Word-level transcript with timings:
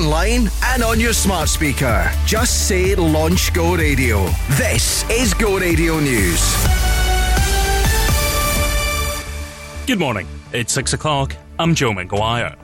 online 0.00 0.50
and 0.64 0.82
on 0.82 0.98
your 0.98 1.12
smart 1.12 1.48
speaker. 1.48 2.10
Just 2.24 2.66
say 2.66 2.94
Launch 2.94 3.52
Go 3.52 3.76
Radio. 3.76 4.24
This 4.50 5.08
is 5.10 5.34
Go 5.34 5.58
Radio 5.58 6.00
News. 6.00 6.40
Good 9.86 9.98
morning. 9.98 10.26
It's 10.52 10.72
6 10.72 10.94
o'clock. 10.94 11.36
I'm 11.58 11.74
Joe 11.74 11.92
McGuire. 11.92 12.56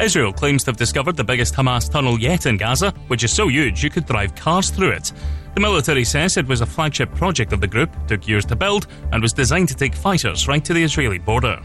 Israel 0.00 0.32
claims 0.32 0.62
to 0.64 0.70
have 0.70 0.76
discovered 0.76 1.16
the 1.16 1.24
biggest 1.24 1.54
Hamas 1.54 1.90
tunnel 1.90 2.20
yet 2.20 2.46
in 2.46 2.56
Gaza, 2.56 2.92
which 3.08 3.24
is 3.24 3.32
so 3.32 3.48
huge 3.48 3.82
you 3.82 3.90
could 3.90 4.06
drive 4.06 4.36
cars 4.36 4.70
through 4.70 4.90
it. 4.90 5.12
The 5.54 5.60
military 5.60 6.04
says 6.04 6.36
it 6.36 6.46
was 6.46 6.60
a 6.60 6.66
flagship 6.66 7.12
project 7.16 7.52
of 7.52 7.60
the 7.60 7.66
group, 7.66 7.90
took 8.06 8.28
years 8.28 8.44
to 8.46 8.54
build, 8.54 8.86
and 9.10 9.20
was 9.20 9.32
designed 9.32 9.68
to 9.70 9.74
take 9.74 9.94
fighters 9.94 10.46
right 10.46 10.64
to 10.64 10.72
the 10.72 10.84
Israeli 10.84 11.18
border. 11.18 11.60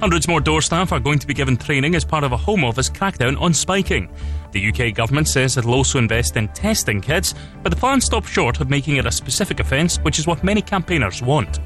Hundreds 0.00 0.28
more 0.28 0.40
door 0.40 0.62
staff 0.62 0.92
are 0.92 1.00
going 1.00 1.18
to 1.18 1.26
be 1.26 1.34
given 1.34 1.56
training 1.56 1.96
as 1.96 2.04
part 2.04 2.22
of 2.22 2.30
a 2.30 2.36
Home 2.36 2.64
Office 2.64 2.88
crackdown 2.88 3.40
on 3.40 3.52
spiking. 3.52 4.08
The 4.52 4.68
UK 4.68 4.94
government 4.94 5.26
says 5.26 5.56
it'll 5.56 5.74
also 5.74 5.98
invest 5.98 6.36
in 6.36 6.46
testing 6.48 7.00
kits, 7.00 7.34
but 7.64 7.70
the 7.70 7.76
plan 7.76 8.00
stops 8.00 8.28
short 8.28 8.60
of 8.60 8.70
making 8.70 8.96
it 8.96 9.06
a 9.06 9.10
specific 9.10 9.58
offence, 9.58 9.98
which 9.98 10.20
is 10.20 10.26
what 10.26 10.44
many 10.44 10.62
campaigners 10.62 11.20
want. 11.20 11.58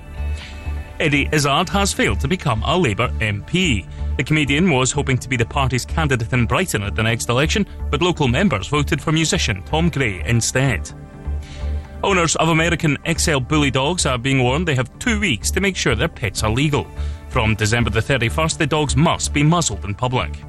Eddie 0.98 1.28
Izzard 1.30 1.68
has 1.70 1.92
failed 1.92 2.20
to 2.20 2.28
become 2.28 2.62
a 2.64 2.78
Labour 2.78 3.08
MP. 3.18 3.86
The 4.16 4.24
comedian 4.24 4.70
was 4.70 4.92
hoping 4.92 5.18
to 5.18 5.28
be 5.28 5.36
the 5.36 5.44
party's 5.44 5.84
candidate 5.84 6.32
in 6.32 6.46
Brighton 6.46 6.82
at 6.84 6.94
the 6.94 7.02
next 7.02 7.28
election, 7.28 7.66
but 7.90 8.00
local 8.00 8.28
members 8.28 8.68
voted 8.68 9.02
for 9.02 9.12
musician 9.12 9.62
Tom 9.64 9.90
Gray 9.90 10.22
instead. 10.24 10.90
Owners 12.02 12.34
of 12.36 12.48
American 12.48 12.96
XL 13.06 13.38
Bully 13.38 13.70
dogs 13.70 14.06
are 14.06 14.18
being 14.18 14.42
warned 14.42 14.66
they 14.66 14.74
have 14.74 14.98
two 14.98 15.20
weeks 15.20 15.50
to 15.50 15.60
make 15.60 15.76
sure 15.76 15.94
their 15.94 16.08
pets 16.08 16.42
are 16.42 16.50
legal. 16.50 16.86
From 17.32 17.54
December 17.54 17.88
the 17.88 18.00
31st, 18.00 18.58
the 18.58 18.66
dogs 18.66 18.94
must 18.94 19.32
be 19.32 19.42
muzzled 19.42 19.86
in 19.86 19.94
public. 19.94 20.44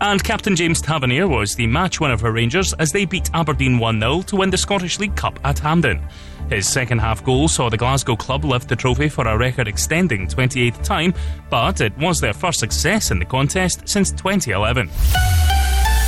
And 0.00 0.22
Captain 0.22 0.54
James 0.54 0.80
Tavernier 0.80 1.26
was 1.26 1.56
the 1.56 1.66
match 1.66 1.98
winner 2.00 2.16
for 2.16 2.30
Rangers 2.30 2.72
as 2.74 2.92
they 2.92 3.04
beat 3.04 3.28
Aberdeen 3.34 3.76
1 3.76 3.98
0 3.98 4.22
to 4.22 4.36
win 4.36 4.50
the 4.50 4.56
Scottish 4.56 5.00
League 5.00 5.16
Cup 5.16 5.40
at 5.42 5.58
Hampden. 5.58 6.00
His 6.48 6.68
second 6.68 7.00
half 7.00 7.24
goal 7.24 7.48
saw 7.48 7.68
the 7.68 7.76
Glasgow 7.76 8.14
club 8.14 8.44
lift 8.44 8.68
the 8.68 8.76
trophy 8.76 9.08
for 9.08 9.26
a 9.26 9.36
record 9.36 9.66
extending 9.66 10.28
28th 10.28 10.80
time, 10.84 11.12
but 11.50 11.80
it 11.80 11.98
was 11.98 12.20
their 12.20 12.34
first 12.34 12.60
success 12.60 13.10
in 13.10 13.18
the 13.18 13.24
contest 13.24 13.88
since 13.88 14.12
2011. 14.12 14.88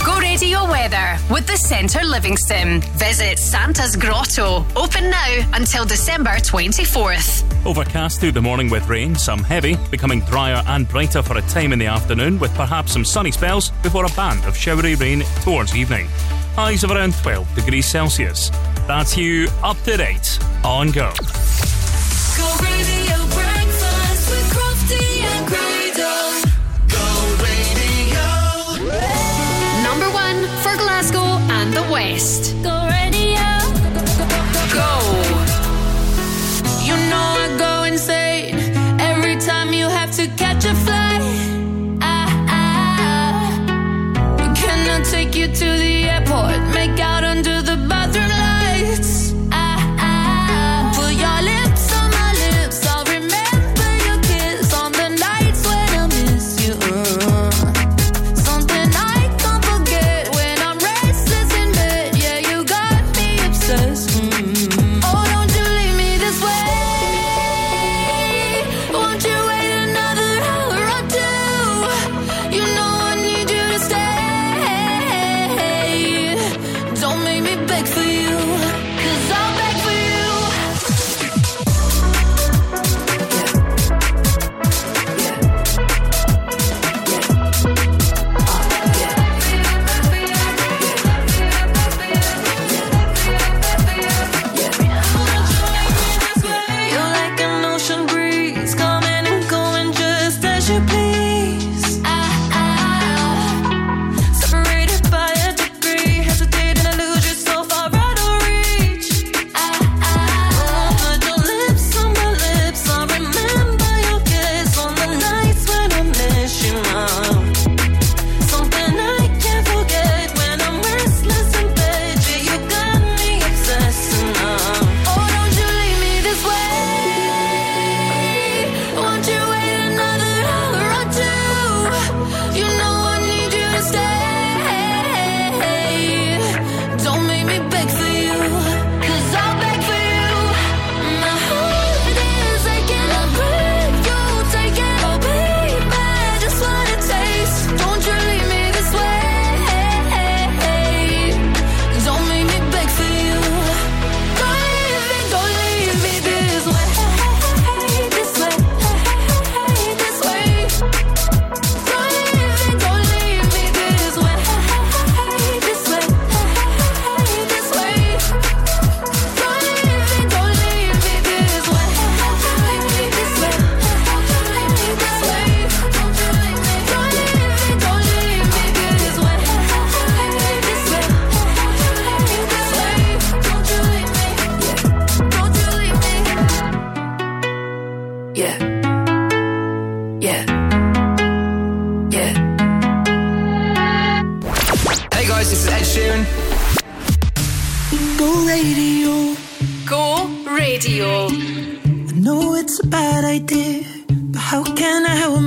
Go 0.05 0.19
Radio 0.19 0.64
Weather 0.64 1.17
with 1.31 1.47
the 1.47 1.56
Centre 1.56 2.03
Livingston. 2.03 2.81
Visit 2.97 3.39
Santa's 3.39 3.95
Grotto. 3.95 4.67
Open 4.75 5.11
now 5.11 5.50
until 5.53 5.84
December 5.84 6.31
24th. 6.31 7.64
Overcast 7.64 8.19
through 8.19 8.33
the 8.33 8.42
morning 8.42 8.69
with 8.69 8.89
rain, 8.89 9.14
some 9.14 9.45
heavy, 9.45 9.77
becoming 9.92 10.20
drier 10.23 10.61
and 10.67 10.89
brighter 10.89 11.23
for 11.23 11.39
a 11.39 11.42
time 11.42 11.73
in 11.73 11.78
the 11.78 11.86
afternoon 11.86 12.41
with 12.41 12.53
perhaps 12.56 12.92
some 12.92 13.05
sunny 13.05 13.30
spells 13.30 13.70
before 13.84 14.05
a 14.05 14.11
band 14.11 14.45
of 14.45 14.56
showery 14.56 14.97
rain 14.97 15.23
towards 15.42 15.77
evening. 15.77 16.08
Highs 16.56 16.83
of 16.83 16.91
around 16.91 17.14
12 17.23 17.55
degrees 17.55 17.86
Celsius. 17.86 18.50
That's 18.89 19.17
you 19.17 19.48
up 19.62 19.80
to 19.84 19.97
date 19.97 20.39
on 20.64 20.91
Go. 20.91 21.12
Go 22.36 23.02
the 31.72 31.82
West. 31.90 32.54
Go 32.62 32.81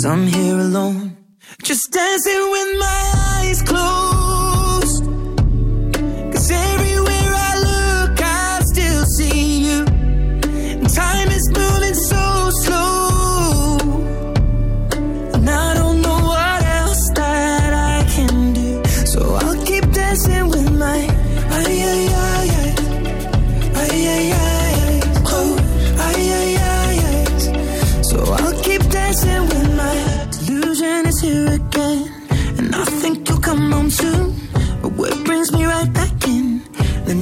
Cause 0.00 0.12
I'm 0.12 0.26
here 0.28 0.56
alone, 0.56 1.14
just 1.62 1.92
dancing 1.92 2.50
with 2.52 2.78
my 2.78 3.12
eyes 3.36 3.60
closed. 3.60 4.09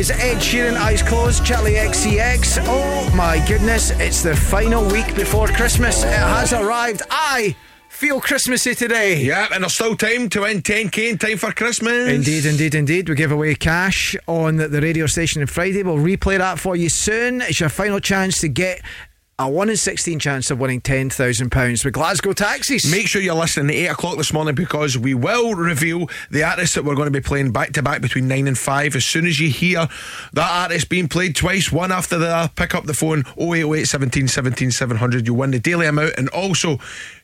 is 0.00 0.10
Ed 0.10 0.38
Sheeran, 0.38 0.76
Eyes 0.76 1.02
Closed, 1.02 1.44
Charli 1.44 1.76
XCX. 1.76 2.64
Oh 2.66 3.14
my 3.14 3.44
goodness, 3.46 3.90
it's 4.00 4.22
the 4.22 4.34
final 4.34 4.82
week 4.90 5.14
before 5.14 5.46
Christmas. 5.48 6.02
It 6.04 6.08
has 6.08 6.54
arrived. 6.54 7.02
I 7.10 7.54
feel 7.90 8.18
Christmassy 8.18 8.74
today. 8.74 9.22
Yeah, 9.22 9.48
and 9.52 9.62
there's 9.62 9.74
still 9.74 9.94
time 9.94 10.30
to 10.30 10.40
win 10.40 10.62
10k 10.62 11.10
in 11.10 11.18
time 11.18 11.36
for 11.36 11.52
Christmas. 11.52 12.08
Indeed, 12.08 12.46
indeed, 12.46 12.74
indeed. 12.74 13.10
We 13.10 13.14
give 13.14 13.30
away 13.30 13.54
cash 13.56 14.16
on 14.26 14.56
the, 14.56 14.68
the 14.68 14.80
radio 14.80 15.04
station 15.04 15.42
on 15.42 15.48
Friday. 15.48 15.82
We'll 15.82 15.96
replay 15.96 16.38
that 16.38 16.58
for 16.58 16.76
you 16.76 16.88
soon. 16.88 17.42
It's 17.42 17.60
your 17.60 17.68
final 17.68 18.00
chance 18.00 18.40
to 18.40 18.48
get 18.48 18.80
a 19.40 19.48
1 19.48 19.70
in 19.70 19.76
16 19.78 20.18
chance 20.18 20.50
of 20.50 20.60
winning 20.60 20.82
£10,000 20.82 21.84
with 21.84 21.94
Glasgow 21.94 22.34
Taxis. 22.34 22.90
Make 22.90 23.08
sure 23.08 23.22
you're 23.22 23.34
listening 23.34 23.74
at 23.74 23.84
8 23.84 23.86
o'clock 23.86 24.16
this 24.18 24.34
morning 24.34 24.54
because 24.54 24.98
we 24.98 25.14
will 25.14 25.54
reveal 25.54 26.10
the 26.30 26.44
artists 26.44 26.74
that 26.74 26.84
we're 26.84 26.94
going 26.94 27.10
to 27.10 27.10
be 27.10 27.22
playing 27.22 27.50
back 27.50 27.72
to 27.72 27.82
back 27.82 28.02
between 28.02 28.28
9 28.28 28.48
and 28.48 28.58
5. 28.58 28.96
As 28.96 29.06
soon 29.06 29.24
as 29.24 29.40
you 29.40 29.48
hear 29.48 29.88
that 30.34 30.50
artist 30.50 30.90
being 30.90 31.08
played 31.08 31.34
twice, 31.34 31.72
one 31.72 31.90
after 31.90 32.18
the 32.18 32.28
other, 32.28 32.52
pick 32.54 32.74
up 32.74 32.84
the 32.84 32.92
phone 32.92 33.24
0808 33.38 33.86
17 33.86 34.28
17 34.28 34.70
700. 34.72 35.26
You'll 35.26 35.36
win 35.36 35.52
the 35.52 35.58
daily 35.58 35.86
amount 35.86 36.18
and 36.18 36.28
also 36.28 36.78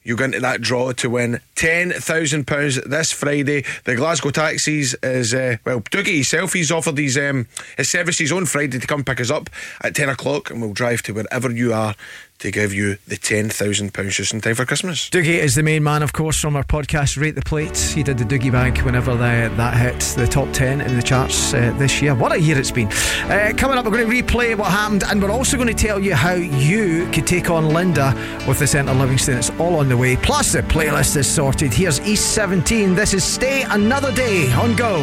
you 0.07 0.17
go 0.17 0.25
into 0.25 0.39
that 0.41 0.61
draw 0.61 0.93
to 0.93 1.11
win 1.11 1.41
£10,000 1.57 2.85
this 2.89 3.11
Friday. 3.13 3.65
The 3.85 3.97
Glasgow 3.97 4.31
Taxis 4.31 4.95
is, 5.03 5.35
uh, 5.35 5.57
well, 5.65 5.81
Dougie 5.81 6.15
himself, 6.15 6.53
he's 6.53 6.71
offered 6.71 6.97
his, 6.97 7.19
um, 7.19 7.49
his 7.77 7.91
services 7.91 8.31
on 8.31 8.47
Friday 8.47 8.79
to 8.79 8.87
come 8.87 9.03
pick 9.03 9.21
us 9.21 9.31
up 9.31 9.51
at 9.81 9.97
10 9.97 10.09
o'clock 10.09 10.51
and 10.51 10.61
we'll 10.61 10.73
drive 10.73 11.03
to 11.03 11.13
wherever 11.13 11.51
you 11.51 11.73
are 11.73 11.97
to 12.39 12.51
give 12.51 12.73
you 12.73 12.97
the 13.07 13.17
£10,000 13.17 14.11
just 14.11 14.33
in 14.33 14.41
time 14.41 14.55
for 14.55 14.65
Christmas. 14.65 15.09
Doogie 15.11 15.39
is 15.39 15.55
the 15.55 15.63
main 15.63 15.83
man, 15.83 16.03
of 16.03 16.13
course, 16.13 16.39
from 16.39 16.57
our 16.57 16.65
podcast 16.65 17.21
Rate 17.21 17.35
the 17.35 17.43
Plate. 17.43 17.77
He 17.77 18.03
did 18.03 18.19
the 18.19 18.25
Doogie 18.25 18.53
Bank 18.53 18.79
whenever 18.79 19.13
the, 19.13 19.53
that 19.57 19.77
hit 19.77 20.01
the 20.17 20.27
top 20.27 20.53
10 20.53 20.81
in 20.81 20.97
the 20.97 21.03
charts 21.03 21.55
uh, 21.55 21.75
this 21.79 22.03
year. 22.03 22.15
What 22.15 22.33
a 22.33 22.41
year 22.41 22.59
it's 22.59 22.71
been. 22.71 22.89
Uh, 22.89 23.53
coming 23.57 23.79
up, 23.79 23.85
we're 23.85 23.93
going 23.93 24.09
to 24.09 24.23
replay 24.23 24.57
what 24.57 24.71
happened, 24.71 25.05
and 25.05 25.23
we're 25.23 25.31
also 25.31 25.57
going 25.57 25.69
to 25.69 25.75
tell 25.75 25.99
you 25.99 26.15
how 26.15 26.35
you 26.35 27.09
could 27.11 27.27
take 27.27 27.51
on 27.51 27.71
Linda 27.71 28.15
with 28.47 28.59
the 28.59 28.67
Centre 28.67 28.95
Livingston. 28.95 29.39
It's 29.39 29.51
all 29.59 29.77
on 29.77 29.89
the 29.89 29.97
way. 29.97 30.17
Plus, 30.17 30.53
the 30.53 30.63
playlist 30.63 31.17
is 31.17 31.27
sorted. 31.27 31.73
Here's 31.73 32.01
East 32.01 32.35
17. 32.35 32.95
This 32.95 33.15
is 33.15 33.25
Stay 33.25 33.63
Another 33.63 34.13
Day 34.13 34.53
on 34.53 34.77
Go. 34.77 34.97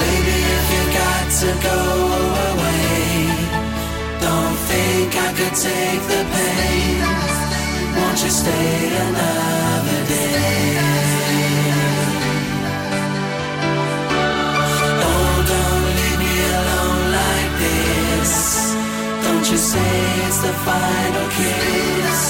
Baby, 0.00 0.38
if 0.56 0.66
you 0.72 0.84
got 0.92 1.30
to 1.40 1.62
go 1.62 2.13
could 5.36 5.54
take 5.54 6.02
the 6.12 6.22
pain. 6.34 6.98
Won't 7.96 8.18
you 8.22 8.30
stay 8.30 8.76
another 9.06 10.00
day? 10.06 10.78
Oh, 15.10 15.34
don't 15.52 15.84
leave 15.98 16.18
me 16.24 16.34
alone 16.60 17.04
like 17.20 17.52
this. 17.64 18.32
Don't 19.24 19.46
you 19.50 19.58
say 19.58 19.94
it's 20.26 20.40
the 20.46 20.54
final 20.68 21.26
kiss. 21.38 22.22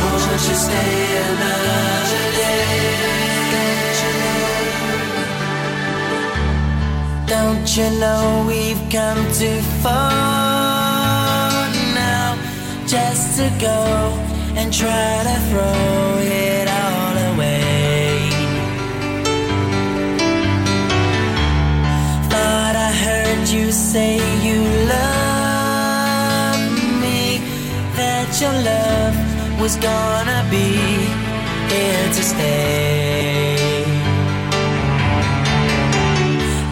Won't 0.00 0.44
you 0.48 0.56
stay 0.66 0.96
another 1.28 2.24
day? 2.40 3.06
Don't 7.26 7.68
you 7.76 7.88
know 8.00 8.44
we've 8.48 8.82
come 8.88 9.22
too 9.32 9.60
far 9.82 10.65
to 13.36 13.50
go 13.60 13.80
and 14.56 14.72
try 14.72 15.22
to 15.28 15.36
throw 15.50 16.20
it 16.22 16.66
all 16.82 17.16
away? 17.34 18.30
Thought 22.30 22.76
I 22.88 22.90
heard 23.04 23.46
you 23.46 23.72
say 23.72 24.16
you 24.46 24.60
love 24.94 26.60
me, 27.02 27.42
that 27.98 28.28
your 28.40 28.56
love 28.72 29.14
was 29.60 29.76
gonna 29.76 30.42
be 30.50 30.68
here 31.72 32.08
to 32.16 32.22
stay. 32.32 33.84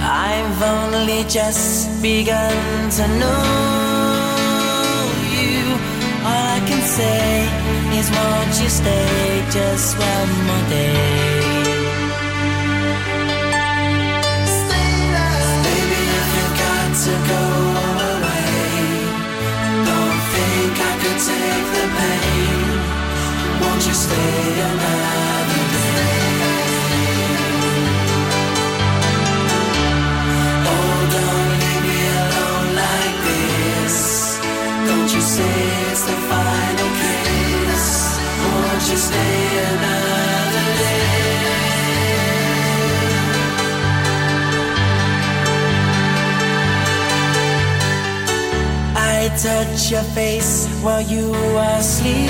I've 0.01 0.63
only 0.63 1.25
just 1.25 2.01
begun 2.01 2.89
to 2.97 3.07
know 3.19 3.94
say 6.87 7.49
is 7.99 8.11
won't 8.11 8.55
you 8.61 8.69
stay 8.69 9.43
just 9.51 9.97
one 9.99 10.33
more 10.47 10.65
day? 10.69 11.55
Stay. 14.59 14.93
Baby, 15.65 16.01
if 16.21 16.29
you've 16.37 16.57
got 16.65 16.91
to 17.05 17.15
go 17.33 17.43
away, 18.13 18.49
don't 19.89 20.21
think 20.35 20.75
I 20.91 20.95
could 21.03 21.21
take 21.31 21.67
the 21.77 21.87
pain. 21.99 22.69
Won't 23.63 23.83
you 23.87 23.95
stay 23.95 25.44
you 35.15 35.21
say 35.21 35.57
it's 35.93 36.03
the 36.03 36.17
final 36.31 36.91
kiss. 37.01 38.19
Another 39.75 40.69
day? 40.83 41.05
I 48.97 49.29
touch 49.39 49.91
your 49.91 50.07
face 50.19 50.67
while 50.83 51.01
you 51.01 51.33
are 51.35 51.83
sleeping 51.83 52.25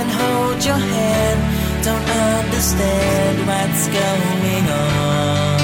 and 0.00 0.08
hold 0.10 0.64
your 0.64 0.80
hand. 0.94 1.40
Don't 1.84 2.08
understand 2.38 3.46
what's 3.46 3.88
going 3.88 4.68
on. 4.70 5.63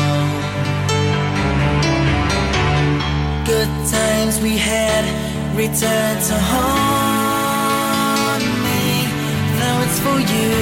Good 3.50 3.74
times 3.90 4.38
we 4.40 4.56
had 4.56 5.04
return 5.56 6.14
to 6.28 6.36
haunt 6.50 8.44
me. 8.66 8.82
Though 9.58 9.80
it's 9.86 9.98
for 9.98 10.18
you, 10.32 10.54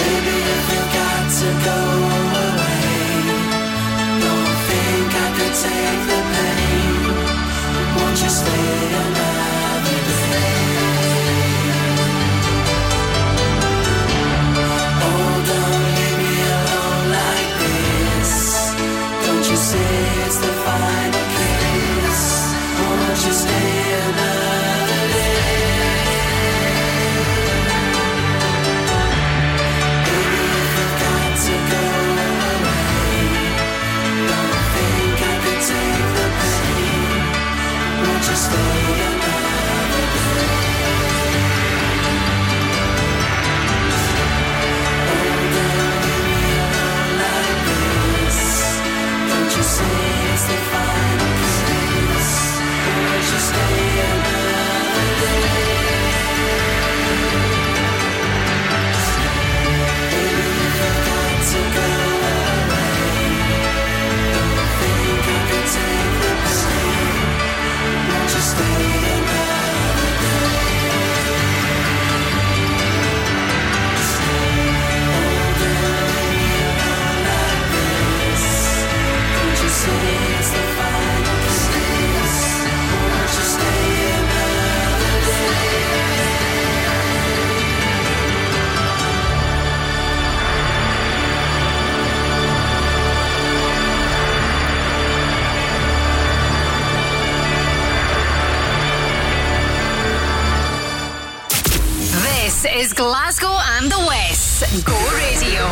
Baby, 0.03 0.37
if 0.57 0.63
you 0.73 0.81
got 1.01 1.23
to 1.41 1.49
go 1.69 1.79
away, 2.45 3.01
don't 4.21 4.57
think 4.69 5.09
I 5.25 5.27
could 5.37 5.55
take 5.65 6.01
the 6.11 6.21
pain. 6.35 7.01
Won't 7.97 8.17
you 8.21 8.29
stay 8.29 8.69
another 9.01 9.36
Won't 68.27 68.43
stay 68.43 69.16
is 102.77 102.93
Glasgow 102.93 103.57
and 103.77 103.91
the 103.91 103.97
West. 104.07 104.85
Go 104.85 104.93
Radio. 105.15 105.65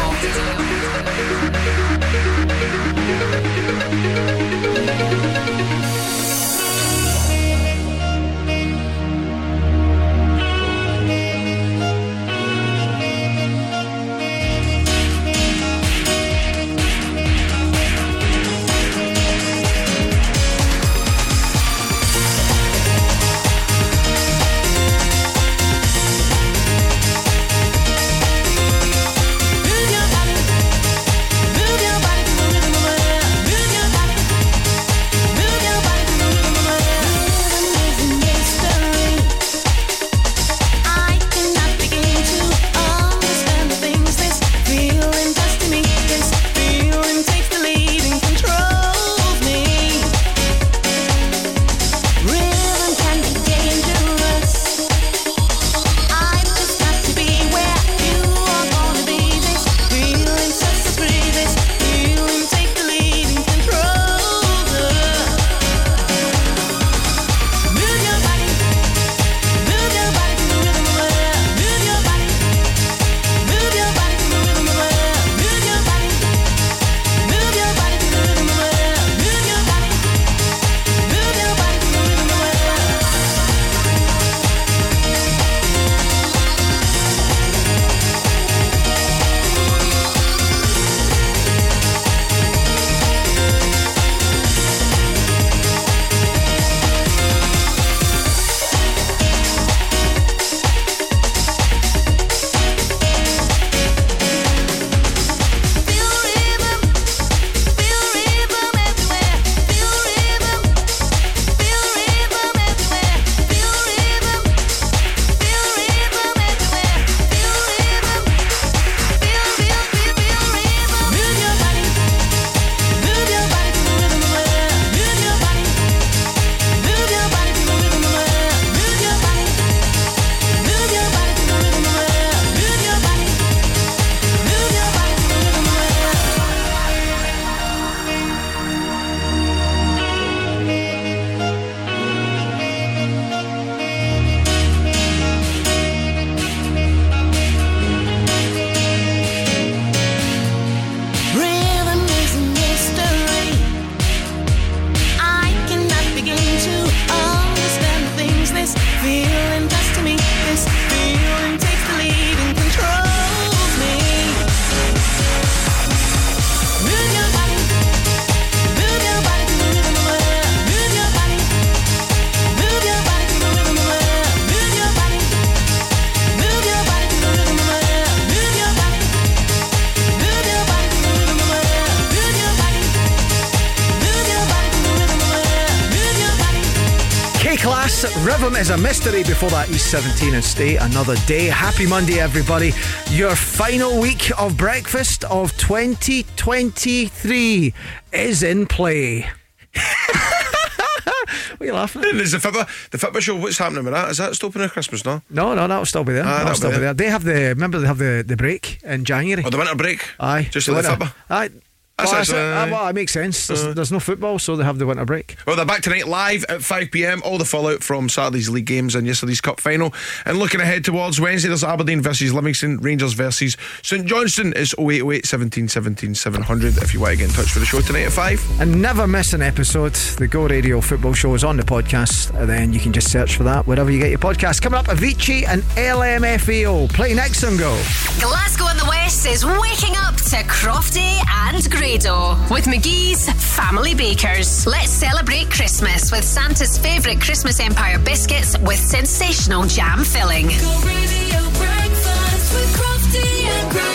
Is 188.65 188.71
a 188.71 188.77
mystery 188.77 189.21
before 189.21 189.51
that 189.51 189.69
East 189.69 189.91
17 189.91 190.33
and 190.33 190.43
stay 190.43 190.77
another 190.77 191.15
day. 191.27 191.45
Happy 191.45 191.85
Monday, 191.85 192.19
everybody. 192.19 192.73
Your 193.11 193.35
final 193.35 194.01
week 194.01 194.31
of 194.39 194.57
breakfast 194.57 195.23
of 195.25 195.55
2023 195.57 197.73
is 198.11 198.41
in 198.41 198.65
play. 198.65 199.21
what 199.75 201.59
are 201.59 201.65
you 201.65 201.73
laughing 201.73 202.05
at? 202.05 202.15
There's 202.15 202.31
the 202.31 202.39
Fibber, 202.39 202.65
the 202.89 202.97
Fibber 202.97 203.21
show. 203.21 203.35
What's 203.35 203.59
happening 203.59 203.83
with 203.83 203.93
that? 203.93 204.09
Is 204.09 204.17
that 204.17 204.33
stopping 204.33 204.63
at 204.63 204.71
Christmas 204.71 205.05
now? 205.05 205.21
No, 205.29 205.53
no, 205.53 205.67
that'll 205.67 205.85
still 205.85 206.03
be 206.03 206.13
there. 206.13 206.25
Ah, 206.25 206.39
that'll 206.39 206.55
still 206.55 206.71
be 206.71 206.77
be 206.77 206.81
there. 206.81 206.95
there. 206.95 207.05
They 207.05 207.11
have 207.11 207.23
the, 207.23 207.49
remember 207.49 207.77
they 207.77 207.85
have 207.85 207.99
the, 207.99 208.23
the 208.25 208.35
break 208.35 208.81
in 208.81 209.05
January. 209.05 209.43
Or 209.43 209.51
the 209.51 209.59
winter 209.59 209.75
break? 209.75 210.03
Aye. 210.19 210.47
Just 210.49 210.65
the 210.65 210.73
the 210.73 210.81
Fibber. 210.81 211.13
Aye. 211.29 211.51
That's 211.97 212.11
well, 212.11 212.19
actually- 212.19 212.33
that's 212.39 212.67
it. 212.67 212.73
Ah, 212.73 212.77
well, 212.77 212.87
it 212.89 212.93
makes 212.93 213.13
sense. 213.13 213.47
There's, 213.47 213.73
there's 213.73 213.91
no 213.91 214.01
football, 214.01 214.37
so 214.37 214.57
they 214.57 214.65
have 214.65 214.79
the 214.79 214.85
winter 214.85 215.05
break. 215.05 215.37
Well, 215.47 215.55
they're 215.55 215.65
back 215.65 215.81
tonight 215.81 216.07
live 216.09 216.43
at 216.49 216.61
5 216.61 216.91
pm. 216.91 217.21
All 217.23 217.37
the 217.37 217.45
fallout 217.45 217.83
from 217.83 218.09
Saturday's 218.09 218.49
league 218.49 218.65
games 218.65 218.95
and 218.95 219.07
yesterday's 219.07 219.39
cup 219.39 219.61
final. 219.61 219.93
And 220.25 220.37
looking 220.37 220.59
ahead 220.59 220.83
towards 220.83 221.21
Wednesday, 221.21 221.47
there's 221.47 221.63
Aberdeen 221.63 222.01
versus 222.01 222.33
Livingston, 222.33 222.79
Rangers 222.79 223.13
versus 223.13 223.55
St 223.81 224.05
Johnstone. 224.05 224.51
It's 224.57 224.73
0808 224.77 225.25
17 225.25 225.67
17 225.69 226.15
700 226.15 226.77
if 226.79 226.93
you 226.93 226.99
want 226.99 227.11
to 227.13 227.17
get 227.17 227.29
in 227.29 227.33
touch 227.33 227.53
with 227.55 227.63
the 227.63 227.65
show 227.65 227.79
tonight 227.79 228.03
at 228.07 228.11
5. 228.11 228.59
And 228.59 228.81
never 228.81 229.07
miss 229.07 229.31
an 229.31 229.41
episode. 229.41 229.93
The 229.93 230.27
Go 230.27 230.47
Radio 230.47 230.81
Football 230.81 231.13
Show 231.13 231.33
is 231.33 231.45
on 231.45 231.55
the 231.55 231.63
podcast, 231.63 232.37
and 232.37 232.49
then 232.49 232.73
you 232.73 232.79
can 232.81 232.91
just 232.91 233.09
search 233.09 233.37
for 233.37 233.43
that 233.43 233.67
wherever 233.67 233.89
you 233.89 233.99
get 233.99 234.09
your 234.09 234.19
podcast. 234.19 234.61
Coming 234.61 234.79
up, 234.79 234.87
Avicii 234.87 235.47
and 235.47 235.61
LMFAO. 235.77 236.89
Play 236.93 237.13
next 237.13 237.43
on 237.45 237.55
Go. 237.55 237.71
Glasgow 238.19 238.67
in 238.67 238.77
the 238.77 238.85
West 238.89 239.25
is 239.25 239.45
waking 239.45 239.95
up 239.95 240.15
to 240.15 240.35
Crofty 240.47 241.19
and 241.47 241.63
Grado 241.85 242.31
with 242.49 242.65
McGhee's 242.65 243.29
Family 243.55 243.93
Bakers. 243.93 244.65
Let's 244.65 244.89
celebrate 244.89 245.51
Christmas 245.51 246.11
with 246.11 246.23
Santa's 246.23 246.79
favourite 246.79 247.21
Christmas 247.21 247.59
Empire 247.59 247.99
biscuits 247.99 248.57
with 248.57 248.79
sensational 248.79 249.65
jam 249.65 250.03
filling. 250.03 250.47
Go 250.47 250.79
radio 250.83 251.41
breakfast 251.59 252.53
with 252.55 252.75
Crofty 252.75 253.45
and 253.45 253.71
Grado. 253.71 253.85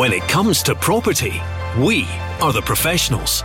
When 0.00 0.12
it 0.12 0.22
comes 0.22 0.64
to 0.64 0.74
property, 0.74 1.40
we 1.78 2.04
are 2.40 2.52
the 2.52 2.62
professionals. 2.62 3.44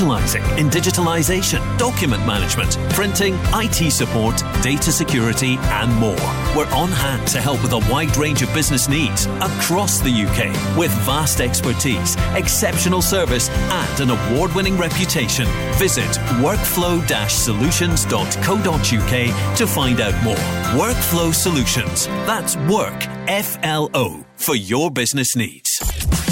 specializing 0.00 0.42
in 0.58 0.70
digitalization, 0.70 1.60
document 1.76 2.24
management, 2.26 2.78
printing, 2.94 3.34
IT 3.52 3.90
support, 3.90 4.42
data 4.62 4.90
security, 4.90 5.58
and 5.60 5.94
more. 5.96 6.16
We're 6.56 6.72
on 6.72 6.88
hand 6.88 7.28
to 7.28 7.40
help 7.40 7.62
with 7.62 7.72
a 7.72 7.78
wide 7.92 8.16
range 8.16 8.40
of 8.40 8.52
business 8.54 8.88
needs 8.88 9.26
across 9.26 10.00
the 10.00 10.10
UK 10.10 10.46
with 10.78 10.90
vast 11.04 11.42
expertise, 11.42 12.16
exceptional 12.34 13.02
service, 13.02 13.50
and 13.50 14.00
an 14.00 14.08
award 14.10 14.54
winning 14.54 14.78
reputation. 14.78 15.44
Visit 15.74 16.08
workflow 16.40 17.00
solutions.co.uk 17.28 19.56
to 19.56 19.66
find 19.66 20.00
out 20.00 20.24
more. 20.24 20.34
Workflow 20.80 21.34
Solutions. 21.34 22.06
That's 22.26 22.56
work, 22.56 23.06
F 23.28 23.58
L 23.62 23.90
O, 23.92 24.24
for 24.36 24.56
your 24.56 24.90
business 24.90 25.36
needs. 25.36 26.29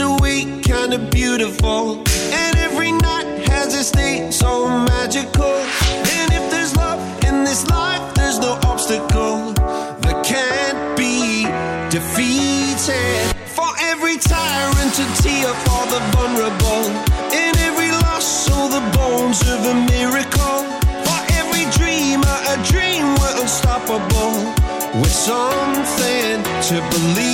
A 0.00 0.10
way, 0.22 0.44
kinda 0.62 0.98
beautiful. 0.98 2.02
And 2.32 2.56
every 2.56 2.90
night 2.90 3.26
has 3.48 3.74
its 3.74 3.90
day 3.90 4.30
so 4.30 4.68
magical. 4.68 5.56
And 6.16 6.32
if 6.32 6.50
there's 6.50 6.74
love 6.76 7.00
in 7.24 7.44
this 7.44 7.66
life, 7.68 8.02
there's 8.14 8.38
no 8.38 8.58
obstacle 8.64 9.52
that 10.02 10.16
can't 10.24 10.96
be 10.96 11.44
defeated. 11.90 13.22
For 13.56 13.70
every 13.90 14.16
tyrant, 14.16 14.94
a 15.04 15.06
tear 15.22 15.52
for 15.64 15.82
the 15.92 16.00
vulnerable. 16.14 16.84
In 17.40 17.52
every 17.68 17.90
loss, 18.02 18.26
so 18.46 18.56
the 18.76 18.82
bones 18.96 19.40
of 19.42 19.60
a 19.72 19.74
miracle. 19.92 20.60
For 21.06 21.20
every 21.40 21.66
dreamer, 21.78 22.36
a 22.54 22.56
dream 22.72 23.04
we're 23.20 23.36
unstoppable. 23.42 24.34
With 25.00 25.16
something 25.28 26.42
to 26.68 26.76
believe. 26.90 27.33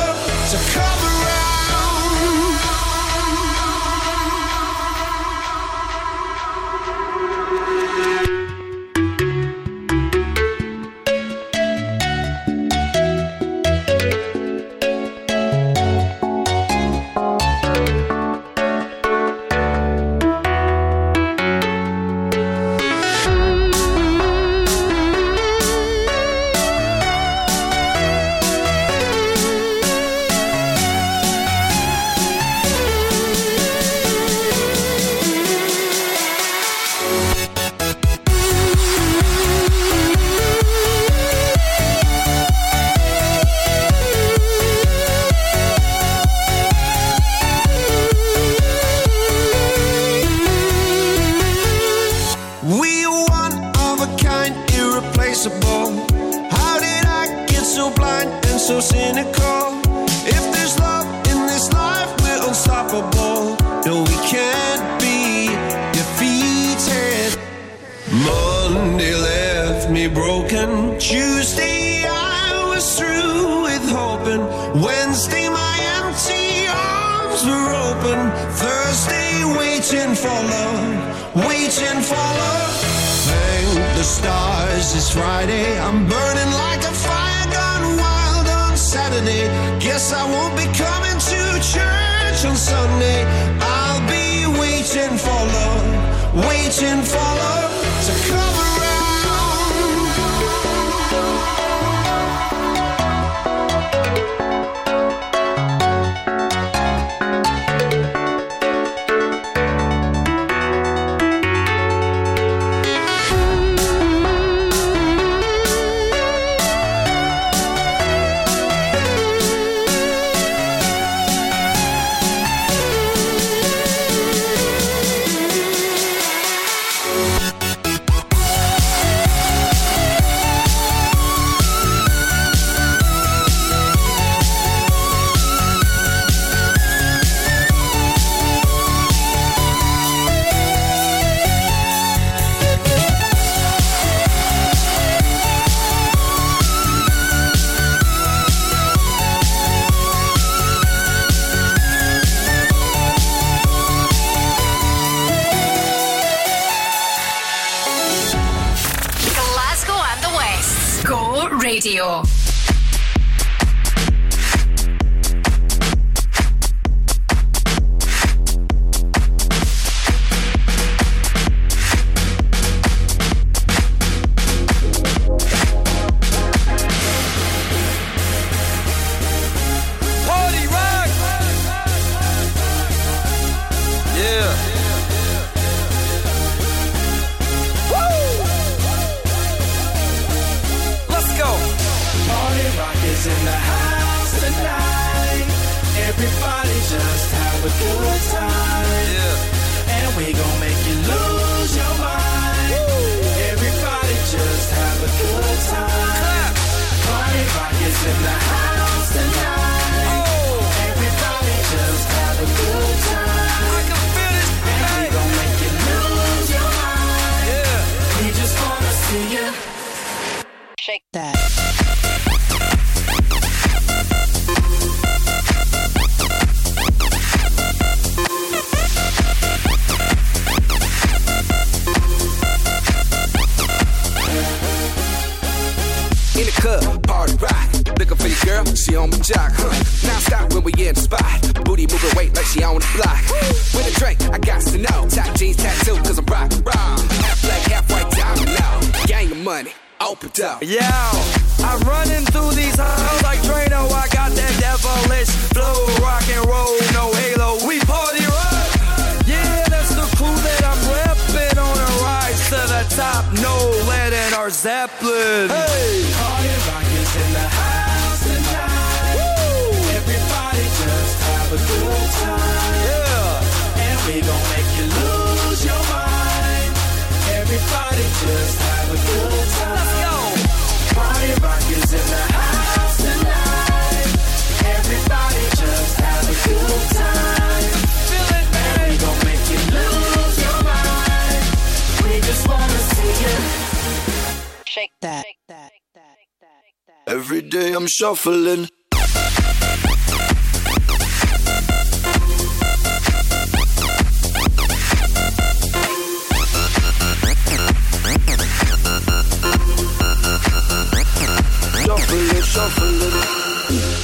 shuffling. 298.01 298.65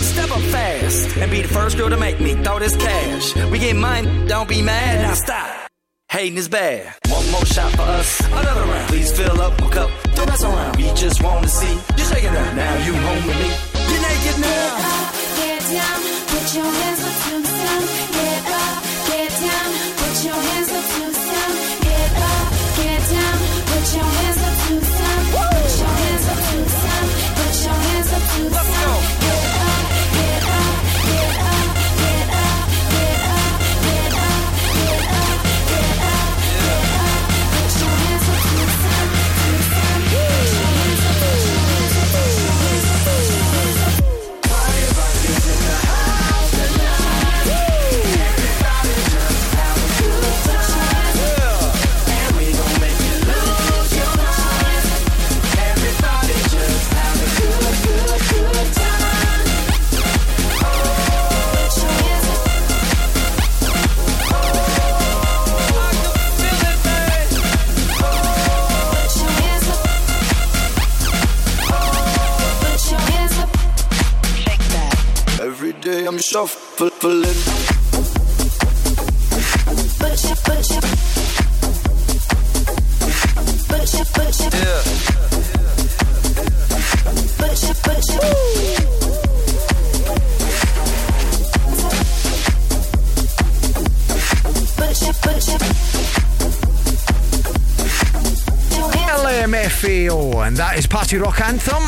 Step 0.04 0.30
up 0.30 0.42
fast 0.52 1.18
and 1.18 1.32
be 1.32 1.42
the 1.42 1.48
first 1.48 1.76
girl 1.76 1.90
to 1.90 1.98
make 1.98 2.20
me 2.20 2.36
throw 2.44 2.60
this 2.60 2.76
cash. 2.76 3.36
We 3.50 3.58
get 3.58 3.76
mine, 3.76 4.28
don't 4.28 4.48
be 4.48 4.62
mad, 4.62 5.02
now 5.02 5.16
stop. 5.16 5.72
Hating 6.10 6.38
is 6.38 6.48
bad. 6.48 6.94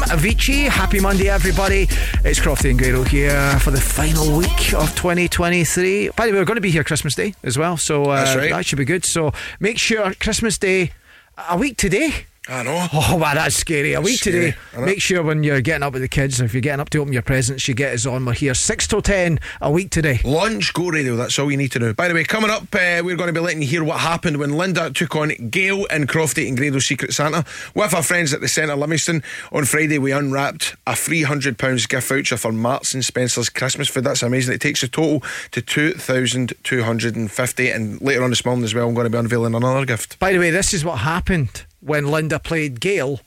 Avicii. 0.09 0.67
Happy 0.67 0.99
Monday, 0.99 1.29
everybody. 1.29 1.87
It's 2.25 2.39
Crofty 2.39 2.71
and 2.71 2.79
Grado 2.79 3.03
here 3.03 3.59
for 3.59 3.69
the 3.69 3.79
final 3.79 4.35
week 4.35 4.73
of 4.73 4.95
2023. 4.95 6.09
By 6.09 6.25
the 6.25 6.31
way, 6.31 6.39
we're 6.39 6.45
going 6.45 6.55
to 6.57 6.61
be 6.61 6.71
here 6.71 6.83
Christmas 6.83 7.13
Day 7.13 7.35
as 7.43 7.57
well, 7.57 7.77
so 7.77 8.05
uh, 8.05 8.33
right. 8.35 8.49
that 8.49 8.65
should 8.65 8.79
be 8.79 8.85
good. 8.85 9.05
So 9.05 9.31
make 9.59 9.77
sure 9.77 10.13
Christmas 10.15 10.57
Day, 10.57 10.91
a 11.49 11.57
week 11.57 11.77
today 11.77 12.25
I 12.49 12.63
know. 12.63 12.87
Oh, 13.11 13.15
wow, 13.15 13.33
that's 13.33 13.55
scary. 13.55 13.93
A 13.93 14.01
week 14.01 14.19
today. 14.19 14.55
Make 14.77 15.01
sure 15.01 15.23
when 15.23 15.43
you're 15.43 15.61
getting 15.61 15.83
up 15.83 15.93
with 15.93 16.01
the 16.01 16.07
kids, 16.07 16.41
if 16.41 16.53
you're 16.53 16.61
getting 16.61 16.79
up 16.79 16.89
to 16.91 16.99
open 16.99 17.13
your 17.13 17.21
presents, 17.21 17.67
you 17.67 17.73
get 17.73 17.93
us 17.93 18.05
on. 18.05 18.25
We're 18.25 18.33
here 18.33 18.53
6 18.53 18.87
till 18.87 19.01
10 19.01 19.39
a 19.61 19.71
week 19.71 19.89
today. 19.89 20.19
Lunch, 20.23 20.73
go 20.73 20.89
radio. 20.89 21.15
That's 21.15 21.39
all 21.39 21.49
you 21.49 21.57
need 21.57 21.71
to 21.71 21.79
know. 21.79 21.93
By 21.93 22.07
the 22.07 22.13
way, 22.13 22.23
coming 22.23 22.51
up, 22.51 22.63
uh, 22.73 23.01
we're 23.03 23.15
going 23.15 23.27
to 23.27 23.33
be 23.33 23.39
letting 23.39 23.61
you 23.61 23.67
hear 23.67 23.83
what 23.83 23.99
happened 23.99 24.37
when 24.37 24.57
Linda 24.57 24.91
took 24.91 25.15
on 25.15 25.29
Gail 25.49 25.87
and 25.89 26.07
Crofty 26.07 26.47
in 26.47 26.55
Grado 26.55 26.79
Secret 26.79 27.13
Santa 27.13 27.45
with 27.73 27.93
our 27.93 28.03
friends 28.03 28.33
at 28.33 28.41
the 28.41 28.47
Centre 28.47 28.75
Livingston. 28.75 29.23
On 29.51 29.65
Friday, 29.65 29.97
we 29.97 30.11
unwrapped 30.11 30.75
a 30.85 30.91
£300 30.91 31.89
gift 31.89 32.07
voucher 32.07 32.37
for 32.37 32.51
Marks 32.51 32.93
and 32.93 33.03
Spencer's 33.03 33.49
Christmas 33.49 33.87
food. 33.87 34.03
That's 34.03 34.23
amazing. 34.23 34.55
It 34.55 34.61
takes 34.61 34.83
a 34.83 34.87
total 34.87 35.23
to 35.51 35.61
2250 35.61 37.69
And 37.69 38.01
later 38.01 38.23
on 38.23 38.29
this 38.29 38.45
morning 38.45 38.63
as 38.63 38.75
well, 38.75 38.87
I'm 38.87 38.93
going 38.93 39.05
to 39.05 39.09
be 39.09 39.17
unveiling 39.17 39.55
another 39.55 39.85
gift. 39.85 40.19
By 40.19 40.33
the 40.33 40.39
way, 40.39 40.51
this 40.51 40.73
is 40.73 40.83
what 40.83 40.99
happened 40.99 41.63
when 41.81 42.07
Linda 42.07 42.39
played 42.39 42.79
Gail 42.79 43.19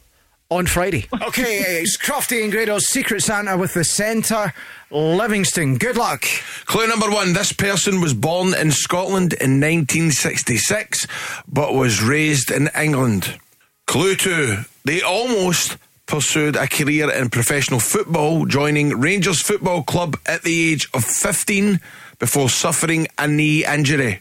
on 0.50 0.66
Friday. 0.66 1.08
Okay, 1.22 1.80
it's 1.80 1.96
Crofty 1.96 2.42
and 2.42 2.52
Grado's 2.52 2.88
Secret 2.88 3.22
Santa 3.22 3.56
with 3.56 3.72
the 3.72 3.84
centre, 3.84 4.52
Livingston. 4.90 5.78
Good 5.78 5.96
luck. 5.96 6.24
Clue 6.66 6.86
number 6.86 7.10
one 7.10 7.32
this 7.32 7.52
person 7.52 8.00
was 8.00 8.12
born 8.12 8.52
in 8.54 8.70
Scotland 8.70 9.32
in 9.32 9.60
1966, 9.60 11.06
but 11.48 11.72
was 11.72 12.02
raised 12.02 12.50
in 12.50 12.68
England. 12.76 13.38
Clue 13.86 14.14
two 14.14 14.58
they 14.84 15.00
almost 15.00 15.78
pursued 16.06 16.56
a 16.56 16.66
career 16.66 17.10
in 17.10 17.30
professional 17.30 17.80
football, 17.80 18.44
joining 18.44 19.00
Rangers 19.00 19.40
Football 19.40 19.84
Club 19.84 20.16
at 20.26 20.42
the 20.42 20.72
age 20.72 20.88
of 20.92 21.04
15 21.04 21.80
before 22.18 22.50
suffering 22.50 23.06
a 23.16 23.26
knee 23.26 23.64
injury. 23.64 24.20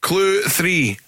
Clue 0.00 0.42
three 0.42 0.98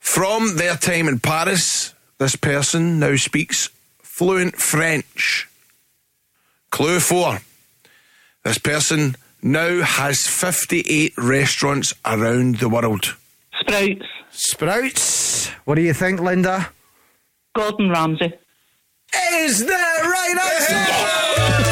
from 0.00 0.56
their 0.56 0.76
time 0.76 1.06
in 1.06 1.20
Paris, 1.20 1.94
this 2.18 2.34
person 2.34 2.98
now 2.98 3.16
speaks 3.16 3.68
fluent 4.02 4.56
French. 4.56 5.48
Clue 6.70 6.98
four. 7.00 7.40
This 8.44 8.58
person 8.58 9.16
now 9.42 9.82
has 9.82 10.26
58 10.26 11.12
restaurants 11.16 11.94
around 12.04 12.56
the 12.56 12.68
world. 12.68 13.16
Sprouts. 13.60 14.06
Sprouts. 14.30 15.48
What 15.64 15.76
do 15.76 15.82
you 15.82 15.94
think, 15.94 16.20
Linda? 16.20 16.70
Gordon 17.54 17.90
Ramsay. 17.90 18.32
Is 19.14 19.64
that 19.66 20.02
right? 20.04 21.66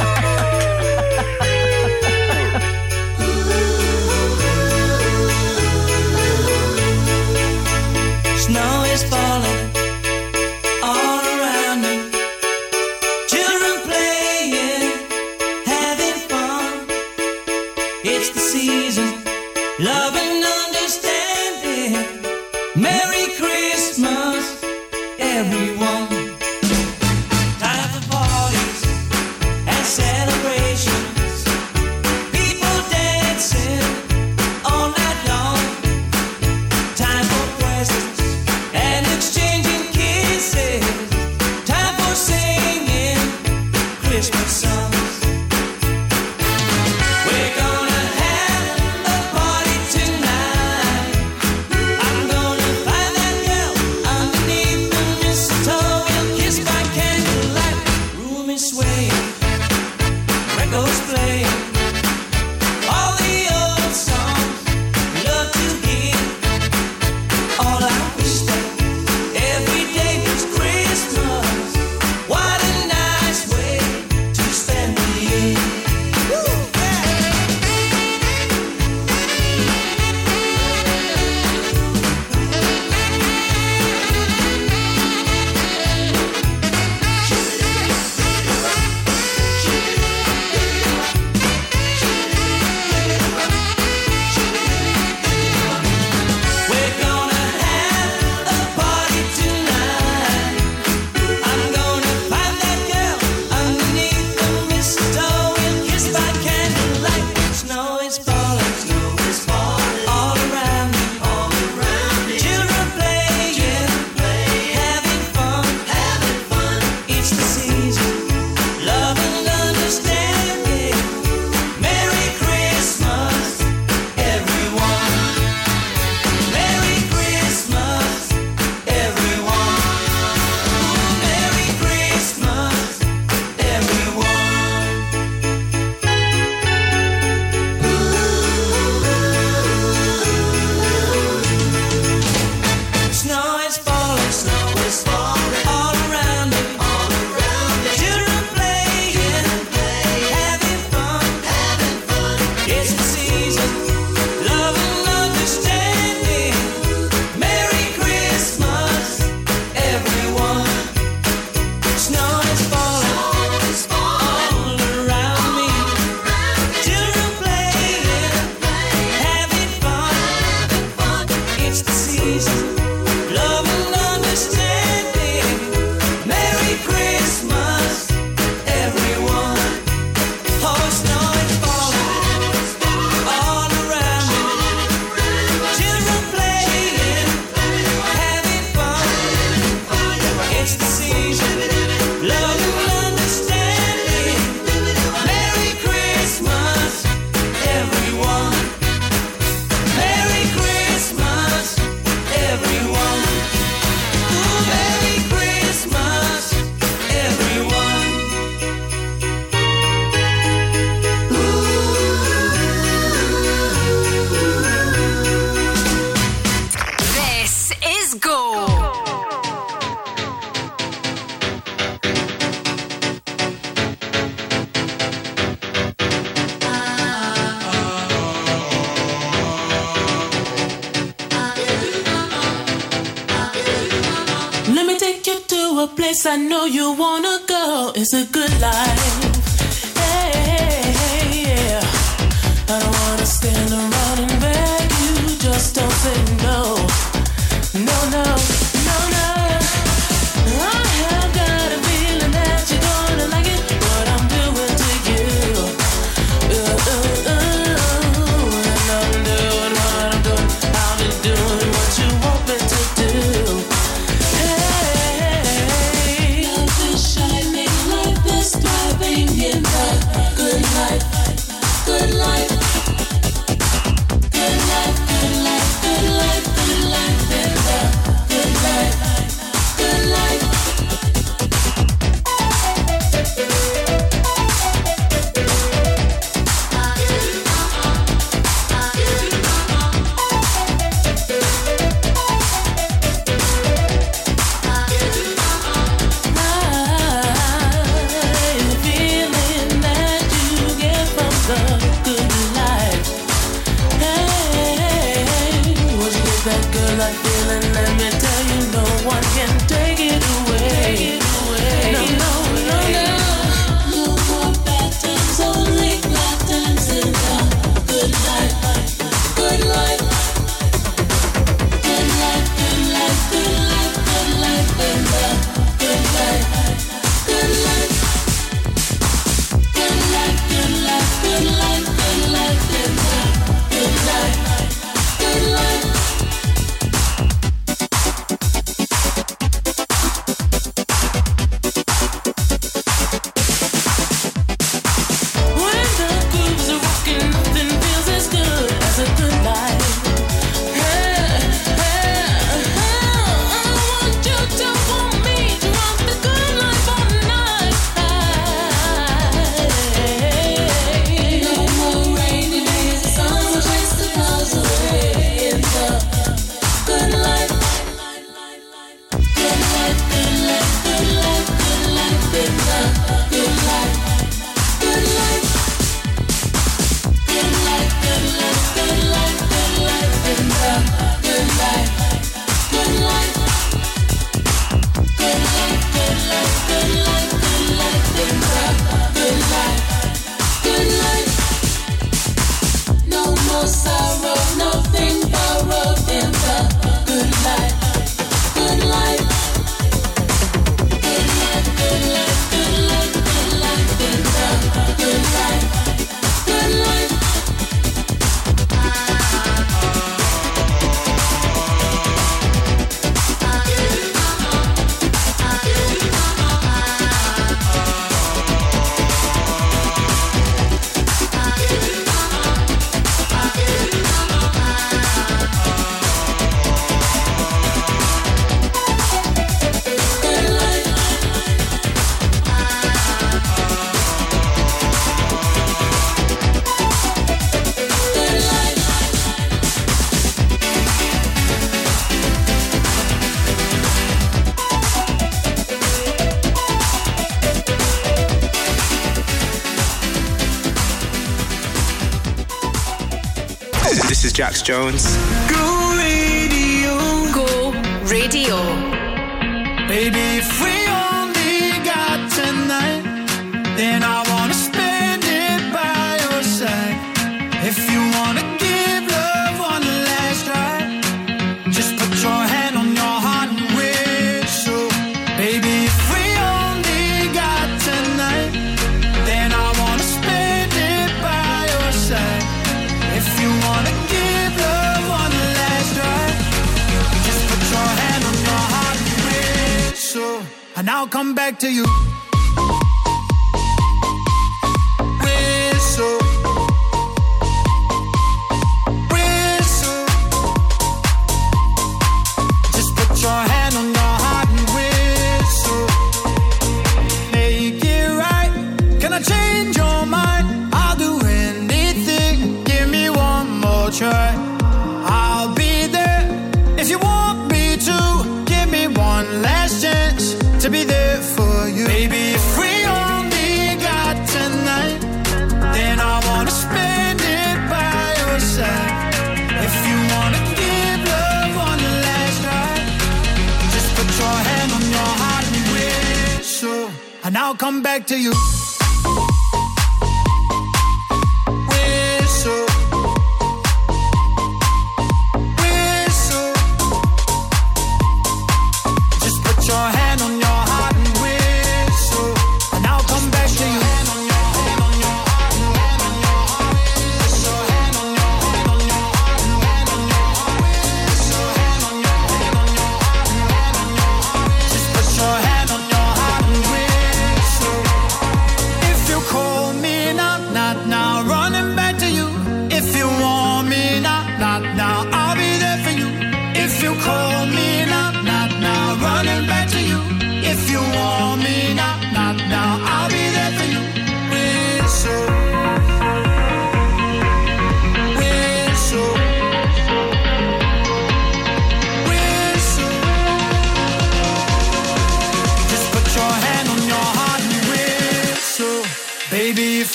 Jax 454.49 454.63
Jones. 454.63 455.28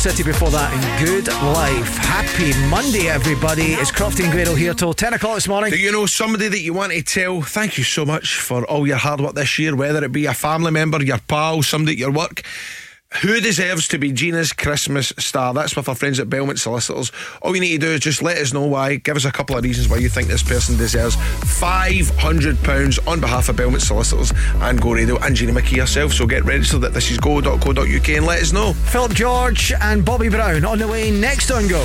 City 0.00 0.22
before 0.22 0.48
that 0.48 0.72
in 0.72 1.04
Good 1.04 1.26
Life. 1.28 1.98
Happy 1.98 2.54
Monday, 2.70 3.10
everybody. 3.10 3.74
It's 3.74 3.92
Crofty 3.92 4.24
and 4.24 4.32
Grado 4.32 4.54
here 4.54 4.72
till 4.72 4.94
10 4.94 5.12
o'clock 5.12 5.34
this 5.34 5.46
morning. 5.46 5.70
Do 5.70 5.78
you 5.78 5.92
know 5.92 6.06
somebody 6.06 6.48
that 6.48 6.60
you 6.60 6.72
want 6.72 6.92
to 6.92 7.02
tell 7.02 7.42
thank 7.42 7.76
you 7.76 7.84
so 7.84 8.06
much 8.06 8.40
for 8.40 8.64
all 8.64 8.86
your 8.86 8.96
hard 8.96 9.20
work 9.20 9.34
this 9.34 9.58
year, 9.58 9.76
whether 9.76 10.02
it 10.02 10.10
be 10.10 10.24
a 10.24 10.32
family 10.32 10.70
member, 10.70 11.02
your 11.04 11.18
pal, 11.18 11.60
somebody 11.60 11.92
at 11.92 11.98
your 11.98 12.12
work? 12.12 12.39
Who 13.22 13.38
deserves 13.38 13.86
to 13.88 13.98
be 13.98 14.12
Gina's 14.12 14.54
Christmas 14.54 15.12
star? 15.18 15.52
That's 15.52 15.76
with 15.76 15.90
our 15.90 15.94
friends 15.94 16.18
at 16.18 16.30
Belmont 16.30 16.58
Solicitors. 16.58 17.12
All 17.42 17.54
you 17.54 17.60
need 17.60 17.72
to 17.72 17.86
do 17.86 17.88
is 17.88 18.00
just 18.00 18.22
let 18.22 18.38
us 18.38 18.54
know 18.54 18.64
why. 18.64 18.96
Give 18.96 19.14
us 19.14 19.26
a 19.26 19.30
couple 19.30 19.58
of 19.58 19.62
reasons 19.62 19.90
why 19.90 19.98
you 19.98 20.08
think 20.08 20.28
this 20.28 20.42
person 20.42 20.78
deserves 20.78 21.16
£500 21.16 23.06
on 23.06 23.20
behalf 23.20 23.50
of 23.50 23.56
Belmont 23.56 23.82
Solicitors 23.82 24.32
and 24.62 24.80
Go 24.80 24.92
Radio 24.94 25.18
and 25.18 25.36
Gina 25.36 25.52
McKee 25.52 25.80
herself. 25.80 26.14
So 26.14 26.26
get 26.26 26.46
registered 26.46 26.82
at 26.84 26.92
thisisgo.co.uk 26.92 28.08
and 28.08 28.24
let 28.24 28.40
us 28.40 28.54
know. 28.54 28.72
Philip 28.72 29.12
George 29.12 29.70
and 29.82 30.02
Bobby 30.02 30.30
Brown 30.30 30.64
on 30.64 30.78
the 30.78 30.88
way 30.88 31.10
next 31.10 31.50
on 31.50 31.68
Go. 31.68 31.82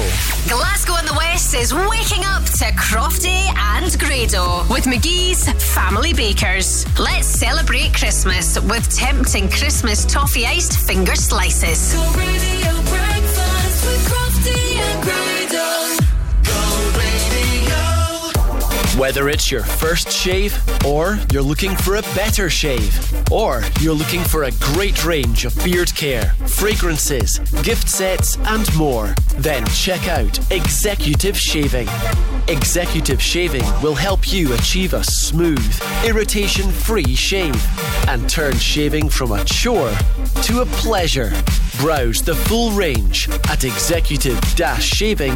Glasgow 0.48 0.96
in 1.00 1.06
the 1.06 1.16
West 1.18 1.54
is 1.54 1.74
waking 1.74 2.24
up 2.24 2.46
to 2.46 2.66
Crofty 2.80 3.54
and 3.58 4.00
Grado 4.00 4.64
with 4.70 4.86
McGhee's 4.86 5.52
Family 5.74 6.14
Bakers. 6.14 6.86
Let's 6.98 7.28
celebrate 7.28 7.94
Christmas 7.94 8.58
with 8.58 8.90
tempting 8.96 9.50
Christmas 9.50 10.06
toffee 10.06 10.46
iced 10.46 10.78
finger 10.88 11.14
slices. 11.26 11.96
Whether 18.98 19.28
it's 19.28 19.52
your 19.52 19.64
first 19.64 20.10
shave, 20.10 20.58
or 20.86 21.20
you're 21.30 21.42
looking 21.42 21.76
for 21.76 21.98
a 21.98 22.02
better 22.16 22.50
shave, 22.50 22.98
or 23.30 23.62
you're 23.82 23.94
looking 23.94 24.24
for 24.24 24.44
a 24.44 24.52
great 24.74 25.04
range 25.04 25.44
of 25.44 25.54
beard 25.66 25.94
care, 25.94 26.34
fragrances, 26.48 27.40
gift 27.62 27.90
sets, 27.90 28.38
and 28.38 28.74
more, 28.78 29.14
then 29.36 29.66
check 29.68 30.08
out 30.08 30.40
Executive 30.50 31.38
Shaving. 31.38 31.90
Executive 32.48 33.22
Shaving 33.22 33.66
will 33.82 33.96
help 33.96 34.32
you 34.32 34.54
achieve 34.54 34.94
a 34.94 35.04
smooth, 35.04 35.82
irritation 36.06 36.72
free 36.72 37.16
shave 37.16 37.62
and 38.08 38.30
turn 38.30 38.58
shaving 38.58 39.10
from 39.10 39.34
a 39.34 39.44
chore 39.44 39.92
to 40.44 40.62
a 40.62 40.66
pleasure. 40.68 41.34
Browse 41.80 42.22
the 42.22 42.36
full 42.48 42.72
range 42.72 43.28
at 43.50 43.66
executive 43.66 44.40
shaving.co.uk. 44.80 45.36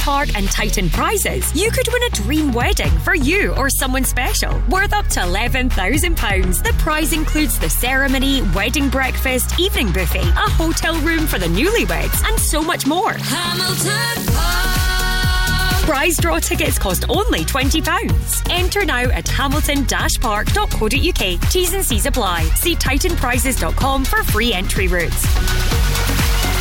Park 0.01 0.35
and 0.35 0.49
Titan 0.49 0.89
prizes, 0.89 1.53
you 1.53 1.69
could 1.69 1.87
win 1.93 2.01
a 2.03 2.09
dream 2.09 2.51
wedding 2.51 2.89
for 2.99 3.13
you 3.13 3.53
or 3.55 3.69
someone 3.69 4.03
special 4.03 4.59
worth 4.67 4.93
up 4.93 5.05
to 5.09 5.19
£11,000. 5.19 6.63
The 6.63 6.73
prize 6.79 7.13
includes 7.13 7.59
the 7.59 7.69
ceremony, 7.69 8.41
wedding 8.55 8.89
breakfast, 8.89 9.59
evening 9.59 9.91
buffet, 9.91 10.25
a 10.25 10.49
hotel 10.57 10.99
room 11.01 11.27
for 11.27 11.37
the 11.37 11.45
newlyweds, 11.45 12.23
and 12.27 12.39
so 12.39 12.63
much 12.63 12.87
more. 12.87 13.13
Hamilton 13.13 14.25
Park. 14.33 15.83
Prize 15.83 16.17
draw 16.17 16.39
tickets 16.39 16.79
cost 16.79 17.05
only 17.07 17.45
£20. 17.45 18.49
Enter 18.49 18.83
now 18.83 19.03
at 19.03 19.27
hamilton-park.co.uk. 19.27 21.51
T's 21.51 21.73
and 21.73 21.85
C's 21.85 22.07
apply. 22.07 22.45
See 22.55 22.75
titanprizes.com 22.75 24.05
for 24.05 24.23
free 24.23 24.51
entry 24.51 24.87
routes. 24.87 25.25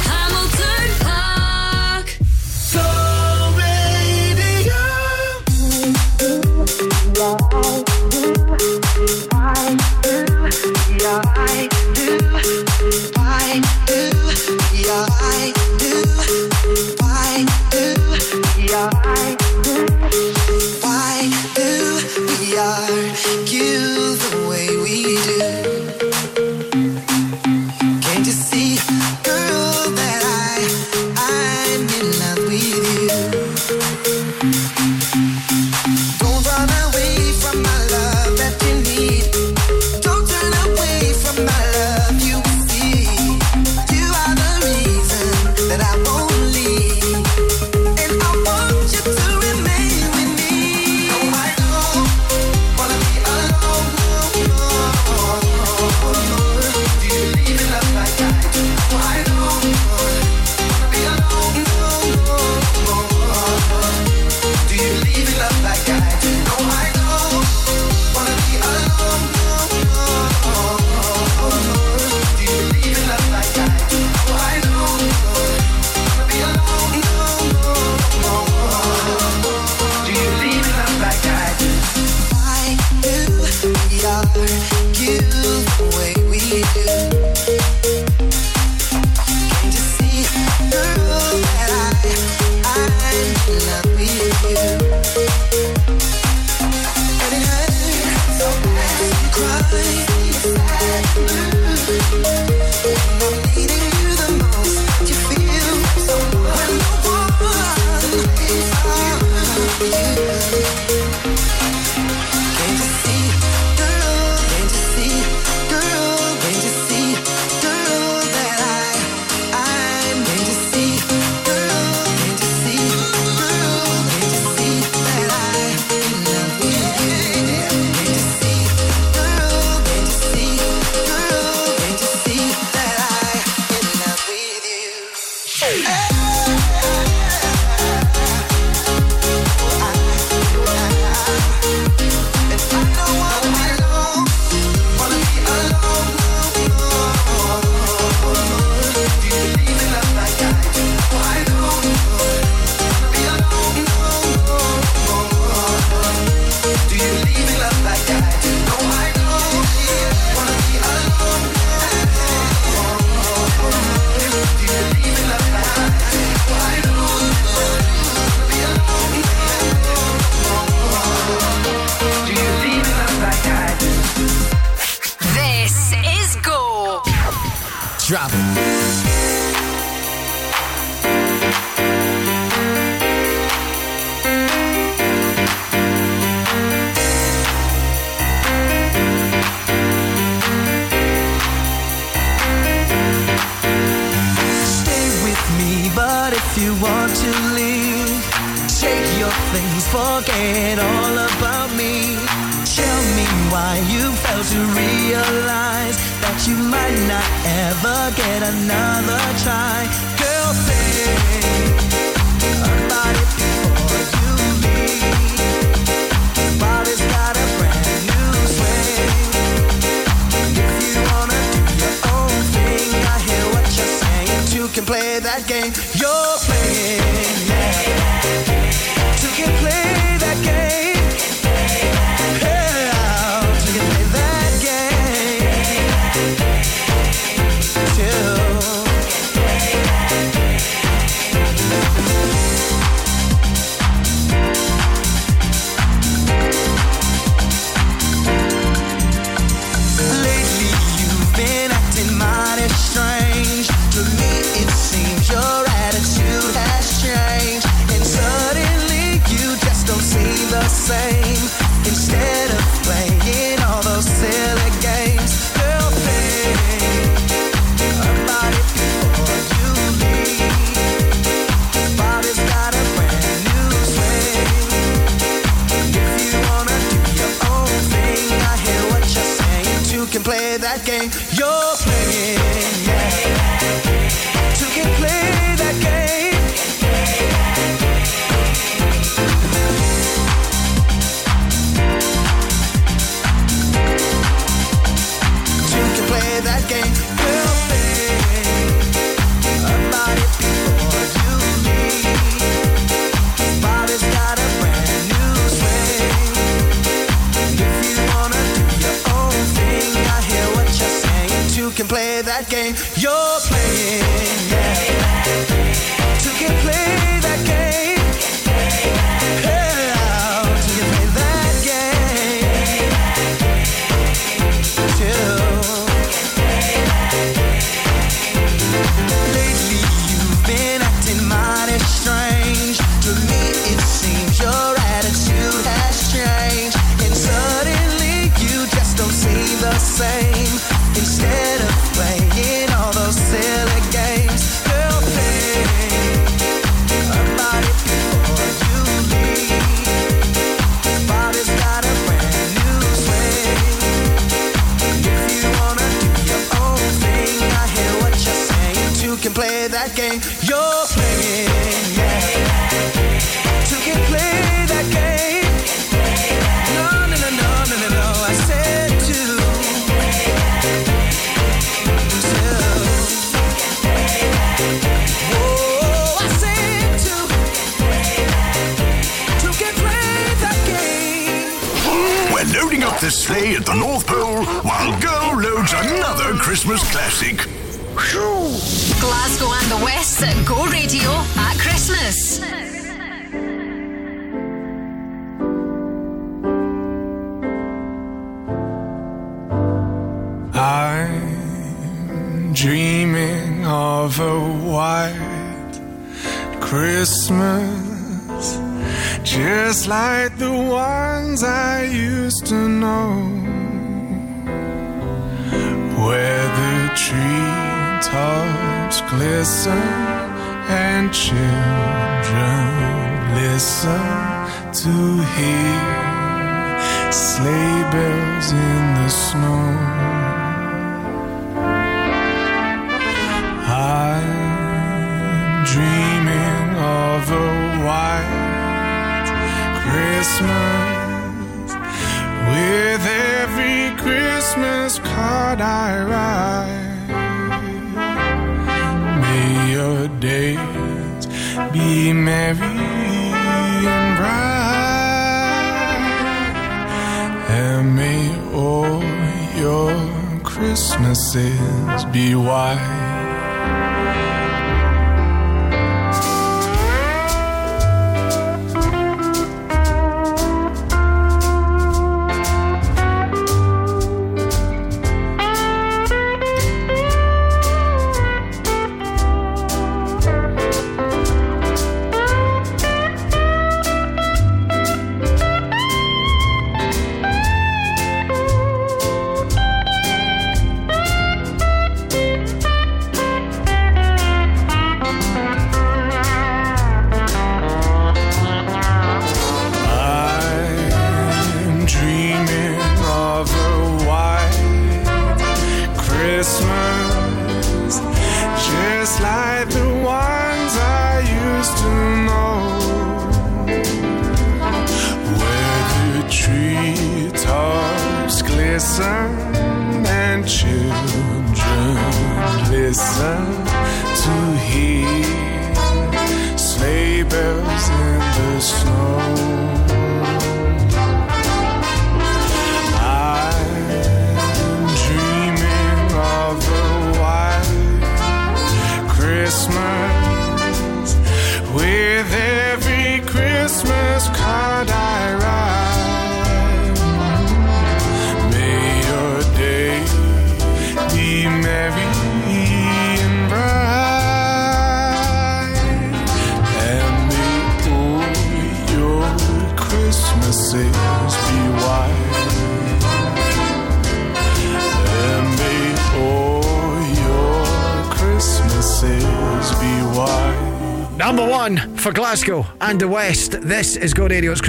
Hamilton 0.04 1.06
Park. 1.06 1.19
Why 7.20 7.60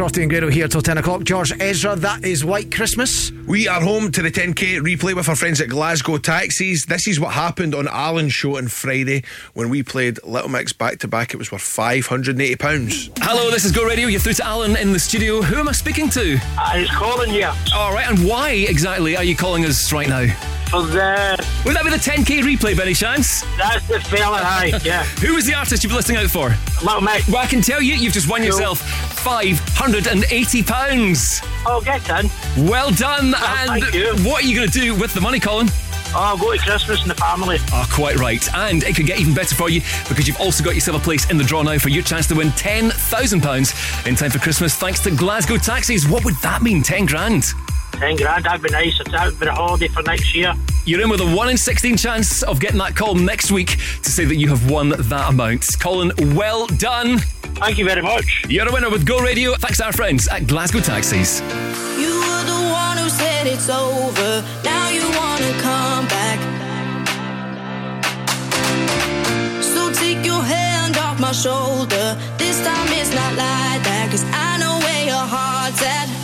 Crofty 0.01 0.23
and 0.23 0.31
Grado 0.31 0.49
here 0.49 0.67
till 0.67 0.81
10 0.81 0.97
o'clock. 0.97 1.23
George 1.23 1.53
Ezra, 1.61 1.95
that 1.97 2.25
is 2.25 2.43
White 2.43 2.73
Christmas. 2.73 3.31
We 3.45 3.67
are 3.67 3.79
home 3.79 4.11
to 4.13 4.23
the 4.23 4.31
10k 4.31 4.79
replay 4.79 5.13
with 5.13 5.29
our 5.29 5.35
friends 5.35 5.61
at 5.61 5.69
Glasgow 5.69 6.17
Taxis. 6.17 6.87
This 6.87 7.07
is 7.07 7.19
what 7.19 7.33
happened 7.33 7.75
on 7.75 7.87
Alan's 7.87 8.33
show 8.33 8.57
on 8.57 8.67
Friday 8.67 9.23
when 9.53 9.69
we 9.69 9.83
played 9.83 10.17
Little 10.23 10.49
Mix 10.49 10.73
back 10.73 10.97
to 11.01 11.07
back. 11.07 11.35
It 11.35 11.37
was 11.37 11.51
worth 11.51 11.61
£580. 11.61 13.11
Hello, 13.19 13.51
this 13.51 13.63
is 13.63 13.71
Go 13.71 13.85
Radio. 13.85 14.07
You're 14.07 14.19
through 14.19 14.33
to 14.33 14.43
Alan 14.43 14.75
in 14.75 14.91
the 14.91 14.97
studio. 14.97 15.43
Who 15.43 15.57
am 15.57 15.69
I 15.69 15.71
speaking 15.73 16.09
to? 16.09 16.39
Uh, 16.57 16.71
it's 16.73 16.91
Colin 16.95 17.29
here. 17.29 17.53
All 17.75 17.93
right, 17.93 18.09
and 18.09 18.27
why 18.27 18.53
exactly 18.53 19.15
are 19.15 19.23
you 19.23 19.35
calling 19.35 19.65
us 19.65 19.93
right 19.93 20.09
now? 20.09 20.25
For 20.71 20.81
the. 20.81 21.45
Would 21.65 21.75
that 21.75 21.83
be 21.83 21.91
the 21.91 21.97
10k 21.97 22.41
replay 22.41 22.75
Benny 22.75 22.95
chance? 22.95 23.43
That's 23.55 23.87
the 23.87 23.99
fella, 23.99 24.37
hi, 24.39 24.71
yeah. 24.83 25.03
Who 25.19 25.35
was 25.35 25.45
the 25.45 25.53
artist 25.53 25.83
you've 25.83 25.91
been 25.91 25.97
listening 25.97 26.17
out 26.17 26.31
for? 26.31 26.55
Little 26.83 27.01
Mix. 27.01 27.27
Well, 27.27 27.37
I 27.37 27.45
can 27.45 27.61
tell 27.61 27.81
you, 27.83 27.93
you've 27.93 28.13
just 28.13 28.27
won 28.27 28.39
cool. 28.39 28.47
yourself 28.47 28.81
£580. 29.23 31.47
Oh, 31.67 31.79
get 31.81 32.09
on. 32.09 32.25
Well 32.67 32.89
done. 32.91 33.33
Oh, 33.35 33.55
and 33.59 33.69
thank 33.69 33.93
you. 33.93 34.15
what 34.27 34.43
are 34.43 34.47
you 34.47 34.55
going 34.55 34.67
to 34.67 34.79
do 34.79 34.95
with 34.95 35.13
the 35.13 35.21
money, 35.21 35.39
Colin? 35.39 35.67
Oh, 36.13 36.15
I'll 36.15 36.37
go 36.37 36.51
to 36.51 36.57
Christmas 36.59 37.01
and 37.03 37.11
the 37.11 37.15
family. 37.15 37.57
Ah, 37.71 37.87
oh, 37.87 37.95
quite 37.95 38.17
right. 38.17 38.43
And 38.55 38.83
it 38.83 38.95
could 38.95 39.05
get 39.05 39.19
even 39.19 39.35
better 39.35 39.55
for 39.55 39.69
you 39.69 39.81
because 40.09 40.27
you've 40.27 40.41
also 40.41 40.63
got 40.63 40.73
yourself 40.73 40.97
a 40.97 41.03
place 41.03 41.29
in 41.29 41.37
the 41.37 41.43
draw 41.43 41.61
now 41.61 41.77
for 41.77 41.89
your 41.89 42.03
chance 42.03 42.25
to 42.27 42.35
win 42.35 42.47
£10,000 42.49 44.07
in 44.07 44.15
time 44.15 44.31
for 44.31 44.39
Christmas 44.39 44.75
thanks 44.75 44.99
to 45.01 45.11
Glasgow 45.11 45.57
Taxis. 45.57 46.09
What 46.09 46.25
would 46.25 46.35
that 46.41 46.63
mean, 46.63 46.81
10 46.81 47.05
grand? 47.05 47.45
10 47.93 48.15
grand, 48.15 48.43
that'd 48.43 48.63
be 48.63 48.71
nice. 48.71 48.99
It's 48.99 49.13
out 49.13 49.33
for 49.33 49.47
a 49.47 49.53
holiday 49.53 49.87
for 49.87 50.01
next 50.01 50.33
year. 50.33 50.53
You're 50.85 51.01
in 51.01 51.09
with 51.09 51.21
a 51.21 51.35
1 51.35 51.49
in 51.49 51.57
16 51.57 51.95
chance 51.95 52.41
of 52.41 52.59
getting 52.59 52.79
that 52.79 52.95
call 52.95 53.13
next 53.13 53.51
week 53.51 53.77
to 54.01 54.09
say 54.09 54.25
that 54.25 54.35
you 54.35 54.49
have 54.49 54.69
won 54.69 54.89
that 54.89 55.29
amount. 55.29 55.67
Colin, 55.79 56.11
well 56.35 56.65
done. 56.65 57.19
Thank 57.61 57.77
you 57.77 57.85
very 57.85 58.01
much. 58.01 58.43
You're 58.49 58.67
a 58.67 58.73
winner 58.73 58.89
with 58.89 59.05
Go 59.05 59.19
Radio. 59.19 59.53
Thanks 59.53 59.77
to 59.77 59.85
our 59.85 59.93
friends 59.93 60.27
at 60.27 60.47
Glasgow 60.47 60.79
Taxis. 60.79 61.41
You 62.01 62.09
were 62.09 62.43
the 62.49 62.61
one 62.73 62.97
who 62.97 63.07
said 63.07 63.45
it's 63.45 63.69
over. 63.69 64.43
Now 64.63 64.89
you 64.89 65.03
want 65.03 65.41
to 65.43 65.51
come 65.61 66.07
back. 66.07 66.39
So 69.61 69.93
take 69.93 70.25
your 70.25 70.41
hand 70.41 70.97
off 70.97 71.19
my 71.19 71.31
shoulder. 71.33 72.17
This 72.39 72.57
time 72.65 72.87
it's 72.99 73.13
not 73.13 73.33
like 73.37 73.83
that. 73.85 74.07
Cause 74.09 74.25
I 74.33 74.57
know 74.57 74.79
where 74.79 75.05
your 75.05 75.25
heart's 75.35 75.83
at. 75.83 76.20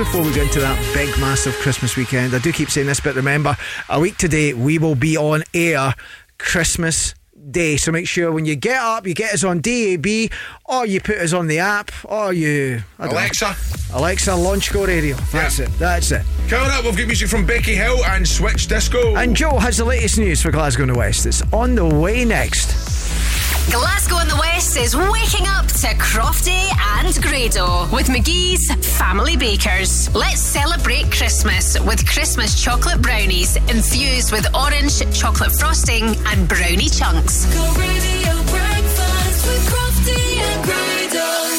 Before 0.00 0.22
we 0.22 0.34
go 0.34 0.40
into 0.40 0.60
that 0.60 0.78
big, 0.94 1.10
massive 1.20 1.54
Christmas 1.56 1.94
weekend. 1.94 2.34
I 2.34 2.38
do 2.38 2.54
keep 2.54 2.70
saying 2.70 2.86
this, 2.86 3.00
but 3.00 3.14
remember, 3.16 3.54
a 3.90 4.00
week 4.00 4.16
today 4.16 4.54
we 4.54 4.78
will 4.78 4.94
be 4.94 5.18
on 5.18 5.44
air 5.52 5.94
Christmas 6.38 7.14
Day. 7.50 7.76
So 7.76 7.92
make 7.92 8.08
sure 8.08 8.32
when 8.32 8.46
you 8.46 8.56
get 8.56 8.80
up, 8.80 9.06
you 9.06 9.12
get 9.12 9.34
us 9.34 9.44
on 9.44 9.60
DAB, 9.60 10.06
or 10.64 10.86
you 10.86 11.02
put 11.02 11.18
us 11.18 11.34
on 11.34 11.48
the 11.48 11.58
app, 11.58 11.92
or 12.06 12.32
you 12.32 12.82
I 12.98 13.04
don't 13.04 13.12
know. 13.12 13.18
Alexa. 13.20 13.54
Alexa, 13.92 14.34
launch 14.34 14.72
Go 14.72 14.86
Radio. 14.86 15.16
That's 15.32 15.58
it. 15.58 15.68
That's 15.78 16.12
it. 16.12 16.24
Coming 16.48 16.70
up, 16.70 16.84
we've 16.84 16.96
got 16.96 17.06
music 17.06 17.28
from 17.28 17.44
Becky 17.44 17.74
Hill 17.74 18.02
and 18.06 18.26
Switch 18.26 18.68
Disco. 18.68 19.16
And 19.16 19.36
Joe 19.36 19.58
has 19.58 19.76
the 19.76 19.84
latest 19.84 20.16
news 20.16 20.40
for 20.40 20.50
Glasgow 20.50 20.84
and 20.84 20.94
the 20.94 20.98
West. 20.98 21.26
It's 21.26 21.42
on 21.52 21.74
the 21.74 21.84
way 21.84 22.24
next. 22.24 23.00
Glasgow 23.70 24.16
and 24.16 24.30
the 24.30 24.36
West 24.36 24.78
is 24.78 24.96
waking 24.96 25.46
up 25.46 25.66
to 25.66 25.88
Crofty 25.98 26.70
and 27.06 27.22
Grado 27.22 27.88
with 27.92 28.08
McGhee's 28.08 28.70
Family 28.98 29.36
Bakers. 29.36 30.14
Let's 30.14 30.40
celebrate 30.40 31.10
Christmas 31.10 31.78
with 31.80 32.06
Christmas 32.06 32.62
chocolate 32.62 33.00
brownies 33.00 33.56
infused 33.56 34.32
with 34.32 34.46
orange 34.54 35.00
chocolate 35.18 35.52
frosting 35.52 36.16
and 36.26 36.48
brownie 36.48 36.88
chunks. 36.88 37.46
Go 37.54 37.64
radio 37.80 38.34
breakfast 38.52 39.46
with 39.46 39.64
Crofty 39.70 40.40
and 40.44 40.64
Grado. 40.64 41.56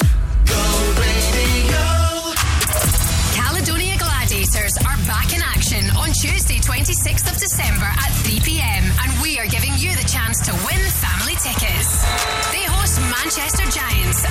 Caledonia 3.33 3.97
Gladiators 3.97 4.77
are 4.85 4.97
back 5.07 5.33
in 5.33 5.41
action 5.41 5.89
on 5.97 6.09
Tuesday, 6.13 6.57
26th 6.59 7.31
of 7.31 7.37
December 7.37 7.85
at 7.85 8.11
3 8.25 8.39
pm, 8.41 8.83
and 9.01 9.21
we 9.21 9.39
are 9.39 9.47
giving 9.47 9.73
you 9.77 9.89
the 9.95 10.07
chance 10.07 10.39
to 10.45 10.51
win 10.65 10.81
family 11.01 11.33
tickets. 11.35 12.05
They 12.51 12.63
host 12.63 12.99
Manchester 13.09 13.65
Giants 13.69 14.23
at 14.25 14.30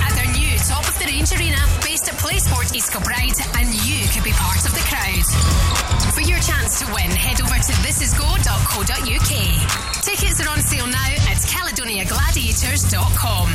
range 1.31 1.39
arena 1.39 1.57
based 1.83 2.07
at 2.07 2.13
PlaySport 2.15 2.73
East 2.75 2.91
Kilbride, 2.91 3.39
and 3.57 3.69
you 3.85 4.07
could 4.09 4.23
be 4.23 4.31
part 4.33 4.65
of 4.65 4.73
the 4.73 4.81
crowd. 4.87 5.23
For 6.13 6.21
your 6.21 6.39
chance 6.39 6.79
to 6.79 6.85
win, 6.93 7.11
head 7.11 7.39
over 7.41 7.53
to 7.55 7.73
thisisgo.co.uk. 7.83 10.03
Tickets 10.03 10.41
are 10.41 10.49
on 10.49 10.61
sale 10.61 10.87
now 10.87 11.11
at 11.29 11.37
caledoniagladiators.com. 11.37 13.47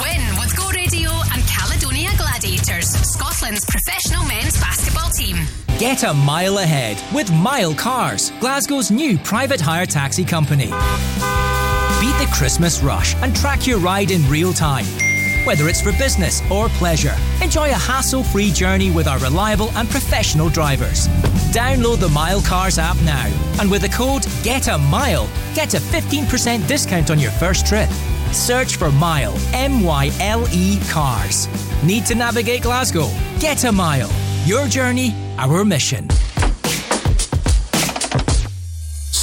Win 0.00 0.38
with 0.38 0.56
Go 0.56 0.70
Radio 0.70 1.10
and 1.32 1.46
Caledonia 1.46 2.10
Gladiators, 2.16 2.88
Scotland's 2.88 3.66
professional 3.66 4.24
men's 4.26 4.58
basketball 4.60 5.10
team. 5.10 5.36
Get 5.78 6.02
a 6.04 6.14
mile 6.14 6.58
ahead 6.58 7.02
with 7.14 7.30
Myle 7.32 7.74
Cars, 7.74 8.32
Glasgow's 8.40 8.90
new 8.90 9.18
private 9.18 9.60
hire 9.60 9.86
taxi 9.86 10.24
company. 10.24 10.70
Beat 12.00 12.16
the 12.18 12.28
Christmas 12.32 12.82
rush 12.82 13.14
and 13.16 13.36
track 13.36 13.66
your 13.66 13.78
ride 13.78 14.10
in 14.10 14.26
real 14.28 14.52
time. 14.52 14.86
Whether 15.44 15.68
it's 15.68 15.80
for 15.80 15.92
business 15.92 16.42
or 16.50 16.68
pleasure, 16.68 17.16
enjoy 17.42 17.70
a 17.70 17.74
hassle 17.74 18.22
free 18.22 18.50
journey 18.50 18.90
with 18.90 19.08
our 19.08 19.18
reliable 19.20 19.70
and 19.70 19.88
professional 19.88 20.50
drivers. 20.50 21.08
Download 21.50 21.98
the 21.98 22.10
Myle 22.10 22.42
Cars 22.42 22.78
app 22.78 23.00
now 23.02 23.26
and 23.58 23.70
with 23.70 23.80
the 23.80 23.88
code 23.88 24.26
GET 24.42 24.68
A 24.68 24.76
MILE, 24.76 25.26
get 25.54 25.72
a 25.72 25.78
15% 25.78 26.68
discount 26.68 27.10
on 27.10 27.18
your 27.18 27.30
first 27.30 27.66
trip. 27.66 27.88
Search 28.32 28.76
for 28.76 28.90
Mile, 28.92 29.34
M 29.54 29.82
Y 29.82 30.10
L 30.20 30.46
E 30.52 30.78
Cars. 30.90 31.48
Need 31.82 32.04
to 32.06 32.14
navigate 32.14 32.62
Glasgow? 32.62 33.08
Get 33.38 33.64
a 33.64 33.72
Myle. 33.72 34.10
Your 34.44 34.68
journey, 34.68 35.14
our 35.38 35.64
mission. 35.64 36.06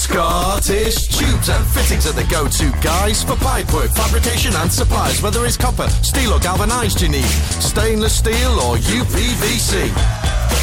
Scottish 0.08 1.08
Tubes 1.10 1.50
and 1.50 1.68
Fittings 1.68 2.08
are 2.08 2.14
the 2.14 2.24
go-to 2.32 2.72
guys 2.82 3.24
for 3.24 3.34
pipework, 3.34 3.94
fabrication 3.94 4.54
and 4.56 4.72
supplies. 4.72 5.22
Whether 5.22 5.46
it's 5.46 5.58
copper, 5.58 5.90
steel 6.02 6.32
or 6.32 6.40
galvanised 6.40 7.02
you 7.02 7.10
need, 7.10 7.28
stainless 7.60 8.16
steel 8.16 8.54
or 8.62 8.78
UPVC. 8.78 9.92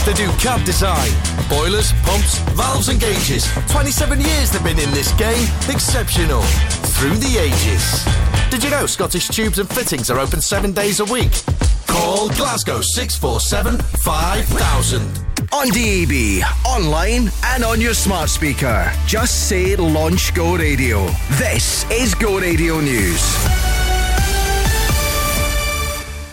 They 0.06 0.14
do 0.14 0.32
CAD 0.40 0.64
design, 0.64 1.10
boilers, 1.50 1.92
pumps, 2.04 2.38
valves 2.56 2.88
and 2.88 2.98
gauges. 2.98 3.46
27 3.68 4.18
years 4.18 4.50
they've 4.50 4.64
been 4.64 4.78
in 4.78 4.90
this 4.92 5.12
game, 5.12 5.46
exceptional, 5.68 6.40
through 6.94 7.16
the 7.16 7.38
ages. 7.38 8.04
Did 8.50 8.62
you 8.62 8.70
know 8.70 8.86
Scottish 8.86 9.28
Tubes 9.28 9.58
and 9.58 9.68
Fittings 9.68 10.10
are 10.10 10.18
open 10.20 10.40
seven 10.40 10.72
days 10.72 11.00
a 11.00 11.04
week? 11.04 11.32
Call 11.86 12.28
Glasgow 12.30 12.80
647 12.80 13.78
5000. 14.02 15.00
On 15.52 15.68
DAB, 15.68 16.42
online, 16.66 17.30
and 17.44 17.64
on 17.64 17.80
your 17.80 17.94
smart 17.94 18.28
speaker. 18.28 18.90
Just 19.06 19.48
say 19.48 19.76
Launch 19.76 20.34
Go 20.34 20.56
Radio. 20.56 21.06
This 21.32 21.88
is 21.90 22.14
Go 22.14 22.38
Radio 22.40 22.80
News. 22.80 23.22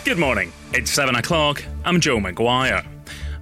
Good 0.04 0.18
morning. 0.18 0.52
It's 0.72 0.90
7 0.90 1.14
o'clock. 1.16 1.62
I'm 1.84 2.00
Joe 2.00 2.18
McGuire. 2.18 2.84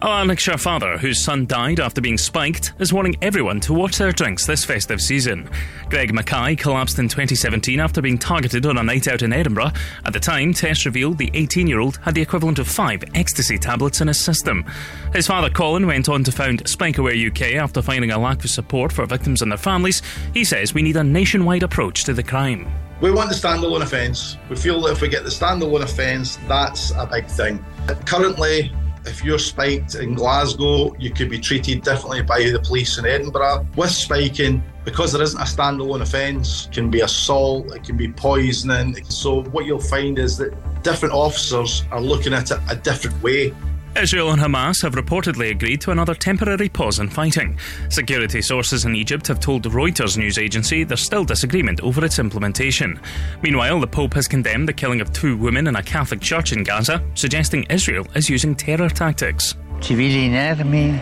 Oh, 0.03 0.09
a 0.09 0.24
Lanarkshire 0.24 0.57
father 0.57 0.96
whose 0.96 1.22
son 1.22 1.44
died 1.44 1.78
after 1.78 2.01
being 2.01 2.16
spiked 2.16 2.72
is 2.78 2.90
warning 2.90 3.16
everyone 3.20 3.61
to 3.61 3.74
watch 3.74 3.98
their 3.98 4.12
drinks 4.12 4.46
this 4.46 4.64
festive 4.64 4.98
season. 4.98 5.46
Greg 5.90 6.14
Mackay 6.14 6.57
collapsed 6.57 6.98
in 6.98 7.07
2017 7.07 7.78
after 7.78 8.01
being 8.01 8.16
targeted 8.16 8.64
on 8.64 8.78
a 8.78 8.82
night 8.82 9.09
out 9.09 9.20
in 9.20 9.34
Edinburgh. 9.34 9.72
At 10.07 10.14
the 10.14 10.18
time, 10.18 10.55
tests 10.55 10.86
revealed 10.86 11.18
the 11.18 11.30
18 11.34 11.66
year 11.66 11.80
old 11.80 11.98
had 11.98 12.14
the 12.14 12.22
equivalent 12.22 12.59
of 12.59 12.66
five 12.66 13.05
ecstasy 13.14 13.59
tablets 13.59 14.01
in 14.01 14.09
his 14.09 14.18
system. 14.18 14.64
His 15.12 15.26
father, 15.26 15.51
Colin, 15.51 15.86
went 15.86 16.09
on 16.09 16.24
to 16.24 16.32
found 16.32 16.64
Spikeaware 16.64 17.30
UK 17.30 17.62
after 17.62 17.82
finding 17.82 18.11
a 18.11 18.18
lack 18.18 18.42
of 18.42 18.48
support 18.48 18.92
for 18.92 19.05
victims 19.05 19.42
and 19.42 19.53
their 19.53 19.59
families. 19.59 20.01
He 20.32 20.44
says 20.44 20.72
we 20.72 20.80
need 20.80 20.96
a 20.96 21.05
nationwide 21.05 21.62
approach 21.62 22.05
to 22.05 22.14
the 22.14 22.22
crime. 22.22 22.72
We 23.03 23.11
want 23.11 23.28
the 23.28 23.36
standalone 23.36 23.82
offence. 23.82 24.38
We 24.48 24.57
feel 24.57 24.80
that 24.82 24.92
if 24.92 25.03
we 25.03 25.09
get 25.09 25.24
the 25.24 25.30
standalone 25.30 25.82
offence, 25.82 26.36
that's 26.48 26.90
a 26.92 27.07
big 27.07 27.26
thing. 27.26 27.62
Currently, 28.07 28.72
if 29.11 29.24
you're 29.24 29.38
spiked 29.38 29.96
in 29.96 30.14
Glasgow, 30.14 30.94
you 30.98 31.11
could 31.11 31.28
be 31.28 31.38
treated 31.38 31.82
differently 31.82 32.22
by 32.22 32.44
the 32.44 32.61
police 32.61 32.96
in 32.96 33.04
Edinburgh. 33.04 33.66
With 33.76 33.90
spiking, 33.90 34.62
because 34.84 35.12
there 35.12 35.20
isn't 35.20 35.40
a 35.40 35.44
standalone 35.44 36.02
offence, 36.02 36.68
can 36.72 36.90
be 36.90 37.00
assault, 37.00 37.74
it 37.74 37.82
can 37.82 37.96
be 37.96 38.08
poisoning. 38.12 39.04
So 39.06 39.42
what 39.44 39.66
you'll 39.66 39.80
find 39.80 40.18
is 40.18 40.38
that 40.38 40.54
different 40.82 41.12
officers 41.12 41.84
are 41.90 42.00
looking 42.00 42.32
at 42.32 42.52
it 42.52 42.58
a 42.70 42.76
different 42.76 43.20
way. 43.22 43.52
Israel 43.97 44.30
and 44.30 44.41
Hamas 44.41 44.82
have 44.82 44.95
reportedly 44.95 45.51
agreed 45.51 45.80
to 45.80 45.91
another 45.91 46.14
temporary 46.14 46.68
pause 46.68 47.01
in 47.01 47.09
fighting. 47.09 47.59
Security 47.88 48.41
sources 48.41 48.84
in 48.84 48.95
Egypt 48.95 49.26
have 49.26 49.41
told 49.41 49.64
Reuters 49.64 50.16
news 50.16 50.38
agency 50.38 50.84
there's 50.84 51.01
still 51.01 51.24
disagreement 51.24 51.80
over 51.80 52.05
its 52.05 52.18
implementation. 52.18 53.01
Meanwhile, 53.43 53.80
the 53.80 53.86
Pope 53.86 54.14
has 54.14 54.28
condemned 54.28 54.68
the 54.68 54.72
killing 54.72 55.01
of 55.01 55.12
two 55.12 55.36
women 55.36 55.66
in 55.66 55.76
a 55.76 55.82
Catholic 55.82 56.20
church 56.20 56.53
in 56.53 56.62
Gaza, 56.62 57.03
suggesting 57.14 57.64
Israel 57.64 58.07
is 58.14 58.30
using 58.30 58.55
terror 58.55 58.88
tactics. 58.88 59.57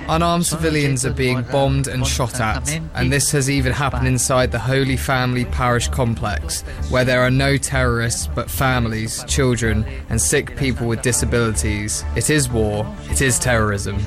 Unarmed 0.09 0.47
civilians 0.47 1.05
are 1.05 1.13
being 1.13 1.43
bombed 1.43 1.89
and 1.89 2.07
shot 2.07 2.41
at, 2.41 2.81
and 2.95 3.13
this 3.13 3.31
has 3.33 3.51
even 3.51 3.73
happened 3.73 4.07
inside 4.07 4.53
the 4.53 4.59
Holy 4.59 4.97
Family 4.97 5.45
Parish 5.47 5.89
complex, 5.89 6.63
where 6.89 7.05
there 7.05 7.23
are 7.23 7.31
no 7.31 7.57
terrorists 7.57 8.29
but 8.35 8.51
families, 8.51 9.25
children, 9.25 9.85
and 10.09 10.21
sick 10.21 10.57
people 10.57 10.87
with 10.87 11.03
disabilities. 11.03 12.05
It 12.17 12.31
is 12.31 12.49
war, 12.49 12.87
it 13.11 13.21
is 13.21 13.39
terrorism. 13.39 13.99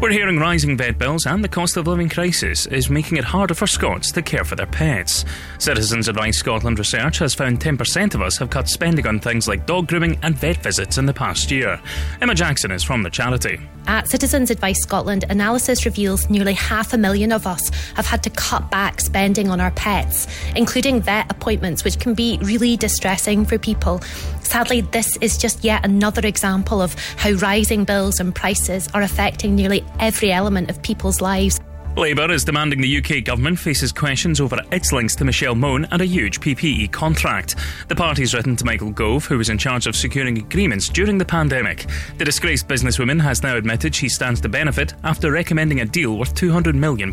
We're 0.00 0.12
hearing 0.12 0.38
rising 0.38 0.78
vet 0.78 0.96
bills 0.96 1.26
and 1.26 1.44
the 1.44 1.48
cost 1.48 1.76
of 1.76 1.86
living 1.86 2.08
crisis 2.08 2.64
is 2.64 2.88
making 2.88 3.18
it 3.18 3.24
harder 3.24 3.52
for 3.52 3.66
Scots 3.66 4.10
to 4.12 4.22
care 4.22 4.44
for 4.44 4.56
their 4.56 4.64
pets. 4.64 5.26
Citizens 5.58 6.08
Advice 6.08 6.38
Scotland 6.38 6.78
research 6.78 7.18
has 7.18 7.34
found 7.34 7.60
10% 7.60 8.14
of 8.14 8.22
us 8.22 8.38
have 8.38 8.48
cut 8.48 8.66
spending 8.66 9.06
on 9.06 9.20
things 9.20 9.46
like 9.46 9.66
dog 9.66 9.88
grooming 9.88 10.18
and 10.22 10.38
vet 10.38 10.56
visits 10.62 10.96
in 10.96 11.04
the 11.04 11.12
past 11.12 11.50
year. 11.50 11.78
Emma 12.22 12.34
Jackson 12.34 12.70
is 12.70 12.82
from 12.82 13.02
the 13.02 13.10
charity. 13.10 13.60
At 13.86 14.08
Citizens 14.08 14.50
Advice 14.50 14.80
Scotland, 14.80 15.26
analysis 15.28 15.84
reveals 15.84 16.30
nearly 16.30 16.54
half 16.54 16.94
a 16.94 16.98
million 16.98 17.30
of 17.30 17.46
us 17.46 17.68
have 17.94 18.06
had 18.06 18.22
to 18.22 18.30
cut 18.30 18.70
back 18.70 19.00
spending 19.00 19.50
on 19.50 19.60
our 19.60 19.70
pets, 19.72 20.26
including 20.56 21.02
vet 21.02 21.30
appointments, 21.30 21.84
which 21.84 21.98
can 21.98 22.14
be 22.14 22.38
really 22.40 22.76
distressing 22.76 23.44
for 23.44 23.58
people. 23.58 24.00
Sadly, 24.42 24.80
this 24.80 25.16
is 25.20 25.38
just 25.38 25.62
yet 25.62 25.84
another 25.84 26.26
example 26.26 26.80
of 26.80 26.94
how 27.16 27.30
rising 27.32 27.84
bills 27.84 28.18
and 28.18 28.34
prices 28.34 28.88
are 28.94 29.02
affecting 29.02 29.54
nearly 29.54 29.84
every 29.98 30.32
element 30.32 30.70
of 30.70 30.82
people's 30.82 31.20
lives. 31.20 31.60
Labour 31.96 32.30
is 32.30 32.44
demanding 32.44 32.80
the 32.80 32.98
UK 32.98 33.24
government 33.24 33.58
faces 33.58 33.90
questions 33.90 34.40
over 34.40 34.56
its 34.70 34.92
links 34.92 35.16
to 35.16 35.24
Michelle 35.24 35.56
Mone 35.56 35.86
and 35.90 36.00
a 36.00 36.06
huge 36.06 36.40
PPE 36.40 36.92
contract. 36.92 37.56
The 37.88 37.96
party's 37.96 38.32
written 38.32 38.54
to 38.56 38.64
Michael 38.64 38.92
Gove, 38.92 39.26
who 39.26 39.36
was 39.36 39.48
in 39.48 39.58
charge 39.58 39.88
of 39.88 39.96
securing 39.96 40.38
agreements 40.38 40.88
during 40.88 41.18
the 41.18 41.24
pandemic. 41.24 41.86
The 42.16 42.24
disgraced 42.24 42.68
businesswoman 42.68 43.20
has 43.20 43.42
now 43.42 43.56
admitted 43.56 43.92
she 43.92 44.08
stands 44.08 44.40
to 44.42 44.48
benefit 44.48 44.94
after 45.02 45.32
recommending 45.32 45.80
a 45.80 45.84
deal 45.84 46.16
worth 46.16 46.34
£200 46.34 46.74
million. 46.74 47.12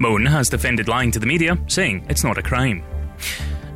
Mone 0.00 0.24
has 0.24 0.48
defended 0.48 0.88
lying 0.88 1.10
to 1.10 1.18
the 1.18 1.26
media, 1.26 1.58
saying 1.66 2.06
it's 2.08 2.24
not 2.24 2.38
a 2.38 2.42
crime. 2.42 2.82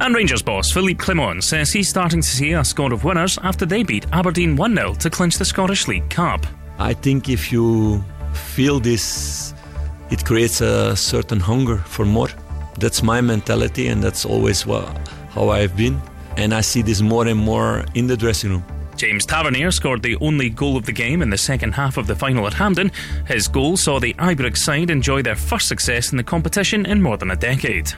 And 0.00 0.14
Rangers 0.14 0.42
boss 0.42 0.72
Philippe 0.72 0.98
Clement 0.98 1.44
says 1.44 1.72
he's 1.72 1.90
starting 1.90 2.22
to 2.22 2.28
see 2.28 2.52
a 2.52 2.64
squad 2.64 2.92
of 2.92 3.04
winners 3.04 3.38
after 3.42 3.66
they 3.66 3.82
beat 3.82 4.06
Aberdeen 4.12 4.56
1 4.56 4.74
0 4.74 4.94
to 4.94 5.10
clinch 5.10 5.36
the 5.36 5.44
Scottish 5.44 5.88
League 5.88 6.08
Cup. 6.08 6.46
I 6.78 6.94
think 6.94 7.28
if 7.28 7.52
you 7.52 8.04
feel 8.32 8.80
this, 8.80 9.54
it 10.10 10.24
creates 10.24 10.60
a 10.60 10.94
certain 10.96 11.40
hunger 11.40 11.78
for 11.78 12.04
more. 12.04 12.28
That's 12.78 13.02
my 13.02 13.20
mentality, 13.20 13.88
and 13.88 14.02
that's 14.02 14.24
always 14.24 14.66
what, 14.66 14.86
how 15.30 15.48
I've 15.48 15.76
been. 15.76 16.00
And 16.36 16.52
I 16.52 16.60
see 16.60 16.82
this 16.82 17.00
more 17.00 17.26
and 17.26 17.38
more 17.38 17.84
in 17.94 18.06
the 18.06 18.16
dressing 18.16 18.50
room. 18.50 18.64
James 18.96 19.26
Tavernier 19.26 19.70
scored 19.70 20.02
the 20.02 20.16
only 20.16 20.48
goal 20.48 20.76
of 20.76 20.86
the 20.86 20.92
game 20.92 21.20
in 21.20 21.30
the 21.30 21.38
second 21.38 21.72
half 21.72 21.96
of 21.98 22.06
the 22.06 22.16
final 22.16 22.46
at 22.46 22.54
Hampden. 22.54 22.90
His 23.26 23.46
goal 23.46 23.76
saw 23.76 23.98
the 24.00 24.14
Ibrox 24.14 24.58
side 24.58 24.90
enjoy 24.90 25.22
their 25.22 25.34
first 25.34 25.68
success 25.68 26.12
in 26.12 26.16
the 26.16 26.24
competition 26.24 26.86
in 26.86 27.02
more 27.02 27.16
than 27.18 27.30
a 27.30 27.36
decade. 27.36 27.92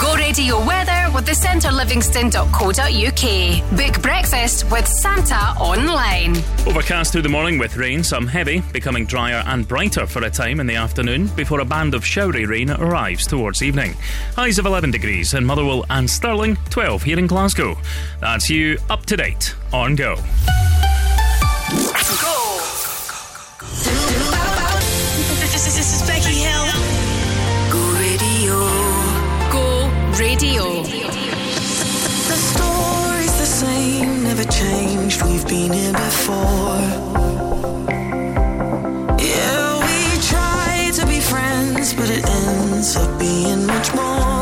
Go 0.00 0.14
radio 0.14 0.56
weather 0.64 1.14
with 1.14 1.26
the 1.26 1.32
centrelivingston.co.uk. 1.32 3.76
Book 3.76 4.02
breakfast 4.02 4.70
with 4.70 4.88
Santa 4.88 5.54
online. 5.60 6.34
Overcast 6.66 7.12
through 7.12 7.20
the 7.20 7.28
morning 7.28 7.58
with 7.58 7.76
rain, 7.76 8.02
some 8.02 8.26
heavy, 8.26 8.62
becoming 8.72 9.04
drier 9.04 9.44
and 9.46 9.68
brighter 9.68 10.06
for 10.06 10.24
a 10.24 10.30
time 10.30 10.60
in 10.60 10.66
the 10.66 10.76
afternoon 10.76 11.26
before 11.36 11.60
a 11.60 11.64
band 11.66 11.92
of 11.92 12.06
showery 12.06 12.46
rain 12.46 12.70
arrives 12.70 13.26
towards 13.26 13.62
evening. 13.62 13.92
Highs 14.34 14.58
of 14.58 14.64
11 14.64 14.92
degrees 14.92 15.34
in 15.34 15.44
Motherwell 15.44 15.84
and 15.90 16.08
Stirling, 16.08 16.56
12 16.70 17.02
here 17.02 17.18
in 17.18 17.26
Glasgow. 17.26 17.76
That's 18.18 18.48
you 18.48 18.78
up 18.88 19.04
to 19.06 19.16
date 19.18 19.54
on 19.74 19.94
Go. 19.94 20.16
This 21.68 22.10
radio. 30.18 30.82
The 30.82 32.38
story's 32.50 33.36
the 33.38 33.46
same, 33.46 34.24
never 34.24 34.44
changed. 34.44 35.22
We've 35.22 35.46
been 35.46 35.72
here 35.72 35.92
before. 35.92 36.80
Yeah, 39.18 39.78
we 39.86 40.20
try 40.22 40.90
to 40.94 41.06
be 41.06 41.20
friends, 41.20 41.94
but 41.94 42.10
it 42.10 42.24
ends 42.28 42.96
up 42.96 43.18
being 43.18 43.66
much 43.66 43.94
more. 43.94 44.41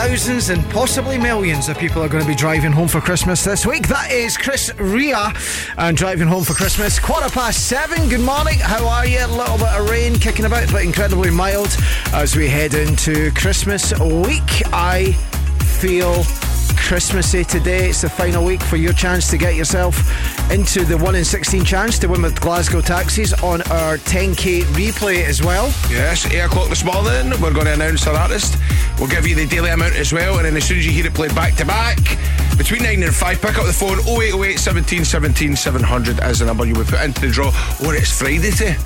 Thousands 0.00 0.50
and 0.50 0.64
possibly 0.70 1.18
millions 1.18 1.68
of 1.68 1.76
people 1.76 2.00
are 2.04 2.08
going 2.08 2.22
to 2.22 2.28
be 2.28 2.36
driving 2.36 2.70
home 2.70 2.86
for 2.86 3.00
Christmas 3.00 3.42
this 3.42 3.66
week. 3.66 3.88
That 3.88 4.12
is 4.12 4.36
Chris 4.36 4.72
Rea 4.78 5.32
and 5.76 5.96
driving 5.96 6.28
home 6.28 6.44
for 6.44 6.54
Christmas. 6.54 7.00
Quarter 7.00 7.30
past 7.30 7.68
seven. 7.68 8.08
Good 8.08 8.20
morning. 8.20 8.60
How 8.60 8.86
are 8.86 9.04
you? 9.04 9.18
A 9.18 9.26
little 9.26 9.58
bit 9.58 9.66
of 9.66 9.90
rain 9.90 10.14
kicking 10.14 10.44
about, 10.44 10.70
but 10.70 10.84
incredibly 10.84 11.32
mild 11.32 11.76
as 12.12 12.36
we 12.36 12.46
head 12.46 12.74
into 12.74 13.32
Christmas 13.32 13.92
week. 13.98 14.62
I 14.72 15.14
feel 15.80 16.22
Christmassy 16.76 17.42
today. 17.42 17.88
It's 17.88 18.02
the 18.02 18.08
final 18.08 18.44
week 18.44 18.62
for 18.62 18.76
your 18.76 18.92
chance 18.92 19.28
to 19.30 19.36
get 19.36 19.56
yourself 19.56 19.96
into 20.50 20.84
the 20.84 20.96
1 20.96 21.14
in 21.14 21.24
16 21.24 21.64
chance 21.64 21.98
to 21.98 22.06
win 22.08 22.22
with 22.22 22.40
Glasgow 22.40 22.80
Taxis 22.80 23.32
on 23.42 23.60
our 23.62 23.98
10k 23.98 24.62
replay 24.72 25.24
as 25.24 25.42
well. 25.42 25.66
Yes, 25.90 26.26
8 26.26 26.40
o'clock 26.40 26.68
this 26.68 26.84
morning, 26.84 27.30
we're 27.40 27.52
going 27.52 27.66
to 27.66 27.74
announce 27.74 28.06
our 28.06 28.14
artist. 28.14 28.56
We'll 28.98 29.08
give 29.08 29.26
you 29.26 29.34
the 29.34 29.46
daily 29.46 29.70
amount 29.70 29.94
as 29.96 30.12
well, 30.12 30.36
and 30.38 30.46
then 30.46 30.56
as 30.56 30.64
soon 30.64 30.78
as 30.78 30.86
you 30.86 30.92
hear 30.92 31.06
it 31.06 31.14
played 31.14 31.34
back 31.34 31.54
to 31.56 31.66
back, 31.66 31.98
between 32.56 32.82
9 32.82 33.02
and 33.02 33.14
5, 33.14 33.42
pick 33.42 33.58
up 33.58 33.66
the 33.66 33.72
phone 33.72 33.98
0808 34.00 34.58
17 34.58 35.04
17 35.04 35.56
700 35.56 36.20
as 36.20 36.38
the 36.38 36.46
number 36.46 36.64
you 36.64 36.74
will 36.74 36.84
put 36.84 37.00
into 37.00 37.20
the 37.20 37.28
draw. 37.28 37.48
Or 37.84 37.94
it's 37.94 38.10
Friday 38.10 38.50
today. 38.50 38.76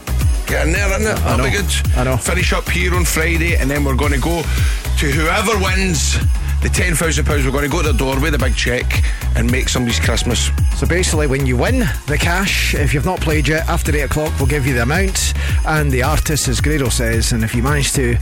Get 0.47 0.66
in 0.66 0.72
there, 0.72 0.89
isn't 1.01 1.02
it? 1.02 1.20
That'll 1.22 1.39
know. 1.39 1.44
be 1.44 1.56
good. 1.56 1.97
I 1.97 2.05
know. 2.05 2.16
Finish 2.16 2.52
up 2.52 2.68
here 2.68 2.94
on 2.94 3.05
Friday, 3.05 3.56
and 3.56 3.70
then 3.70 3.84
we're 3.84 3.97
going 3.97 4.12
to 4.12 4.20
go 4.20 4.43
to 4.43 5.10
whoever 5.10 5.56
wins 5.59 6.16
the 6.62 6.68
£10,000. 6.68 7.44
We're 7.44 7.51
going 7.51 7.64
to 7.64 7.68
go 7.68 7.82
to 7.82 7.93
the 7.93 7.98
door 7.98 8.20
with 8.20 8.34
a 8.34 8.39
big 8.39 8.55
check 8.55 9.02
and 9.36 9.51
make 9.51 9.68
somebody's 9.68 9.98
Christmas. 9.98 10.51
So 10.76 10.86
basically, 10.86 11.26
when 11.26 11.44
you 11.44 11.56
win 11.56 11.80
the 12.06 12.16
cash, 12.18 12.74
if 12.74 12.94
you've 12.94 13.05
not 13.05 13.20
played 13.20 13.48
yet, 13.48 13.68
after 13.68 13.94
8 13.94 14.02
o'clock, 14.02 14.32
we'll 14.39 14.48
give 14.48 14.66
you 14.66 14.74
the 14.74 14.82
amount 14.82 15.34
and 15.66 15.90
the 15.90 16.05
artist, 16.05 16.47
as 16.47 16.60
Grado 16.60 16.89
says. 16.89 17.32
And 17.32 17.43
if 17.43 17.55
you 17.55 17.64
manage 17.64 17.93
to, 17.94 18.16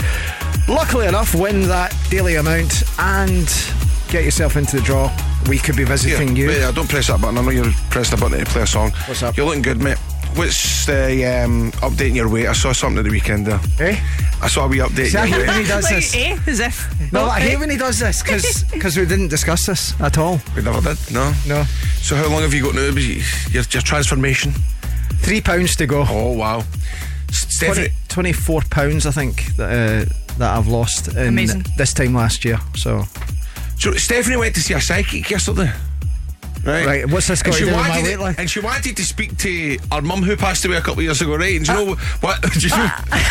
luckily 0.69 1.07
enough, 1.07 1.35
win 1.35 1.69
that 1.69 1.95
daily 2.09 2.37
amount 2.37 2.83
and 2.99 3.47
get 4.09 4.25
yourself 4.25 4.57
into 4.57 4.77
the 4.77 4.83
draw, 4.83 5.15
we 5.47 5.59
could 5.59 5.77
be 5.77 5.85
visiting 5.85 6.35
you. 6.35 6.49
Wait, 6.49 6.63
uh, 6.63 6.73
don't 6.73 6.89
press 6.89 7.09
that 7.09 7.21
button. 7.21 7.37
I 7.37 7.43
know 7.43 7.51
you're 7.51 7.73
pressing 7.91 8.19
the 8.19 8.25
button 8.25 8.43
to 8.43 8.51
play 8.51 8.63
a 8.63 8.67
song. 8.67 8.91
What's 9.07 9.23
up? 9.23 9.37
You're 9.37 9.47
looking 9.47 9.63
good, 9.63 9.83
mate. 9.83 9.99
What's 10.37 10.87
the 10.87 11.25
um, 11.45 11.73
updating 11.83 12.15
your 12.15 12.29
weight? 12.29 12.47
I 12.47 12.53
saw 12.53 12.73
something 12.73 12.99
at 12.99 13.05
the 13.05 13.11
weekend 13.11 13.47
there. 13.47 13.61
Eh? 13.81 13.99
I 14.43 14.49
saw 14.49 14.65
a 14.65 14.69
wee 14.69 14.79
update. 14.79 15.09
See, 15.11 15.19
I 15.19 15.25
your 15.27 15.39
hate 15.39 15.49
when 15.49 15.61
he 15.63 15.69
does 15.69 15.89
this. 15.89 16.15
eh? 16.17 16.39
As 16.47 16.61
if. 16.61 17.13
No, 17.13 17.25
I 17.27 17.41
hate 17.41 17.59
when 17.59 17.69
he 17.69 17.77
does 17.77 17.99
this 17.99 18.23
because 18.23 18.97
we 18.97 19.05
didn't 19.07 19.29
discuss 19.29 19.67
this 19.67 20.01
at 20.01 20.17
all. 20.17 20.41
We 20.57 20.63
never 20.63 20.81
did. 20.81 20.99
No. 21.13 21.33
No. 21.47 21.65
So 22.01 22.17
how 22.17 22.29
long 22.29 22.43
have 22.43 22.55
you 22.55 22.63
got 22.63 22.75
now? 22.75 22.83
Your, 22.83 23.65
your 23.71 23.83
transformation? 23.83 24.53
Three 25.19 25.41
pounds 25.43 25.77
to 25.77 25.87
go. 25.87 26.07
Oh 26.09 26.33
wow. 26.33 26.63
Stephanie, 27.33 27.89
20, 28.09 28.33
24 28.33 28.63
pounds, 28.71 29.07
I 29.07 29.11
think, 29.11 29.55
that, 29.57 29.69
uh, 30.09 30.13
that 30.39 30.57
I've 30.57 30.67
lost 30.69 31.09
in 31.09 31.29
Amazing. 31.29 31.65
this 31.77 31.93
time 31.93 32.15
last 32.15 32.45
year. 32.45 32.59
So, 32.75 33.05
so 33.79 33.93
Stephanie 33.93 34.37
went 34.37 34.55
to 34.55 34.61
see 34.63 34.75
a 34.75 34.81
psychic 34.81 35.29
yesterday. 35.31 35.71
Right. 36.65 36.87
Right, 36.87 37.11
what's 37.11 37.27
this 37.27 37.43
got 37.43 37.55
and 37.55 37.55
to 37.55 37.59
she 37.59 37.65
do 37.71 37.77
with 37.77 37.81
my 37.81 37.89
wanted 37.89 38.21
weight? 38.21 38.39
And 38.39 38.51
she 38.51 38.61
wanted 38.61 38.97
to 38.97 39.05
speak 39.05 39.37
to 39.39 39.79
our 39.91 40.03
mum 40.03 40.23
who 40.23 40.37
passed 40.37 40.65
away 40.65 40.77
a 40.77 40.81
couple 40.81 40.99
of 40.99 41.05
years 41.05 41.21
ago, 41.23 41.35
right? 41.37 41.57
And 41.57 41.65
do 41.65 41.73
you 41.73 41.87
know 41.87 41.95
what? 42.21 42.43
Do 42.53 42.61
you 42.61 42.69
know, 42.69 42.89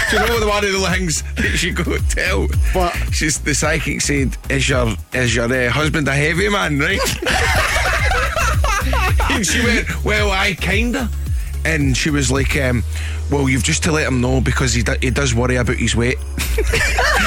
do 0.10 0.18
you 0.18 0.26
know 0.26 0.34
what 0.34 0.39
the 0.39 0.47
one 0.47 0.65
of 0.65 0.72
the 0.72 0.89
things 0.89 1.23
that 1.35 1.56
she 1.56 1.72
got 1.72 1.99
tell? 2.10 2.47
What? 2.73 2.95
She's 3.14 3.38
the 3.39 3.53
psychic 3.53 4.01
said, 4.01 4.35
"Is 4.49 4.68
your 4.68 4.95
is 5.14 5.35
your 5.35 5.45
uh, 5.45 5.69
husband 5.69 6.07
a 6.07 6.14
heavy 6.14 6.49
man, 6.49 6.80
right?" 6.80 6.99
and 9.31 9.45
she 9.45 9.64
went, 9.64 10.03
"Well, 10.03 10.31
I 10.31 10.56
kinda." 10.56 11.07
And 11.65 11.95
she 11.95 12.10
was 12.10 12.31
like, 12.31 12.56
um, 12.57 12.84
"Well, 13.30 13.47
you've 13.49 13.64
just 13.64 13.84
to 13.84 13.91
let 13.91 14.07
him 14.07 14.22
know 14.22 14.41
because 14.41 14.73
he 14.73 14.81
do, 14.81 14.95
he 15.01 15.11
does 15.11 15.35
worry 15.35 15.57
about 15.57 15.76
his 15.76 15.95
weight." 15.95 16.18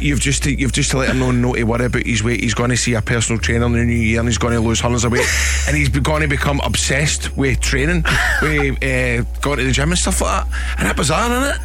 You've 0.00 0.20
just 0.20 0.44
to, 0.44 0.52
you've 0.52 0.72
just 0.72 0.90
to 0.92 0.98
let 0.98 1.10
him 1.10 1.18
know 1.18 1.30
not 1.30 1.56
to 1.56 1.64
worry 1.64 1.86
about 1.86 2.06
his 2.06 2.22
weight. 2.22 2.40
He's 2.40 2.54
going 2.54 2.70
to 2.70 2.76
see 2.76 2.94
a 2.94 3.02
personal 3.02 3.40
trainer 3.40 3.66
in 3.66 3.72
the 3.72 3.84
new 3.84 3.92
year, 3.92 4.20
and 4.20 4.28
he's 4.28 4.38
going 4.38 4.54
to 4.54 4.60
lose 4.60 4.80
hundreds 4.80 5.04
of 5.04 5.12
weight, 5.12 5.26
and 5.66 5.76
he's 5.76 5.88
going 5.88 6.22
to 6.22 6.28
become 6.28 6.60
obsessed 6.64 7.36
with 7.36 7.60
training, 7.60 8.04
with 8.42 8.82
uh, 8.82 9.24
going 9.40 9.58
to 9.58 9.64
the 9.64 9.72
gym 9.72 9.90
and 9.90 9.98
stuff 9.98 10.20
like 10.20 10.46
that. 10.46 10.78
And 10.78 10.88
that 10.88 10.96
bizarre, 10.96 11.30
isn't 11.30 11.54
it? 11.54 11.60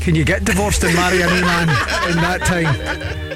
can 0.00 0.14
you 0.14 0.24
get 0.24 0.44
divorced 0.44 0.82
and 0.82 0.94
marry 0.94 1.20
a 1.20 1.26
new 1.26 1.42
man 1.42 1.68
in 2.10 2.16
that 2.16 2.40
time? 2.42 2.64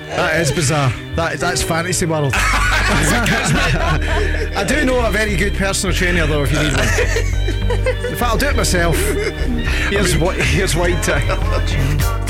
That 0.08 0.40
is 0.40 0.50
bizarre. 0.50 0.90
That, 1.14 1.38
that's 1.38 1.62
fantasy 1.62 2.06
world. 2.06 2.32
I 2.36 4.64
do 4.66 4.82
know 4.84 5.06
a 5.06 5.10
very 5.10 5.36
good 5.36 5.54
personal 5.54 5.94
trainer, 5.94 6.26
though, 6.26 6.44
if 6.44 6.52
you 6.52 6.58
need 6.58 6.72
one. 6.72 6.88
In 8.06 8.16
fact, 8.16 8.22
I'll 8.22 8.38
do 8.38 8.48
it 8.48 8.56
myself. 8.56 8.96
Here's, 8.96 10.16
what, 10.16 10.36
here's 10.36 10.74
White 10.74 11.04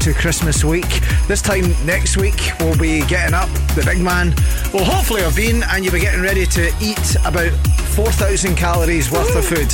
to 0.00 0.14
Christmas 0.14 0.64
week. 0.64 0.88
This 1.28 1.42
time 1.42 1.74
next 1.84 2.16
week, 2.16 2.52
we'll 2.58 2.76
be 2.78 3.00
getting 3.06 3.34
up. 3.34 3.48
The 3.74 3.82
big 3.84 4.00
man 4.00 4.30
will 4.72 4.84
hopefully 4.84 5.20
have 5.22 5.36
been, 5.36 5.62
and 5.64 5.84
you'll 5.84 5.92
be 5.92 6.00
getting 6.00 6.22
ready 6.22 6.46
to 6.46 6.72
eat 6.80 7.16
about 7.26 7.52
4,000 7.94 8.56
calories 8.56 9.10
worth 9.10 9.34
of 9.36 9.44
food. 9.44 9.70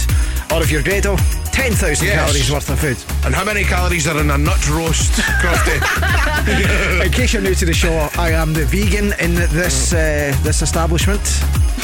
Or 0.53 0.63
if 0.63 0.71
you're 0.71 0.83
Grado, 0.83 1.17
10,000 1.53 2.07
Yes. 2.07 2.15
calories 2.17 2.51
worth 2.51 2.69
of 2.71 2.81
food. 2.81 2.97
And 3.25 3.35
how 3.35 3.45
many 3.45 3.63
calories 3.63 4.09
are 4.09 4.19
in 4.21 4.31
a 4.31 4.39
nut 4.39 4.69
roast, 4.69 5.13
Crofty? 5.13 7.03
in 7.07 7.13
case 7.13 7.33
you're 7.33 7.43
new 7.43 7.55
to 7.55 7.65
the 7.65 7.73
show, 7.75 8.09
I 8.19 8.31
am 8.31 8.53
the 8.53 8.65
vegan 8.65 9.13
in 9.21 9.35
this 9.35 9.93
uh, 9.93 10.37
this 10.43 10.61
establishment. 10.63 11.23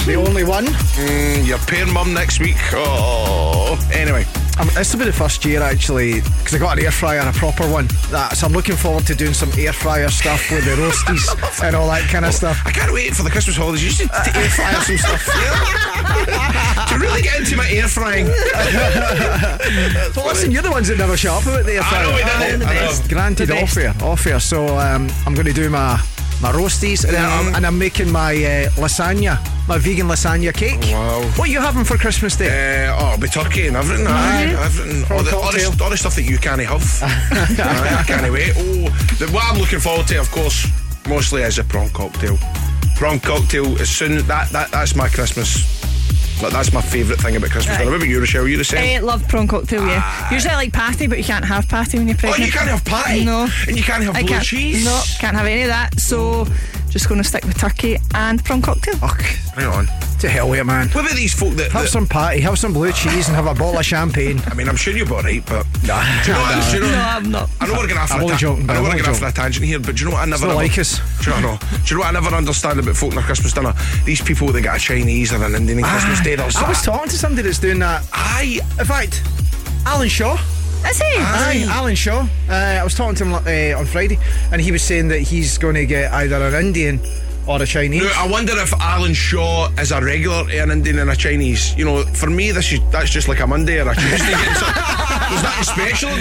The 0.05 0.15
only 0.15 0.43
one. 0.43 0.67
Mm, 0.67 1.47
your 1.47 1.59
pear 1.59 1.87
mum 1.87 2.13
next 2.13 2.41
week. 2.41 2.57
Oh, 2.73 3.79
anyway. 3.93 4.27
Um, 4.59 4.69
this 4.75 4.93
will 4.93 5.01
be 5.01 5.07
the 5.07 5.13
first 5.13 5.45
year 5.45 5.63
actually 5.63 6.21
because 6.21 6.55
I 6.55 6.59
got 6.59 6.79
an 6.79 6.85
air 6.85 6.91
fryer, 6.91 7.21
and 7.21 7.29
a 7.29 7.39
proper 7.39 7.69
one. 7.69 7.87
That, 8.11 8.37
so 8.37 8.47
I'm 8.47 8.53
looking 8.53 8.77
forward 8.77 9.07
to 9.07 9.15
doing 9.15 9.35
some 9.35 9.51
air 9.57 9.73
fryer 9.73 10.09
stuff 10.09 10.51
with 10.51 10.65
the 10.65 10.73
roasties 10.73 11.63
and 11.67 11.75
all 11.75 11.89
that 11.89 12.09
kind 12.11 12.25
of 12.25 12.35
stuff. 12.35 12.61
I 12.65 12.71
can't 12.71 12.93
wait 12.93 13.15
for 13.15 13.23
the 13.23 13.31
Christmas 13.31 13.57
holidays. 13.57 13.83
You 13.83 13.91
should 13.91 14.11
air 14.13 14.51
fryer 14.51 14.81
some 14.83 14.99
stuff. 14.99 15.29
Yeah? 15.43 16.87
to 16.89 16.99
really 16.99 17.23
get 17.23 17.39
into 17.41 17.57
my 17.57 17.69
air 17.71 17.89
frying. 17.89 18.27
well, 20.17 20.27
listen, 20.27 20.51
you're 20.51 20.63
the 20.63 20.71
ones 20.71 20.89
that 20.89 20.99
never 20.99 21.17
shut 21.17 21.33
up 21.41 21.47
about 21.47 21.65
the 21.65 21.75
air 21.75 21.81
I 21.83 21.89
fryer. 21.89 22.03
know, 22.05 22.15
we 22.15 22.21
it. 22.21 22.69
I 22.69 22.75
know. 22.75 23.09
Granted, 23.09 23.51
off 23.51 23.77
air, 23.77 23.95
off 24.03 24.27
air. 24.27 24.41
So 24.41 24.67
um, 24.79 25.09
I'm 25.27 25.35
going 25.35 25.47
to 25.47 25.53
do 25.53 25.71
my 25.71 26.01
my 26.43 26.51
roasties 26.51 27.05
and, 27.05 27.15
then 27.15 27.25
I'm, 27.25 27.55
and 27.55 27.65
I'm 27.65 27.79
making 27.79 28.11
my 28.11 28.33
uh, 28.35 28.69
lasagna, 28.71 29.39
my 29.69 29.79
vegan 29.79 30.09
lasagna 30.09 30.53
cake. 30.53 30.81
Wow. 30.93 31.23
What 31.37 31.49
are 31.49 31.53
you 31.53 31.61
having 31.61 31.85
for 31.85 31.97
Christmas 31.97 32.37
Day? 32.37 32.49
Uh, 32.89 32.97
oh, 32.99 33.13
it'll 33.13 33.21
be 33.21 33.29
turkey 33.29 33.67
and 33.69 33.77
everything. 33.77 34.07
aye, 34.09 34.55
everything. 34.59 35.17
All 35.17 35.23
the, 35.23 35.37
all, 35.37 35.53
the, 35.53 35.79
all 35.83 35.91
the 35.91 35.97
stuff 35.97 36.17
that 36.17 36.25
you 36.25 36.39
can't 36.39 36.61
have. 36.61 36.83
Aye, 37.03 37.97
I 38.01 38.03
can't 38.03 38.31
wait. 38.33 38.53
Oh, 38.57 38.89
the, 39.19 39.31
what 39.33 39.45
I'm 39.45 39.59
looking 39.59 39.81
forward 39.81 40.07
to, 40.09 40.21
of 40.21 40.31
course, 40.31 40.67
mostly 41.09 41.43
is 41.43 41.59
a 41.59 41.65
prawn 41.65 41.89
cocktail. 41.91 42.39
Prawn 42.97 43.21
cocktail, 43.21 43.81
as 43.81 43.89
soon 43.89 44.17
that, 44.27 44.51
that 44.51 44.71
that's 44.71 44.95
my 44.95 45.09
Christmas. 45.09 45.81
Like, 46.43 46.53
that's 46.53 46.73
my 46.73 46.83
favourite 46.83 47.21
thing 47.21 47.37
about 47.37 47.51
Christmas. 47.51 47.79
Right. 47.79 47.87
What 47.87 47.95
about 47.95 48.09
you, 48.09 48.19
Rochelle? 48.19 48.49
You 48.49 48.57
the 48.57 48.65
same? 48.65 49.05
love 49.05 49.27
prawn 49.29 49.47
cocktail, 49.47 49.87
yeah. 49.87 50.33
Usually 50.33 50.53
I 50.53 50.57
like 50.57 50.73
patty, 50.73 51.07
but 51.07 51.19
you 51.19 51.25
can't 51.25 51.45
have 51.45 51.69
patty 51.69 51.99
when 51.99 52.09
you're 52.09 52.17
pregnant. 52.17 52.43
Oh, 52.43 52.45
you 52.47 52.51
can't 52.51 52.69
have 52.69 52.85
patty? 52.85 53.25
No. 53.25 53.47
And 53.69 53.77
you 53.77 53.83
can't 53.85 54.03
have 54.03 54.17
I 54.17 54.23
blue 54.23 54.31
can't, 54.31 54.45
cheese? 54.45 54.85
No, 54.85 55.01
can't 55.21 55.37
have 55.37 55.47
any 55.47 55.63
of 55.63 55.69
that. 55.69 56.01
So 56.01 56.47
just 56.93 57.09
going 57.09 57.23
to 57.23 57.27
stick 57.27 57.45
with 57.45 57.59
turkey 57.59 57.97
and 58.15 58.45
prawn 58.45 58.61
cocktail. 58.61 58.82
Hang 59.01 59.67
on. 59.67 59.87
To 60.21 60.29
hell 60.29 60.49
with 60.49 60.61
it, 60.61 60.65
man. 60.65 60.89
What 60.91 61.05
about 61.05 61.17
these 61.17 61.35
folk 61.35 61.55
that. 61.55 61.73
Have 61.73 61.83
that- 61.83 61.89
some 61.91 62.07
patty, 62.07 62.41
have 62.43 62.57
some 62.59 62.73
blue 62.73 62.93
cheese, 62.93 63.27
and 63.27 63.35
have 63.37 63.47
a 63.47 63.55
bottle 63.55 63.79
of 63.79 63.85
champagne. 63.85 64.41
I 64.47 64.55
mean, 64.55 64.69
I'm 64.69 64.77
sure 64.77 64.95
you're 64.97 65.11
alright, 65.13 65.45
but. 65.47 65.67
Nah, 65.85 66.01
Do 66.23 66.31
you 66.31 66.35
know 66.37 66.41
what? 66.43 66.71
Do 66.71 66.77
you 66.77 66.81
know, 66.85 66.91
No, 66.93 66.99
I'm 67.03 67.31
not. 67.31 67.51
I 67.61 67.67
know 67.67 67.73
we're 67.75 67.87
going 67.89 67.99
off 67.99 68.13
I'm 68.13 68.21
a 68.21 68.25
only 68.25 68.37
joking, 68.37 68.71
I 68.71 68.75
know 68.75 68.83
we're 68.83 68.93
going 68.93 69.05
off 69.07 69.23
on 69.23 69.29
a 69.29 69.33
tangent 69.33 69.67
here, 69.67 69.81
but 69.81 69.97
do 69.97 70.05
you 70.05 70.11
know 70.11 70.17
what 70.17 70.23
I 70.23 70.31
never 70.31 70.47
not 70.47 70.57
like 70.57 70.79
us. 70.79 71.01
Do 71.25 71.31
you 71.33 71.41
know? 71.41 71.59
Do 71.59 71.67
you 71.87 71.95
know 71.97 72.01
what 72.01 72.09
I 72.17 72.21
never 72.21 72.35
understand 72.37 72.79
about 72.79 72.97
folk 72.97 73.11
in 73.11 73.17
their 73.17 73.25
Christmas 73.25 73.53
dinner? 73.53 73.75
These 74.05 74.21
people 74.23 74.53
that 74.53 74.63
get 74.63 74.77
a 74.77 74.79
Chinese 74.79 75.33
or 75.33 75.43
an 75.45 75.55
Indian 75.57 75.83
Christmas 75.83 76.21
Ah, 76.21 76.25
day. 76.25 76.37
there's 76.37 76.57
I 76.57 76.69
was 76.69 76.83
talking 76.83 77.09
to 77.09 77.19
somebody 77.19 77.43
that's 77.43 77.59
doing 77.59 77.81
that. 77.81 78.07
I, 78.13 78.61
In 78.79 78.85
fact, 78.87 79.23
Alan 79.87 80.09
Shaw. 80.09 80.39
Is 80.89 80.99
he? 80.99 81.05
Aye, 81.19 81.65
Alan 81.69 81.95
Shaw. 81.97 82.27
Uh, 82.49 82.53
I 82.53 82.83
was 82.85 82.95
talking 82.95 83.15
to 83.17 83.25
him 83.25 83.35
uh, 83.35 83.79
on 83.79 83.87
Friday, 83.87 84.19
and 84.53 84.61
he 84.61 84.71
was 84.73 84.83
saying 84.83 85.09
that 85.09 85.19
he's 85.21 85.59
going 85.59 85.75
to 85.75 85.87
get 85.87 86.13
either 86.13 86.37
an 86.37 86.55
Indian 86.67 87.01
or 87.47 87.63
a 87.63 87.67
Chinese. 87.67 88.03
Now, 88.03 88.25
I 88.25 88.29
wonder 88.29 88.53
if 88.57 88.73
Alan 88.75 89.15
Shaw 89.15 89.69
is 89.79 89.93
a 89.93 90.01
regular 90.03 90.49
an 90.51 90.71
Indian 90.71 90.99
and 91.01 91.11
a 91.11 91.17
Chinese. 91.17 91.77
You 91.77 91.85
know, 91.85 92.03
for 92.05 92.31
me, 92.31 92.53
this 92.53 92.73
is 92.73 92.81
that's 92.91 93.11
just 93.11 93.29
like 93.29 93.41
a 93.41 93.47
Monday 93.47 93.81
or 93.81 93.91
a 93.91 93.95
Tuesday. 93.95 95.09
getting 95.23 95.39
some- 95.39 95.43
There's 95.43 95.43
nothing 95.43 95.65
special 95.65 96.09
about 96.11 96.19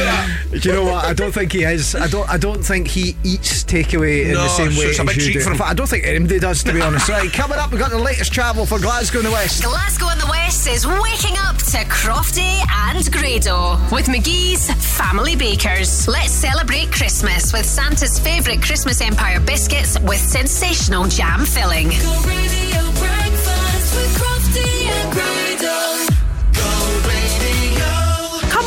that. 0.52 0.62
Do 0.62 0.70
you 0.70 0.76
know 0.76 0.84
what? 0.86 1.06
I 1.06 1.14
don't 1.14 1.32
think 1.32 1.52
he 1.54 1.64
is. 1.64 1.96
I 1.96 2.08
don't. 2.08 2.30
I 2.30 2.38
don't 2.38 2.64
think 2.64 2.88
he 2.88 3.16
eats 3.24 3.64
takeaway 3.64 4.26
in 4.26 4.34
No, 4.34 4.44
the 4.44 4.50
same 4.50 4.72
so 4.72 4.80
way 4.80 4.86
it's 4.88 5.00
a 5.00 5.02
as 5.04 5.08
big 5.08 5.20
treat 5.20 5.34
do. 5.34 5.40
for 5.42 5.52
him. 5.52 5.62
I 5.62 5.74
don't 5.74 5.88
think 5.88 6.06
anybody 6.06 6.40
does, 6.40 6.64
to 6.64 6.74
be 6.74 6.82
honest. 6.82 7.08
Right, 7.10 7.32
coming 7.32 7.58
up, 7.58 7.72
we've 7.72 7.80
got 7.80 7.92
the 7.92 7.98
latest 7.98 8.34
travel 8.34 8.66
for 8.66 8.80
Glasgow 8.80 9.20
in 9.20 9.26
the 9.26 9.32
West. 9.32 9.64
Glasgow 9.64 10.10
in 10.10 10.18
the 10.20 10.28
West 10.28 10.68
is 10.68 10.86
waking 10.86 11.38
up 11.40 11.58
to 11.58 11.78
Crofty 11.88 12.62
and 12.70 13.12
Grado 13.12 13.78
with 13.92 14.08
McGhee's 14.08 14.70
Family 14.98 15.36
Bakers. 15.36 16.08
Let's 16.08 16.32
celebrate 16.32 16.92
Christmas 16.92 17.54
with 17.54 17.66
Santa's 17.66 18.20
favourite 18.20 18.62
Christmas 18.62 19.02
Empire 19.02 19.40
biscuits 19.40 19.98
with 20.02 20.20
sensational 20.20 21.06
jam 21.08 21.46
filling. 21.46 21.90
Go 21.90 22.22
radio 22.28 22.82
breakfast 23.00 23.96
with 23.96 24.18
Crofty 24.18 24.88
and 24.88 25.14
Grado. 25.14 26.11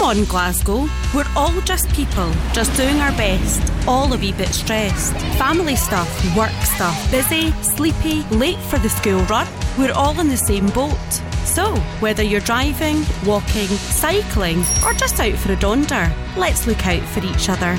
On, 0.05 0.23
Glasgow. 0.25 0.87
We're 1.15 1.25
all 1.35 1.59
just 1.63 1.89
people, 1.95 2.31
just 2.53 2.77
doing 2.77 3.01
our 3.01 3.11
best, 3.13 3.73
all 3.89 4.13
a 4.13 4.19
wee 4.19 4.33
bit 4.33 4.49
stressed. 4.49 5.15
Family 5.39 5.77
stuff, 5.77 6.37
work 6.37 6.53
stuff, 6.63 7.11
busy, 7.11 7.53
sleepy, 7.63 8.23
late 8.25 8.59
for 8.59 8.79
the 8.79 8.91
school 8.91 9.23
run. 9.23 9.49
We're 9.79 9.95
all 9.95 10.21
in 10.21 10.29
the 10.29 10.37
same 10.37 10.67
boat. 10.67 11.11
So, 11.47 11.75
whether 12.01 12.23
you're 12.23 12.43
driving, 12.43 13.03
walking, 13.25 13.69
cycling, 13.69 14.59
or 14.85 14.93
just 14.93 15.19
out 15.21 15.39
for 15.39 15.53
a 15.53 15.57
donder, 15.57 16.13
let's 16.37 16.67
look 16.67 16.87
out 16.87 17.03
for 17.09 17.25
each 17.25 17.49
other. 17.49 17.75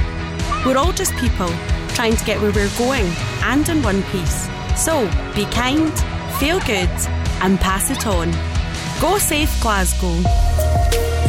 We're 0.66 0.80
all 0.80 0.94
just 0.94 1.14
people, 1.18 1.50
trying 1.90 2.16
to 2.16 2.26
get 2.26 2.42
where 2.42 2.52
we're 2.52 2.76
going, 2.80 3.06
and 3.44 3.70
in 3.70 3.84
one 3.84 4.02
piece. 4.06 4.50
So, 4.76 5.06
be 5.36 5.46
kind, 5.52 5.94
feel 6.40 6.60
good, 6.62 6.90
and 7.44 7.60
pass 7.60 7.92
it 7.92 8.08
on. 8.08 8.32
Go 9.00 9.20
safe, 9.20 9.62
Glasgow. 9.62 11.05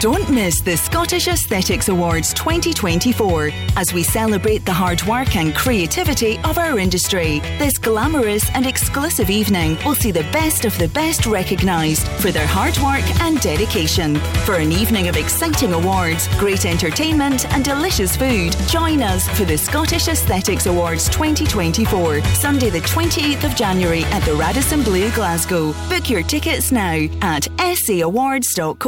Don't 0.00 0.30
miss 0.30 0.62
the 0.62 0.78
Scottish 0.78 1.28
Aesthetics 1.28 1.90
Awards 1.90 2.32
2024 2.32 3.50
as 3.76 3.92
we 3.92 4.02
celebrate 4.02 4.64
the 4.64 4.72
hard 4.72 5.02
work 5.02 5.36
and 5.36 5.54
creativity 5.54 6.38
of 6.38 6.56
our 6.56 6.78
industry. 6.78 7.40
This 7.58 7.76
glamorous 7.76 8.48
and 8.54 8.64
exclusive 8.64 9.28
evening 9.28 9.76
will 9.84 9.94
see 9.94 10.10
the 10.10 10.26
best 10.32 10.64
of 10.64 10.78
the 10.78 10.88
best 10.88 11.26
recognised 11.26 12.08
for 12.22 12.30
their 12.30 12.46
hard 12.46 12.78
work 12.78 13.04
and 13.20 13.38
dedication. 13.42 14.16
For 14.46 14.54
an 14.54 14.72
evening 14.72 15.08
of 15.08 15.18
exciting 15.18 15.74
awards, 15.74 16.28
great 16.38 16.64
entertainment, 16.64 17.44
and 17.52 17.62
delicious 17.62 18.16
food, 18.16 18.56
join 18.68 19.02
us 19.02 19.28
for 19.36 19.44
the 19.44 19.58
Scottish 19.58 20.08
Aesthetics 20.08 20.64
Awards 20.64 21.10
2024, 21.10 22.24
Sunday, 22.36 22.70
the 22.70 22.80
28th 22.80 23.44
of 23.44 23.54
January 23.54 24.04
at 24.04 24.24
the 24.24 24.32
Radisson 24.34 24.82
Blu, 24.82 25.10
Glasgow. 25.10 25.74
Book 25.90 26.08
your 26.08 26.22
tickets 26.22 26.72
now 26.72 27.06
at 27.20 27.48
sawards.co.uk. 27.76 28.80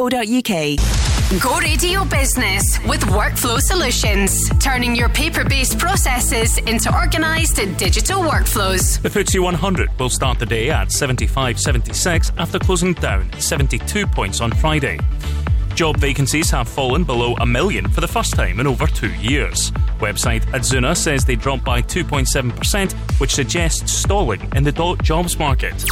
Go 1.41 1.57
Radio 1.57 2.05
Business 2.05 2.77
with 2.87 3.01
Workflow 3.05 3.59
Solutions, 3.59 4.49
turning 4.59 4.95
your 4.95 5.09
paper 5.09 5.43
based 5.43 5.79
processes 5.79 6.59
into 6.59 6.93
organised 6.93 7.55
digital 7.77 8.21
workflows. 8.21 9.01
The 9.01 9.09
FTSE 9.09 9.41
100 9.41 9.99
will 9.99 10.11
start 10.11 10.37
the 10.37 10.45
day 10.45 10.69
at 10.69 10.89
75.76 10.89 12.37
after 12.37 12.59
closing 12.59 12.93
down 12.93 13.31
72 13.39 14.05
points 14.05 14.41
on 14.41 14.51
Friday. 14.51 14.99
Job 15.73 15.97
vacancies 15.97 16.51
have 16.51 16.69
fallen 16.69 17.03
below 17.03 17.33
a 17.39 17.47
million 17.47 17.89
for 17.89 18.01
the 18.01 18.07
first 18.07 18.35
time 18.35 18.59
in 18.59 18.67
over 18.67 18.85
two 18.85 19.11
years. 19.15 19.71
Website 19.99 20.41
Adzuna 20.51 20.95
says 20.95 21.25
they 21.25 21.35
dropped 21.35 21.63
by 21.63 21.81
2.7%, 21.81 22.91
which 23.19 23.33
suggests 23.33 23.91
stalling 23.91 24.41
in 24.55 24.63
the 24.63 24.97
jobs 25.01 25.39
market. 25.39 25.83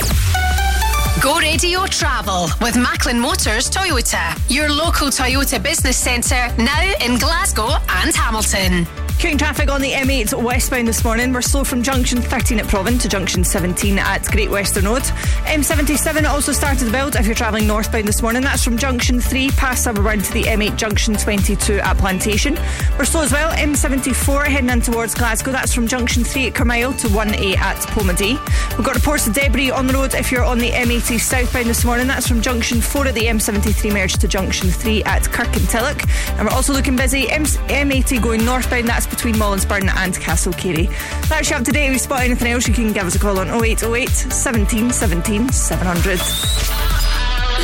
Go 1.19 1.37
radio 1.37 1.85
travel 1.85 2.47
with 2.61 2.75
Macklin 2.75 3.19
Motors 3.19 3.69
Toyota, 3.69 4.39
your 4.49 4.69
local 4.69 5.09
Toyota 5.09 5.61
business 5.61 5.97
centre 5.97 6.47
now 6.57 6.93
in 6.99 7.19
Glasgow 7.19 7.69
and 7.89 8.15
Hamilton. 8.15 8.87
Cutting 9.19 9.37
traffic 9.37 9.69
on 9.69 9.81
the 9.81 9.91
M8 9.91 10.41
westbound 10.41 10.87
this 10.87 11.03
morning. 11.03 11.31
We're 11.31 11.43
slow 11.43 11.63
from 11.63 11.83
junction 11.83 12.23
13 12.23 12.59
at 12.59 12.65
Provan 12.65 12.99
to 13.01 13.07
junction 13.07 13.43
17 13.43 13.99
at 13.99 14.25
Great 14.31 14.49
Western 14.49 14.85
Road. 14.85 15.03
M77 15.43 16.27
also 16.27 16.51
started 16.51 16.85
to 16.85 16.91
build 16.91 17.15
if 17.15 17.27
you're 17.27 17.35
travelling 17.35 17.67
northbound 17.67 18.07
this 18.07 18.23
morning. 18.23 18.41
That's 18.41 18.63
from 18.63 18.79
junction 18.79 19.19
3 19.21 19.51
past 19.51 19.85
Silverburn 19.85 20.25
to 20.25 20.33
the 20.33 20.43
M8 20.45 20.75
junction 20.75 21.13
22 21.13 21.73
at 21.81 21.97
Plantation. 21.99 22.57
We're 22.97 23.05
slow 23.05 23.21
as 23.21 23.31
well. 23.31 23.51
M74 23.51 24.47
heading 24.47 24.71
in 24.71 24.81
towards 24.81 25.13
Glasgow. 25.13 25.51
That's 25.51 25.71
from 25.71 25.85
junction 25.85 26.23
3 26.23 26.47
at 26.47 26.55
Carmyle 26.55 26.93
to 26.93 27.07
1A 27.09 27.57
at 27.57 27.77
Polmadie. 27.89 28.39
We've 28.75 28.85
got 28.87 28.95
reports 28.95 29.27
of 29.27 29.35
debris 29.35 29.69
on 29.69 29.85
the 29.85 29.93
road 29.93 30.15
if 30.15 30.31
you're 30.31 30.43
on 30.43 30.57
the 30.57 30.71
M8 30.71 31.00
Southbound 31.01 31.67
this 31.67 31.83
morning. 31.83 32.07
That's 32.07 32.27
from 32.27 32.41
junction 32.41 32.79
4 32.79 33.07
at 33.07 33.15
the 33.15 33.25
M73 33.25 33.91
merge 33.91 34.13
to 34.13 34.27
junction 34.27 34.69
3 34.69 35.03
at 35.03 35.23
Kirkintilloch. 35.23 36.01
And, 36.01 36.39
and 36.39 36.47
we're 36.47 36.53
also 36.53 36.73
looking 36.73 36.95
busy. 36.95 37.29
M- 37.29 37.43
M80 37.43 38.21
going 38.21 38.45
northbound. 38.45 38.87
That's 38.87 39.07
between 39.07 39.35
Mollinsburn 39.35 39.89
and 39.95 40.13
Castlecary. 40.13 40.89
That's 41.27 41.49
you 41.49 41.55
up 41.55 41.63
to 41.63 41.71
date. 41.71 41.87
If 41.87 41.93
you 41.93 41.99
spot 41.99 42.21
anything 42.23 42.51
else, 42.51 42.67
you 42.67 42.73
can 42.73 42.93
give 42.93 43.05
us 43.05 43.15
a 43.15 43.19
call 43.19 43.39
on 43.39 43.47
0808 43.49 44.09
17 44.09 44.91
17 44.91 45.49
700. 45.51 46.19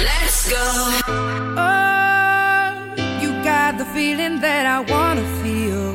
Let's 0.03 0.49
go. 0.49 0.57
Oh, 1.57 2.93
you 3.21 3.29
got 3.43 3.77
the 3.77 3.85
feeling 3.85 4.39
that 4.41 4.65
I 4.65 4.79
want 4.79 5.19
to 5.19 5.25
feel. 5.43 5.86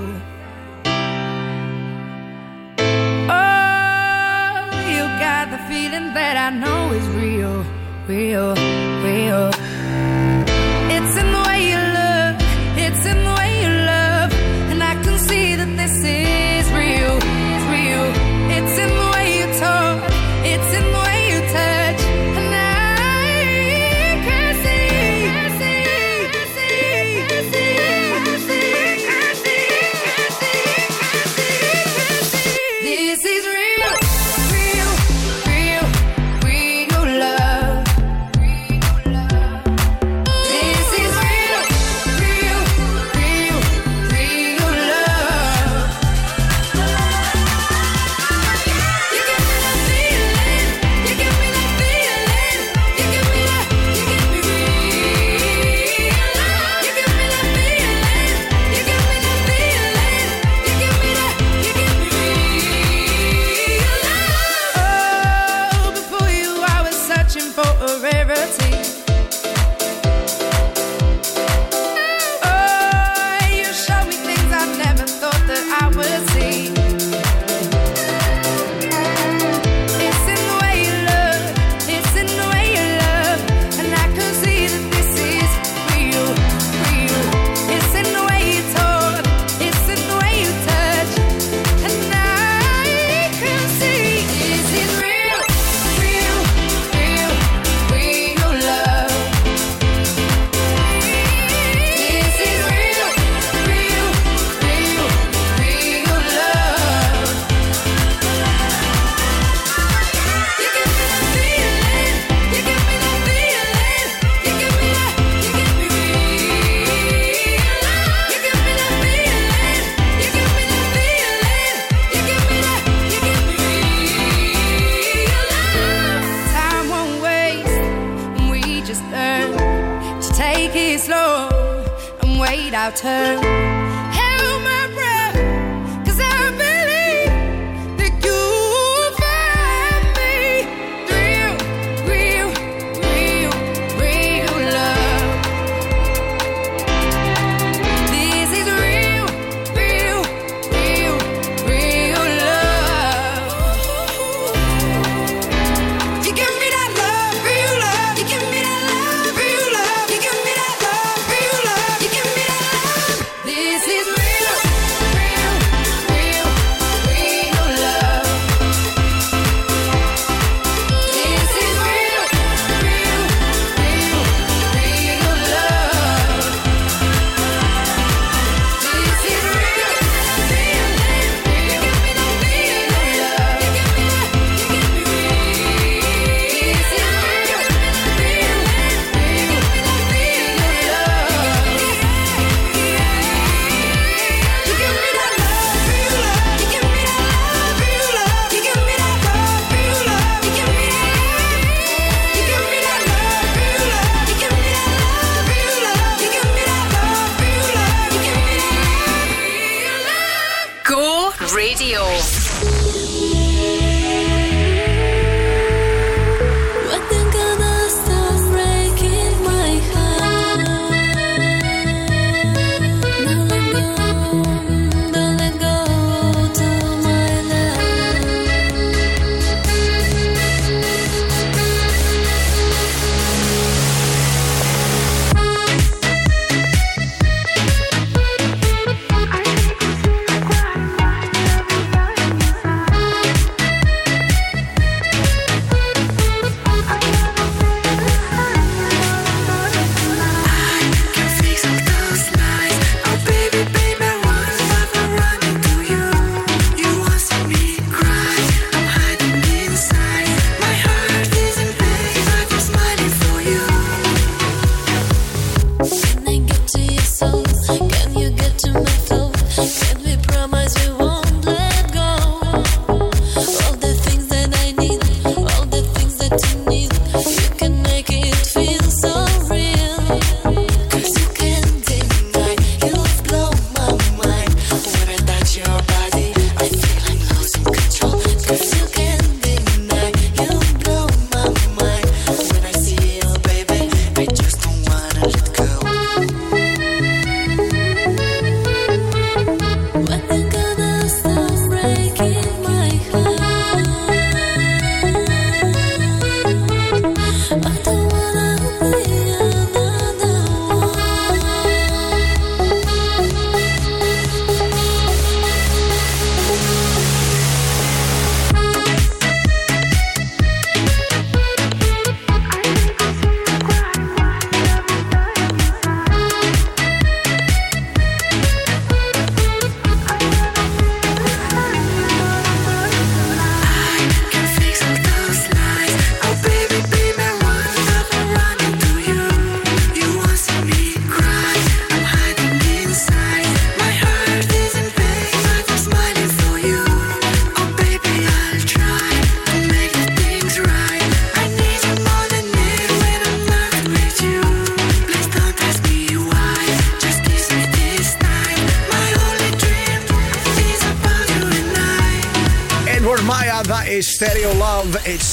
feeling 5.72 6.12
that 6.12 6.36
I 6.36 6.50
know 6.50 6.92
is 6.92 7.06
real, 7.16 7.64
real, 8.06 8.54
real. 9.02 9.81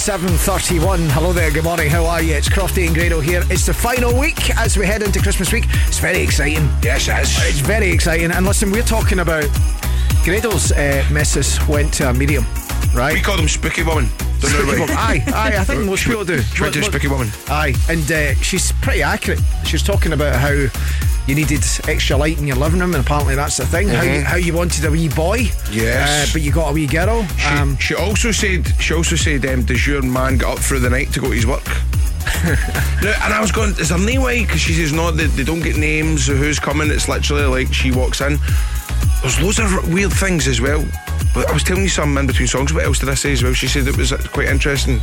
7.31. 0.09 1.07
Hello 1.11 1.31
there, 1.33 1.51
good 1.51 1.63
morning, 1.63 1.87
how 1.87 2.03
are 2.03 2.19
you? 2.19 2.33
It's 2.33 2.49
Crofty 2.49 2.87
and 2.87 2.95
Grado 2.95 3.19
here. 3.19 3.43
It's 3.51 3.67
the 3.67 3.73
final 3.75 4.11
week 4.19 4.57
as 4.57 4.75
we 4.75 4.83
head 4.87 5.03
into 5.03 5.21
Christmas 5.21 5.53
week. 5.53 5.65
It's 5.87 5.99
very 5.99 6.19
exciting. 6.23 6.67
Yes, 6.81 7.07
it 7.07 7.19
is. 7.21 7.37
It's 7.47 7.59
very 7.59 7.91
exciting. 7.91 8.31
And 8.31 8.43
listen, 8.43 8.71
we're 8.71 8.81
talking 8.81 9.19
about 9.19 9.43
Grado's 10.23 10.71
uh, 10.71 11.07
missus 11.11 11.59
went 11.67 11.93
to 11.93 12.09
a 12.09 12.13
medium, 12.15 12.43
right? 12.95 13.13
We 13.13 13.21
call 13.21 13.37
them 13.37 13.47
Spooky 13.47 13.83
Woman. 13.83 14.09
Don't 14.39 14.51
know 14.51 14.57
Spooky 14.63 14.65
why. 14.65 14.79
woman. 14.79 14.95
Aye, 14.97 15.23
aye, 15.27 15.57
I 15.59 15.63
think 15.63 15.85
most 15.85 16.05
people 16.05 16.25
do. 16.25 16.41
She 16.41 16.63
went 16.63 16.73
to 16.73 16.79
a 16.79 16.81
But- 16.81 16.89
Spooky 16.91 17.07
Woman. 17.07 17.29
Aye, 17.47 17.75
and 17.87 18.11
uh, 18.11 18.33
she's 18.41 18.71
pretty 18.81 19.03
accurate. 19.03 19.39
She 19.63 19.73
was 19.73 19.83
talking 19.83 20.13
about 20.13 20.35
how 20.35 20.49
you 21.29 21.35
needed 21.35 21.63
extra 21.87 22.17
light 22.17 22.39
in 22.39 22.47
your 22.47 22.55
living 22.57 22.79
room, 22.79 22.95
and 22.95 23.05
apparently 23.05 23.35
that's 23.35 23.57
the 23.57 23.65
thing. 23.65 23.87
How, 23.87 24.01
you, 24.01 24.09
Mhm. 24.21 24.23
how 24.23 24.35
you 24.35 24.53
wanted 24.53 24.83
a 24.85 24.91
wee 24.91 25.07
boy, 25.09 25.51
Yes. 25.71 26.29
uh, 26.29 26.33
but 26.33 26.41
you 26.41 26.51
got 26.51 26.69
a 26.69 26.73
wee 26.73 26.87
girl. 26.87 27.25
She, 27.37 27.45
Um, 27.45 27.77
she 27.77 27.93
also 27.95 28.31
said 28.31 28.73
she 28.79 28.93
also 28.95 29.15
said 29.15 29.45
um, 29.45 29.61
does 29.63 29.85
your 29.85 30.01
man 30.01 30.37
get 30.39 30.47
up 30.49 30.59
through 30.59 30.79
the 30.79 30.89
night 30.89 31.13
to 31.13 31.19
go 31.19 31.27
to 31.27 31.33
his 31.33 31.45
work 31.45 31.65
no, 33.03 33.13
and 33.23 33.33
I 33.33 33.39
was 33.41 33.51
going 33.51 33.71
is 33.79 33.89
there 33.89 33.97
no 33.97 34.21
way 34.21 34.43
because 34.45 34.61
she 34.61 34.73
says 34.73 34.91
no 34.91 35.11
they, 35.11 35.25
they 35.27 35.43
don't 35.43 35.61
get 35.61 35.77
names 35.77 36.29
of 36.29 36.37
who's 36.37 36.59
coming 36.59 36.89
it's 36.89 37.07
literally 37.07 37.45
like 37.45 37.73
she 37.73 37.91
walks 37.91 38.21
in 38.21 38.37
there's 39.21 39.39
loads 39.41 39.59
of 39.59 39.93
weird 39.93 40.11
things 40.13 40.47
as 40.47 40.59
well 40.61 40.83
but 41.33 41.47
I 41.49 41.53
was 41.53 41.63
telling 41.63 41.83
you 41.83 41.89
some 41.89 42.17
in 42.17 42.27
between 42.27 42.47
songs 42.47 42.73
what 42.73 42.83
else 42.85 42.99
did 42.99 43.09
I 43.09 43.15
say 43.15 43.31
as 43.31 43.43
well 43.43 43.53
she 43.53 43.67
said 43.67 43.87
it 43.87 43.97
was 43.97 44.11
uh, 44.11 44.17
quite 44.33 44.47
interesting 44.47 44.99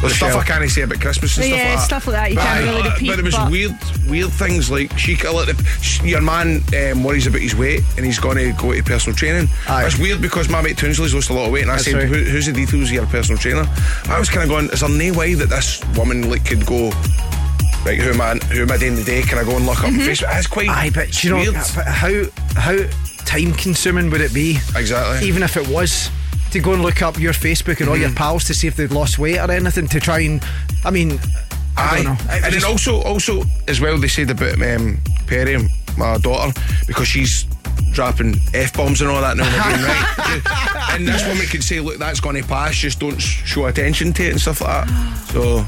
there's 0.00 0.16
stuff 0.16 0.28
Michelle. 0.34 0.40
I 0.40 0.44
can't 0.44 0.70
say 0.70 0.82
about 0.82 1.00
Christmas 1.00 1.36
and 1.38 1.46
Yeah, 1.48 1.56
stuff 1.56 1.60
like 1.60 1.76
that. 1.78 1.84
stuff 1.84 2.06
like 2.06 2.16
that 2.16 2.30
you 2.30 2.36
But 2.36 2.42
can't 2.44 2.58
aye, 2.60 2.70
really 2.76 2.88
repeat, 2.90 3.06
But 3.08 3.18
it 3.18 3.24
was 3.24 3.34
but- 3.34 3.50
weird, 3.50 3.74
weird 4.08 4.32
things 4.32 4.70
like 4.70 4.98
she, 4.98 5.16
like, 5.16 5.56
sh- 5.82 6.02
your 6.02 6.20
man 6.20 6.62
um, 6.76 7.04
worries 7.04 7.26
about 7.26 7.40
his 7.40 7.54
weight 7.54 7.82
and 7.96 8.04
he's 8.06 8.18
going 8.18 8.36
to 8.38 8.52
go 8.60 8.72
to 8.72 8.82
personal 8.82 9.16
training. 9.16 9.48
It's 9.68 9.98
weird 9.98 10.20
because 10.20 10.48
my 10.48 10.60
mate 10.62 10.76
Toonsley's 10.76 11.14
lost 11.14 11.30
a 11.30 11.32
lot 11.34 11.46
of 11.46 11.52
weight, 11.52 11.62
and 11.62 11.70
I 11.70 11.74
That's 11.76 11.84
said, 11.86 11.94
right. 11.94 12.06
Who, 12.08 12.14
"Who's 12.14 12.46
the 12.46 12.52
details 12.52 12.84
of 12.88 12.92
your 12.92 13.06
personal 13.06 13.38
trainer?" 13.38 13.66
I 14.08 14.18
was 14.18 14.28
kind 14.30 14.42
of 14.42 14.48
going, 14.48 14.70
"Is 14.70 14.80
there 14.80 14.88
no 14.88 15.12
way 15.18 15.34
that 15.34 15.48
this 15.50 15.80
woman 15.96 16.30
like 16.30 16.44
could 16.44 16.64
go?" 16.66 16.90
Right, 17.84 17.98
who 17.98 18.10
am 18.10 18.20
I? 18.20 18.34
Who 18.52 18.62
am 18.62 18.70
I 18.70 18.76
doing 18.76 18.96
today? 18.96 19.22
Can 19.22 19.38
I 19.38 19.44
go 19.44 19.56
and 19.56 19.64
look 19.64 19.78
up 19.78 19.86
on 19.86 19.94
Facebook? 19.94 20.20
That's 20.28 20.46
quite. 20.46 20.68
Mm-hmm. 20.68 20.78
Aye, 20.86 20.90
but 20.94 21.24
you 21.24 21.30
know, 21.30 21.36
weird. 21.36 21.54
but 21.54 21.86
how 21.86 22.24
how 22.56 22.76
time 23.24 23.52
consuming 23.54 24.10
would 24.10 24.20
it 24.20 24.34
be? 24.34 24.58
Exactly. 24.76 25.26
Even 25.26 25.42
if 25.42 25.56
it 25.56 25.66
was 25.68 26.09
to 26.52 26.60
go 26.60 26.72
and 26.72 26.82
look 26.82 27.02
up 27.02 27.18
your 27.18 27.32
Facebook 27.32 27.80
and 27.80 27.88
all 27.88 27.96
your 27.96 28.12
pals 28.12 28.44
to 28.44 28.54
see 28.54 28.66
if 28.66 28.76
they'd 28.76 28.90
lost 28.90 29.18
weight 29.18 29.38
or 29.38 29.50
anything 29.50 29.88
to 29.88 30.00
try 30.00 30.20
and, 30.20 30.42
I 30.84 30.90
mean, 30.90 31.18
I 31.76 31.82
Aye, 31.82 32.02
don't 32.02 32.04
know. 32.04 32.32
and 32.32 32.54
then 32.54 32.64
also, 32.64 33.00
also 33.02 33.42
as 33.68 33.80
well, 33.80 33.98
they 33.98 34.08
said 34.08 34.30
about 34.30 34.60
um, 34.60 34.98
Perry, 35.26 35.58
my 35.96 36.18
daughter, 36.18 36.52
because 36.86 37.08
she's 37.08 37.46
dropping 37.92 38.36
f 38.54 38.72
bombs 38.74 39.00
and 39.00 39.10
all 39.10 39.20
that 39.20 39.36
now 39.36 39.44
and 39.44 39.54
again, 39.54 39.84
right? 39.84 40.90
and 40.94 41.08
this 41.08 41.26
woman 41.26 41.46
could 41.46 41.62
say, 41.62 41.80
"Look, 41.80 41.98
that's 41.98 42.20
going 42.20 42.40
to 42.40 42.46
pass. 42.46 42.74
Just 42.74 43.00
don't 43.00 43.20
show 43.20 43.66
attention 43.66 44.12
to 44.14 44.24
it 44.24 44.30
and 44.32 44.40
stuff 44.40 44.60
like 44.60 44.86
that." 44.86 45.16
So 45.32 45.60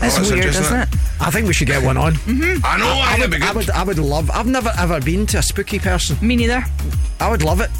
That's 0.00 0.18
oh, 0.18 0.34
weird, 0.34 0.46
isn't 0.46 0.80
it? 0.80 0.88
I 1.20 1.30
think 1.30 1.46
we 1.46 1.52
should 1.54 1.66
get 1.66 1.82
one 1.82 1.96
on. 1.96 2.14
Mm-hmm. 2.14 2.64
I 2.64 2.78
know, 2.78 2.86
I, 2.86 3.14
I 3.16 3.18
would 3.18 3.30
would, 3.30 3.40
be 3.40 3.46
I 3.46 3.52
would, 3.52 3.70
I 3.70 3.82
would 3.84 3.98
love. 3.98 4.30
I've 4.30 4.46
never 4.46 4.72
ever 4.78 5.00
been 5.00 5.26
to 5.26 5.38
a 5.38 5.42
spooky 5.42 5.78
person. 5.78 6.16
Me 6.26 6.36
neither. 6.36 6.64
I 7.20 7.30
would 7.30 7.42
love 7.42 7.60
it. 7.60 7.70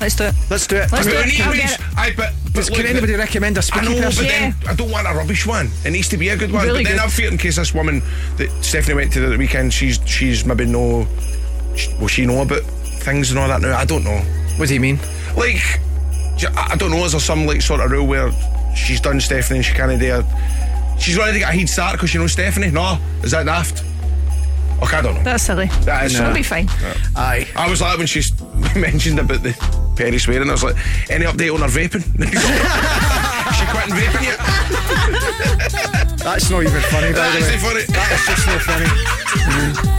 Let's 0.00 0.14
do 0.14 0.24
it. 0.24 0.34
Let's 0.48 0.66
do 0.66 0.76
it. 0.76 0.92
Let's 0.92 1.06
do 1.06 1.12
it. 1.12 1.40
I'll 1.40 1.52
it. 1.52 1.80
Aye, 2.08 2.14
but, 2.16 2.32
but 2.44 2.52
Does, 2.54 2.70
look, 2.70 2.78
can 2.78 2.86
anybody 2.86 3.14
recommend 3.14 3.56
a 3.56 3.60
I 3.60 3.62
spooky 3.62 3.86
know, 3.94 4.00
person? 4.00 4.24
but 4.24 4.30
then 4.30 4.54
I 4.68 4.74
don't 4.74 4.90
want 4.90 5.06
a 5.06 5.12
rubbish 5.14 5.46
one. 5.46 5.68
It 5.84 5.90
needs 5.90 6.08
to 6.08 6.16
be 6.16 6.28
a 6.30 6.36
good 6.36 6.52
one. 6.52 6.64
Really 6.66 6.82
but 6.82 6.88
then 6.90 6.98
good. 6.98 7.06
I 7.06 7.08
fear 7.08 7.30
in 7.30 7.38
case 7.38 7.56
this 7.56 7.74
woman 7.74 8.02
that 8.36 8.50
Stephanie 8.62 8.94
went 8.94 9.12
to 9.12 9.20
the 9.20 9.36
weekend, 9.36 9.72
she's 9.72 10.00
she's 10.06 10.44
maybe 10.44 10.64
no, 10.66 11.06
sh- 11.76 11.88
will 12.00 12.08
she 12.08 12.26
know 12.26 12.42
about 12.42 12.62
things 12.62 13.30
and 13.30 13.38
all 13.38 13.48
that 13.48 13.60
now? 13.60 13.76
I 13.76 13.84
don't 13.84 14.04
know. 14.04 14.18
What 14.56 14.68
do 14.68 14.74
you 14.74 14.80
mean? 14.80 14.98
Like, 15.36 15.62
I 16.56 16.76
don't 16.76 16.90
know. 16.90 17.04
Is 17.04 17.12
there 17.12 17.20
some 17.20 17.46
like 17.46 17.62
sort 17.62 17.80
of 17.80 17.90
rule 17.90 18.06
where 18.06 18.30
she's 18.74 19.00
done 19.00 19.20
Stephanie 19.20 19.58
and 19.58 19.64
she 19.66 19.74
can't 19.74 19.98
do 20.00 20.14
a, 20.14 20.24
She's 20.98 21.16
ready 21.16 21.34
to 21.34 21.38
get 21.38 21.54
a 21.54 21.56
head 21.56 21.68
start 21.68 21.92
because 21.92 22.10
she 22.10 22.18
knows 22.18 22.32
Stephanie. 22.32 22.70
No, 22.72 22.98
is 23.22 23.30
that 23.30 23.44
daft? 23.46 23.84
Okay, 24.82 24.96
I 24.96 25.02
don't 25.02 25.14
know. 25.14 25.22
That's 25.22 25.44
silly. 25.44 25.66
That 25.82 26.06
is 26.06 26.18
It'll 26.18 26.32
be 26.34 26.42
fine. 26.42 26.68
Aye. 27.16 27.48
I 27.56 27.68
was 27.70 27.80
like 27.80 27.98
when 27.98 28.06
she 28.06 28.22
mentioned 28.76 29.18
about 29.18 29.42
the 29.42 29.52
Perry 29.98 30.18
swearing. 30.18 30.48
I 30.48 30.52
was 30.52 30.62
like, 30.62 30.76
any 31.10 31.24
update 31.24 31.52
on 31.52 31.60
her 31.60 31.66
vaping? 31.66 32.02
she 33.58 33.66
quitting 33.66 33.94
vaping 33.98 34.22
yet? 34.22 34.38
That's 36.18 36.48
not 36.50 36.62
even 36.62 36.80
funny, 36.82 37.08
by 37.12 37.18
That 37.18 37.32
the 37.32 37.38
is 37.40 37.46
way. 37.48 37.54
not 37.56 37.62
funny. 37.66 37.82
That 37.88 38.12
is 38.14 38.22
just 38.30 38.46
not 38.46 38.62
funny. 38.62 38.86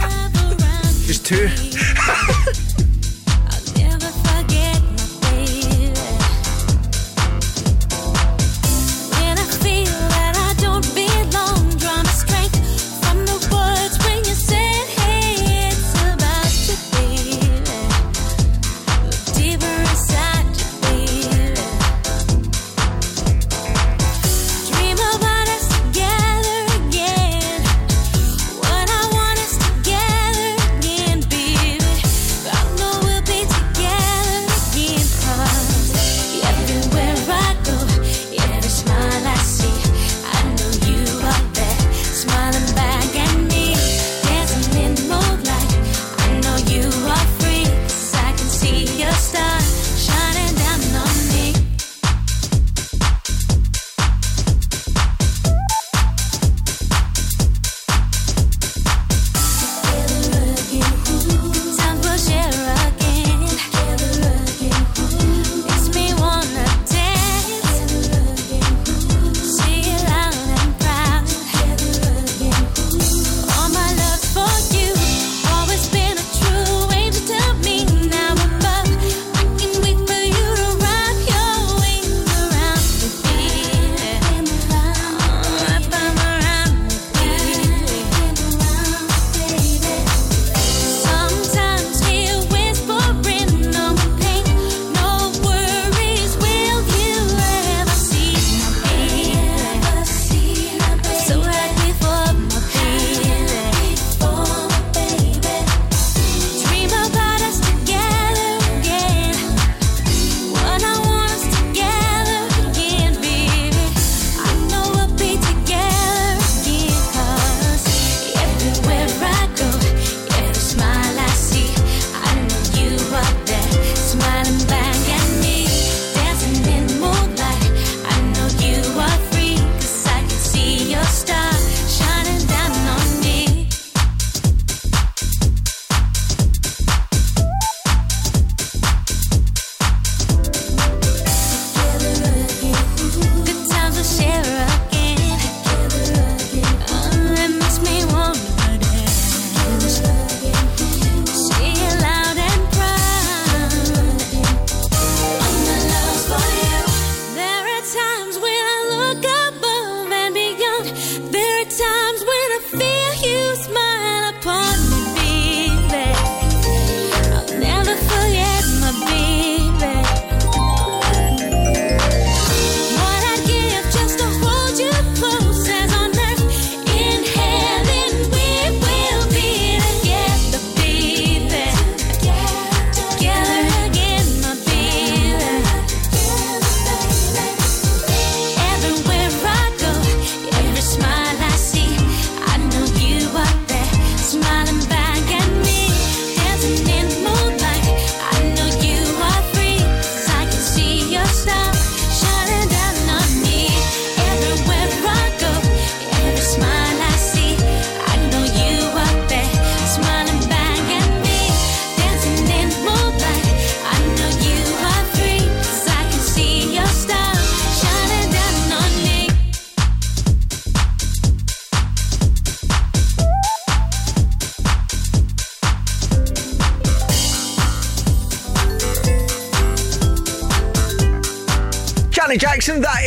Just 1.10 1.26
two. 1.26 1.48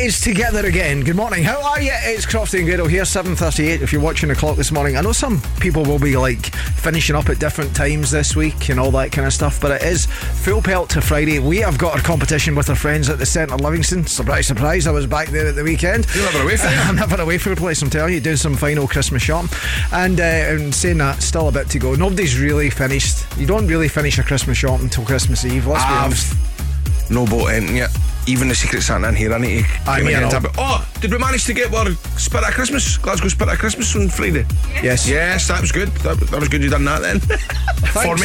Is 0.04 0.20
together 0.20 0.66
again. 0.66 1.00
Good 1.00 1.16
morning. 1.16 1.46
How 1.46 1.62
are 1.62 1.82
you? 1.82 1.94
It's 1.94 2.26
Crofty 2.26 2.60
and 2.60 2.68
Grado 2.68 2.88
here, 2.88 3.04
7.38 3.04 3.80
if 3.82 3.94
you're 3.94 4.02
watching 4.02 4.28
the 4.28 4.36
clock 4.36 4.58
this 4.58 4.70
morning. 4.70 4.98
I 4.98 5.02
know 5.02 5.14
some 5.14 5.42
people 5.62 5.86
will 5.86 5.98
be 5.98 6.18
like 6.18 6.48
finishing 6.76 7.16
up 7.16 7.30
at 7.30 7.40
different 7.40 7.74
times 7.74 8.12
this 8.12 8.36
week 8.36 8.70
and 8.70 8.82
all 8.82 8.92
that 8.92 9.14
kind 9.14 9.26
of 9.26 9.32
stuff, 9.32 9.62
but 9.62 9.72
it 9.72 9.88
is 9.88 10.06
full 10.06 10.62
pelt 10.62 10.90
to 10.90 11.02
Friday. 11.02 11.40
We 11.40 11.60
have 11.60 11.78
got 11.78 11.96
our 11.96 12.02
competition 12.02 12.54
with 12.54 12.70
our 12.70 12.76
friends 12.76 13.08
at 13.08 13.18
the 13.18 13.26
Centre 13.26 13.56
Livingston. 13.56 14.06
Surprise, 14.06 14.46
surprise, 14.46 14.88
I 14.88 14.92
was 14.92 15.08
back 15.08 15.30
there 15.30 15.48
at 15.48 15.56
the 15.56 15.64
weekend. 15.64 16.06
You're 16.14 16.26
never 16.26 16.44
away 16.44 16.58
from 16.58 16.74
it. 16.74 16.80
I'm 16.86 16.96
never 16.98 17.22
away 17.22 17.38
from 17.38 17.56
the 17.56 17.62
place, 17.62 17.82
I'm 17.82 17.90
telling 17.90 18.14
you, 18.14 18.20
doing 18.20 18.36
some 18.36 18.56
final 18.56 18.90
Christmas 18.90 19.22
shopping. 19.24 19.58
And, 19.94 20.20
uh, 20.20 20.24
and 20.24 20.76
saying 20.76 20.98
that, 20.98 21.24
still 21.24 21.48
a 21.48 21.52
bit 21.52 21.70
to 21.70 21.80
go. 21.80 21.96
Nobody's 21.96 22.38
really 22.38 22.70
finished. 22.70 23.26
You 23.38 23.46
don't 23.46 23.68
really 23.68 23.88
finish 23.88 24.20
a 24.20 24.24
Christmas 24.24 24.58
shop 24.58 24.82
until 24.82 25.06
Christmas 25.06 25.46
Eve, 25.46 25.66
let's 25.66 25.86
I've 25.86 26.04
honest. 26.06 27.10
no 27.10 27.26
boat 27.26 27.54
in 27.54 27.74
yet. 27.78 27.96
Even 28.26 28.48
the 28.48 28.56
Secret 28.56 28.82
Santa 28.82 29.10
in 29.10 29.16
here, 29.16 29.34
I 29.34 29.38
need 29.38 29.66
to. 29.66 29.70
Aye, 29.90 29.98
get 30.00 30.06
me 30.06 30.14
my 30.14 30.20
and 30.22 30.32
hands 30.32 30.46
all. 30.46 30.50
up. 30.50 30.56
Oh, 30.58 30.93
did 31.04 31.12
we 31.12 31.18
manage 31.18 31.44
to 31.44 31.54
get 31.54 31.74
our 31.74 31.92
Spirit 32.18 32.48
of 32.48 32.54
Christmas? 32.54 32.96
Glasgow 32.98 33.28
Spirit 33.28 33.52
of 33.52 33.60
Christmas 33.60 33.94
on 33.98 34.08
Friday? 34.08 34.46
Yes. 34.82 35.06
Yes, 35.06 35.50
that 35.50 35.60
was 35.60 35.70
good. 35.74 35.90
That, 35.98 36.18
that 36.18 36.40
was 36.40 36.48
good 36.48 36.64
you 36.64 36.70
done 36.70 36.86
that 36.86 37.02
then. 37.02 37.20
For 37.92 38.16
me. 38.16 38.24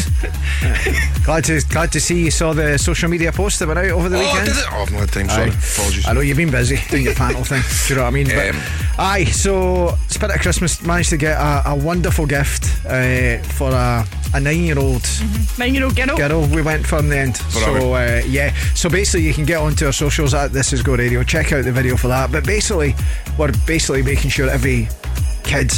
glad 1.25 1.45
to 1.47 1.61
glad 1.69 1.91
to 1.93 2.01
see 2.01 2.25
you 2.25 2.31
saw 2.31 2.53
the 2.53 2.79
social 2.79 3.09
media 3.11 3.33
post 3.33 3.59
that 3.59 3.67
went 3.67 3.81
out 3.81 3.87
over 3.91 4.09
the 4.09 4.17
Oh, 4.17 4.21
weekend. 4.21 4.47
did 4.47 4.57
it? 4.57 4.65
Oh, 4.71 4.83
I've 4.83 4.93
not 4.93 5.01
had 5.01 5.09
time, 5.13 5.29
sorry. 5.29 5.51
Aye. 5.51 5.55
Apologies. 5.75 6.07
I 6.07 6.13
know 6.13 6.21
you've 6.21 6.37
been 6.37 6.51
busy 6.53 6.79
doing 6.89 7.03
your 7.05 7.15
panel 7.15 7.43
thing. 7.43 7.63
Do 7.89 7.95
you 7.95 7.97
know 7.97 8.03
what 8.05 8.09
I 8.09 8.11
mean? 8.13 8.27
But, 8.29 8.55
Um, 8.55 8.61
aye, 8.99 9.25
so 9.25 9.99
Spirit 10.07 10.37
of 10.37 10.41
Christmas 10.41 10.81
managed 10.83 11.11
to 11.11 11.17
get 11.17 11.37
a, 11.37 11.71
a 11.71 11.75
wonderful 11.75 12.27
gift 12.27 12.65
uh, 12.87 13.39
for 13.43 13.71
a, 13.73 14.07
a 14.35 14.41
nine-year-old 14.41 15.05
Nine 15.59 15.75
year 15.75 15.85
old 15.85 15.97
girl. 15.97 16.17
girl. 16.17 16.47
We 16.47 16.63
went 16.63 16.87
from 16.87 17.09
the 17.09 17.19
end. 17.19 17.37
So 17.37 17.95
uh, 17.95 18.23
yeah, 18.27 18.55
so 18.77 18.89
basically 18.89 19.27
you 19.27 19.35
can 19.35 19.45
get 19.45 19.59
onto 19.59 19.87
our 19.87 19.93
socials 19.93 20.33
at 20.35 20.53
This 20.53 20.73
Is 20.73 20.83
Go 20.83 20.95
Radio. 20.95 21.25
Check 21.25 21.53
out 21.53 21.65
the 21.65 21.73
video 21.73 21.97
for 21.97 22.07
that. 22.09 22.31
But 22.31 22.47
basically, 22.47 22.68
we're 22.77 23.53
basically 23.67 24.03
making 24.03 24.31
sure 24.31 24.49
every 24.51 24.89
kid, 25.45 25.73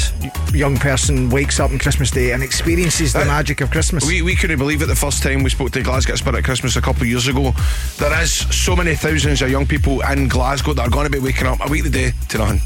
young 0.52 0.76
person 0.76 1.30
wakes 1.30 1.60
up 1.60 1.70
on 1.70 1.78
Christmas 1.78 2.10
Day 2.10 2.32
and 2.32 2.42
experiences 2.42 3.12
the 3.12 3.22
Uh, 3.22 3.26
magic 3.26 3.60
of 3.60 3.70
Christmas. 3.70 4.04
We, 4.04 4.20
we 4.20 4.34
couldn't 4.34 4.58
believe 4.58 4.82
it 4.82 4.86
the 4.86 4.96
first 4.96 5.22
time 5.22 5.44
we 5.44 5.50
spoke 5.50 5.70
to 5.72 5.82
Glasgow 5.82 6.16
Spirit 6.16 6.44
Christmas 6.44 6.74
a 6.74 6.80
couple 6.80 7.02
of 7.02 7.08
years 7.08 7.28
ago. 7.28 7.54
There 7.98 8.20
is 8.20 8.32
so 8.32 8.74
many 8.74 8.96
thousands 8.96 9.42
of 9.42 9.50
young 9.50 9.66
people 9.66 10.00
in 10.00 10.26
Glasgow 10.26 10.72
that 10.74 10.82
are 10.82 10.90
going 10.90 11.06
to 11.06 11.10
be 11.10 11.20
waking 11.20 11.46
up 11.46 11.64
a 11.64 11.70
week 11.70 11.84
the 11.84 11.90
day 11.90 12.12
to 12.30 12.38
nothing. 12.38 12.60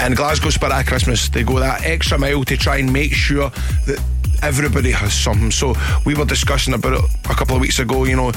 And 0.00 0.16
Glasgow 0.16 0.50
Spirit 0.50 0.86
Christmas, 0.86 1.28
they 1.28 1.42
go 1.42 1.58
that 1.58 1.84
extra 1.84 2.18
mile 2.18 2.44
to 2.44 2.56
try 2.56 2.76
and 2.76 2.92
make 2.92 3.12
sure 3.12 3.50
that 3.86 4.00
everybody 4.46 4.90
has 4.92 5.12
something. 5.14 5.50
So 5.50 5.74
we 6.04 6.14
were 6.14 6.24
discussing 6.24 6.74
about 6.74 6.92
it 6.94 7.04
a 7.30 7.34
couple 7.34 7.56
of 7.56 7.60
weeks 7.62 7.78
ago, 7.78 8.04
you 8.04 8.16
know. 8.16 8.32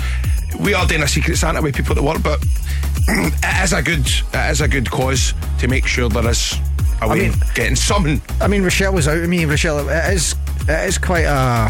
We 0.60 0.74
are 0.74 0.86
doing 0.88 1.04
a 1.04 1.08
Secret 1.08 1.38
Santa 1.38 1.62
with 1.62 1.76
people 1.76 1.94
that 1.96 2.04
work, 2.04 2.24
but 2.24 2.42
it 3.08 3.64
is 3.64 3.74
a 3.74 3.82
good 3.82 4.08
it 4.08 4.52
is 4.52 4.62
a 4.62 4.68
good 4.68 4.90
cause 4.90 5.34
to 5.60 5.68
make 5.68 5.86
sure 5.86 6.10
there 6.10 6.28
is 6.30 6.56
a 7.02 7.08
way 7.08 7.20
mean- 7.22 7.34
of 7.34 7.54
getting 7.54 7.76
something. 7.76 8.22
I 8.42 8.48
mean, 8.48 8.64
Rochelle 8.64 8.94
was 8.94 9.08
out 9.08 9.18
of 9.18 9.30
me. 9.30 9.46
Rochelle, 9.46 9.88
it 9.88 10.14
is, 10.14 10.36
it 10.62 10.88
is 10.88 10.98
quite 10.98 11.26
a, 11.26 11.70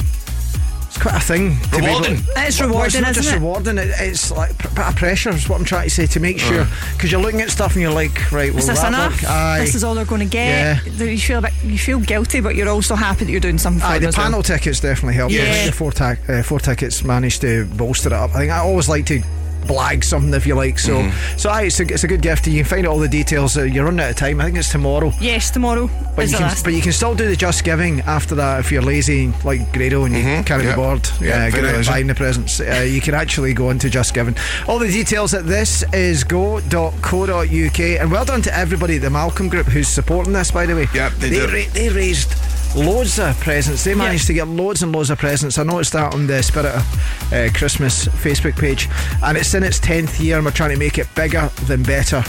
it's 0.88 0.98
quite 0.98 1.16
a 1.16 1.20
thing. 1.20 1.58
To 1.72 1.78
Rewarding. 1.78 2.16
Be 2.16 2.22
able, 2.22 2.32
It's 2.38 2.60
Well, 2.60 2.70
rewarding, 2.70 2.86
it's 2.88 3.02
not 3.02 3.12
isn't 3.12 3.24
just 3.24 3.34
it? 3.36 3.40
rewarding. 3.40 3.78
It, 3.78 3.90
it's 4.00 4.32
like 4.32 4.52
a 4.64 4.70
bit 4.70 4.80
of 4.88 4.96
pressure. 4.96 5.30
Is 5.30 5.48
what 5.50 5.60
I'm 5.60 5.66
trying 5.66 5.84
to 5.86 5.90
say 5.90 6.06
to 6.08 6.20
make 6.20 6.40
sure 6.40 6.66
because 6.94 7.12
you're 7.12 7.22
looking 7.22 7.42
at 7.42 7.50
stuff 7.50 7.74
and 7.74 7.82
you're 7.82 7.92
like, 7.94 8.32
right, 8.32 8.50
well, 8.52 8.60
Is 8.60 8.68
this 8.68 8.80
that 8.82 8.88
enough? 8.90 9.24
Aye. 9.28 9.60
This 9.60 9.76
is 9.76 9.84
all 9.84 9.94
they're 9.96 10.06
going 10.06 10.22
to 10.22 10.26
get. 10.32 10.48
Yeah. 10.86 10.92
get. 10.98 11.10
You 11.10 11.18
feel 11.20 11.40
a 11.40 11.42
bit, 11.42 11.54
you 11.64 11.78
feel 11.78 12.00
guilty, 12.00 12.40
but 12.40 12.56
you're 12.56 12.70
also 12.70 12.96
happy 12.96 13.26
that 13.26 13.32
you're 13.32 13.40
doing 13.42 13.58
something 13.58 13.84
Aye, 13.84 13.94
them 13.96 14.02
the 14.04 14.08
as 14.10 14.18
well. 14.18 14.26
panel 14.26 14.44
tickets 14.44 14.80
definitely 14.80 15.16
helped. 15.16 15.34
Yeah. 15.34 15.66
The 15.68 15.72
four, 15.72 15.92
ta- 15.92 16.16
uh, 16.28 16.42
four 16.44 16.60
tickets 16.60 17.04
managed 17.04 17.42
to 17.42 17.66
bolster 17.66 18.10
it 18.10 18.14
up. 18.14 18.32
I 18.32 18.40
think 18.40 18.52
I 18.52 18.58
always 18.60 18.88
like 18.90 19.06
to 19.08 19.22
blag 19.68 20.03
something 20.03 20.34
if 20.34 20.45
you 20.48 20.56
like. 20.56 20.80
So, 20.80 20.98
Mm-hmm. 20.98 21.38
so 21.38 21.49
aye, 21.49 21.64
it's 21.64 21.80
a, 21.80 21.84
it's 21.84 22.03
a 22.03 22.07
good 22.07 22.22
gift. 22.22 22.48
You 22.48 22.56
can 22.64 22.65
find 22.65 22.88
all 22.88 22.98
the 22.99 23.07
details. 23.07 23.57
Uh, 23.57 23.64
you're 23.64 23.85
running 23.85 23.99
out 23.99 24.10
of 24.11 24.15
time. 24.15 24.41
I 24.41 24.45
think 24.45 24.57
it's 24.57 24.72
tomorrow. 24.72 25.11
Yes, 25.19 25.52
tomorrow 25.52 25.89
But 26.15 26.30
you, 26.30 26.38
can, 26.38 26.56
but 26.64 26.73
you 26.73 26.81
can 26.81 26.91
still 26.91 27.14
do 27.15 27.27
the 27.27 27.35
Just 27.35 27.64
Giving 27.64 28.02
after 28.02 28.35
that 28.35 28.60
if 28.61 28.72
you're 28.72 28.81
lazy 28.81 29.31
like 29.44 29.72
Grado 29.73 30.06
and 30.06 30.15
you 30.15 30.22
can't 30.23 30.64
yeah. 30.64 30.72
be 30.72 30.76
bored. 30.76 31.07
Yeah, 31.22 31.45
Yeah, 31.45 31.49
get 31.52 31.65
out 31.65 31.85
buying 31.85 32.07
the 32.07 32.15
presents. 32.15 32.60
Uh, 32.60 32.85
you 32.88 33.02
can 33.02 33.14
actually 33.14 33.53
go 33.53 33.69
into 33.69 33.89
Just 33.89 34.14
Giving. 34.14 34.35
All 34.68 34.80
the 34.80 34.88
details 34.91 35.34
at 35.34 35.45
this 35.45 35.84
is 35.94 36.23
go.co.uk. 36.23 37.80
And 37.80 38.11
well 38.11 38.26
done 38.26 38.41
to 38.44 38.56
everybody 38.57 38.95
at 38.98 39.02
the 39.02 39.10
Malcolm 39.10 39.49
Group 39.49 39.68
who's 39.68 39.88
supporting 39.88 40.34
this, 40.34 40.52
by 40.52 40.65
the 40.65 40.76
way. 40.76 40.88
Yep, 40.94 41.11
they 41.14 41.30
they, 41.30 41.39
ra- 41.45 41.69
they 41.73 41.89
raised 41.89 42.34
loads 42.78 43.20
of 43.20 43.40
presents. 43.40 43.84
They 43.84 43.95
managed 43.95 44.28
to 44.28 44.34
get 44.34 44.48
loads 44.48 44.84
and 44.84 44.91
loads 44.91 45.10
of 45.10 45.18
presents. 45.18 45.58
I 45.58 45.64
noticed 45.64 45.94
that 45.94 46.14
on 46.14 46.28
the 46.28 46.41
Spirit 46.44 46.76
of 46.76 47.34
uh, 47.34 47.49
Christmas 47.54 48.06
Facebook 48.06 48.58
page. 48.58 48.88
And 49.24 49.38
it's 49.38 49.54
in 49.54 49.64
its 49.64 49.80
10th 49.80 50.20
year 50.20 50.38
and 50.38 50.45
we're 50.45 50.52
trying 50.52 50.72
to 50.72 50.78
make 50.78 50.98
it 50.98 51.08
bigger 51.16 51.49
than 51.66 51.84
better 51.84 52.24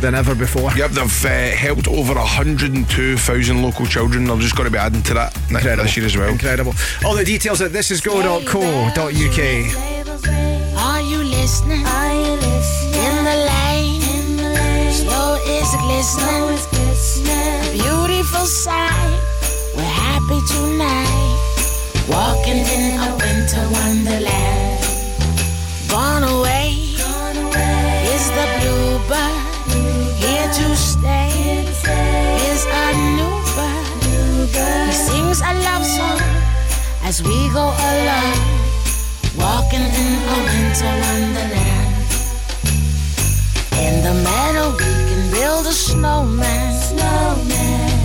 than 0.00 0.14
ever 0.14 0.34
before. 0.34 0.72
Yep, 0.72 0.90
they've 0.92 1.24
uh, 1.26 1.56
helped 1.56 1.86
over 1.88 2.14
102,000 2.14 3.62
local 3.62 3.86
children. 3.86 4.24
They're 4.24 4.36
just 4.38 4.56
going 4.56 4.66
to 4.66 4.72
be 4.72 4.78
adding 4.78 5.02
to 5.02 5.14
that 5.14 5.36
Incredible. 5.50 5.84
this 5.84 5.96
year 5.96 6.06
as 6.06 6.16
well. 6.16 6.28
Incredible. 6.30 6.72
All 7.04 7.14
the 7.14 7.24
details 7.24 7.60
at 7.60 7.72
thisisgo.co.uk. 7.72 9.00
Are 10.78 11.00
you 11.02 11.18
listening? 11.18 11.86
Are 11.86 12.14
you 12.14 12.32
listening? 12.36 12.94
In 12.94 13.24
the 13.24 13.36
lane, 13.52 14.92
slow 14.92 15.34
is 15.46 15.70
glistening. 15.76 17.26
A 17.28 17.72
beautiful 17.72 18.46
sight. 18.46 19.29
We're 19.80 19.86
happy 19.86 20.40
tonight. 20.44 21.40
Walking 22.06 22.60
in 22.76 23.00
a 23.00 23.16
winter 23.16 23.64
wonderland. 23.72 24.84
Gone 25.88 26.24
away 26.36 26.96
Gone 26.98 27.38
away. 27.46 28.04
is 28.12 28.26
the 28.36 28.46
bluebird. 28.60 29.40
Here 30.20 30.48
to 30.58 30.76
stay 30.76 31.64
is 31.64 32.62
a 32.84 32.86
new 33.16 33.34
bird. 33.56 33.96
He 34.84 34.92
sings 34.92 35.40
a 35.40 35.52
love 35.64 35.86
song 35.96 36.20
as 37.02 37.22
we 37.22 37.48
go 37.56 37.72
along. 37.90 38.36
Walking 39.40 39.86
in 40.02 40.12
a 40.34 40.38
winter 40.50 40.92
wonderland. 41.04 42.04
In 43.80 43.94
the 44.04 44.14
meadow, 44.28 44.72
we 44.76 44.92
can 45.08 45.22
build 45.30 45.64
a 45.66 45.72
snowman. 45.72 46.72
Snowman. 46.82 47.79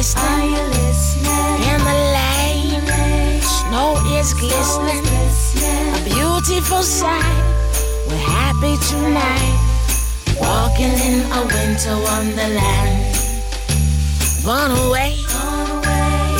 Are 0.00 0.06
you 0.06 0.56
listening? 0.56 1.60
In 1.68 1.80
the 1.84 1.96
lane, 2.16 2.80
snow 3.42 4.00
is 4.16 4.32
glistening. 4.32 5.04
A 5.92 6.00
beautiful 6.02 6.82
sight. 6.82 7.44
We're 8.08 8.16
happy 8.16 8.78
tonight. 8.88 9.60
Walking 10.40 10.96
in 11.04 11.20
a 11.30 11.44
winter 11.44 11.96
wonderland. 12.00 13.12
Gone 14.42 14.72
away 14.86 15.20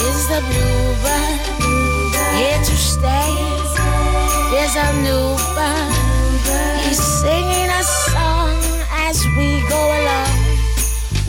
is 0.08 0.26
the 0.32 0.40
bluebird. 0.48 1.40
Here 2.40 2.62
to 2.64 2.76
stay 2.80 3.36
is 4.56 4.74
a 4.74 4.88
new 5.04 5.36
bird. 5.52 5.92
He's 6.80 6.96
singing 7.20 7.68
a 7.68 7.82
song 7.84 8.56
as 8.90 9.22
we 9.36 9.60
go 9.68 9.76
along, 9.76 9.99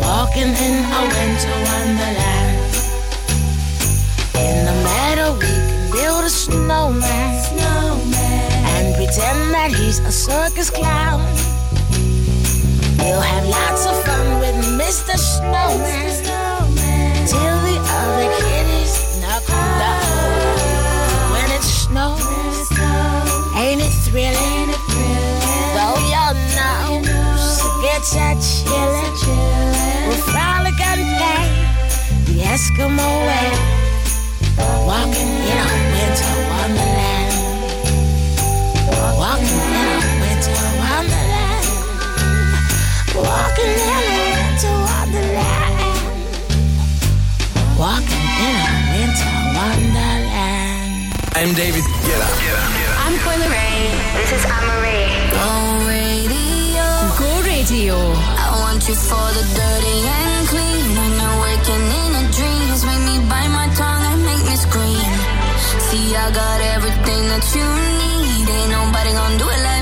walking 0.01 0.51
in 0.65 0.75
a 0.97 1.01
winter 1.13 1.55
wonderland. 1.69 2.57
In 4.35 4.65
the 4.65 4.75
meadow, 4.83 5.33
we 5.33 5.45
can 5.45 5.91
build 5.91 6.23
a 6.25 6.29
snowman, 6.29 7.31
and 8.73 8.95
pretend 8.95 9.53
that 9.53 9.71
he's 9.71 9.99
a 9.99 10.11
circus 10.11 10.69
clown. 10.69 11.21
We'll 12.97 13.21
have 13.21 13.45
lots 13.47 13.85
of 13.85 13.95
fun 14.05 14.39
with 14.39 14.57
Mr. 14.81 15.15
Snowman 15.17 16.11
till 17.27 17.57
the 17.67 17.77
other 18.01 18.29
kitties 18.41 18.93
knock 19.21 19.45
him 19.45 19.67
down. 19.81 20.51
When 21.33 21.49
it 21.57 21.63
snows, 21.63 22.69
ain't 23.55 23.81
it 23.81 23.93
thrilling? 24.05 24.69
Though 25.75 25.99
your 26.13 26.33
nose 26.57 27.61
gets 27.83 28.15
a 28.15 28.35
chillin', 28.37 29.60
Eskimo 32.51 33.07
way, 33.27 33.49
walking 34.85 35.31
in 35.51 35.55
a 35.55 35.79
winter 35.93 36.35
wonderland. 36.51 37.33
Walking 39.15 39.61
in 39.79 39.87
a 39.87 40.11
winter 40.19 40.59
wonderland. 40.83 41.67
Walking 43.15 43.71
in 43.71 44.03
a 44.03 44.19
winter 44.35 44.75
wonderland. 44.83 45.95
Walking 47.79 48.27
in 48.47 48.55
a 48.59 48.75
winter 48.91 49.35
wonderland. 49.55 51.15
I'm 51.39 51.51
David 51.55 51.85
Guetta. 52.03 52.29
I'm 52.99 53.15
Coyle 53.23 53.47
Ray. 53.47 53.95
This 54.19 54.31
is 54.35 54.43
Anne-Marie. 54.43 55.07
Go 55.31 55.47
radio. 55.87 56.83
Go 57.15 57.31
Radio. 57.47 57.95
I 57.95 58.59
want 58.59 58.83
you 58.89 58.95
for 58.95 59.31
the 59.37 59.43
dirty 59.55 59.99
and 60.03 60.11
clean. 60.11 60.11
When 60.11 60.19
you're 60.19 60.30
in 61.69 62.11
your 62.15 62.27
dreams, 62.31 62.81
make 62.85 63.03
me 63.09 63.17
bite 63.29 63.51
my 63.53 63.67
tongue 63.75 64.03
and 64.11 64.21
make 64.25 64.43
me 64.49 64.55
scream. 64.55 65.13
See, 65.87 66.15
I 66.15 66.31
got 66.31 66.59
everything 66.75 67.23
that 67.31 67.45
you 67.55 67.67
need. 68.01 68.45
Ain't 68.49 68.71
nobody 68.71 69.11
gonna 69.13 69.37
do 69.37 69.47
it 69.49 69.61
like 69.69 69.80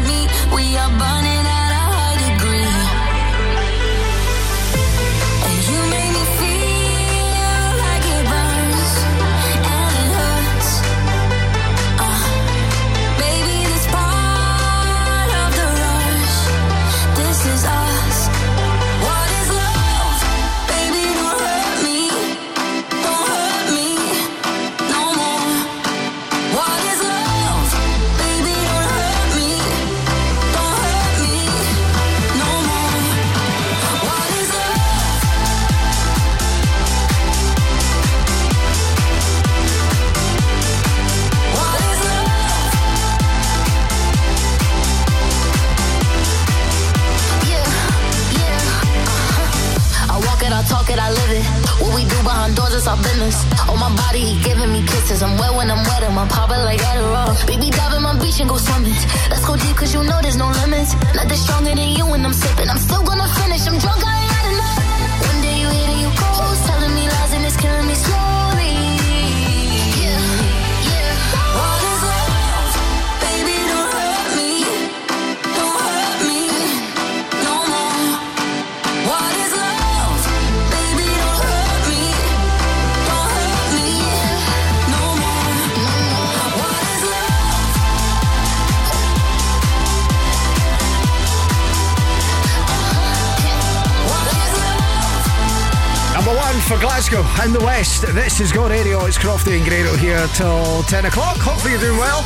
Radio. 99.50 99.64
It's 99.64 99.66
Crofty 99.66 99.66
Grado 99.66 99.98
here 99.98 100.28
till 100.36 100.84
10 100.84 101.06
o'clock. 101.06 101.38
Hopefully 101.38 101.74
you're 101.74 101.82
doing 101.82 101.98
well. 101.98 102.20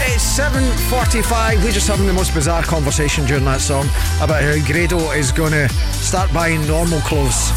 It's 0.00 0.24
7.45. 0.38 1.62
We're 1.62 1.72
just 1.72 1.88
having 1.88 2.06
the 2.06 2.12
most 2.12 2.32
bizarre 2.34 2.62
conversation 2.62 3.26
during 3.26 3.44
that 3.44 3.60
song 3.60 3.86
about 4.20 4.42
how 4.42 4.56
Grado 4.66 4.98
is 5.12 5.30
going 5.32 5.52
to 5.52 5.68
start 5.92 6.32
buying 6.32 6.66
normal 6.66 7.00
clothes. 7.00 7.50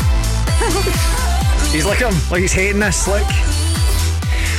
he's 1.72 1.86
like 1.86 2.00
him, 2.00 2.14
like 2.32 2.42
he's 2.42 2.52
hating 2.54 2.80
this. 2.80 3.08
Like, 3.08 3.26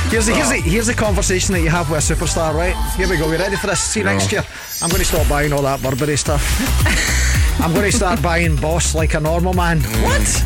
here's 0.09 0.25
the, 0.25 0.33
here's, 0.33 0.49
the, 0.49 0.61
here's 0.61 0.87
the 0.87 0.93
conversation 0.93 1.53
that 1.53 1.61
you 1.61 1.69
have 1.69 1.89
with 1.89 2.09
a 2.09 2.13
superstar, 2.15 2.53
right? 2.53 2.75
Here 2.95 3.07
we 3.09 3.17
go. 3.17 3.31
You 3.31 3.37
ready 3.37 3.55
for 3.57 3.67
this? 3.67 3.81
See 3.81 3.99
you 3.99 4.05
No. 4.05 4.13
next 4.13 4.31
year. 4.31 4.43
I'm 4.81 4.89
going 4.89 5.01
to 5.01 5.05
stop 5.07 5.27
buying 5.29 5.53
all 5.53 5.61
that 5.63 5.81
Burberry 5.81 6.17
stuff. 6.17 6.43
I'm 7.61 7.73
going 7.73 7.89
to 7.89 7.95
start 7.95 8.21
buying 8.21 8.55
Boss 8.57 8.95
like 8.95 9.13
a 9.13 9.19
normal 9.19 9.53
man. 9.53 9.79
What? 10.03 10.45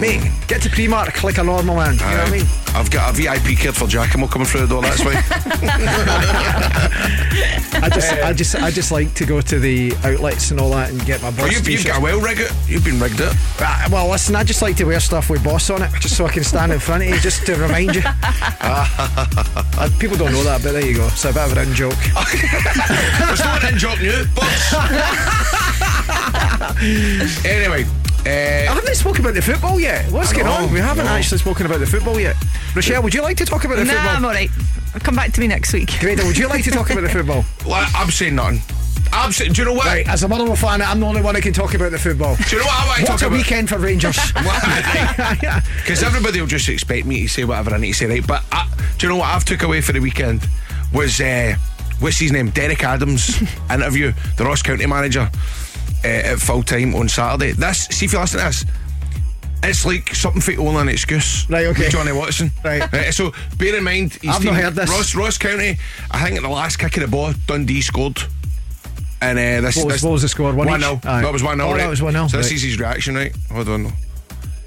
Mate, 0.00 0.30
get 0.48 0.62
to 0.62 0.68
Primark 0.70 1.22
like 1.22 1.38
a 1.38 1.44
normal 1.44 1.76
man. 1.76 1.94
You 1.94 2.00
know 2.00 2.06
what 2.06 2.28
I 2.28 2.30
mean? 2.30 2.46
I've 2.74 2.90
got 2.90 3.10
a 3.10 3.12
VIP 3.12 3.58
kid 3.58 3.74
for 3.76 3.86
Giacomo 3.86 4.26
coming 4.26 4.46
through 4.46 4.66
the 4.66 4.68
door. 4.68 4.82
That's 4.82 5.04
why. 5.04 5.22
I 7.82 7.88
just, 7.88 8.12
I 8.12 8.32
just, 8.32 8.54
I 8.56 8.70
just 8.70 8.92
like 8.92 9.12
to 9.14 9.24
go 9.26 9.40
to 9.40 9.58
the 9.58 9.92
outlets 10.04 10.50
and 10.50 10.60
all 10.60 10.70
that 10.70 10.90
and 10.90 11.04
get 11.04 11.20
my 11.22 11.30
boss. 11.30 11.40
Oh, 11.42 11.46
you've, 11.46 11.68
you've 11.68 11.84
got 11.84 11.98
a 11.98 12.00
well 12.00 12.20
rig 12.20 12.38
it. 12.40 12.52
You've 12.66 12.84
been 12.84 13.00
rigged 13.00 13.20
it. 13.20 13.34
Uh, 13.58 13.88
well, 13.90 14.08
listen, 14.08 14.36
I 14.36 14.44
just 14.44 14.62
like 14.62 14.76
to 14.76 14.84
wear 14.84 15.00
stuff 15.00 15.30
with 15.30 15.42
boss 15.42 15.68
on 15.70 15.82
it, 15.82 15.90
just 16.00 16.16
so 16.16 16.26
I 16.26 16.30
can 16.30 16.44
stand 16.44 16.72
in 16.72 16.78
front 16.78 17.02
of 17.02 17.08
you, 17.08 17.18
just 17.20 17.44
to 17.46 17.56
remind 17.56 17.94
you. 17.94 18.02
Uh, 18.62 19.88
people 19.98 20.16
don't 20.16 20.32
know 20.32 20.42
that, 20.42 20.62
but 20.62 20.72
there 20.72 20.84
you 20.84 20.94
go. 20.94 21.06
It's 21.06 21.24
a 21.24 21.32
bit 21.32 21.38
of 21.42 21.52
an 21.56 21.68
in 21.68 21.74
joke. 21.74 21.94
It's 22.12 23.40
not 23.42 23.62
an 23.64 23.72
in 23.72 23.78
joke 23.78 23.98
new, 24.00 24.24
boss. 24.34 24.74
anyway, 27.46 27.86
I 28.26 28.72
haven't 28.74 28.94
spoken 28.96 29.22
about 29.24 29.34
the 29.34 29.42
football 29.42 29.80
yet. 29.80 30.10
What's 30.12 30.32
going 30.32 30.46
on? 30.46 30.72
We 30.72 30.78
haven't 30.80 31.06
no. 31.06 31.10
actually 31.12 31.38
spoken 31.38 31.66
about 31.66 31.80
the 31.80 31.86
football 31.86 32.20
yet. 32.20 32.36
Rochelle, 32.74 33.02
would 33.02 33.14
you 33.14 33.22
like 33.22 33.36
to 33.38 33.44
talk 33.46 33.64
about 33.64 33.76
the 33.76 33.84
Nah, 33.84 33.92
football? 33.94 34.16
I'm 34.16 34.24
alright. 34.24 34.50
Come 35.02 35.14
back 35.16 35.32
to 35.32 35.40
me 35.40 35.46
next 35.46 35.72
week. 35.72 35.90
Greta, 36.00 36.24
would 36.26 36.36
you 36.36 36.48
like 36.48 36.64
to 36.64 36.70
talk 36.70 36.90
about 36.90 37.02
the 37.02 37.08
football? 37.08 37.44
Well, 37.66 37.88
I'm 37.94 38.10
saying 38.10 38.34
nothing. 38.34 38.60
I'm 39.12 39.30
do 39.32 39.44
you 39.44 39.64
know 39.64 39.72
what? 39.72 39.86
Right, 39.86 40.08
as 40.08 40.22
a 40.22 40.28
Motherwell 40.28 40.54
fan, 40.56 40.82
I'm 40.82 41.00
the 41.00 41.06
only 41.06 41.20
one 41.22 41.34
that 41.34 41.42
can 41.42 41.52
talk 41.52 41.74
about 41.74 41.90
the 41.90 41.98
football. 41.98 42.36
Do 42.36 42.56
you 42.56 42.58
know 42.62 42.66
what 42.66 42.82
I 42.82 42.86
want 42.86 42.96
to 42.98 43.02
What 43.02 43.08
talk 43.08 43.22
a 43.22 43.26
about? 43.26 43.36
weekend 43.38 43.68
for 43.68 43.78
Rangers. 43.78 44.16
Because 45.76 46.02
everybody 46.02 46.40
will 46.40 46.46
just 46.46 46.68
expect 46.68 47.06
me 47.06 47.22
to 47.22 47.28
say 47.28 47.44
whatever 47.44 47.74
I 47.74 47.78
need 47.78 47.92
to 47.92 47.98
say, 47.98 48.06
right? 48.06 48.26
But 48.26 48.44
I, 48.52 48.68
do 48.98 49.06
you 49.06 49.12
know 49.12 49.18
what 49.18 49.28
I've 49.28 49.44
took 49.44 49.62
away 49.62 49.80
for 49.80 49.92
the 49.92 50.00
weekend 50.00 50.46
was 50.92 51.20
uh, 51.20 51.54
what's 52.00 52.18
his 52.18 52.30
name? 52.32 52.50
Derek 52.50 52.84
Adams 52.84 53.42
interview, 53.70 54.12
the 54.36 54.44
Ross 54.44 54.62
County 54.62 54.86
manager 54.86 55.28
uh, 56.04 56.32
at 56.32 56.38
full 56.38 56.62
time 56.62 56.94
on 56.94 57.08
Saturday. 57.08 57.52
This, 57.52 57.86
see 57.86 58.06
if 58.06 58.12
you 58.12 58.20
listen 58.20 58.40
to 58.40 58.46
this. 58.46 58.64
It's 59.62 59.84
like 59.84 60.14
something 60.14 60.40
for 60.40 60.58
only 60.62 60.80
an 60.80 60.88
excuse. 60.88 61.48
Right, 61.50 61.66
okay. 61.66 61.84
with 61.84 61.92
Johnny 61.92 62.12
Watson. 62.12 62.50
Right. 62.64 63.12
so 63.12 63.32
bear 63.58 63.76
in 63.76 63.84
mind, 63.84 64.14
his 64.14 64.34
I've 64.34 64.44
not 64.44 64.54
heard 64.54 64.74
this. 64.74 64.88
Ross, 64.88 65.14
Ross 65.14 65.36
County, 65.38 65.78
I 66.10 66.24
think 66.24 66.36
at 66.36 66.42
the 66.42 66.48
last 66.48 66.78
kick 66.78 66.96
of 66.96 67.02
the 67.02 67.08
ball, 67.08 67.32
Dundee 67.46 67.82
scored. 67.82 68.18
And 69.20 69.38
uh, 69.38 69.60
this, 69.66 69.76
What 69.76 69.86
was- 69.86 69.94
this 69.96 70.02
what 70.02 70.12
was 70.12 70.22
the 70.22 70.28
score? 70.28 70.54
One 70.54 70.68
each? 70.68 70.74
1-0. 70.76 71.04
Aye. 71.04 71.20
That 71.22 71.32
was 71.32 71.42
1 71.42 71.58
0. 71.58 71.68
Oh, 71.68 71.72
right? 71.72 71.78
that 71.78 71.90
was 71.90 72.00
1-0, 72.00 72.30
So 72.30 72.38
this 72.38 72.52
is 72.52 72.62
his 72.62 72.78
reaction, 72.78 73.14
right? 73.14 73.34
Hold 73.50 73.68
on. 73.68 73.92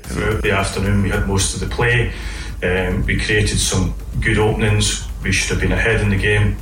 Throughout 0.04 0.44
the 0.44 0.52
afternoon, 0.52 1.02
we 1.02 1.10
had 1.10 1.28
most 1.28 1.56
of 1.56 1.68
the 1.68 1.76
play. 1.76 2.14
Um, 2.62 3.04
we 3.06 3.18
created 3.20 3.58
some 3.58 3.96
good 4.22 4.38
openings. 4.38 5.08
We 5.24 5.32
should 5.32 5.50
have 5.50 5.60
been 5.60 5.72
ahead 5.72 6.02
in 6.02 6.10
the 6.12 6.18
game. 6.18 6.58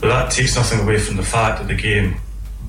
But 0.00 0.08
that 0.08 0.30
takes 0.32 0.56
nothing 0.56 0.80
away 0.80 0.98
from 0.98 1.16
the 1.16 1.22
fact 1.22 1.58
that 1.60 1.68
the 1.68 1.74
game 1.74 2.16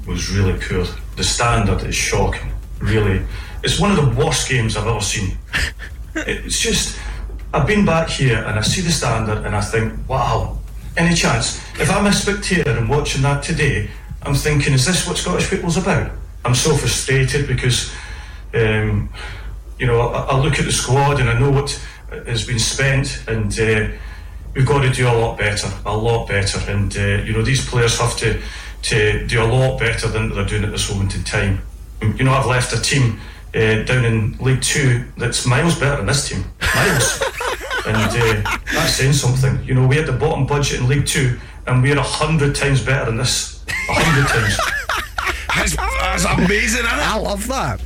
was 0.05 0.29
really 0.29 0.59
poor. 0.59 0.85
The 1.15 1.23
standard 1.23 1.83
is 1.83 1.95
shocking. 1.95 2.51
Really. 2.79 3.25
It's 3.63 3.79
one 3.79 3.91
of 3.91 3.97
the 3.97 4.23
worst 4.23 4.49
games 4.49 4.75
I've 4.75 4.87
ever 4.87 5.01
seen. 5.01 5.37
It's 6.15 6.61
just, 6.61 6.99
I've 7.55 7.65
been 7.65 7.85
back 7.85 8.07
here 8.07 8.37
and 8.37 8.59
I 8.59 8.61
see 8.61 8.81
the 8.81 8.91
standard 8.91 9.47
and 9.47 9.55
I 9.55 9.61
think, 9.61 10.07
wow, 10.07 10.59
any 10.95 11.15
chance? 11.15 11.57
If 11.79 11.89
I'm 11.89 12.05
a 12.05 12.13
spectator 12.13 12.69
and 12.69 12.87
watching 12.87 13.23
that 13.23 13.41
today, 13.41 13.89
I'm 14.21 14.35
thinking, 14.35 14.73
is 14.73 14.85
this 14.85 15.07
what 15.07 15.17
Scottish 15.17 15.45
football's 15.45 15.77
about? 15.77 16.11
I'm 16.45 16.53
so 16.53 16.75
frustrated 16.75 17.47
because, 17.47 17.91
um, 18.53 19.09
you 19.79 19.87
know, 19.87 20.01
I, 20.01 20.35
I 20.35 20.39
look 20.39 20.59
at 20.59 20.65
the 20.65 20.71
squad 20.71 21.19
and 21.19 21.29
I 21.29 21.39
know 21.39 21.49
what 21.49 21.71
has 22.25 22.45
been 22.45 22.59
spent, 22.59 23.23
and 23.27 23.59
uh, 23.59 23.87
we've 24.53 24.65
got 24.65 24.81
to 24.81 24.89
do 24.91 25.07
a 25.07 25.13
lot 25.13 25.37
better, 25.37 25.69
a 25.85 25.95
lot 25.95 26.27
better. 26.27 26.59
And 26.71 26.95
uh, 26.95 27.23
you 27.23 27.33
know, 27.33 27.41
these 27.41 27.67
players 27.67 27.99
have 27.99 28.15
to 28.17 28.41
to 28.83 29.25
do 29.27 29.41
a 29.41 29.45
lot 29.45 29.79
better 29.79 30.07
than 30.07 30.33
they're 30.33 30.45
doing 30.45 30.63
at 30.63 30.71
this 30.71 30.89
moment 30.91 31.15
in 31.15 31.23
time. 31.23 31.61
You 32.01 32.23
know, 32.23 32.33
I've 32.33 32.45
left 32.45 32.73
a 32.73 32.81
team 32.81 33.19
uh, 33.55 33.83
down 33.83 34.05
in 34.05 34.37
League 34.39 34.61
Two 34.61 35.05
that's 35.17 35.45
miles 35.45 35.79
better 35.79 35.97
than 35.97 36.05
this 36.05 36.27
team, 36.27 36.43
miles. 36.75 37.21
and 37.85 37.97
uh, 37.97 38.57
that's 38.71 38.93
saying 38.93 39.13
something. 39.13 39.63
You 39.63 39.73
know, 39.73 39.87
we 39.87 39.95
had 39.95 40.05
the 40.05 40.13
bottom 40.13 40.45
budget 40.45 40.81
in 40.81 40.87
League 40.87 41.05
Two, 41.05 41.39
and 41.67 41.81
we're 41.81 41.97
a 41.97 42.03
hundred 42.03 42.55
times 42.55 42.83
better 42.83 43.05
than 43.05 43.17
this. 43.17 43.63
A 43.67 43.93
hundred 43.93 44.27
times. 44.29 44.59
That's, 45.55 45.75
that's 45.75 46.25
amazing, 46.25 46.79
isn't 46.79 46.85
it? 46.85 46.89
I 46.89 47.15
love 47.15 47.47
that. 47.47 47.79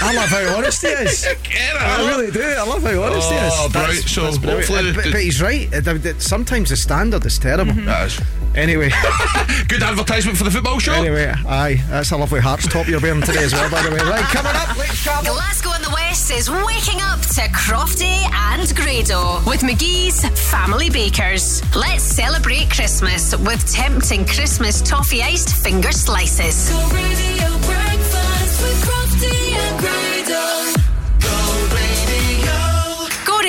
I 0.00 0.14
love 0.14 0.28
how 0.28 0.56
honest 0.56 0.82
he 0.82 0.88
is. 0.88 1.26
I 1.80 2.06
really 2.08 2.30
do. 2.30 2.42
I 2.42 2.62
love 2.64 2.82
how 2.82 3.02
honest 3.02 3.30
he 3.30 3.36
is. 3.36 3.52
Oh, 3.56 3.68
brilliant. 3.72 4.04
So 4.08 4.22
brilliant. 4.38 4.44
hopefully 4.68 4.92
but, 4.92 5.12
but 5.12 5.20
he's 5.20 5.40
right. 5.42 5.70
The- 5.70 5.80
the- 5.94 6.20
Sometimes 6.20 6.70
the 6.70 6.76
standard 6.76 7.24
is 7.26 7.38
terrible. 7.38 7.72
Mm-hmm. 7.72 7.86
That 7.86 8.06
is. 8.06 8.20
Anyway, 8.54 8.88
Good 9.68 9.82
advertisement 9.82 10.36
for 10.38 10.44
the 10.44 10.50
football 10.50 10.78
show. 10.78 10.92
anyway, 10.94 11.32
aye, 11.46 11.80
that's 11.90 12.10
a 12.10 12.16
lovely 12.16 12.40
Hearts 12.40 12.66
top 12.66 12.88
you're 12.88 12.98
wearing 13.00 13.20
today 13.20 13.44
as 13.44 13.52
well, 13.52 13.70
by 13.70 13.82
the 13.82 13.90
way. 13.90 13.98
Right, 13.98 14.24
coming 14.24 14.52
up, 14.56 14.76
let's 14.78 15.02
travel. 15.02 15.34
Glasgow 15.34 15.72
and 15.74 15.84
the 15.84 15.90
West 15.90 16.30
is 16.32 16.50
waking 16.50 17.00
up 17.02 17.20
to 17.20 17.42
Crofty 17.52 18.24
and 18.32 18.74
Grado 18.74 19.40
with 19.46 19.60
McGhee's 19.60 20.26
Family 20.50 20.88
Bakers. 20.90 21.62
Let's 21.76 22.02
celebrate 22.02 22.70
Christmas 22.70 23.36
with 23.36 23.70
tempting 23.70 24.24
Christmas 24.26 24.80
toffee 24.82 25.22
iced 25.22 25.54
finger 25.62 25.92
slices. 25.92 26.70
Go 26.70 26.78
radio 26.88 27.48
breakfast 27.66 28.62
with 28.62 28.82
Crofty 28.82 28.97
empty 29.20 29.54
and 29.54 29.80
gray. 29.80 30.07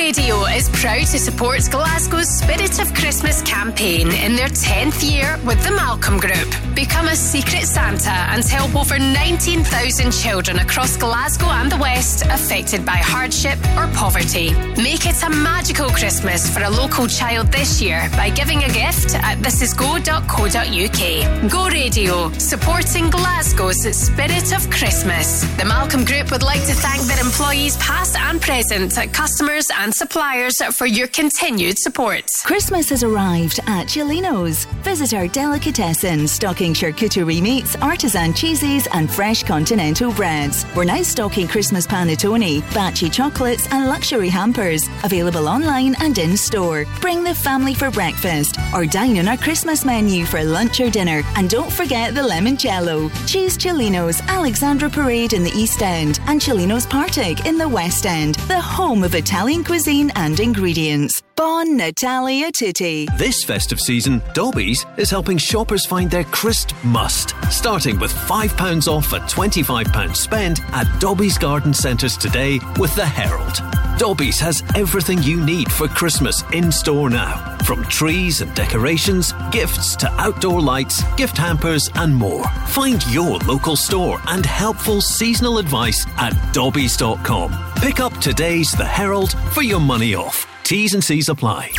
Radio 0.10 0.42
is 0.46 0.70
proud 0.70 1.06
to 1.06 1.20
support 1.20 1.60
Glasgow's 1.70 2.28
Spirit 2.28 2.82
of 2.82 2.92
Christmas 2.96 3.44
campaign 3.44 4.12
in 4.12 4.36
their 4.36 4.48
10th 4.48 5.08
year 5.08 5.38
with 5.46 5.64
the 5.64 5.70
Malcolm 5.70 6.18
Group. 6.18 6.50
Become 6.74 7.10
a 7.10 7.16
secret 7.16 7.68
Santa 7.68 8.10
and 8.10 8.44
help 8.44 8.76
over 8.76 8.98
19,000 8.98 10.12
children 10.12 10.58
across 10.58 10.98
Glasgow 10.98 11.46
and 11.46 11.72
the 11.72 11.78
West 11.78 12.26
affected 12.26 12.84
by 12.84 12.98
hardship 12.98 13.60
or 13.78 13.86
poverty. 13.94 14.50
Make 14.82 15.06
it 15.06 15.22
a 15.22 15.30
magical 15.30 15.90
Christmas 15.90 16.52
for 16.52 16.64
a 16.64 16.70
local 16.72 17.06
child 17.06 17.52
this 17.52 17.80
year 17.80 18.10
by 18.14 18.32
giving 18.32 18.64
a 18.64 18.70
gift 18.70 19.14
at 19.14 19.38
thisisgo.co.uk. 19.38 21.52
Go 21.52 21.68
Radio, 21.68 22.32
supporting 22.40 23.12
Glasgow's 23.12 23.96
Spirit 23.96 24.56
of 24.56 24.68
Christmas. 24.72 25.44
The 25.58 25.66
Malcolm 25.66 26.04
Group 26.04 26.32
would 26.32 26.42
like 26.42 26.66
to 26.66 26.74
thank 26.74 27.04
their 27.04 27.20
employees 27.20 27.78
past 27.78 28.18
and 28.18 28.42
present, 28.42 28.98
customers 29.14 29.70
and 29.78 29.94
suppliers 30.00 30.56
for 30.78 30.86
your 30.86 31.08
continued 31.08 31.78
support. 31.78 32.24
Christmas 32.46 32.88
has 32.88 33.04
arrived 33.04 33.60
at 33.68 33.90
Celino's. 33.90 34.64
Visit 34.82 35.14
our 35.14 35.28
delicatessen 35.28 36.26
stocking 36.26 36.74
charcuterie 36.74 37.42
meats, 37.42 37.76
artisan 37.82 38.34
cheeses, 38.34 38.88
and 38.94 39.12
fresh 39.12 39.44
continental 39.44 40.14
breads. 40.14 40.66
We're 40.74 40.86
now 40.86 41.02
stocking 41.02 41.50
Christmas 41.50 41.86
panettone, 41.86 42.62
Baci 42.72 43.12
chocolates, 43.12 43.68
and 43.74 43.88
luxury 43.90 44.30
hampers. 44.30 44.88
Available 45.04 45.50
online 45.50 45.96
and 46.00 46.18
in 46.18 46.38
store. 46.38 46.86
Bring 47.02 47.22
the 47.26 47.36
family 47.36 47.74
for 47.74 47.92
breakfast 47.92 48.58
or 48.74 48.86
dine 48.86 49.18
on 49.18 49.28
our 49.28 49.36
Christmas 49.36 49.84
menu 49.84 50.26
for 50.26 50.42
lunch 50.46 50.80
or 50.80 50.90
dinner. 50.90 51.24
And 51.36 51.50
don't 51.50 51.74
forget 51.74 52.16
the 52.16 52.22
limoncello. 52.22 53.12
Choose 53.28 53.58
Celino's 53.58 54.22
Alexandra 54.30 54.90
Parade 54.90 55.34
in 55.34 55.44
the 55.44 55.52
East 55.52 55.82
End 55.82 56.22
and 56.28 56.42
Celino's 56.42 56.86
Partick 56.86 57.46
in 57.46 57.58
the 57.58 57.68
West 57.68 58.06
End, 58.06 58.36
the 58.48 58.62
home 58.62 59.04
of 59.04 59.14
Italian 59.14 59.62
cuisine 59.62 59.89
and 59.90 60.40
ingredients. 60.40 61.24
Bon 61.36 61.76
Natalia 61.76 62.52
Tutti. 62.52 63.08
This 63.18 63.44
festive 63.44 63.80
season, 63.80 64.22
Dobbies 64.34 64.86
is 64.98 65.10
helping 65.10 65.38
shoppers 65.40 65.86
find 65.86 66.12
their 66.12 66.26
crisp 66.26 66.72
must. 66.84 67.34
Starting 67.50 67.98
with 67.98 68.12
£5 68.12 68.88
off 68.88 69.14
a 69.14 69.20
£25 69.20 70.16
spend 70.16 70.62
at 70.74 70.86
Dobbies 71.00 71.40
Garden 71.40 71.74
Centres 71.74 72.18
today 72.18 72.60
with 72.78 72.94
The 72.96 73.06
Herald. 73.06 73.89
Dobbies 74.00 74.40
has 74.40 74.64
everything 74.76 75.22
you 75.22 75.46
need 75.46 75.70
for 75.70 75.90
Christmas 75.90 76.42
in 76.54 76.72
store 76.72 77.10
now. 77.10 77.58
From 77.66 77.84
trees 77.84 78.40
and 78.40 78.56
decorations, 78.56 79.34
gifts 79.52 79.98
to 79.98 80.10
outdoor 80.14 80.62
lights, 80.62 81.04
gift 81.16 81.38
hampers, 81.38 81.90
and 81.96 82.16
more. 82.16 82.46
Find 82.68 83.06
your 83.14 83.40
local 83.40 83.76
store 83.76 84.22
and 84.28 84.46
helpful 84.46 85.02
seasonal 85.02 85.58
advice 85.58 86.06
at 86.18 86.32
Dobbies.com. 86.54 87.54
Pick 87.82 88.00
up 88.00 88.18
today's 88.20 88.72
The 88.72 88.86
Herald 88.86 89.34
for 89.52 89.64
your 89.64 89.82
money 89.82 90.16
off. 90.16 90.48
T's 90.64 90.94
and 90.94 91.04
C's 91.04 91.28
apply. 91.28 91.70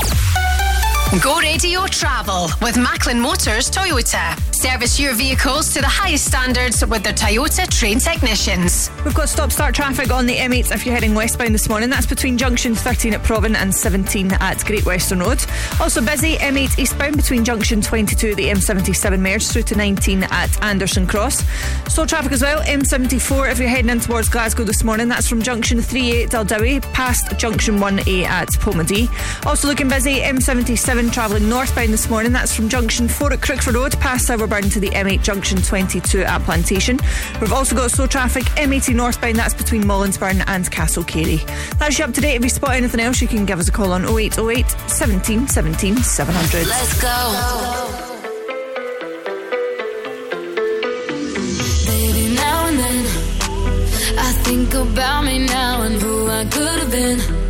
Go 1.19 1.41
Radio 1.41 1.87
Travel 1.87 2.51
with 2.63 2.77
Macklin 2.77 3.19
Motors 3.19 3.69
Toyota. 3.69 4.39
Service 4.55 5.01
your 5.01 5.13
vehicles 5.13 5.75
to 5.75 5.81
the 5.81 5.89
highest 5.89 6.25
standards 6.27 6.87
with 6.87 7.03
their 7.03 7.13
Toyota 7.13 7.69
trained 7.69 8.01
technicians. 8.01 8.93
We've 9.05 9.13
got 9.13 9.29
stop 9.29 9.51
start 9.51 9.75
traffic 9.75 10.13
on 10.13 10.27
the 10.27 10.37
M8 10.37 10.71
if 10.71 10.87
you're 10.87 10.95
heading 10.95 11.17
westbound 11.17 11.53
this 11.53 11.69
morning. 11.69 11.91
That's 11.91 12.07
between 12.07 12.39
junction 12.39 12.77
13 12.77 13.15
at 13.15 13.23
Provan 13.25 13.57
and 13.57 13.75
17 13.75 14.35
at 14.35 14.65
Great 14.65 14.87
Western 14.87 15.19
Road. 15.19 15.45
Also 15.81 16.01
busy 16.01 16.37
M8 16.37 16.79
eastbound 16.79 17.17
between 17.17 17.45
junction 17.45 17.81
22 17.83 18.31
at 18.31 18.37
the 18.37 18.47
M77 18.47 19.19
merge 19.19 19.49
through 19.49 19.63
to 19.65 19.75
19 19.75 20.23
at 20.23 20.63
Anderston 20.63 21.09
Cross. 21.09 21.43
Slow 21.93 22.07
traffic 22.07 22.31
as 22.31 22.43
well. 22.43 22.63
M74 22.63 23.51
if 23.51 23.59
you're 23.59 23.69
heading 23.69 23.91
in 23.91 23.99
towards 23.99 24.29
Glasgow 24.29 24.63
this 24.63 24.85
morning. 24.85 25.09
That's 25.09 25.29
from 25.29 25.43
junction 25.43 25.79
3A 25.79 26.27
at 26.27 26.31
Daldowie 26.31 26.83
past 26.93 27.37
junction 27.37 27.79
1A 27.79 28.25
at 28.27 28.49
Polmadie. 28.51 29.09
Also 29.45 29.67
looking 29.67 29.89
busy. 29.89 30.21
M77 30.21 31.00
travelling 31.09 31.49
northbound 31.49 31.93
this 31.93 32.11
morning. 32.11 32.33
That's 32.33 32.55
from 32.55 32.69
junction 32.69 33.09
4 33.09 33.33
at 33.33 33.41
Crookford 33.41 33.75
Road 33.75 33.93
past 34.01 34.29
Silverburn 34.29 34.71
to 34.73 34.81
the 34.81 34.91
M8 34.91 35.23
junction 35.23 35.63
22 35.63 36.23
at 36.23 36.43
Plantation. 36.43 36.99
We've 37.41 37.53
also 37.53 37.75
got 37.75 37.91
slow 37.91 38.07
traffic 38.07 38.43
M80 38.57 38.95
northbound. 38.95 39.37
That's 39.37 39.55
between 39.55 39.85
Mollinsburn 39.85 40.45
and 40.47 40.71
Castlecary. 40.71 41.47
That's 41.79 41.99
you 41.99 42.05
up 42.05 42.13
to 42.15 42.21
date. 42.21 42.35
If 42.35 42.43
you 42.43 42.51
spot 42.51 42.75
anything 42.75 43.01
else, 43.01 43.23
you 43.23 43.29
can 43.29 43.47
give 43.47 43.59
us 43.59 43.69
a 43.69 43.73
call 43.73 43.93
on 43.93 44.05
0808 44.05 44.69
17 44.91 45.49
17 45.49 45.97
700. 45.97 46.67
Let's 46.67 47.01
go. 47.01 47.09
Baby, 51.87 52.35
now 52.35 52.67
and 52.67 52.79
then, 52.79 53.07
I 54.19 54.33
think 54.43 54.75
about 54.75 55.25
me 55.25 55.47
now 55.47 55.83
and 55.83 55.95
who 56.03 56.29
I 56.29 56.45
could 56.45 56.81
have 56.81 56.91
been. 56.91 57.50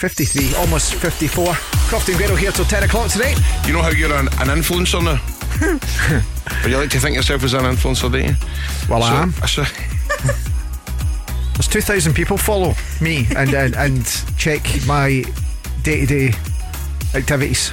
53, 0.00 0.54
almost 0.54 0.94
54. 0.94 1.44
Crofty 1.44 2.08
and 2.10 2.18
Grado 2.18 2.34
here 2.34 2.50
till 2.50 2.64
10 2.64 2.84
o'clock 2.84 3.10
today. 3.10 3.34
You 3.66 3.74
know 3.74 3.82
how 3.82 3.90
you're 3.90 4.10
an, 4.14 4.28
an 4.28 4.48
influencer 4.48 5.04
now? 5.04 5.20
but 6.62 6.70
you 6.70 6.78
like 6.78 6.88
to 6.88 6.98
think 6.98 7.16
yourself 7.16 7.44
as 7.44 7.52
an 7.52 7.64
influencer, 7.64 8.10
don't 8.10 8.24
you? 8.24 8.34
Well, 8.88 9.02
I 9.02 9.22
am. 9.22 9.32
So, 9.46 9.62
There's 11.52 11.68
2,000 11.68 12.14
people 12.14 12.38
follow 12.38 12.72
me 13.02 13.26
and, 13.36 13.52
and, 13.52 13.76
and 13.76 14.24
check 14.38 14.62
my 14.86 15.22
day 15.82 16.06
to 16.06 16.06
day 16.06 16.32
activities. 17.14 17.70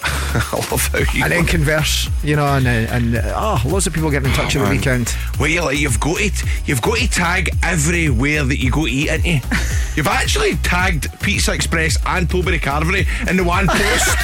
I 0.02 0.66
love 0.70 0.88
how 0.88 0.98
you 1.12 1.22
And 1.22 1.32
then 1.32 1.46
converse, 1.46 2.10
you 2.24 2.34
know, 2.34 2.46
and, 2.46 2.66
uh, 2.66 2.70
and 2.70 3.16
uh, 3.18 3.34
oh, 3.36 3.62
loads 3.68 3.86
of 3.86 3.92
people 3.92 4.10
getting 4.10 4.30
in 4.30 4.34
touch 4.34 4.56
Oh, 4.56 4.64
the 4.64 4.70
weekend. 4.70 5.14
Well, 5.38 5.48
you're 5.48 5.64
like 5.64 5.78
you've 5.78 6.00
got 6.00 6.20
it. 6.20 6.42
You've 6.66 6.82
got 6.82 6.98
to 6.98 7.08
tag 7.08 7.50
everywhere 7.62 8.42
that 8.42 8.58
you 8.58 8.72
go 8.72 8.86
to 8.86 8.90
eat 8.90 9.10
into. 9.10 9.46
You've 9.98 10.06
actually 10.06 10.54
tagged 10.58 11.08
Pizza 11.20 11.52
Express 11.52 11.98
and 12.06 12.30
Tilbury 12.30 12.60
Carvery 12.60 13.04
in 13.28 13.36
the 13.36 13.42
one 13.42 13.66
post. 13.66 14.16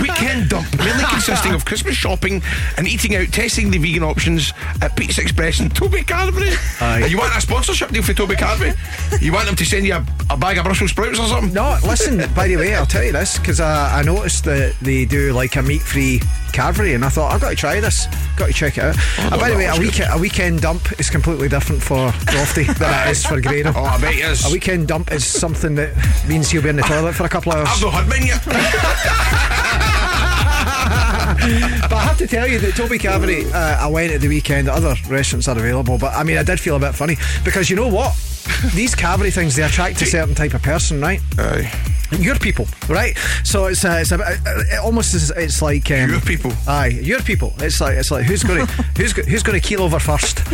Weekend 0.02 0.48
dump, 0.48 0.66
mainly 0.76 1.04
consisting 1.08 1.54
of 1.54 1.64
Christmas 1.64 1.94
shopping 1.94 2.42
and 2.76 2.88
eating 2.88 3.14
out, 3.14 3.28
testing 3.28 3.70
the 3.70 3.78
vegan 3.78 4.02
options 4.02 4.52
at 4.82 4.96
Pizza 4.96 5.22
Express 5.22 5.60
and 5.60 5.72
Toby 5.72 6.02
Carvery. 6.02 6.52
Aye. 6.82 7.02
And 7.02 7.12
you 7.12 7.16
want 7.16 7.36
a 7.36 7.40
sponsorship 7.40 7.90
deal 7.90 8.02
for 8.02 8.12
Toby 8.12 8.34
Carvery? 8.34 8.74
You 9.22 9.32
want 9.32 9.46
them 9.46 9.54
to 9.54 9.64
send 9.64 9.86
you 9.86 9.94
a, 9.94 10.04
a 10.30 10.36
bag 10.36 10.58
of 10.58 10.64
Brussels 10.64 10.90
sprouts 10.90 11.20
or 11.20 11.28
something? 11.28 11.54
No, 11.54 11.78
listen, 11.84 12.28
by 12.34 12.48
the 12.48 12.56
way, 12.56 12.74
I'll 12.74 12.86
tell 12.86 13.04
you 13.04 13.12
this 13.12 13.38
because 13.38 13.60
I, 13.60 14.00
I 14.00 14.02
noticed 14.02 14.42
that 14.46 14.74
they 14.82 15.04
do 15.04 15.32
like 15.32 15.54
a 15.54 15.62
meat 15.62 15.80
free 15.82 16.18
carvery, 16.48 16.96
and 16.96 17.04
I 17.04 17.08
thought, 17.08 17.32
I've 17.32 17.40
got 17.40 17.50
to 17.50 17.56
try 17.56 17.78
this, 17.78 18.06
got 18.36 18.46
to 18.46 18.52
check 18.52 18.78
it 18.78 18.84
out. 18.84 18.96
Oh, 19.18 19.28
and 19.32 19.40
by 19.40 19.50
the 19.50 19.56
way, 19.56 19.64
a, 19.64 19.68
that's 19.68 19.78
week, 19.78 20.00
a 20.00 20.18
weekend 20.18 20.62
dump 20.62 20.98
is 20.98 21.10
completely 21.10 21.48
different 21.48 21.82
for 21.82 22.10
Crofty 22.26 22.66
than 22.78 23.08
it 23.08 23.10
is 23.10 23.24
for 23.24 23.40
Grado. 23.40 23.72
Oh, 23.76 23.84
I 23.84 24.00
bet 24.00 24.14
it 24.14 24.20
is. 24.20 24.48
A 24.48 24.52
weekend 24.52 24.88
dump 24.88 25.12
is 25.12 25.26
something 25.26 25.74
that 25.74 25.94
means 26.28 26.50
he'll 26.50 26.62
be 26.62 26.68
in 26.68 26.76
the 26.76 26.82
toilet 26.82 27.14
for 27.14 27.24
a 27.24 27.28
couple 27.28 27.52
of 27.52 27.58
hours. 27.58 27.68
I've 27.72 27.82
not 27.82 27.92
had 27.94 28.08
mine 28.08 28.26
yet. 28.26 28.42
but 31.36 31.92
I 31.92 32.04
have 32.04 32.18
to 32.18 32.26
tell 32.26 32.46
you 32.46 32.58
that 32.60 32.74
Toby 32.74 32.98
Carvery, 32.98 33.50
uh, 33.52 33.78
I 33.80 33.88
went 33.88 34.12
at 34.12 34.20
the 34.20 34.28
weekend. 34.28 34.68
Other 34.68 34.94
restaurants 35.08 35.48
are 35.48 35.58
available, 35.58 35.98
but 35.98 36.14
I 36.14 36.22
mean, 36.22 36.38
I 36.38 36.42
did 36.42 36.60
feel 36.60 36.76
a 36.76 36.80
bit 36.80 36.94
funny 36.94 37.16
because 37.44 37.68
you 37.68 37.76
know 37.76 37.88
what? 37.88 38.14
These 38.74 38.94
cavalry 38.94 39.30
things 39.30 39.56
they 39.56 39.62
attract 39.62 40.00
a 40.02 40.06
certain 40.06 40.34
type 40.34 40.54
of 40.54 40.62
person, 40.62 41.00
right? 41.00 41.20
Aye. 41.38 41.70
Your 42.12 42.38
people, 42.38 42.66
right? 42.88 43.16
So 43.44 43.66
it's 43.66 43.84
uh, 43.84 43.98
it's 44.00 44.12
a, 44.12 44.16
uh, 44.22 44.36
it 44.46 44.78
almost 44.82 45.14
is, 45.14 45.30
it's 45.30 45.60
like 45.60 45.90
um, 45.90 46.10
Your 46.10 46.20
people. 46.20 46.52
Aye, 46.66 46.98
your 47.02 47.20
people. 47.20 47.52
It's 47.58 47.80
like 47.80 47.96
it's 47.96 48.10
like 48.10 48.24
who's 48.26 48.42
going 48.42 48.66
to 48.66 48.72
who's 48.96 49.12
go- 49.12 49.22
who's 49.22 49.42
going 49.42 49.60
to 49.60 49.66
keel 49.66 49.82
over 49.82 49.98
first? 49.98 50.40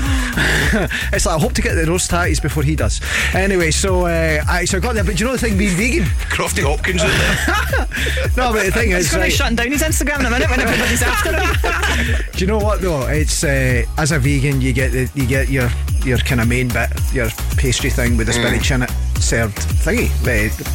it's 1.12 1.26
like 1.26 1.36
I 1.36 1.38
hope 1.38 1.52
to 1.54 1.62
get 1.62 1.74
the 1.74 1.84
roast 1.86 2.10
tatties 2.10 2.40
before 2.40 2.62
he 2.62 2.74
does. 2.76 3.00
Anyway, 3.34 3.70
so 3.70 4.06
uh, 4.06 4.42
I 4.48 4.64
so 4.64 4.78
I 4.78 4.80
got 4.80 4.94
there, 4.94 5.04
but 5.04 5.16
do 5.16 5.20
you 5.24 5.26
know 5.26 5.32
the 5.32 5.38
thing 5.38 5.58
being 5.58 5.76
vegan? 5.76 6.04
Crofty 6.30 6.62
Hopkins 6.62 7.02
in 7.02 7.08
there. 7.08 7.88
No, 8.36 8.52
but 8.52 8.64
the 8.64 8.72
thing 8.72 8.90
is, 8.90 9.04
He's 9.04 9.10
going 9.12 9.22
right, 9.22 9.30
to 9.30 9.36
shut 9.36 9.54
down 9.54 9.70
his 9.70 9.82
Instagram 9.82 10.20
in 10.20 10.26
a 10.26 10.30
minute 10.30 10.48
when 10.50 10.60
everybody's 10.60 11.02
after 11.02 11.32
him. 11.32 12.24
Do 12.32 12.38
you 12.38 12.46
know 12.46 12.58
what 12.58 12.80
though? 12.80 13.06
It's 13.06 13.44
uh, 13.44 13.84
as 13.98 14.10
a 14.12 14.18
vegan, 14.18 14.60
you 14.60 14.72
get 14.72 14.90
the, 14.92 15.10
you 15.14 15.26
get 15.26 15.48
your 15.50 15.68
your 16.04 16.18
kind 16.18 16.40
of 16.40 16.48
main 16.48 16.68
bit, 16.68 16.88
your 17.12 17.28
pastry 17.56 17.90
thing 17.90 18.16
with 18.16 18.26
the 18.26 18.32
spinach 18.32 18.70
in 18.70 18.82
it 18.82 18.91
served 19.22 19.56
thingy 19.56 20.08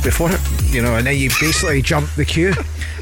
before 0.04 0.30
it, 0.32 0.40
you 0.74 0.82
know, 0.82 0.96
and 0.96 1.06
then 1.06 1.18
you 1.18 1.30
basically 1.40 1.82
jump 1.82 2.10
the 2.16 2.26
queue, 2.26 2.54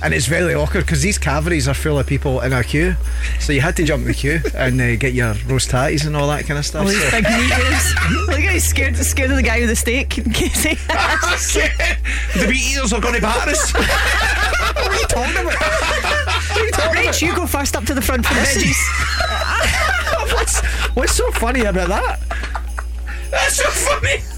and 0.04 0.14
it's 0.14 0.26
very 0.26 0.54
awkward 0.56 0.82
because 0.82 1.02
these 1.02 1.18
cavities 1.18 1.68
are 1.68 1.74
full 1.74 2.00
of 2.00 2.08
people 2.08 2.42
in 2.42 2.52
a 2.52 2.64
queue, 2.64 2.96
so 3.40 3.54
you 3.54 3.62
had 3.62 3.76
to 3.78 3.84
jump 3.84 4.06
the 4.06 4.14
queue 4.14 4.42
and 4.56 4.82
uh, 4.82 4.96
get 4.96 5.14
your 5.14 5.34
roast 5.48 5.70
tatties 5.70 6.06
and 6.06 6.16
all 6.16 6.28
that 6.28 6.46
kind 6.46 6.58
of 6.58 6.66
stuff. 6.66 6.82
All 6.82 6.88
these 6.88 7.02
so- 7.02 7.12
big 7.12 7.24
meat. 7.24 7.52
Look 8.28 8.40
at 8.40 8.54
he's 8.54 8.68
scared, 8.68 8.96
scared 8.98 9.32
of 9.32 9.38
the 9.38 9.44
guy 9.44 9.60
with 9.60 9.70
the 9.70 9.76
steak 9.76 10.18
in 10.18 10.32
case 10.32 10.64
he 10.64 10.76
the 10.76 12.48
meat 12.50 12.72
eaters 12.72 12.92
are 12.92 13.02
going 13.02 13.16
to 13.16 13.22
batter 13.22 13.52
us. 13.52 13.72
what 13.74 14.88
are 14.88 14.96
you 14.96 15.08
talking 15.08 15.42
about? 15.42 16.56
You 16.58 16.72
talking 16.72 17.04
Rach, 17.04 17.22
you 17.22 17.36
go 17.36 17.46
first 17.46 17.76
up 17.76 17.86
to 17.86 17.94
the 17.94 18.02
front 18.02 18.26
for 18.26 18.34
the 18.34 18.40
veggies. 18.40 20.34
what's, 20.34 20.66
what's 20.96 21.14
so 21.14 21.32
funny 21.32 21.62
about 21.62 21.90
that? 21.90 22.20
That's 23.32 23.56
so 23.58 23.70
funny. 23.70 24.35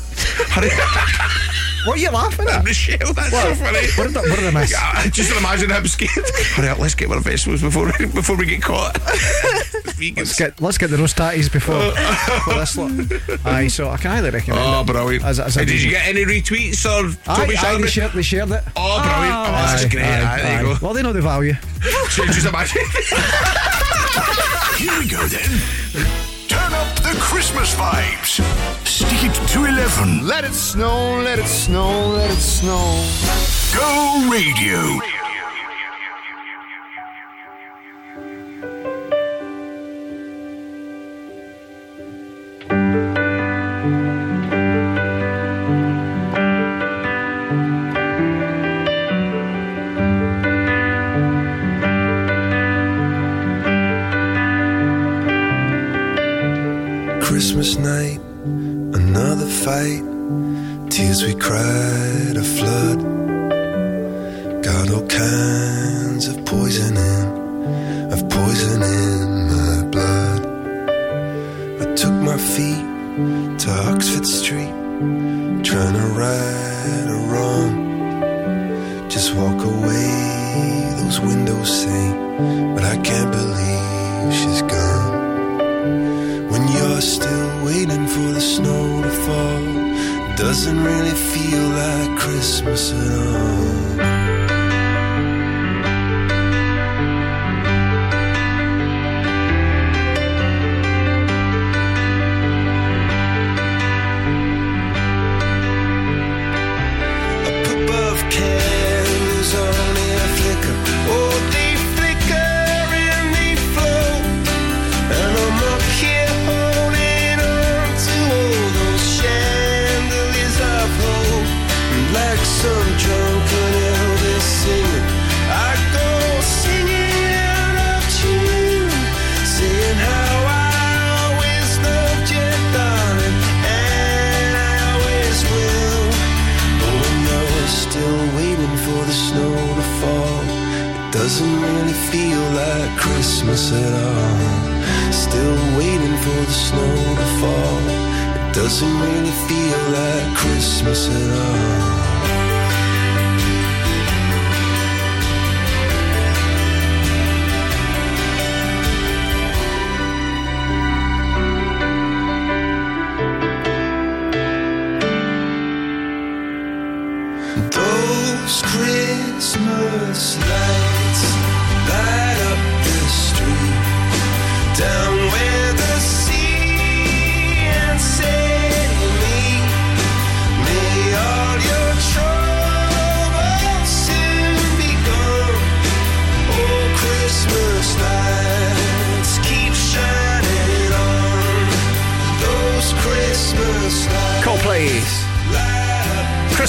What 1.85 1.95
are 1.97 2.01
you 2.01 2.11
laughing 2.11 2.47
at? 2.49 2.63
Michelle, 2.65 3.13
that's 3.13 3.29
so 3.31 3.37
What? 3.49 3.57
funny. 3.57 3.87
What 3.95 4.07
did 4.07 4.17
I- 4.17 4.21
what 4.21 4.39
did 4.39 4.47
I 4.55 4.59
miss? 4.59 4.71
Yeah, 4.71 4.91
I 4.93 5.07
just 5.07 5.31
imagine 5.37 5.69
him 5.69 5.87
scared. 5.87 6.09
Hurry 6.55 6.67
up, 6.69 6.79
let's 6.79 6.95
get 6.95 7.09
our 7.09 7.19
vegetables 7.21 7.61
before 7.61 7.85
we, 7.97 8.05
before 8.07 8.35
we 8.35 8.45
get 8.45 8.61
caught. 8.61 8.99
Let's 9.99 10.37
get 10.37 10.61
let's 10.61 10.77
get 10.77 10.91
the 10.91 10.97
roast 10.97 11.17
tatties 11.17 11.51
before, 11.51 11.79
before 11.91 12.53
this 12.53 12.77
lot. 12.77 12.91
Aye, 13.47 13.67
so 13.67 13.89
I 13.89 13.97
can 13.97 14.11
highly 14.11 14.29
recommend 14.29 14.63
Oh, 14.63 14.81
it. 14.81 14.85
brilliant. 14.85 15.25
As, 15.25 15.39
as 15.39 15.57
a 15.57 15.61
Hey, 15.61 15.65
did 15.65 15.81
you 15.81 15.89
get 15.89 16.07
any 16.07 16.23
retweets 16.23 16.85
or 16.85 17.07
Aye, 17.25 17.35
Toby 17.35 17.57
aye, 17.57 17.61
Sharp? 17.61 17.81
they, 17.81 17.87
shared, 17.87 18.11
they 18.11 18.21
shared 18.21 18.51
it. 18.51 18.63
Oh, 18.75 19.01
brilliant. 19.01 19.33
Oh, 19.35 19.51
that's 19.53 19.85
Aye, 19.85 19.89
great. 19.89 20.03
aye, 20.03 20.33
Aye, 20.33 20.41
there 20.43 20.61
you 20.61 20.67
go. 20.75 20.77
Well, 20.85 20.93
they 20.93 21.01
know 21.01 21.13
the 21.13 21.21
value. 21.21 21.53
So 22.11 22.25
just 22.25 22.45
imagine. 22.45 22.83
Here 24.77 24.99
we 24.99 25.07
go 25.07 25.25
then. 25.25 25.49
Turn 27.37 27.43
up 27.43 27.53
the 27.53 27.59
Christmas 27.59 27.75
vibes. 27.75 28.87
Stick 28.87 29.23
it 29.23 29.47
to 29.49 29.65
11. 29.65 30.25
Let 30.25 30.43
it 30.43 30.53
snow, 30.53 31.21
let 31.21 31.37
it 31.37 31.45
snow, 31.45 32.09
let 32.09 32.31
it 32.31 32.39
snow. 32.39 33.05
Go 33.75 34.27
radio. 34.31 35.06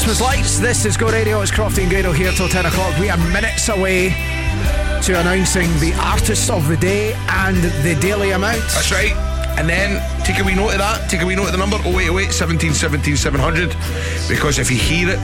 Christmas 0.08 0.26
lights. 0.26 0.58
This 0.58 0.86
is 0.86 0.96
Go 0.96 1.10
Radio. 1.10 1.42
It's 1.42 1.50
Crofty 1.50 1.82
and 1.82 2.16
here 2.16 2.32
till 2.32 2.48
10 2.48 2.64
o'clock. 2.64 2.98
We 2.98 3.10
are 3.10 3.18
minutes 3.30 3.68
away 3.68 4.08
to 5.02 5.20
announcing 5.20 5.68
the 5.80 5.92
artist 6.00 6.50
of 6.50 6.66
the 6.66 6.78
day 6.78 7.12
and 7.28 7.58
the 7.84 7.94
daily 8.00 8.30
amount. 8.30 8.62
That's 8.72 8.90
right. 8.90 9.12
And 9.58 9.68
then 9.68 10.00
take 10.24 10.38
a 10.38 10.44
wee 10.44 10.54
note 10.54 10.70
of 10.70 10.78
that. 10.78 11.10
Take 11.10 11.20
a 11.20 11.26
wee 11.26 11.34
note 11.36 11.48
of 11.48 11.52
the 11.52 11.58
number 11.58 11.76
0808 11.76 12.32
17 12.32 12.72
17 12.72 13.16
700. 13.18 13.76
Because 14.30 14.58
if 14.58 14.70
you 14.70 14.78
hear 14.78 15.10
it, 15.10 15.18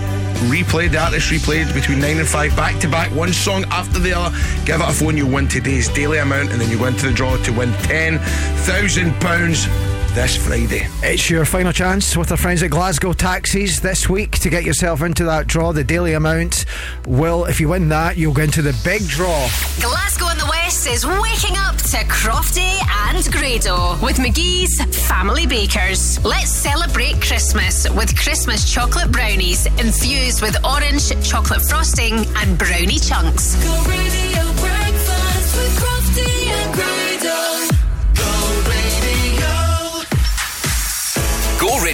replay 0.52 0.90
the 0.90 0.98
artist 0.98 1.32
replayed 1.32 1.73
between 1.73 1.98
9 1.98 2.19
and 2.19 2.28
5, 2.28 2.55
back 2.55 2.78
to 2.81 2.89
back, 2.89 3.11
one 3.12 3.32
song 3.32 3.65
after 3.70 3.98
the 3.98 4.12
other, 4.12 4.36
give 4.66 4.82
it 4.82 4.86
a 4.86 4.93
phone, 4.93 5.16
you'll 5.16 5.31
win 5.31 5.48
today's 5.48 5.89
daily 5.89 6.19
amount, 6.19 6.51
and 6.51 6.61
then 6.61 6.69
you 6.69 6.77
go 6.77 6.85
into 6.85 7.06
the 7.06 7.12
draw 7.15 7.39
to 7.39 7.52
win 7.55 7.70
£10,000 7.89 9.84
this 10.15 10.36
Friday. 10.36 10.86
It's 11.03 11.28
your 11.28 11.45
final 11.45 11.73
chance 11.73 12.16
with 12.16 12.31
our 12.31 12.36
friends 12.36 12.62
at 12.62 12.70
Glasgow 12.70 13.12
Taxis 13.12 13.81
this 13.81 14.09
week 14.09 14.39
to 14.39 14.49
get 14.49 14.62
yourself 14.62 15.03
into 15.03 15.24
that 15.24 15.49
draw. 15.49 15.73
The 15.73 15.82
daily 15.82 16.12
amount 16.12 16.66
will, 17.07 17.47
if 17.47 17.59
you 17.61 17.70
win 17.70 17.89
that, 17.89 18.16
you'll 18.16 18.32
go 18.32 18.43
into 18.43 18.62
the 18.62 18.78
big 18.85 19.03
draw. 19.09 19.49
Glasgow 19.81 20.28
in 20.28 20.39
the 20.39 20.47
West 20.49 20.86
is 20.86 21.05
waking 21.05 21.57
up 21.57 21.77
to 21.78 21.97
Crofty 22.07 22.78
and 23.09 23.24
Grado 23.32 23.99
with 24.05 24.19
McGhee's 24.19 24.81
Family 25.09 25.49
Bakers. 25.49 26.24
Let's 26.24 26.51
celebrate 26.51 27.20
Christmas 27.20 27.91
with 27.91 28.16
Christmas 28.16 28.73
chocolate 28.73 29.11
brownies 29.11 29.66
infused 29.66 30.43
with 30.43 30.57
orange 30.65 31.11
chocolate 31.27 31.62
frosting 31.62 32.24
and 32.36 32.57
brownie 32.57 33.01
chunks. 33.01 33.57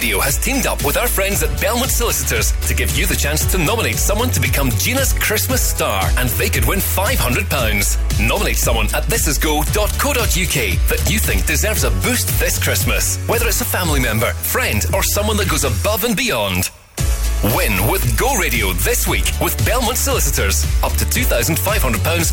Radio 0.01 0.19
has 0.19 0.35
teamed 0.35 0.65
up 0.65 0.83
with 0.83 0.97
our 0.97 1.07
friends 1.07 1.43
at 1.43 1.61
Belmont 1.61 1.91
Solicitors 1.91 2.53
to 2.67 2.73
give 2.73 2.97
you 2.97 3.05
the 3.05 3.15
chance 3.15 3.45
to 3.51 3.59
nominate 3.59 3.97
someone 3.97 4.31
to 4.31 4.39
become 4.39 4.71
Gina's 4.71 5.13
Christmas 5.13 5.61
star, 5.61 6.09
and 6.17 6.27
they 6.29 6.49
could 6.49 6.65
win 6.65 6.79
£500. 6.79 8.27
Nominate 8.27 8.57
someone 8.57 8.87
at 8.95 9.03
thisisgo.co.uk 9.03 9.67
that 10.89 11.07
you 11.07 11.19
think 11.19 11.45
deserves 11.45 11.83
a 11.83 11.91
boost 12.01 12.27
this 12.39 12.57
Christmas, 12.57 13.23
whether 13.27 13.47
it's 13.47 13.61
a 13.61 13.65
family 13.65 13.99
member, 13.99 14.33
friend, 14.33 14.87
or 14.91 15.03
someone 15.03 15.37
that 15.37 15.49
goes 15.49 15.65
above 15.65 16.03
and 16.03 16.17
beyond. 16.17 16.71
Win 17.43 17.89
with 17.89 18.19
Go 18.19 18.35
Radio 18.35 18.71
this 18.73 19.07
week 19.07 19.31
with 19.41 19.57
Belmont 19.65 19.97
Solicitors. 19.97 20.63
Up 20.83 20.91
to 20.91 21.05
£2,500 21.05 21.55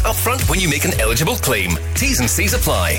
upfront 0.00 0.50
when 0.50 0.60
you 0.60 0.68
make 0.68 0.84
an 0.84 1.00
eligible 1.00 1.36
claim. 1.36 1.70
T's 1.94 2.20
and 2.20 2.28
C's 2.28 2.52
apply. 2.52 2.98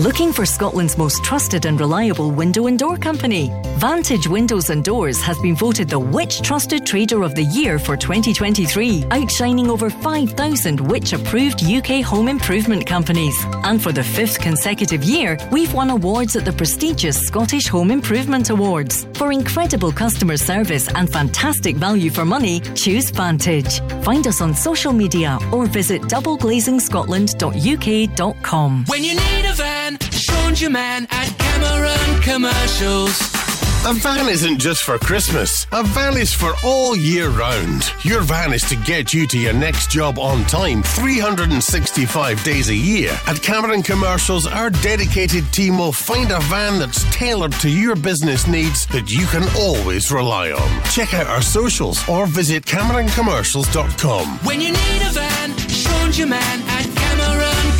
Looking 0.00 0.32
for 0.32 0.44
Scotland's 0.44 0.98
most 0.98 1.22
trusted 1.22 1.66
and 1.66 1.78
reliable 1.78 2.32
window 2.32 2.66
and 2.66 2.76
door 2.76 2.96
company? 2.96 3.52
Vantage 3.76 4.26
Windows 4.26 4.70
and 4.70 4.82
Doors 4.82 5.22
has 5.22 5.38
been 5.38 5.54
voted 5.54 5.88
the 5.88 5.98
Which 5.98 6.42
Trusted 6.42 6.84
Trader 6.84 7.22
of 7.22 7.36
the 7.36 7.44
Year 7.44 7.78
for 7.78 7.96
2023, 7.96 9.04
outshining 9.12 9.70
over 9.70 9.90
5,000 9.90 10.80
Which 10.80 11.12
approved 11.12 11.64
UK 11.64 12.02
home 12.02 12.26
improvement 12.26 12.84
companies. 12.84 13.36
And 13.62 13.80
for 13.80 13.92
the 13.92 14.02
fifth 14.02 14.40
consecutive 14.40 15.04
year, 15.04 15.38
we've 15.52 15.72
won 15.72 15.90
awards 15.90 16.34
at 16.34 16.44
the 16.44 16.52
prestigious 16.52 17.16
Scottish 17.16 17.68
Home 17.68 17.92
Improvement 17.92 18.50
Awards. 18.50 19.06
For 19.14 19.30
incredible 19.30 19.92
customer 19.92 20.36
service 20.36 20.88
and 20.92 21.08
fantastic 21.08 21.43
value 21.52 22.10
for 22.10 22.24
money, 22.24 22.60
choose 22.74 23.10
Vantage. 23.10 23.80
Find 24.02 24.26
us 24.26 24.40
on 24.40 24.54
social 24.54 24.94
media 24.94 25.38
or 25.52 25.66
visit 25.66 26.00
doubleglazingscotland.uk.com. 26.02 28.84
When 28.86 29.04
you 29.04 29.14
need 29.14 29.44
a 29.44 29.52
van, 29.52 29.98
Sean's 30.00 30.62
your 30.62 30.70
man 30.70 31.06
at 31.10 31.28
Cameron 31.38 32.22
Commercials. 32.22 33.43
A 33.86 33.92
van 33.92 34.30
isn't 34.30 34.60
just 34.60 34.82
for 34.82 34.98
Christmas. 34.98 35.66
A 35.72 35.82
van 35.82 36.16
is 36.16 36.32
for 36.32 36.54
all 36.64 36.96
year 36.96 37.28
round. 37.28 37.92
Your 38.02 38.22
van 38.22 38.54
is 38.54 38.62
to 38.70 38.76
get 38.76 39.12
you 39.12 39.26
to 39.26 39.38
your 39.38 39.52
next 39.52 39.90
job 39.90 40.18
on 40.18 40.42
time 40.46 40.82
365 40.82 42.42
days 42.42 42.70
a 42.70 42.74
year. 42.74 43.10
At 43.26 43.42
Cameron 43.42 43.82
Commercials, 43.82 44.46
our 44.46 44.70
dedicated 44.70 45.44
team 45.52 45.76
will 45.76 45.92
find 45.92 46.30
a 46.30 46.40
van 46.44 46.78
that's 46.78 47.04
tailored 47.14 47.52
to 47.60 47.68
your 47.68 47.94
business 47.94 48.46
needs 48.46 48.86
that 48.86 49.10
you 49.10 49.26
can 49.26 49.46
always 49.54 50.10
rely 50.10 50.50
on. 50.52 50.84
Check 50.84 51.12
out 51.12 51.26
our 51.26 51.42
socials 51.42 52.08
or 52.08 52.26
visit 52.26 52.64
CameronCommercials.com. 52.64 54.26
When 54.46 54.62
you 54.62 54.72
need 54.72 55.02
a 55.02 55.10
van, 55.12 55.58
Sean's 55.68 56.18
your 56.18 56.28
man 56.28 56.62
at 56.68 57.03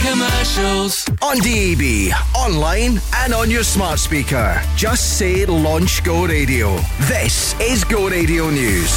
Commercials. 0.05 1.09
On 1.23 1.39
DAB, 1.39 2.13
online, 2.37 3.01
and 3.17 3.33
on 3.33 3.51
your 3.51 3.63
smart 3.63 3.99
speaker. 3.99 4.61
Just 4.77 5.17
say 5.17 5.47
Launch 5.47 6.05
Go 6.05 6.27
Radio. 6.27 6.77
This 7.09 7.59
is 7.59 7.85
Go 7.85 8.11
Radio 8.11 8.51
News. 8.51 8.93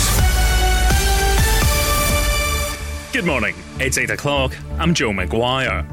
Good 3.13 3.25
morning. 3.25 3.55
It's 3.79 3.97
8 3.97 4.09
o'clock. 4.09 4.53
I'm 4.79 4.93
Joe 4.93 5.11
McGuire. 5.11 5.87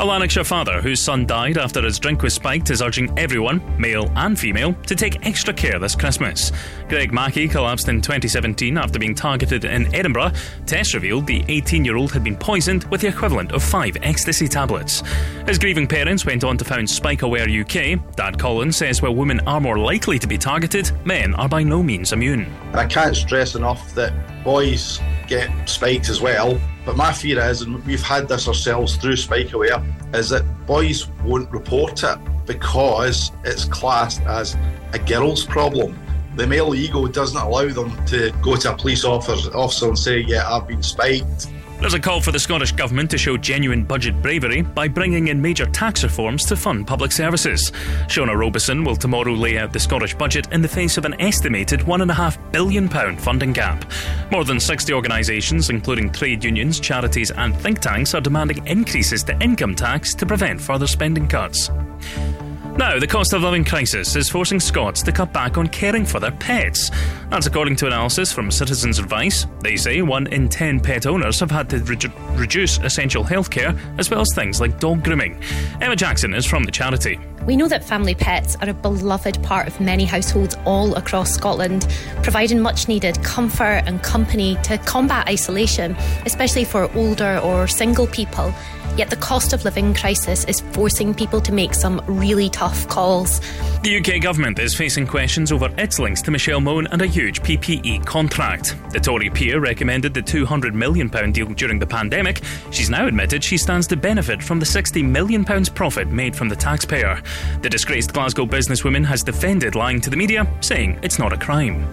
A 0.00 0.04
Lanarkshire 0.04 0.44
father 0.44 0.82
whose 0.82 1.02
son 1.02 1.26
died 1.26 1.56
after 1.56 1.82
his 1.82 1.98
drink 1.98 2.22
was 2.22 2.34
spiked 2.34 2.70
is 2.70 2.82
urging 2.82 3.18
everyone, 3.18 3.60
male 3.80 4.12
and 4.16 4.38
female, 4.38 4.74
to 4.86 4.94
take 4.94 5.26
extra 5.26 5.52
care 5.52 5.78
this 5.78 5.96
Christmas. 5.96 6.52
Greg 6.88 7.12
Mackie 7.12 7.48
collapsed 7.48 7.88
in 7.88 8.00
2017 8.00 8.78
after 8.78 8.98
being 8.98 9.14
targeted 9.14 9.66
in 9.66 9.94
Edinburgh. 9.94 10.32
Tests 10.64 10.94
revealed 10.94 11.26
the 11.26 11.44
18 11.48 11.84
year 11.84 11.96
old 11.96 12.12
had 12.12 12.24
been 12.24 12.36
poisoned 12.36 12.84
with 12.84 13.02
the 13.02 13.08
equivalent 13.08 13.52
of 13.52 13.62
five 13.62 13.96
ecstasy 14.02 14.48
tablets. 14.48 15.02
His 15.46 15.58
grieving 15.58 15.86
parents 15.86 16.24
went 16.24 16.44
on 16.44 16.56
to 16.56 16.64
found 16.64 16.88
Spike 16.88 17.20
Aware 17.20 17.46
UK. 17.48 18.16
Dad 18.16 18.38
Collins 18.38 18.78
says 18.78 19.02
while 19.02 19.14
women 19.14 19.40
are 19.46 19.60
more 19.60 19.78
likely 19.78 20.18
to 20.18 20.26
be 20.26 20.38
targeted, 20.38 20.90
men 21.04 21.34
are 21.34 21.48
by 21.48 21.62
no 21.62 21.82
means 21.82 22.12
immune. 22.12 22.50
I 22.72 22.86
can't 22.86 23.14
stress 23.14 23.54
enough 23.54 23.94
that 23.94 24.14
boys 24.42 24.98
get 25.26 25.50
spiked 25.68 26.08
as 26.08 26.22
well. 26.22 26.58
But 26.86 26.96
my 26.96 27.12
fear 27.12 27.38
is, 27.40 27.60
and 27.60 27.84
we've 27.84 28.02
had 28.02 28.28
this 28.28 28.48
ourselves 28.48 28.96
through 28.96 29.16
Spike 29.16 29.52
Aware, 29.52 29.82
is 30.14 30.30
that 30.30 30.42
boys 30.66 31.06
won't 31.22 31.50
report 31.50 32.02
it 32.02 32.18
because 32.46 33.30
it's 33.44 33.66
classed 33.66 34.22
as 34.22 34.56
a 34.94 34.98
girl's 34.98 35.44
problem. 35.44 35.98
The 36.38 36.46
male 36.46 36.72
ego 36.72 37.04
doesn't 37.08 37.36
allow 37.36 37.66
them 37.66 37.90
to 38.06 38.30
go 38.42 38.54
to 38.54 38.72
a 38.72 38.76
police 38.76 39.04
officer, 39.04 39.50
and 39.88 39.98
say, 39.98 40.20
Yeah, 40.20 40.48
I've 40.48 40.68
been 40.68 40.84
spiked. 40.84 41.48
There's 41.80 41.94
a 41.94 42.00
call 42.00 42.20
for 42.20 42.30
the 42.30 42.38
Scottish 42.38 42.70
Government 42.70 43.10
to 43.10 43.18
show 43.18 43.36
genuine 43.36 43.82
budget 43.82 44.22
bravery 44.22 44.62
by 44.62 44.86
bringing 44.86 45.28
in 45.28 45.42
major 45.42 45.66
tax 45.66 46.04
reforms 46.04 46.44
to 46.44 46.54
fund 46.54 46.86
public 46.86 47.10
services. 47.10 47.72
Shona 48.06 48.38
Robison 48.38 48.84
will 48.84 48.94
tomorrow 48.94 49.32
lay 49.32 49.58
out 49.58 49.72
the 49.72 49.80
Scottish 49.80 50.14
budget 50.14 50.52
in 50.52 50.62
the 50.62 50.68
face 50.68 50.96
of 50.96 51.04
an 51.04 51.20
estimated 51.20 51.80
£1.5 51.80 52.52
billion 52.52 52.88
funding 52.88 53.52
gap. 53.52 53.84
More 54.30 54.44
than 54.44 54.60
60 54.60 54.92
organisations, 54.92 55.70
including 55.70 56.12
trade 56.12 56.44
unions, 56.44 56.78
charities, 56.78 57.32
and 57.32 57.56
think 57.56 57.80
tanks, 57.80 58.14
are 58.14 58.20
demanding 58.20 58.64
increases 58.64 59.24
to 59.24 59.36
income 59.40 59.74
tax 59.74 60.14
to 60.14 60.24
prevent 60.24 60.60
further 60.60 60.86
spending 60.86 61.26
cuts. 61.26 61.68
Now, 62.78 62.96
the 62.96 63.08
cost 63.08 63.32
of 63.32 63.42
living 63.42 63.64
crisis 63.64 64.14
is 64.14 64.30
forcing 64.30 64.60
Scots 64.60 65.02
to 65.02 65.10
cut 65.10 65.32
back 65.32 65.58
on 65.58 65.66
caring 65.66 66.06
for 66.06 66.20
their 66.20 66.30
pets. 66.30 66.92
That's 67.28 67.48
according 67.48 67.74
to 67.76 67.88
analysis 67.88 68.32
from 68.32 68.52
Citizens 68.52 69.00
Advice. 69.00 69.46
They 69.62 69.74
say 69.74 70.00
one 70.00 70.28
in 70.28 70.48
ten 70.48 70.78
pet 70.78 71.04
owners 71.04 71.40
have 71.40 71.50
had 71.50 71.68
to 71.70 71.78
redu- 71.80 72.38
reduce 72.38 72.78
essential 72.78 73.24
healthcare 73.24 73.76
as 73.98 74.10
well 74.10 74.20
as 74.20 74.32
things 74.32 74.60
like 74.60 74.78
dog 74.78 75.02
grooming. 75.02 75.42
Emma 75.80 75.96
Jackson 75.96 76.32
is 76.34 76.46
from 76.46 76.62
the 76.62 76.70
charity. 76.70 77.18
We 77.44 77.56
know 77.56 77.66
that 77.66 77.82
family 77.82 78.14
pets 78.14 78.56
are 78.62 78.68
a 78.68 78.74
beloved 78.74 79.42
part 79.42 79.66
of 79.66 79.80
many 79.80 80.04
households 80.04 80.54
all 80.64 80.94
across 80.94 81.32
Scotland, 81.32 81.88
providing 82.22 82.60
much 82.60 82.86
needed 82.86 83.20
comfort 83.24 83.82
and 83.86 84.00
company 84.04 84.56
to 84.62 84.78
combat 84.78 85.26
isolation, 85.26 85.96
especially 86.26 86.64
for 86.64 86.94
older 86.96 87.40
or 87.42 87.66
single 87.66 88.06
people. 88.06 88.54
Yet 88.98 89.10
the 89.10 89.16
cost 89.16 89.52
of 89.52 89.64
living 89.64 89.94
crisis 89.94 90.44
is 90.46 90.58
forcing 90.58 91.14
people 91.14 91.40
to 91.42 91.52
make 91.52 91.72
some 91.72 92.02
really 92.08 92.50
tough 92.50 92.88
calls. 92.88 93.38
The 93.84 93.98
UK 93.98 94.20
government 94.20 94.58
is 94.58 94.74
facing 94.74 95.06
questions 95.06 95.52
over 95.52 95.72
its 95.78 96.00
links 96.00 96.20
to 96.22 96.32
Michelle 96.32 96.60
Mone 96.60 96.88
and 96.88 97.00
a 97.00 97.06
huge 97.06 97.40
PPE 97.42 98.04
contract. 98.04 98.74
The 98.90 98.98
Tory 98.98 99.30
peer 99.30 99.60
recommended 99.60 100.14
the 100.14 100.20
£200 100.20 100.74
million 100.74 101.06
deal 101.30 101.46
during 101.46 101.78
the 101.78 101.86
pandemic. 101.86 102.42
She's 102.72 102.90
now 102.90 103.06
admitted 103.06 103.44
she 103.44 103.56
stands 103.56 103.86
to 103.86 103.96
benefit 103.96 104.42
from 104.42 104.58
the 104.58 104.66
£60 104.66 105.08
million 105.08 105.44
profit 105.44 106.08
made 106.08 106.34
from 106.34 106.48
the 106.48 106.56
taxpayer. 106.56 107.22
The 107.62 107.70
disgraced 107.70 108.12
Glasgow 108.12 108.46
businesswoman 108.46 109.04
has 109.04 109.22
defended 109.22 109.76
lying 109.76 110.00
to 110.00 110.10
the 110.10 110.16
media, 110.16 110.44
saying 110.60 110.98
it's 111.02 111.20
not 111.20 111.32
a 111.32 111.36
crime. 111.36 111.86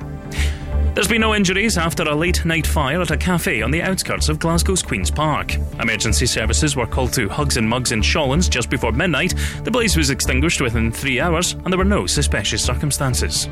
There's 0.96 1.10
been 1.10 1.20
no 1.20 1.36
injuries 1.36 1.78
after 1.78 2.04
a 2.04 2.16
late 2.16 2.46
night 2.46 2.66
fire 2.66 3.02
at 3.02 3.12
a 3.12 3.18
cafe 3.18 3.62
on 3.62 3.70
the 3.70 3.82
outskirts 3.82 4.30
of 4.30 4.40
Glasgow's 4.40 4.82
Queen's 4.82 5.12
Park. 5.12 5.56
Emergency 5.82 6.26
services 6.26 6.78
were 6.78 6.88
called 6.88 7.12
to 7.14 7.28
Hugs 7.28 7.58
and 7.58 7.68
Mugs 7.68 7.92
in 7.92 8.00
Shawlands 8.00 8.50
just 8.50 8.70
before 8.70 8.94
midnight. 8.94 9.34
The 9.66 9.72
blaze 9.72 9.98
was 9.98 10.10
extinguished 10.10 10.62
within 10.62 10.94
three 10.94 11.20
hours, 11.20 11.52
and 11.52 11.68
there 11.68 11.78
were 11.78 11.84
no 11.84 12.06
suspicious 12.06 12.64
circumstances. 12.64 13.50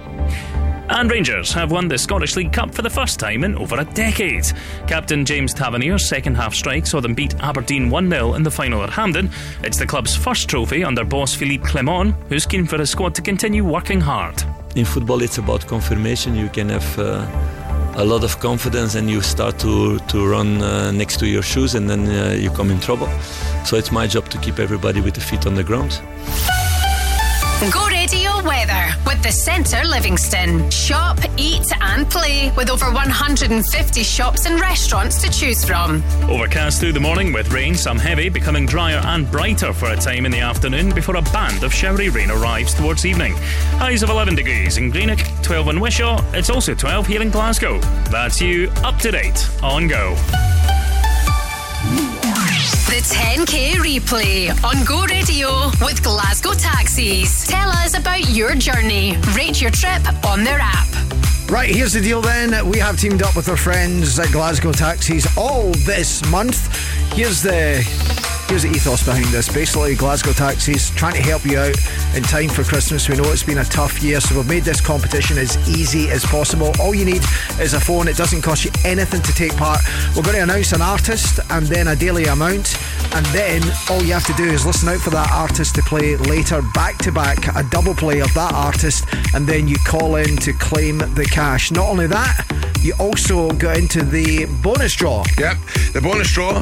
And 0.87 1.11
Rangers 1.11 1.51
have 1.51 1.69
won 1.69 1.89
the 1.89 1.97
Scottish 1.97 2.37
League 2.37 2.53
Cup 2.53 2.73
for 2.73 2.81
the 2.81 2.89
first 2.89 3.19
time 3.19 3.43
in 3.43 3.57
over 3.57 3.77
a 3.77 3.85
decade. 3.93 4.45
Captain 4.87 5.25
James 5.25 5.53
Tavernier's 5.53 6.07
second 6.07 6.35
half 6.35 6.53
strike 6.53 6.87
saw 6.87 7.01
them 7.01 7.13
beat 7.13 7.35
Aberdeen 7.41 7.89
1 7.89 8.09
0 8.09 8.35
in 8.35 8.43
the 8.43 8.51
final 8.51 8.83
at 8.83 8.89
Hampden. 8.89 9.29
It's 9.63 9.77
the 9.77 9.85
club's 9.85 10.15
first 10.15 10.47
trophy 10.47 10.85
under 10.85 11.03
boss 11.03 11.35
Philippe 11.35 11.65
Clement, 11.65 12.15
who's 12.29 12.45
keen 12.45 12.65
for 12.65 12.77
his 12.77 12.91
squad 12.91 13.13
to 13.15 13.21
continue 13.21 13.65
working 13.65 13.99
hard. 13.99 14.41
In 14.75 14.85
football 14.85 15.21
it's 15.21 15.37
about 15.37 15.67
confirmation. 15.67 16.35
You 16.35 16.49
can 16.49 16.69
have 16.69 16.99
uh, 16.99 17.25
a 17.95 18.03
lot 18.03 18.23
of 18.23 18.39
confidence 18.39 18.95
and 18.95 19.09
you 19.09 19.21
start 19.21 19.59
to, 19.59 19.99
to 19.99 20.27
run 20.27 20.61
uh, 20.61 20.91
next 20.91 21.17
to 21.19 21.27
your 21.27 21.43
shoes 21.43 21.75
and 21.75 21.89
then 21.89 22.07
uh, 22.07 22.33
you 22.33 22.49
come 22.49 22.71
in 22.71 22.79
trouble. 22.79 23.07
So 23.65 23.77
it's 23.77 23.91
my 23.91 24.07
job 24.07 24.29
to 24.29 24.37
keep 24.39 24.59
everybody 24.59 25.01
with 25.01 25.13
the 25.13 25.21
feet 25.21 25.45
on 25.45 25.55
the 25.55 25.63
ground. 25.63 26.01
Go 27.71 27.89
weather 28.43 28.91
with 29.05 29.21
the 29.23 29.31
Centre 29.31 29.83
Livingston. 29.85 30.69
Shop, 30.69 31.17
eat, 31.37 31.65
and 31.81 32.09
play 32.09 32.51
with 32.55 32.69
over 32.69 32.85
150 32.85 34.03
shops 34.03 34.45
and 34.45 34.59
restaurants 34.59 35.21
to 35.21 35.31
choose 35.31 35.63
from. 35.63 36.03
Overcast 36.29 36.79
through 36.79 36.93
the 36.93 36.99
morning 36.99 37.33
with 37.33 37.51
rain, 37.51 37.75
some 37.75 37.97
heavy, 37.97 38.29
becoming 38.29 38.65
drier 38.65 39.01
and 39.05 39.29
brighter 39.31 39.73
for 39.73 39.91
a 39.91 39.95
time 39.95 40.25
in 40.25 40.31
the 40.31 40.39
afternoon 40.39 40.93
before 40.93 41.15
a 41.15 41.21
band 41.21 41.63
of 41.63 41.73
showery 41.73 42.09
rain 42.09 42.31
arrives 42.31 42.73
towards 42.73 43.05
evening. 43.05 43.33
Highs 43.77 44.03
of 44.03 44.09
11 44.09 44.35
degrees 44.35 44.77
in 44.77 44.91
Greenock, 44.91 45.19
12 45.41 45.69
in 45.69 45.79
Wishaw. 45.79 46.23
It's 46.33 46.49
also 46.49 46.73
12 46.73 47.07
here 47.07 47.21
in 47.21 47.29
Glasgow. 47.29 47.79
That's 48.11 48.41
you 48.41 48.69
up 48.83 48.97
to 48.99 49.11
date 49.11 49.49
on 49.61 49.87
Go. 49.87 50.15
The 52.33 53.01
10K 53.13 53.73
replay 53.73 54.49
on 54.63 54.83
Go 54.85 55.05
Radio 55.05 55.67
with 55.85 56.03
Glasgow 56.03 56.53
Taxis. 56.53 57.47
Tell 57.47 57.69
us 57.69 57.97
about 57.97 58.29
your 58.29 58.55
journey. 58.55 59.15
Rate 59.35 59.61
your 59.61 59.71
trip 59.71 60.01
on 60.25 60.43
their 60.43 60.59
app. 60.59 60.87
Right, 61.53 61.69
here's 61.69 61.93
the 61.93 62.01
deal 62.01 62.19
then. 62.19 62.67
We 62.67 62.79
have 62.79 62.97
teamed 62.97 63.21
up 63.21 63.35
with 63.35 63.47
our 63.47 63.55
friends 63.55 64.17
at 64.17 64.31
Glasgow 64.31 64.71
Taxis 64.71 65.27
all 65.37 65.69
this 65.85 66.27
month. 66.31 66.75
Here's 67.13 67.43
the 67.43 67.77
here's 68.49 68.63
the 68.63 68.69
ethos 68.69 69.05
behind 69.05 69.25
this. 69.25 69.53
Basically, 69.53 69.95
Glasgow 69.95 70.31
Taxis 70.31 70.89
trying 70.89 71.13
to 71.13 71.21
help 71.21 71.45
you 71.45 71.59
out 71.59 71.75
in 72.15 72.23
time 72.23 72.49
for 72.49 72.63
Christmas. 72.63 73.07
We 73.07 73.17
know 73.17 73.31
it's 73.31 73.43
been 73.43 73.59
a 73.59 73.65
tough 73.65 74.01
year, 74.01 74.19
so 74.19 74.35
we've 74.35 74.47
made 74.47 74.63
this 74.63 74.81
competition 74.81 75.37
as 75.37 75.55
easy 75.69 76.09
as 76.09 76.25
possible. 76.25 76.71
All 76.79 76.95
you 76.95 77.05
need 77.05 77.23
is 77.59 77.75
a 77.75 77.79
phone. 77.79 78.07
It 78.07 78.17
doesn't 78.17 78.41
cost 78.41 78.65
you 78.65 78.71
anything 78.83 79.21
to 79.21 79.33
take 79.33 79.55
part. 79.55 79.79
We're 80.15 80.23
going 80.23 80.37
to 80.37 80.43
announce 80.43 80.71
an 80.71 80.81
artist 80.81 81.39
and 81.51 81.67
then 81.67 81.87
a 81.87 81.95
daily 81.95 82.25
amount, 82.25 82.77
and 83.13 83.25
then 83.27 83.61
all 83.89 84.01
you 84.03 84.13
have 84.13 84.25
to 84.25 84.33
do 84.33 84.45
is 84.45 84.65
listen 84.65 84.89
out 84.89 84.99
for 84.99 85.11
that 85.11 85.31
artist 85.31 85.75
to 85.75 85.81
play 85.83 86.15
later, 86.17 86.61
back 86.73 86.97
to 86.99 87.11
back, 87.11 87.55
a 87.55 87.63
double 87.69 87.93
play 87.93 88.19
of 88.21 88.33
that 88.33 88.53
artist, 88.53 89.05
and 89.33 89.47
then 89.47 89.67
you 89.67 89.77
call 89.85 90.15
in 90.15 90.35
to 90.37 90.53
claim 90.53 90.97
the 90.97 91.27
cash. 91.31 91.42
Not 91.43 91.89
only 91.89 92.07
that, 92.07 92.47
you 92.81 92.93
also 93.01 93.51
go 93.51 93.73
into 93.73 94.01
the 94.01 94.45
bonus 94.63 94.95
draw. 94.95 95.25
Yep, 95.37 95.57
the 95.91 95.99
bonus 96.01 96.31
draw 96.31 96.61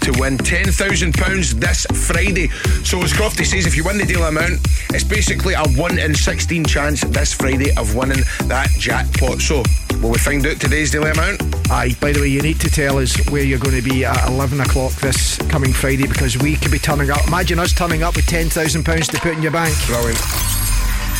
to 0.00 0.12
win 0.18 0.38
£10,000 0.38 1.60
this 1.60 1.84
Friday. 2.08 2.48
So, 2.82 3.02
as 3.02 3.12
Crofty 3.12 3.44
says, 3.44 3.66
if 3.66 3.76
you 3.76 3.84
win 3.84 3.98
the 3.98 4.06
deal 4.06 4.24
amount, 4.24 4.66
it's 4.88 5.04
basically 5.04 5.52
a 5.52 5.68
1 5.76 5.98
in 5.98 6.14
16 6.14 6.64
chance 6.64 7.02
this 7.02 7.34
Friday 7.34 7.76
of 7.76 7.94
winning 7.94 8.22
that 8.44 8.70
jackpot. 8.78 9.42
So, 9.42 9.62
will 10.00 10.12
we 10.12 10.18
find 10.18 10.46
out 10.46 10.58
today's 10.58 10.90
daily 10.90 11.10
amount? 11.10 11.42
Aye, 11.70 11.94
by 12.00 12.12
the 12.12 12.20
way, 12.20 12.28
you 12.28 12.40
need 12.40 12.58
to 12.60 12.70
tell 12.70 12.96
us 12.98 13.14
where 13.28 13.42
you're 13.42 13.58
going 13.58 13.76
to 13.76 13.86
be 13.86 14.06
at 14.06 14.28
11 14.30 14.62
o'clock 14.62 14.92
this 14.92 15.36
coming 15.50 15.74
Friday 15.74 16.06
because 16.06 16.38
we 16.38 16.56
could 16.56 16.72
be 16.72 16.78
turning 16.78 17.10
up. 17.10 17.28
Imagine 17.28 17.58
us 17.58 17.74
turning 17.74 18.02
up 18.02 18.16
with 18.16 18.24
£10,000 18.24 19.10
to 19.10 19.20
put 19.20 19.34
in 19.34 19.42
your 19.42 19.52
bank. 19.52 19.76
Brilliant. 19.86 20.18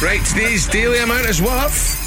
Right, 0.00 0.24
today's 0.24 0.66
daily 0.66 0.98
amount 0.98 1.26
is 1.26 1.42
worth. 1.42 2.01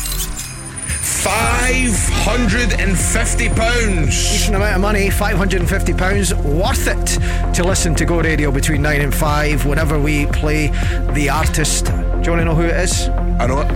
£550. 1.06 4.06
Decent 4.06 4.56
amount 4.56 4.76
of 4.76 4.82
money, 4.82 5.10
£550. 5.10 6.34
Worth 6.44 6.88
it 6.88 7.20
to 7.54 7.64
listen 7.64 7.94
to 7.96 8.06
Go 8.06 8.22
Radio 8.22 8.50
between 8.52 8.82
9 8.82 9.02
and 9.02 9.14
5 9.14 9.66
whenever 9.68 10.00
we 10.00 10.26
play 10.28 10.68
the 11.14 11.30
artist. 11.30 11.86
Do 11.86 11.92
you 11.92 11.98
want 12.06 12.24
to 12.24 12.46
know 12.46 12.56
who 12.56 12.64
it 12.64 12.76
is? 12.76 13.08
I 13.08 13.46
know 13.46 13.60
it. 13.62 13.70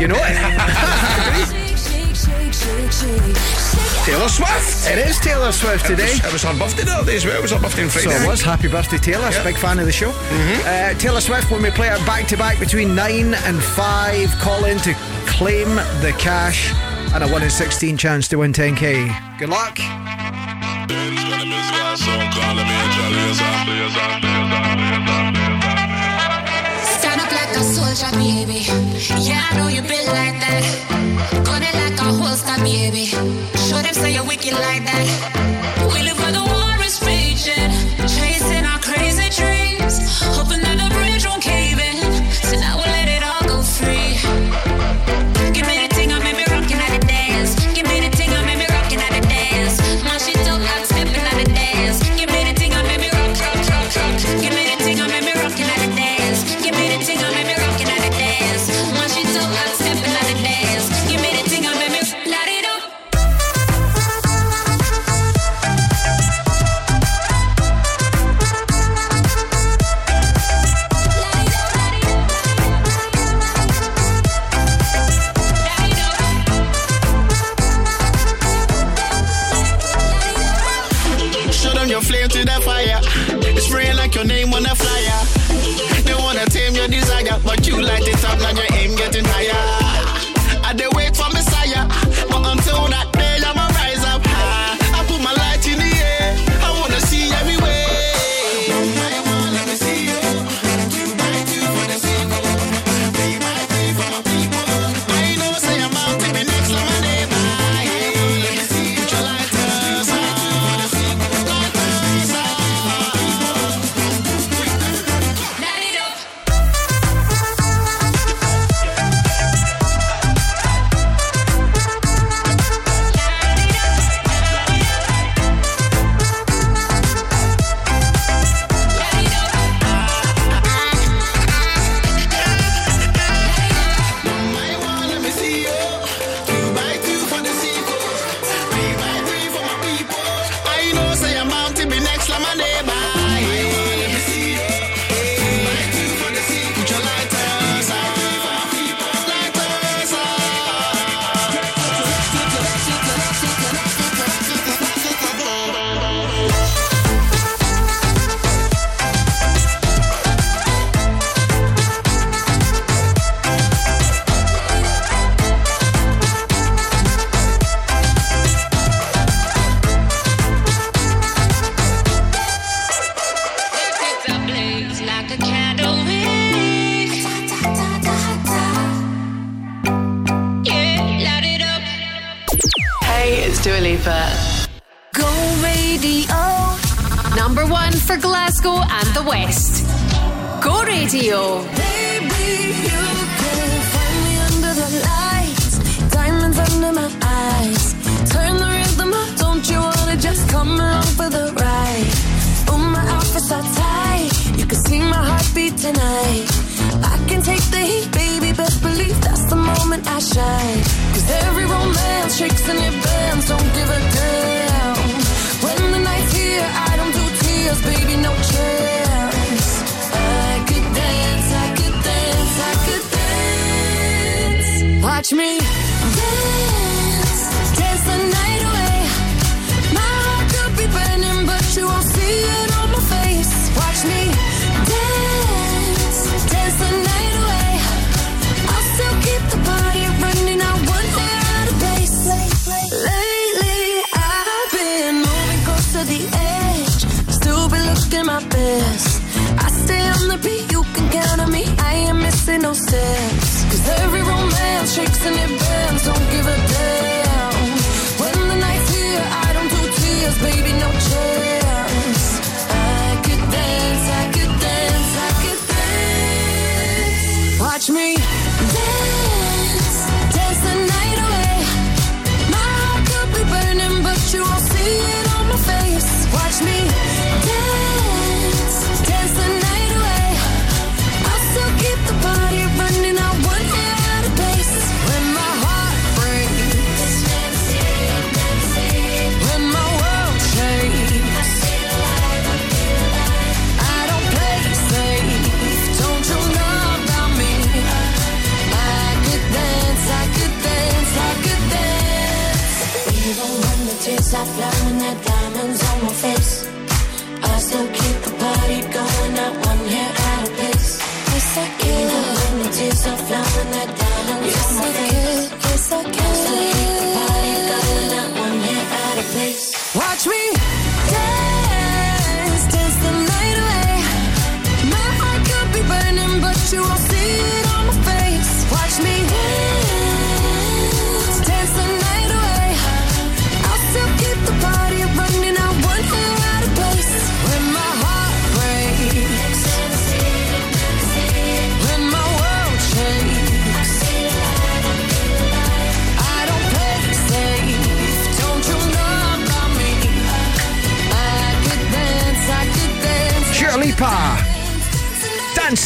You 0.00 0.06
know 0.06 0.14
it? 0.18 0.36
Taylor 4.04 4.28
Swift. 4.28 4.88
It 4.90 4.98
is 4.98 5.18
Taylor 5.20 5.52
Swift 5.52 5.86
today. 5.86 6.04
It 6.10 6.24
was, 6.24 6.24
it 6.24 6.32
was 6.32 6.42
her 6.42 6.58
birthday 6.58 6.82
the 6.84 6.90
other 6.92 7.06
day 7.06 7.16
as 7.16 7.24
well. 7.24 7.36
It 7.38 7.42
was 7.42 7.52
her 7.52 7.60
birthday 7.60 7.84
on 7.84 7.90
So 7.90 8.00
Friday. 8.00 8.24
it 8.24 8.26
was. 8.26 8.42
Happy 8.42 8.66
birthday, 8.68 8.98
Taylor. 8.98 9.30
Yeah. 9.30 9.44
Big 9.44 9.56
fan 9.56 9.78
of 9.78 9.86
the 9.86 9.92
show. 9.92 10.10
Uh, 10.10 10.94
Taylor 10.94 11.20
Swift, 11.20 11.50
when 11.52 11.62
we 11.62 11.70
play 11.70 11.86
it 11.88 12.04
back 12.04 12.26
to 12.28 12.36
back 12.36 12.58
between 12.58 12.94
9 12.96 13.34
and 13.34 13.62
5, 13.62 14.30
call 14.40 14.64
in 14.64 14.78
to 14.78 14.92
claim 15.26 15.68
the 16.02 16.12
cash 16.18 16.72
and 17.14 17.22
a 17.22 17.28
1 17.28 17.42
in 17.44 17.50
16 17.50 17.96
chance 17.96 18.26
to 18.28 18.36
win 18.38 18.52
10k. 18.52 19.38
Good 19.38 19.48
luck. 19.50 19.78
Stand 26.98 27.20
up 27.20 27.32
like 27.32 27.56
a 27.56 27.62
soldier, 27.64 28.10
baby. 28.16 28.62
Yeah, 29.26 29.42
I 29.50 29.56
know 29.56 29.68
you 29.68 29.82
been 29.82 30.06
like 30.06 30.38
that. 30.44 30.62
Gun 31.44 31.62
a 32.40 32.56
baby. 32.62 33.04
Show 33.04 33.82
them 33.82 33.92
say 33.92 34.14
you're 34.14 34.24
wicked 34.24 34.54
like 34.54 34.84
that. 34.86 35.61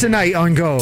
Dance 0.07 0.31
the 0.31 0.31
night 0.31 0.35
on 0.35 0.53
Go. 0.53 0.77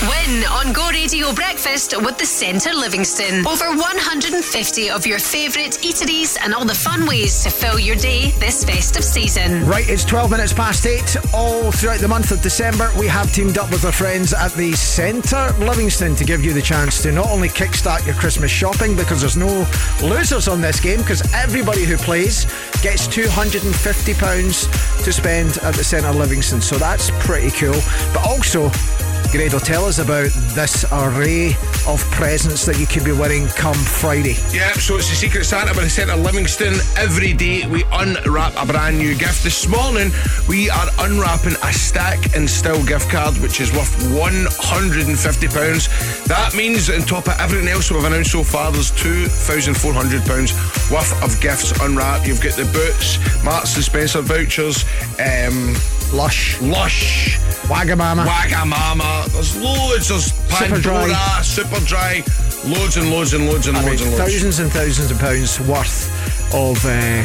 Win 0.00 0.44
on 0.44 0.72
Go 0.72 0.88
Radio 0.90 1.32
Breakfast 1.32 1.92
with 2.00 2.18
the 2.18 2.24
Centre 2.24 2.72
Livingston. 2.72 3.44
Over 3.46 3.76
150 3.76 4.90
of 4.90 5.06
your 5.06 5.18
favourite 5.18 5.72
eateries 5.82 6.38
and 6.40 6.54
all 6.54 6.64
the 6.64 6.74
fun 6.74 7.04
ways 7.06 7.42
to 7.42 7.50
fill 7.50 7.80
your 7.80 7.96
day 7.96 8.30
this 8.38 8.64
festive 8.64 9.02
season. 9.02 9.66
Right, 9.66 9.88
it's 9.88 10.04
12 10.04 10.30
minutes 10.30 10.52
past 10.52 10.86
8. 10.86 11.16
All 11.34 11.72
throughout 11.72 11.98
the 11.98 12.06
month 12.06 12.30
of 12.30 12.40
December, 12.40 12.92
we 12.96 13.08
have 13.08 13.32
teamed 13.32 13.58
up 13.58 13.70
with 13.72 13.84
our 13.84 13.92
friends 13.92 14.32
at 14.32 14.52
the 14.52 14.72
Centre 14.72 15.52
Livingston 15.58 16.14
to 16.14 16.24
give 16.24 16.44
you 16.44 16.52
the 16.52 16.62
chance 16.62 17.02
to 17.02 17.10
not 17.10 17.26
only 17.26 17.48
kickstart 17.48 18.06
your 18.06 18.14
Christmas 18.14 18.52
shopping 18.52 18.94
because 18.94 19.20
there's 19.20 19.36
no 19.36 19.66
losers 20.00 20.46
on 20.46 20.60
this 20.60 20.78
game 20.78 20.98
because 20.98 21.22
everybody 21.34 21.84
who 21.84 21.96
plays 21.96 22.46
gets 22.82 23.06
£250 23.08 25.04
to 25.04 25.12
spend 25.12 25.58
at 25.58 25.74
the 25.74 25.84
Centre 25.84 26.12
Livingston. 26.12 26.60
So 26.60 26.76
that's 26.76 27.10
pretty 27.24 27.50
cool. 27.50 27.80
But 28.12 28.26
also, 28.26 28.70
Grado, 29.32 29.58
tell 29.58 29.84
us 29.84 29.98
about 29.98 30.30
this 30.54 30.84
array 30.90 31.48
of 31.86 32.02
presents 32.12 32.64
that 32.64 32.78
you 32.78 32.86
could 32.86 33.04
be 33.04 33.12
winning 33.12 33.46
come 33.48 33.74
Friday. 33.74 34.36
Yeah, 34.52 34.72
so 34.72 34.96
it's 34.96 35.10
the 35.10 35.16
Secret 35.16 35.44
Santa 35.44 35.74
by 35.74 35.82
the 35.82 35.90
Centre 35.90 36.16
Livingston. 36.16 36.72
Every 36.96 37.34
day 37.34 37.66
we 37.66 37.84
unwrap 37.92 38.54
a 38.56 38.64
brand 38.64 38.96
new 38.98 39.14
gift. 39.14 39.44
This 39.44 39.68
morning 39.68 40.10
we 40.48 40.70
are 40.70 40.88
unwrapping 41.00 41.56
a 41.62 41.72
stack 41.72 42.34
and 42.34 42.48
still 42.48 42.82
gift 42.86 43.10
card, 43.10 43.36
which 43.38 43.60
is 43.60 43.70
worth 43.72 43.94
£150. 44.14 46.26
That 46.26 46.54
means 46.54 46.88
on 46.88 47.02
top 47.02 47.28
of 47.28 47.38
everything 47.38 47.68
else 47.68 47.90
we've 47.90 48.04
announced 48.04 48.32
so 48.32 48.42
far, 48.42 48.72
there's 48.72 48.90
£2,400 48.92 50.26
worth 50.90 51.12
of 51.22 51.40
gifts 51.40 51.72
unwrapped. 51.80 52.26
You've 52.26 52.40
got 52.40 52.54
the 52.54 52.64
boots, 52.72 53.18
Marks 53.44 53.74
and 53.76 53.84
Spencer 53.84 54.22
vouchers, 54.22 54.84
um, 55.20 55.74
Lush, 56.12 56.60
Lush, 56.60 57.36
Wagamama, 57.68 58.24
Wagamama. 58.24 59.26
There's 59.32 59.56
loads. 59.56 60.08
There's 60.08 60.32
Pandora, 60.48 61.12
Superdry. 61.12 61.44
Super 61.44 61.80
Dry, 61.86 62.22
loads 62.66 62.96
and 62.96 63.10
loads 63.10 63.34
and 63.34 63.46
loads 63.46 63.66
and 63.66 63.76
I 63.76 63.80
mean, 63.80 63.90
loads 63.90 64.02
and 64.02 64.10
loads. 64.12 64.22
thousands 64.32 64.58
and 64.60 64.70
thousands 64.72 65.10
of 65.10 65.18
pounds 65.18 65.60
worth 65.60 66.54
of 66.54 66.82
uh, 66.84 67.22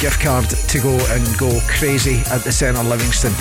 gift 0.00 0.20
card 0.22 0.48
to 0.48 0.78
go 0.80 0.96
and 1.10 1.38
go 1.38 1.60
crazy 1.68 2.22
at 2.30 2.42
the 2.42 2.52
Centre 2.52 2.82
Livingston. 2.82 3.32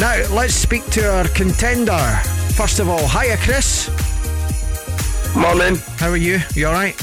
Now, 0.00 0.22
let's 0.34 0.54
speak 0.54 0.84
to 0.90 1.12
our 1.12 1.26
contender. 1.28 1.98
First 2.54 2.78
of 2.78 2.88
all, 2.88 3.06
hiya, 3.08 3.36
Chris. 3.38 3.88
Morning. 5.36 5.76
How 5.96 6.08
are 6.10 6.16
you? 6.16 6.40
You 6.54 6.68
all 6.68 6.72
right? 6.72 6.94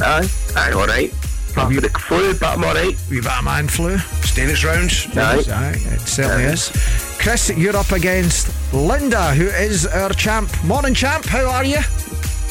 Aye, 0.00 0.28
aye, 0.56 0.72
all 0.72 1.23
right. 1.64 1.76
I've 1.76 1.82
got 1.82 1.92
the 1.92 1.98
flu, 1.98 2.34
but 2.34 2.58
I'm 2.58 2.64
all 2.64 2.74
right. 2.74 2.96
Wee 3.10 3.20
bit 3.20 3.26
of 3.26 3.44
man 3.44 3.68
flu. 3.68 3.98
Staying 3.98 4.50
its 4.50 4.64
rounds. 4.64 5.06
Aye. 5.16 5.44
Aye, 5.48 5.82
eh? 5.86 5.94
it 5.94 6.00
certainly 6.00 6.46
Aye. 6.46 6.52
is. 6.52 6.70
Chris, 7.18 7.50
you're 7.56 7.76
up 7.76 7.92
against 7.92 8.52
Linda, 8.72 9.34
who 9.34 9.46
is 9.46 9.86
our 9.86 10.10
champ. 10.10 10.50
Morning, 10.64 10.94
champ. 10.94 11.24
How 11.24 11.48
are 11.48 11.64
you? 11.64 11.78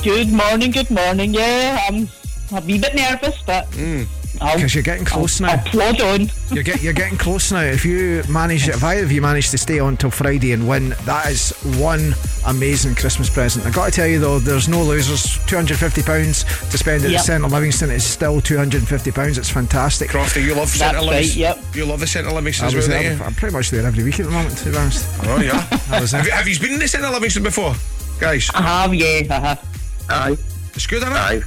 Good 0.03 0.31
morning, 0.31 0.72
good 0.72 0.90
morning. 0.90 1.34
Yeah, 1.34 1.80
I'm 1.88 2.10
a 2.52 2.61
wee 2.61 2.80
bit 2.80 2.95
nervous, 2.95 3.41
but 3.45 3.65
hmm. 3.73 4.03
Because 4.34 4.73
you're 4.73 4.84
getting 4.84 5.06
close 5.06 5.40
I'll, 5.40 5.48
now. 5.48 5.53
I'll 5.53 5.69
plod 5.69 6.02
on. 6.02 6.30
You're, 6.52 6.64
get, 6.64 6.81
you're 6.81 6.94
getting 6.94 7.18
close 7.19 7.52
now. 7.52 7.61
If 7.61 7.85
you 7.85 8.23
manage, 8.27 8.68
if 8.68 8.84
either 8.84 9.03
of 9.03 9.11
you 9.11 9.22
manage 9.22 9.52
to 9.52 9.57
stay 9.57 9.80
on 9.80 9.95
till 9.95 10.11
Friday 10.11 10.52
and 10.52 10.68
win, 10.68 10.90
that 11.06 11.30
is 11.30 11.52
one 11.77 12.12
amazing 12.45 12.95
Christmas 12.95 13.30
present. 13.30 13.65
I 13.65 13.72
got 13.72 13.86
to 13.86 13.91
tell 13.91 14.07
you 14.07 14.20
though, 14.20 14.40
there's 14.40 14.68
no 14.68 14.84
losers. 14.84 15.38
Two 15.45 15.56
hundred 15.56 15.78
fifty 15.78 16.02
pounds 16.03 16.44
to 16.70 16.78
spend 16.78 17.03
at 17.06 17.11
Yep. 17.11 17.20
the 17.20 17.24
Centre 17.26 17.48
Livingston 17.48 17.90
is 17.91 18.03
still 18.03 18.41
two 18.41 18.57
hundred 18.57 18.80
and 18.80 18.88
fifty 18.88 19.11
pounds. 19.11 19.38
It's 19.38 19.49
fantastic. 19.49 20.10
Crofty, 20.10 20.44
you 20.44 20.49
love 20.56 20.68
That's 20.68 20.74
Centre 20.74 20.98
right, 20.99 21.06
Livingston. 21.07 21.40
yep. 21.41 21.60
You 21.74 21.86
love 21.86 21.99
the 21.99 22.07
Centre 22.07 22.32
Livingston 22.32 22.65
I 22.65 22.68
as 22.68 22.76
was 22.76 22.88
well, 22.88 22.98
don't 22.98 23.03
there, 23.06 23.18
you? 23.18 23.24
I'm 23.24 23.36
pretty 23.36 23.56
much 23.56 23.70
there 23.72 23.86
every 23.86 24.03
week 24.03 24.20
at 24.20 24.26
the 24.26 24.32
moment, 24.32 24.57
to 24.60 24.72
be 24.72 24.78
honest. 24.78 25.06
Oh 25.26 25.40
yeah. 25.41 25.68
I 25.91 25.99
was 26.02 26.11
there. 26.11 26.20
have, 26.22 26.28
you, 26.28 26.32
have 26.34 26.48
you 26.48 26.60
been 26.60 26.74
in 26.74 26.80
the 26.80 26.88
Centre 26.88 27.10
Livingston 27.10 27.44
before, 27.44 27.74
guys? 28.20 28.49
I 28.53 28.61
have, 28.61 28.94
yeah, 28.94 29.22
I 29.30 29.40
have. 29.40 30.06
Aye. 30.10 30.38
It's 30.76 30.88
good, 30.88 31.03
isn't 31.03 31.11
it? 31.14 31.15
Aye. 31.15 31.41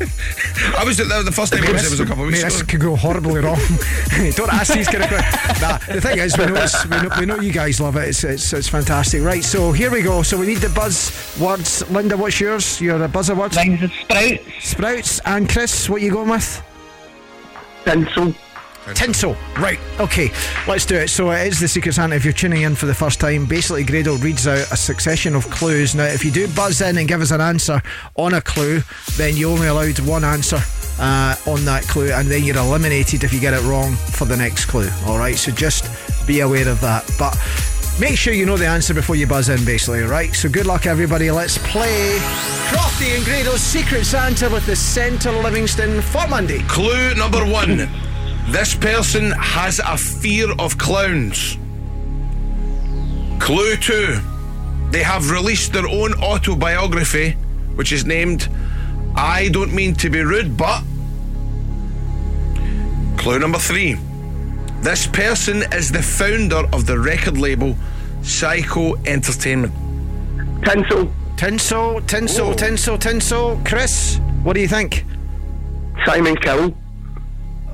I 0.00 0.82
was 0.84 0.96
the, 0.96 1.04
the 1.04 1.32
first 1.32 1.52
time 1.52 1.62
I 1.64 1.72
was 1.72 1.82
there 1.82 1.90
was 1.90 2.00
a 2.00 2.06
couple 2.06 2.24
of 2.24 2.28
weeks 2.28 2.42
Mate, 2.42 2.48
ago. 2.48 2.58
this 2.58 2.62
could 2.66 2.80
go 2.80 2.96
horribly 2.96 3.40
wrong. 3.40 3.56
Don't 4.34 4.52
ask 4.52 4.74
these 4.74 4.88
kind 4.88 5.04
of 5.04 5.08
questions. 5.08 5.60
Nah, 5.62 5.78
the 5.78 6.00
thing 6.00 6.18
is, 6.18 6.36
we 6.36 6.46
know, 6.46 6.54
it's, 6.56 6.84
we, 6.84 6.96
know, 6.96 7.10
we 7.20 7.26
know 7.26 7.40
you 7.40 7.52
guys 7.52 7.80
love 7.80 7.96
it. 7.96 8.08
It's, 8.08 8.24
it's, 8.24 8.52
it's 8.52 8.68
fantastic. 8.68 9.22
Right, 9.22 9.44
so 9.44 9.72
here 9.72 9.90
we 9.90 10.02
go. 10.02 10.22
So 10.22 10.38
we 10.38 10.46
need 10.46 10.58
the 10.58 10.68
buzz 10.70 11.36
words. 11.40 11.88
Linda, 11.90 12.16
what's 12.16 12.40
yours? 12.40 12.80
You're 12.80 13.02
a 13.02 13.04
uh, 13.04 13.08
buzzer 13.08 13.34
word? 13.34 13.54
Mine's 13.54 13.92
sprouts. 13.92 14.44
Sprouts. 14.60 15.20
And 15.20 15.48
Chris, 15.48 15.88
what 15.88 16.02
you 16.02 16.10
going 16.10 16.30
with? 16.30 16.62
Tinsel. 17.84 18.34
Tinsel. 18.92 19.36
Right, 19.58 19.78
okay, 19.98 20.30
let's 20.68 20.84
do 20.84 20.96
it. 20.96 21.08
So 21.08 21.30
it 21.30 21.46
is 21.46 21.60
the 21.60 21.68
Secret 21.68 21.94
Santa 21.94 22.16
if 22.16 22.24
you're 22.24 22.34
tuning 22.34 22.62
in 22.62 22.74
for 22.74 22.86
the 22.86 22.94
first 22.94 23.20
time. 23.20 23.46
Basically, 23.46 23.84
Grado 23.84 24.16
reads 24.16 24.46
out 24.46 24.70
a 24.70 24.76
succession 24.76 25.34
of 25.34 25.48
clues. 25.50 25.94
Now, 25.94 26.04
if 26.04 26.24
you 26.24 26.30
do 26.30 26.48
buzz 26.48 26.80
in 26.80 26.98
and 26.98 27.08
give 27.08 27.20
us 27.20 27.30
an 27.30 27.40
answer 27.40 27.80
on 28.16 28.34
a 28.34 28.40
clue, 28.40 28.82
then 29.16 29.36
you're 29.36 29.50
only 29.50 29.68
allowed 29.68 29.98
one 30.00 30.24
answer. 30.24 30.58
Uh, 30.96 31.34
on 31.48 31.64
that 31.64 31.82
clue, 31.88 32.12
and 32.12 32.28
then 32.28 32.44
you're 32.44 32.56
eliminated 32.56 33.24
if 33.24 33.32
you 33.32 33.40
get 33.40 33.52
it 33.52 33.60
wrong 33.64 33.96
for 33.96 34.26
the 34.26 34.36
next 34.36 34.66
clue. 34.66 34.88
All 35.06 35.18
right, 35.18 35.34
so 35.36 35.50
just 35.50 35.84
be 36.24 36.38
aware 36.38 36.68
of 36.68 36.80
that. 36.82 37.04
But 37.18 37.36
make 37.98 38.16
sure 38.16 38.32
you 38.32 38.46
know 38.46 38.56
the 38.56 38.68
answer 38.68 38.94
before 38.94 39.16
you 39.16 39.26
buzz 39.26 39.48
in, 39.48 39.64
basically. 39.64 40.04
All 40.04 40.08
right, 40.08 40.32
so 40.32 40.48
good 40.48 40.66
luck, 40.66 40.86
everybody. 40.86 41.32
Let's 41.32 41.58
play 41.58 42.16
Crofty 42.68 43.16
and 43.16 43.24
Grado's 43.24 43.60
Secret 43.60 44.04
Santa 44.04 44.48
with 44.48 44.66
the 44.66 44.76
Centre 44.76 45.32
Livingston 45.32 46.00
for 46.00 46.28
Monday. 46.28 46.62
Clue 46.68 47.12
number 47.16 47.44
one. 47.44 47.88
This 48.48 48.74
person 48.74 49.30
has 49.32 49.80
a 49.80 49.96
fear 49.96 50.52
of 50.58 50.76
clowns. 50.78 51.56
Clue 53.40 53.76
two. 53.76 54.18
They 54.90 55.02
have 55.02 55.30
released 55.30 55.72
their 55.72 55.88
own 55.88 56.14
autobiography, 56.22 57.32
which 57.74 57.90
is 57.90 58.04
named 58.04 58.48
I 59.16 59.48
Don't 59.48 59.74
Mean 59.74 59.94
to 59.94 60.10
Be 60.10 60.22
Rude, 60.22 60.56
but. 60.56 60.82
Clue 63.16 63.38
number 63.38 63.58
three. 63.58 63.94
This 64.82 65.06
person 65.06 65.62
is 65.72 65.90
the 65.90 66.02
founder 66.02 66.68
of 66.72 66.86
the 66.86 66.98
record 66.98 67.38
label 67.38 67.74
Syco 68.20 68.94
Entertainment. 69.06 69.72
Tinsel. 70.64 71.10
Tinsel, 71.36 72.00
tinsel, 72.02 72.48
oh. 72.48 72.54
tinsel, 72.54 72.98
tinsel. 72.98 73.60
Chris, 73.64 74.20
what 74.42 74.54
do 74.54 74.60
you 74.60 74.68
think? 74.68 75.04
Simon 76.06 76.36
Cowell. 76.36 76.74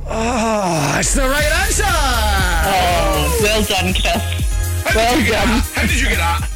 Oh, 0.06 0.96
it's 0.98 1.14
the 1.14 1.22
right 1.22 1.44
answer. 1.64 1.84
Oh, 1.86 3.38
well 3.42 3.62
done, 3.64 3.92
Chris. 3.94 4.94
Well 4.94 5.26
done. 5.26 5.60
How 5.74 5.82
did 5.86 6.00
you 6.00 6.08
get 6.08 6.18
that? 6.18 6.46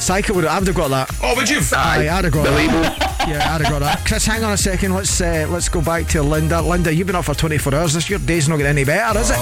Syco 0.00 0.34
would 0.34 0.46
I'd 0.46 0.66
have 0.66 0.74
got 0.74 0.88
that. 0.88 1.10
Oh, 1.22 1.34
would 1.36 1.48
you? 1.48 1.60
Aye, 1.76 2.08
I'd 2.08 2.24
have 2.24 2.32
got 2.32 2.44
The 2.44 2.50
that. 2.52 3.26
Yeah, 3.28 3.54
I'd 3.54 3.60
have 3.60 3.70
got 3.70 3.80
that. 3.80 4.04
Chris, 4.06 4.24
hang 4.24 4.42
on 4.44 4.52
a 4.52 4.56
second. 4.56 4.94
Let's 4.94 5.20
uh, 5.20 5.46
let's 5.50 5.68
go 5.68 5.82
back 5.82 6.06
to 6.08 6.22
Linda. 6.22 6.62
Linda, 6.62 6.92
you've 6.94 7.06
been 7.06 7.16
up 7.16 7.26
for 7.26 7.34
24 7.34 7.74
hours. 7.74 7.92
This 7.92 8.08
your 8.08 8.18
day's 8.20 8.48
not 8.48 8.56
getting 8.56 8.70
any 8.70 8.84
better, 8.84 9.18
is 9.18 9.30
it? 9.30 9.36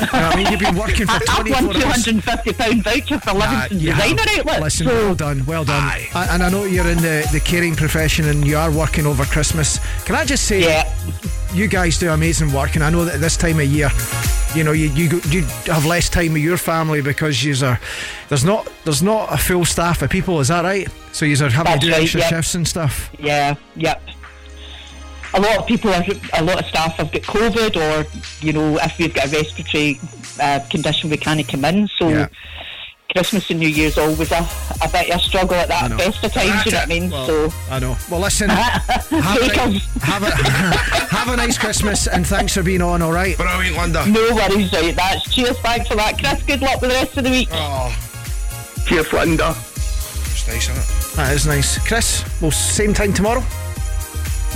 You 0.00 0.06
know 0.06 0.08
I 0.12 0.36
mean, 0.36 0.46
you've 0.52 0.60
been 0.60 0.76
working 0.76 1.06
for 1.06 1.12
I've 1.28 1.44
24 1.46 1.62
won 1.66 1.76
hours. 1.82 2.04
£250 2.04 2.82
voucher 2.84 3.18
for 3.20 3.32
Livingston 3.32 3.80
you 3.80 3.92
Designer. 3.92 4.22
Outlet. 4.38 4.62
Listen, 4.62 4.86
so 4.86 4.94
well 4.94 5.14
done, 5.16 5.44
well 5.46 5.64
done. 5.64 5.82
A- 6.14 6.18
And 6.30 6.42
I 6.44 6.48
know 6.48 6.62
you're 6.64 6.86
in 6.88 6.98
the, 6.98 7.28
the 7.32 7.40
caring 7.40 7.74
profession 7.74 8.28
and 8.28 8.46
you 8.46 8.56
are 8.56 8.70
working 8.70 9.06
over 9.06 9.24
Christmas. 9.24 9.80
Can 10.04 10.14
I 10.14 10.24
just 10.24 10.44
say, 10.44 10.60
Yeah. 10.62 10.84
You 11.54 11.68
guys 11.68 11.98
do 11.98 12.10
amazing 12.10 12.52
work, 12.52 12.74
and 12.74 12.84
I 12.84 12.90
know 12.90 13.04
that 13.04 13.14
at 13.14 13.20
this 13.20 13.36
time 13.36 13.60
of 13.60 13.66
year, 13.66 13.90
you 14.54 14.64
know, 14.64 14.72
you 14.72 14.88
you, 14.88 15.20
you 15.28 15.42
have 15.66 15.84
less 15.86 16.08
time 16.08 16.32
with 16.32 16.42
your 16.42 16.56
family 16.56 17.00
because 17.00 17.42
you 17.42 17.54
are 17.64 17.78
there's 18.28 18.44
not 18.44 18.70
there's 18.84 19.02
not 19.02 19.32
a 19.32 19.36
full 19.36 19.64
staff 19.64 20.02
of 20.02 20.10
people. 20.10 20.40
Is 20.40 20.48
that 20.48 20.64
right? 20.64 20.88
So 21.12 21.24
you 21.24 21.34
are 21.44 21.48
having 21.48 21.72
That's 21.72 21.80
to 21.80 21.86
do 21.86 21.92
right, 21.92 22.02
extra 22.02 22.20
yep. 22.20 22.30
shifts 22.30 22.54
and 22.54 22.66
stuff. 22.66 23.10
Yeah, 23.18 23.54
yep. 23.76 24.02
A 25.34 25.40
lot 25.40 25.58
of 25.58 25.66
people, 25.66 25.90
are, 25.90 26.04
a 26.34 26.44
lot 26.44 26.60
of 26.60 26.66
staff 26.66 26.94
have 26.94 27.10
got 27.10 27.22
COVID, 27.22 27.76
or 27.76 28.44
you 28.44 28.52
know, 28.52 28.78
if 28.78 28.98
we've 28.98 29.12
got 29.12 29.26
a 29.26 29.30
respiratory 29.30 29.98
uh, 30.40 30.60
condition, 30.70 31.10
we 31.10 31.16
can't 31.16 31.46
come 31.48 31.64
in. 31.64 31.88
So 31.98 32.08
Yeah. 32.08 32.28
Christmas 33.14 33.48
and 33.50 33.60
New 33.60 33.68
Year's 33.68 33.96
always 33.96 34.32
a, 34.32 34.46
a 34.82 34.88
bit 34.90 35.08
of 35.10 35.16
a 35.16 35.18
struggle 35.20 35.54
at 35.54 35.68
that 35.68 35.96
best 35.96 36.24
of 36.24 36.32
times. 36.32 36.66
You 36.66 36.72
know 36.72 36.78
what 36.78 36.84
I 36.84 36.86
mean? 36.88 37.10
Well, 37.10 37.26
so 37.26 37.52
I 37.70 37.78
know. 37.78 37.96
Well, 38.10 38.20
listen, 38.20 38.48
have, 38.50 38.88
a, 39.12 39.78
have 40.00 40.22
a 40.24 40.30
have 41.14 41.28
a 41.28 41.36
nice 41.36 41.56
Christmas, 41.56 42.08
and 42.08 42.26
thanks 42.26 42.54
for 42.54 42.64
being 42.64 42.82
on. 42.82 43.02
All 43.02 43.12
right. 43.12 43.36
Brilliant, 43.36 43.76
Linda. 43.76 44.04
no 44.08 44.34
worries, 44.34 44.72
right? 44.72 44.96
That's 44.96 45.32
cheers. 45.32 45.56
Thanks 45.60 45.86
for 45.88 45.94
that, 45.94 46.18
Chris. 46.18 46.42
Good 46.42 46.60
luck 46.60 46.80
with 46.80 46.90
the 46.90 46.96
rest 46.96 47.16
of 47.16 47.22
the 47.22 47.30
week. 47.30 47.48
Oh, 47.52 47.96
Cheers, 48.86 49.12
Linda. 49.12 49.50
it's 49.50 50.48
nice, 50.48 50.68
isn't 50.68 50.76
it? 50.76 51.16
That 51.16 51.32
is 51.34 51.46
nice, 51.46 51.78
Chris. 51.86 52.24
Well, 52.42 52.50
same 52.50 52.92
time 52.92 53.12
tomorrow. 53.12 53.44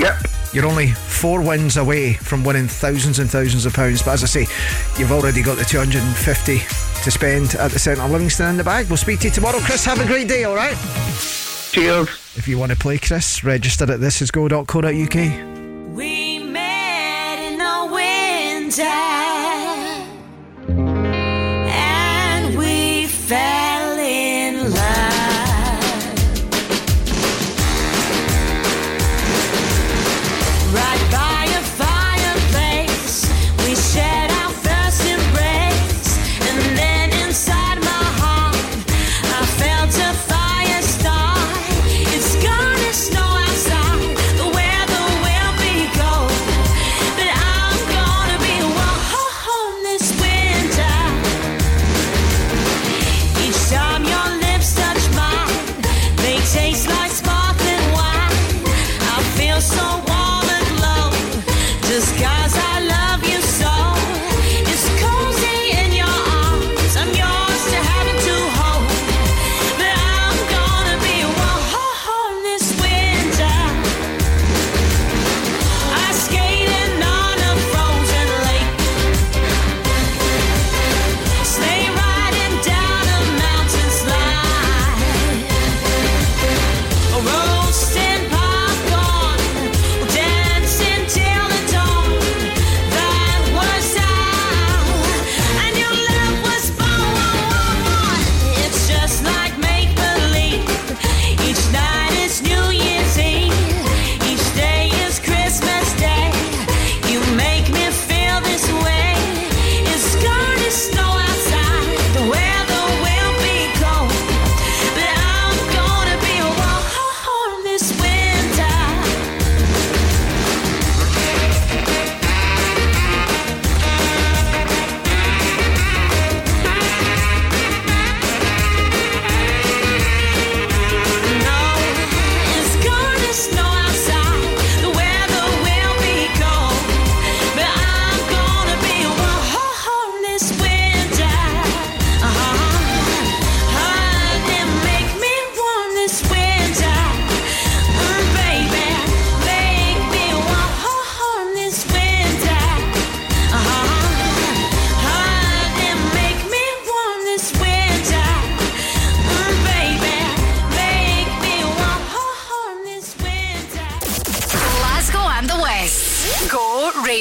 Yep. 0.01 0.17
You're 0.53 0.67
only 0.67 0.93
four 0.93 1.43
wins 1.43 1.77
away 1.77 2.15
from 2.15 2.45
winning 2.45 2.69
thousands 2.69 3.19
and 3.19 3.31
thousands 3.31 3.67
of 3.67 3.75
pounds. 3.75 4.03
But 4.03 4.13
as 4.13 4.25
I 4.25 4.27
say, 4.27 4.47
you've 4.99 5.13
already 5.13 5.43
got 5.43 5.59
the 5.59 5.65
250 5.65 6.59
to 7.03 7.11
spend 7.11 7.55
at 7.55 7.71
the 7.71 7.79
Centre 7.79 8.03
of 8.03 8.11
Livingston 8.11 8.51
in 8.51 8.57
the 8.57 8.65
bag. 8.65 8.89
We'll 8.89 8.97
speak 8.97 9.21
to 9.21 9.27
you 9.27 9.33
tomorrow. 9.33 9.59
Chris, 9.61 9.85
have 9.85 10.01
a 10.01 10.07
great 10.07 10.29
day, 10.29 10.45
all 10.45 10.55
right? 10.55 10.77
Cheers. 11.73 12.09
If 12.37 12.49
you 12.49 12.57
want 12.59 12.73
to 12.73 12.79
play 12.79 12.99
Chris, 12.99 13.45
register 13.45 13.85
at 13.93 14.01
thisisgo.co.uk. 14.01 15.95
We 15.95 16.39
met 16.39 17.39
in 17.41 17.59
the 17.59 17.89
winter 17.93 18.85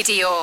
Radio. 0.08 0.37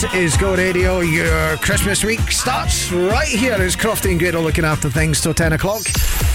This 0.00 0.14
is 0.14 0.36
Go 0.38 0.56
Radio. 0.56 1.00
Your 1.00 1.58
Christmas 1.58 2.02
week 2.02 2.32
starts 2.32 2.90
right 2.90 3.28
here 3.28 3.52
as 3.52 3.76
Crofty 3.76 4.10
and 4.10 4.18
Grado 4.18 4.40
looking 4.40 4.64
after 4.64 4.88
things 4.88 5.20
till 5.20 5.34
10 5.34 5.52
o'clock. 5.52 5.82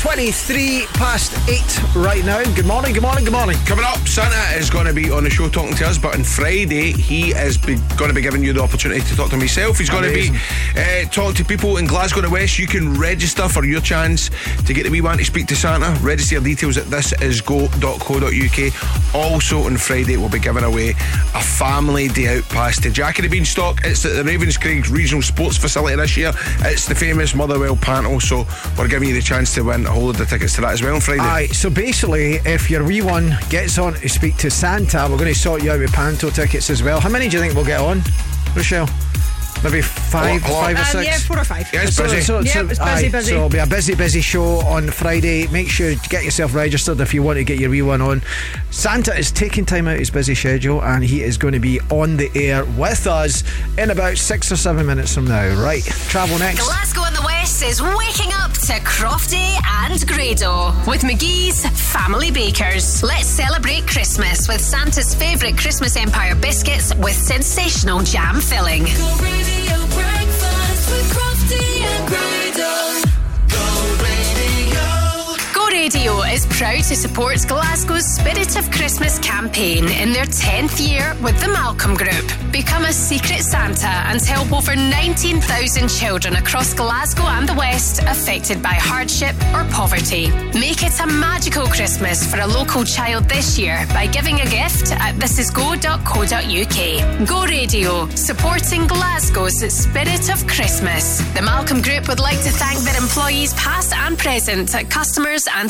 23 0.02 0.86
past 0.94 1.34
8 1.50 1.96
right 1.96 2.24
now. 2.24 2.44
Good 2.54 2.68
morning, 2.68 2.94
good 2.94 3.02
morning, 3.02 3.24
good 3.24 3.34
morning. 3.34 3.58
Coming 3.66 3.86
up, 3.86 3.98
Santa 4.08 4.56
is 4.60 4.70
going 4.70 4.86
to 4.86 4.94
be 4.94 5.10
on 5.10 5.24
the 5.24 5.32
show 5.32 5.50
talking 5.50 5.76
to 5.78 5.88
us, 5.88 5.98
but 5.98 6.14
on 6.14 6.24
Friday 6.24 6.92
he 6.92 7.32
is 7.32 7.58
be, 7.58 7.78
going 7.98 8.10
to 8.10 8.14
be 8.14 8.22
giving 8.22 8.44
you 8.44 8.54
the 8.54 8.62
opportunity 8.62 9.02
to 9.02 9.16
talk 9.16 9.32
to 9.32 9.36
himself. 9.36 9.80
He's 9.80 9.90
going 9.90 10.04
to 10.04 10.14
be 10.14 10.30
uh, 10.78 11.06
talking 11.10 11.34
to 11.34 11.44
people 11.44 11.78
in 11.78 11.88
Glasgow 11.88 12.20
and 12.20 12.28
the 12.28 12.32
West. 12.32 12.60
You 12.60 12.68
can 12.68 12.94
register 13.00 13.50
for 13.50 13.66
your 13.66 13.82
chance 13.82 14.30
to 14.68 14.76
get 14.76 14.84
the 14.84 14.92
wee 14.92 15.02
one 15.02 15.18
to 15.18 15.26
speak 15.26 15.48
to 15.48 15.56
Santa. 15.56 15.90
Register 16.02 16.36
your 16.36 16.44
details 16.44 16.78
at 16.78 16.86
thisisgo.co.uk. 16.86 18.95
Also 19.16 19.64
on 19.64 19.78
Friday 19.78 20.18
we'll 20.18 20.30
be 20.30 20.40
giving 20.40 20.66
away 20.66 20.90
a 20.90 21.42
family 21.42 22.10
day 22.10 22.38
out 22.38 22.44
pass 22.50 22.82
to 22.82 22.92
Jack 22.92 23.18
of 23.18 23.24
the 23.24 23.30
Beanstalk. 23.30 23.80
It's 23.86 24.06
at 24.06 24.14
the 24.14 24.30
Ravenscraig 24.30 24.92
Regional 24.92 25.22
Sports 25.22 25.56
Facility 25.56 25.96
this 25.96 26.18
year. 26.18 26.34
It's 26.60 26.86
the 26.86 26.96
famous 26.96 27.34
Motherwell 27.34 27.78
Panto, 27.78 28.20
so 28.20 28.46
we're 28.78 28.90
giving 28.90 29.08
you 29.08 29.16
the 29.16 29.22
chance 29.22 29.56
to 29.56 29.62
win 29.62 29.86
a 29.86 29.90
whole 29.92 30.08
load 30.08 30.20
of 30.20 30.28
tickets 30.28 30.56
to 30.56 30.62
that 30.62 30.74
as 30.74 30.84
well 30.84 30.96
on 30.96 31.02
Friday. 31.02 31.22
Aye, 31.22 31.48
so 31.48 31.70
basically, 31.70 32.36
if 32.46 32.70
your 32.70 32.84
wee 32.84 33.02
one 33.02 33.38
gets 33.50 33.78
on 33.78 33.94
to 33.94 34.10
speak 34.10 34.36
to 34.38 34.52
Santa, 34.52 35.08
we're 35.10 35.18
going 35.18 35.34
to 35.34 35.40
sort 35.40 35.64
you 35.64 35.72
out 35.72 35.80
with 35.80 35.94
Panto 35.94 36.30
tickets 36.30 36.70
as 36.70 36.84
well. 36.84 37.00
How 37.00 37.10
many 37.10 37.30
do 37.30 37.38
you 37.38 37.42
think 37.42 37.56
we'll 37.56 37.64
get 37.64 37.80
on, 37.80 38.02
Rochelle? 38.54 38.90
Maybe 39.64 39.82
five, 40.22 40.46
A 40.46 40.48
lot, 40.48 40.50
a 40.50 40.54
lot. 40.54 40.64
five 40.64 40.76
or 40.76 40.80
Um, 40.80 40.86
six. 40.86 41.06
yeah, 41.06 41.18
four 41.28 41.40
or 41.40 41.44
five. 41.44 41.68
Yeah, 41.74 41.82
it's 41.84 41.96
So- 41.96 42.04
busy. 42.04 42.22
So, 42.22 42.40
Yeah, 42.42 42.54
so- 42.54 42.60
it's 42.62 42.80
busy, 42.80 43.06
aye, 43.06 43.10
busy. 43.10 43.30
So 43.32 43.36
it'll 43.38 43.50
be 43.50 43.58
a 43.60 43.66
busy, 43.68 43.96
busy 43.96 44.22
show 44.22 44.60
on 44.62 44.90
Friday. 44.90 45.48
Make 45.48 45.70
sure 45.70 45.94
to 45.96 46.10
get 46.10 46.24
yourself 46.24 46.54
registered 46.54 47.00
if 47.02 47.14
you 47.14 47.24
want 47.24 47.38
to 47.38 47.44
get 47.44 47.60
your 47.60 47.70
wee 47.70 47.82
one 47.82 48.02
on. 48.02 48.22
Santa 48.72 49.18
is 49.18 49.32
taking 49.32 49.66
time 49.66 49.88
out 49.88 49.94
of 49.94 50.00
his 50.00 50.10
busy 50.10 50.36
schedule 50.36 50.82
and 50.84 51.04
he 51.04 51.22
is 51.24 51.38
going 51.38 51.54
to 51.54 51.60
be 51.60 51.80
on 51.90 52.18
the 52.18 52.30
air 52.36 52.66
with 52.66 53.08
us 53.08 53.44
in 53.78 53.90
about 53.92 54.18
six 54.18 54.52
or 54.52 54.58
seven 54.58 54.86
minutes 54.86 55.14
from 55.14 55.26
now. 55.28 55.48
Right, 55.56 55.84
travel 56.10 56.38
next. 56.40 56.62
Glasgow 56.62 57.04
and 57.06 57.16
the 57.16 57.22
West 57.22 57.64
is 57.64 57.82
waking 57.82 58.32
up 58.34 58.54
to 58.54 58.74
Crofty 58.82 59.60
and 59.84 60.06
Grado 60.08 60.74
with 60.88 61.02
McGhee's 61.02 61.66
Family 61.94 62.32
Bakers. 62.32 63.04
Let's 63.04 63.28
celebrate 63.28 63.88
Christmas 63.88 64.48
with 64.48 64.62
Santa's 64.62 65.14
favourite 65.16 65.58
Christmas 65.58 65.96
Empire 65.96 66.36
biscuits 66.36 66.94
with 66.96 67.16
sensational 67.16 68.02
jam 68.02 68.42
filling. 68.42 68.86
Radio. 75.86 76.16
Is 76.36 76.46
proud 76.48 76.84
to 76.86 76.96
support 76.96 77.38
Glasgow's 77.48 78.06
Spirit 78.06 78.58
of 78.58 78.72
Christmas 78.72 79.20
campaign 79.20 79.86
in 79.86 80.12
their 80.12 80.26
10th 80.26 80.86
year 80.86 81.16
with 81.22 81.40
the 81.40 81.48
Malcolm 81.48 81.94
Group. 81.94 82.26
Become 82.52 82.86
a 82.86 82.94
secret 82.94 83.44
Santa 83.44 83.94
and 84.10 84.20
help 84.22 84.52
over 84.52 84.76
19,000 84.76 85.88
children 85.88 86.38
across 86.38 86.74
Glasgow 86.74 87.24
and 87.24 87.48
the 87.48 87.54
West 87.54 88.02
affected 88.02 88.64
by 88.64 88.74
hardship 88.74 89.36
or 89.54 89.64
poverty. 89.72 90.32
Make 90.58 90.82
it 90.82 91.00
a 91.00 91.06
magical 91.06 91.68
Christmas 91.68 92.26
for 92.30 92.40
a 92.40 92.48
local 92.48 92.84
child 92.84 93.30
this 93.30 93.60
year 93.60 93.86
by 93.90 94.08
giving 94.08 94.42
a 94.42 94.46
gift 94.46 94.92
at 94.92 95.14
thisisgo.co.uk. 95.16 97.28
Go 97.28 97.46
Radio, 97.46 98.10
supporting 98.16 98.88
Glasgow's 98.88 99.62
Spirit 99.72 100.34
of 100.34 100.48
Christmas. 100.48 101.22
The 101.36 101.44
Malcolm 101.44 101.82
Group 101.82 102.08
would 102.08 102.20
like 102.20 102.42
to 102.42 102.50
thank 102.50 102.80
their 102.80 102.98
employees 102.98 103.54
past 103.54 103.94
and 103.94 104.18
present, 104.18 104.74
customers 104.90 105.48
and 105.56 105.70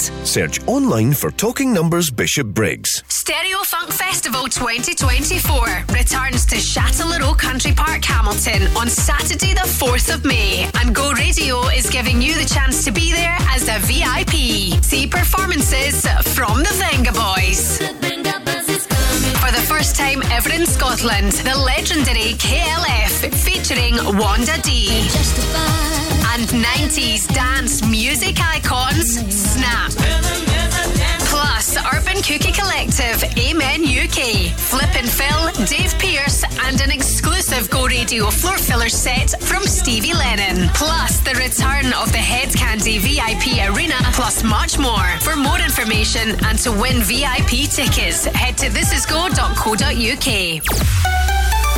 Search 0.00 0.60
online 0.66 1.12
for 1.12 1.30
Talking 1.30 1.72
Numbers 1.72 2.10
Bishopbriggs. 2.10 3.02
Stereo 3.08 3.58
Funk 3.64 3.92
Festival 3.92 4.44
2024 4.48 5.84
returns 5.94 6.46
to 6.46 6.56
Chatelherault 6.56 7.38
Country 7.38 7.72
Park, 7.72 8.04
Hamilton 8.04 8.68
on 8.76 8.88
Saturday, 8.88 9.54
the 9.54 9.66
4th 9.66 10.14
of 10.14 10.24
May. 10.24 10.70
And 10.80 10.94
Go 10.94 11.12
Radio 11.12 11.62
is 11.68 11.88
giving 11.90 12.20
you 12.20 12.34
the 12.34 12.48
chance 12.48 12.84
to 12.84 12.90
be 12.92 13.12
there 13.12 13.36
as 13.50 13.68
a 13.68 13.78
VIP. 13.86 14.82
See 14.82 15.06
performances 15.06 16.06
from 16.34 16.58
the 16.58 16.74
Vengaboys. 16.80 17.78
For 19.40 19.52
the 19.52 19.62
first 19.68 19.96
time 19.96 20.22
ever 20.32 20.52
in 20.52 20.66
Scotland, 20.66 21.32
the 21.32 21.56
legendary 21.56 22.34
KLF 22.34 23.32
featuring 23.34 23.94
Wanda 24.18 24.60
Dee. 24.62 25.85
And 26.32 26.46
90s 26.48 27.26
dance 27.34 27.86
music 27.86 28.36
icons 28.40 29.18
Snap. 29.34 29.90
Plus, 31.28 31.76
Urban 31.92 32.22
Cookie 32.22 32.52
Collective, 32.52 33.22
Amen 33.38 33.82
UK, 33.84 34.52
Flip 34.56 34.94
and 34.96 35.08
Fill, 35.08 35.66
Dave 35.66 35.94
Pearce, 35.98 36.44
and 36.66 36.80
an 36.80 36.90
exclusive 36.90 37.68
Go 37.70 37.86
Radio 37.86 38.30
floor 38.30 38.58
filler 38.58 38.88
set 38.88 39.30
from 39.42 39.62
Stevie 39.64 40.14
Lennon. 40.14 40.68
Plus, 40.74 41.18
the 41.20 41.34
return 41.34 41.92
of 41.94 42.12
the 42.12 42.18
Head 42.18 42.54
Candy 42.54 42.98
VIP 42.98 43.58
Arena, 43.68 43.96
plus 44.12 44.42
much 44.42 44.78
more. 44.78 45.08
For 45.20 45.36
more 45.36 45.58
information 45.58 46.36
and 46.44 46.58
to 46.60 46.72
win 46.72 47.02
VIP 47.02 47.68
tickets, 47.70 48.24
head 48.26 48.56
to 48.58 48.68
thisisgo.co.uk. 48.68 50.26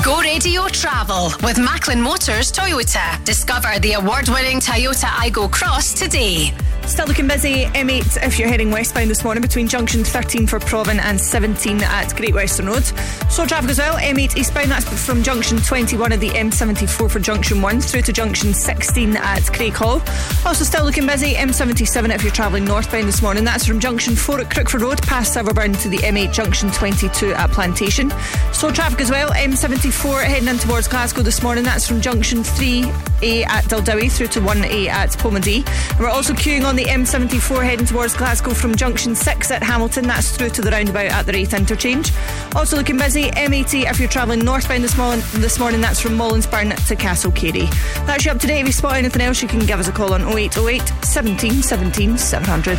Go 0.05 0.21
Radio 0.21 0.69
Travel 0.69 1.33
with 1.43 1.59
Macklin 1.59 2.01
Motors 2.01 2.53
Toyota. 2.53 3.23
Discover 3.25 3.81
the 3.81 3.95
award 3.95 4.29
winning 4.29 4.61
Toyota 4.61 5.07
Aygo 5.07 5.51
X 5.77 5.93
today. 5.93 6.55
Still 6.87 7.07
looking 7.07 7.29
busy, 7.29 7.67
M8 7.67 8.27
if 8.27 8.39
you're 8.39 8.49
heading 8.49 8.71
westbound 8.71 9.11
this 9.11 9.23
morning 9.23 9.43
between 9.43 9.69
junction 9.69 10.03
13 10.03 10.47
for 10.47 10.59
Provan 10.59 10.99
and 10.99 11.21
17 11.21 11.83
at 11.83 12.17
Great 12.17 12.33
Western 12.33 12.65
Road. 12.67 12.83
Slow 13.29 13.45
traffic 13.45 13.69
as 13.71 13.79
well, 13.79 13.97
M8 13.97 14.39
eastbound, 14.39 14.71
that's 14.71 14.87
from 15.05 15.23
junction 15.23 15.59
21 15.59 16.13
at 16.13 16.21
the 16.21 16.31
M74 16.31 17.11
for 17.11 17.19
junction 17.21 17.61
1 17.61 17.81
through 17.83 18.01
to 18.03 18.13
junction 18.13 18.55
16 18.55 19.17
at 19.19 19.43
Craighall. 19.43 20.01
Also 20.47 20.65
still 20.65 20.87
looking 20.87 21.07
busy, 21.07 21.35
M77 21.35 22.15
if 22.15 22.23
you're 22.23 22.33
travelling 22.33 22.65
northbound 22.65 23.07
this 23.07 23.21
morning, 23.21 23.45
that's 23.45 23.67
from 23.67 23.81
junction 23.81 24.17
4 24.17 24.41
at 24.41 24.49
Crookford 24.49 24.81
Road 24.81 25.03
past 25.03 25.37
Silverburn 25.37 25.79
to 25.83 25.91
the 25.91 25.99
M8 25.99 26.33
junction 26.33 26.71
22 26.71 27.35
at 27.35 27.51
Plantation. 27.51 28.11
Slow 28.53 28.71
traffic 28.71 29.03
as 29.03 29.11
well, 29.11 29.31
M74 29.33 29.88
heading 29.91 30.49
in 30.49 30.59
towards 30.59 30.87
Glasgow 30.87 31.23
this 31.23 31.43
morning, 31.43 31.65
that's 31.65 31.87
from 31.87 32.01
junction 32.01 32.41
3A 32.41 33.47
at 33.47 33.65
Daldowie 33.65 34.11
through 34.11 34.27
to 34.29 34.41
1A 34.41 34.89
at 34.89 35.11
Polmadie. 35.11 35.65
We're 35.99 36.09
also 36.09 36.35
queuing 36.35 36.65
on 36.65 36.77
the 36.77 36.85
M74 36.85 37.65
heading 37.65 37.87
towards 37.87 38.15
Glasgow 38.15 38.55
from 38.55 38.75
junction 38.75 39.15
6 39.15 39.51
at 39.51 39.63
Hamilton. 39.63 40.07
That's 40.07 40.37
through 40.37 40.51
to 40.51 40.63
the 40.63 40.71
roundabout 40.71 41.11
at 41.11 41.27
the 41.27 41.33
Raith 41.33 41.55
interchange. 41.55 42.13
Also 42.55 42.77
looking 42.77 42.99
busy, 42.99 43.31
M80 43.31 43.91
if 43.91 43.99
you're 43.99 44.09
travelling 44.09 44.41
northbound 44.41 44.85
this, 44.85 44.97
morning. 44.97 45.25
this 45.35 45.59
morning. 45.59 45.81
That's 45.81 46.01
from 46.01 46.13
Mollinsburn 46.13 46.75
to 46.89 46.97
Castlecary. 46.97 47.71
That's 48.07 48.25
you 48.25 48.31
up 48.31 48.39
to 48.41 48.47
date. 48.47 48.61
If 48.61 48.67
you 48.67 48.73
spot 48.73 48.97
anything 48.97 49.23
else, 49.23 49.43
you 49.43 49.49
can 49.49 49.61
give 49.61 49.81
us 49.81 49.89
a 49.89 49.93
call 49.93 50.13
on 50.13 50.23
0808 50.23 50.83
17 51.03 51.63
17 51.63 52.19
700. 52.19 52.77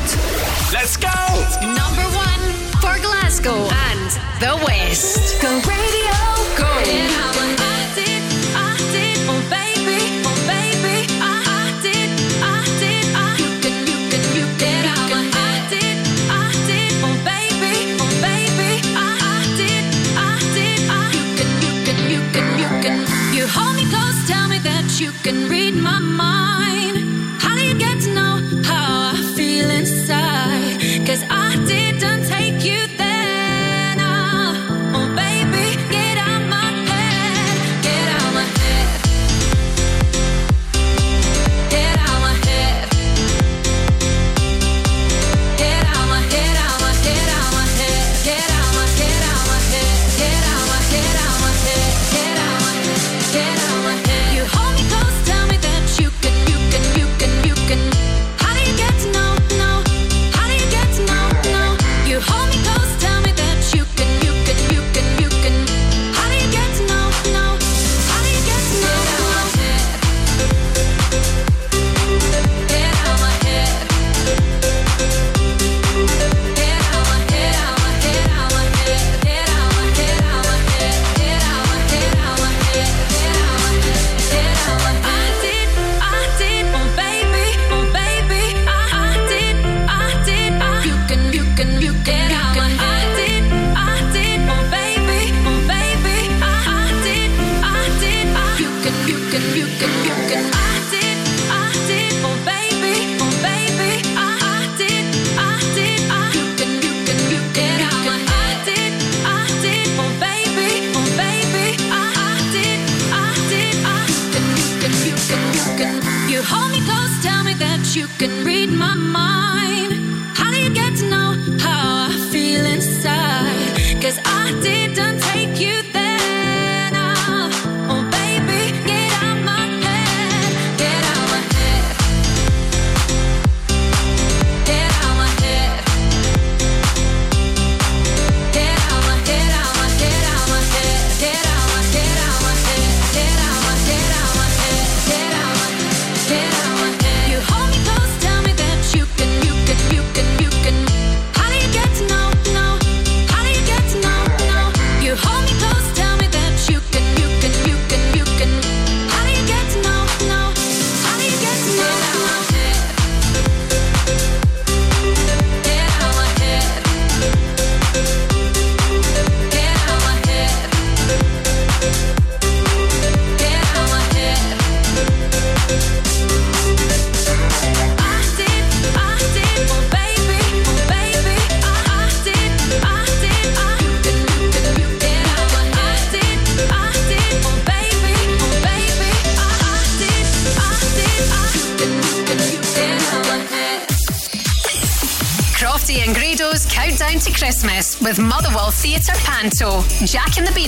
Let's 0.72 0.96
go! 0.98 1.10
Number 1.62 2.04
one 2.16 2.59
for 2.82 2.98
Glasgow 3.00 3.68
and 3.90 4.10
the 4.40 4.54
West. 4.66 5.42
Go 5.42 5.50
radio. 5.68 6.16
Go. 6.58 6.66
I 6.66 7.92
did, 7.96 8.22
I 8.56 8.76
did, 8.94 9.18
oh 9.32 9.42
baby, 9.50 10.00
oh 10.28 10.36
baby, 10.48 10.98
I, 11.20 11.34
I 11.48 11.82
did, 11.84 12.10
I 12.42 12.64
did, 12.80 13.06
I. 13.16 13.38
You 13.42 13.50
can, 13.64 13.76
you 13.88 13.98
can, 14.12 14.24
you 14.38 14.46
can, 14.60 14.84
you 14.88 15.08
can. 15.10 15.26
I 15.36 15.68
did, 15.74 15.98
I 16.32 16.52
did, 16.70 16.92
oh 17.08 17.16
baby, 17.28 17.74
oh 18.00 18.12
baby, 18.24 18.72
I, 18.96 19.10
I 19.20 19.40
did, 19.60 19.84
I 20.16 20.36
did, 20.56 20.80
I. 20.90 21.12
You 21.16 21.26
can, 21.38 21.50
you 21.64 21.74
can, 21.86 21.98
you 22.14 22.22
can, 22.34 22.46
you 22.62 22.70
can. 22.84 22.98
You 23.36 23.44
hold 23.48 23.76
me 23.76 23.86
close, 23.90 24.20
tell 24.28 24.48
me 24.48 24.60
that 24.60 25.00
you 25.00 25.12
can 25.24 25.50
read 25.50 25.76
my 25.76 26.00
mind. 26.00 26.59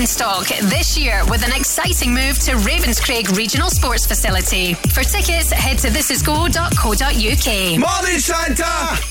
Beanstalk 0.01 0.47
this 0.63 0.97
year 0.97 1.23
with 1.29 1.45
an 1.45 1.51
exciting 1.51 2.11
move 2.11 2.39
to 2.39 2.53
Ravenscraig 2.53 3.37
Regional 3.37 3.69
Sports 3.69 4.07
Facility. 4.07 4.73
For 4.73 5.03
tickets, 5.03 5.51
head 5.51 5.77
to 5.77 5.89
thisisgo.co.uk. 5.89 7.79
Morning, 7.79 8.19
Santa! 8.19 8.63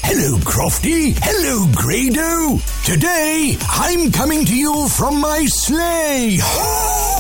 Hello, 0.03 0.39
Crofty. 0.39 1.17
Hello, 1.23 1.69
Grado. 1.77 2.59
Today, 2.85 3.57
I'm 3.71 4.11
coming 4.11 4.45
to 4.47 4.57
you 4.57 4.89
from 4.89 5.21
my 5.21 5.45
sleigh. 5.47 6.39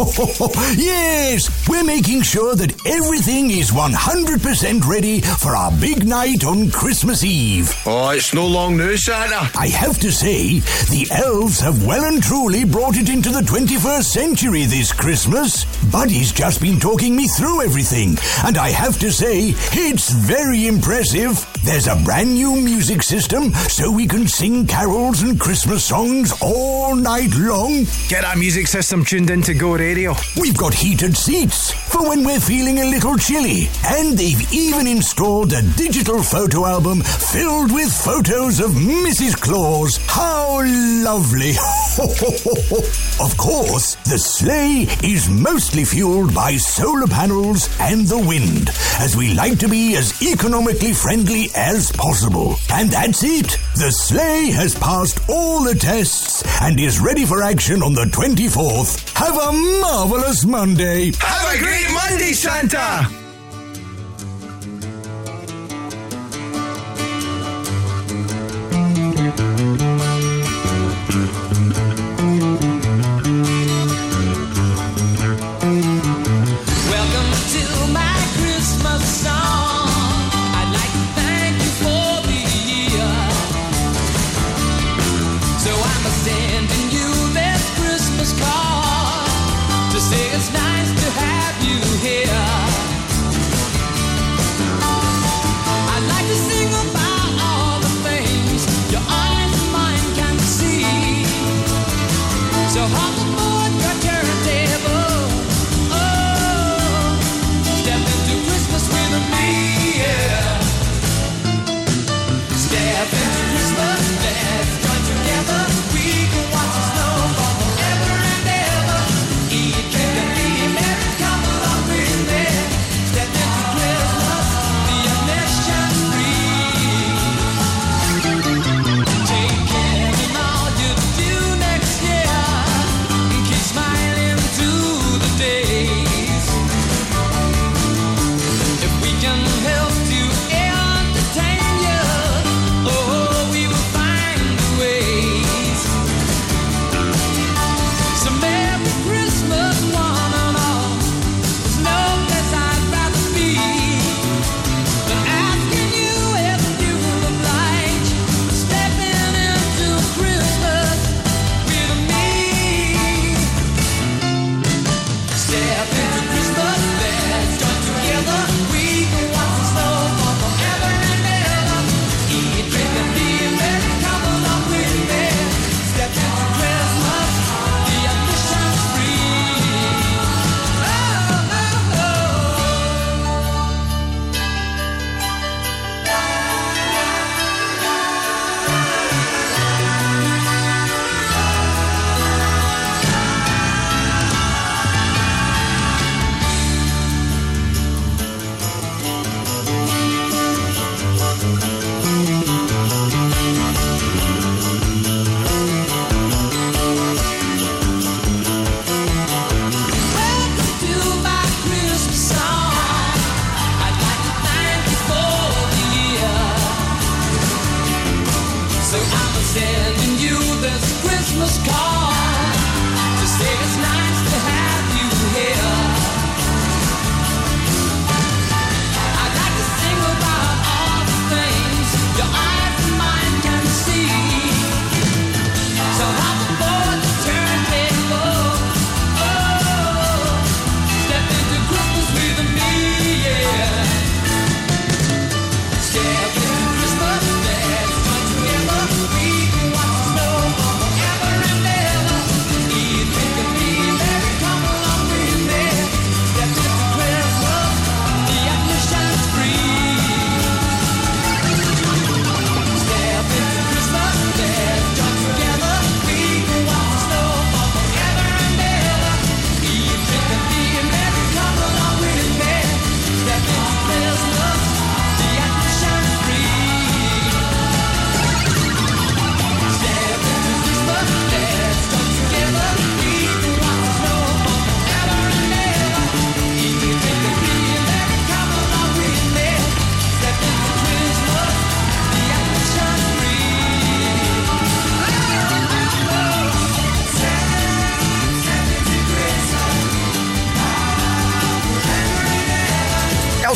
yes, 0.77 1.60
we're 1.71 1.85
making 1.85 2.21
sure 2.23 2.57
that 2.57 2.75
everything 2.85 3.51
is 3.51 3.71
100% 3.71 4.89
ready 4.89 5.21
for 5.21 5.55
our 5.55 5.71
big 5.81 6.05
night 6.05 6.45
on 6.45 6.69
Christmas 6.71 7.23
Eve. 7.23 7.73
Oh, 7.87 8.11
it's 8.11 8.35
no 8.35 8.45
long 8.45 8.77
news, 8.77 9.05
Santa. 9.05 9.49
I 9.57 9.69
have 9.69 9.99
to 10.01 10.11
say, 10.11 10.59
the 10.91 11.07
elves 11.13 11.61
have 11.61 11.87
well 11.87 12.05
and 12.05 12.21
truly 12.21 12.65
brought 12.65 12.97
it 12.97 13.09
into 13.09 13.31
the 13.31 13.43
21st 13.43 14.03
century 14.03 14.65
this 14.65 14.93
Christmas. 14.93 15.65
Buddy's 15.93 16.33
just 16.33 16.61
been 16.61 16.81
talking 16.81 17.15
me 17.15 17.29
through 17.29 17.63
everything, 17.63 18.17
and 18.45 18.59
I 18.59 18.71
have 18.71 18.99
to 18.99 19.13
say, 19.13 19.55
it's 19.73 20.11
very 20.11 20.67
impressive. 20.67 21.39
There's 21.71 21.87
a 21.87 21.95
brand 22.05 22.35
new 22.35 22.57
music 22.57 23.01
system, 23.01 23.53
so 23.53 23.93
we 23.93 24.09
can 24.09 24.27
sing 24.27 24.67
carols 24.67 25.23
and 25.23 25.39
Christmas 25.39 25.85
songs 25.85 26.35
all 26.43 26.97
night 26.97 27.33
long. 27.37 27.87
Get 28.09 28.25
our 28.25 28.35
music 28.35 28.67
system 28.67 29.05
tuned 29.05 29.31
into 29.31 29.55
Go 29.55 29.77
Radio. 29.77 30.17
We've 30.37 30.57
got 30.57 30.75
heated 30.75 31.17
seats 31.17 31.71
for 31.71 32.09
when 32.09 32.25
we're 32.25 32.41
feeling 32.41 32.81
a 32.81 32.91
little 32.91 33.17
chilly, 33.17 33.69
and 33.87 34.19
they've 34.19 34.53
even 34.53 34.89
installed 34.89 35.53
a 35.53 35.63
digital 35.77 36.25
photo 36.25 36.67
album 36.67 37.03
filled 37.03 37.73
with 37.73 37.93
photos 37.93 38.59
of 38.59 38.73
Mrs. 38.73 39.41
Claus. 39.41 39.97
How 40.09 40.65
lovely! 40.65 41.53
of 43.21 43.37
course, 43.37 43.97
the 44.09 44.19
sleigh 44.19 44.87
is 45.05 45.29
mostly 45.29 45.85
fueled 45.85 46.35
by 46.35 46.57
solar 46.57 47.07
panels 47.07 47.69
and 47.79 48.07
the 48.07 48.19
wind, 48.19 48.71
as 48.99 49.19
we 49.19 49.35
like 49.35 49.59
to 49.59 49.69
be 49.69 49.97
as 49.97 50.23
economically 50.23 50.95
friendly 50.95 51.49
as 51.55 51.93
possible. 51.93 52.57
And 52.73 52.91
that's 52.91 53.23
it. 53.23 53.59
The 53.75 53.91
sleigh 53.91 54.51
has 54.53 54.75
passed 54.75 55.21
all 55.29 55.63
the 55.63 55.75
tests 55.75 56.43
and 56.63 56.81
is 56.81 57.01
ready 57.01 57.27
for 57.27 57.43
action 57.43 57.83
on 57.83 57.93
the 57.93 58.07
24th. 58.07 59.13
Have 59.19 59.37
a 59.37 59.53
marvelous 59.83 60.47
Monday. 60.47 61.13
Have 61.19 61.55
a 61.55 61.59
great 61.59 61.87
Monday, 61.93 62.33
Santa! 62.33 63.30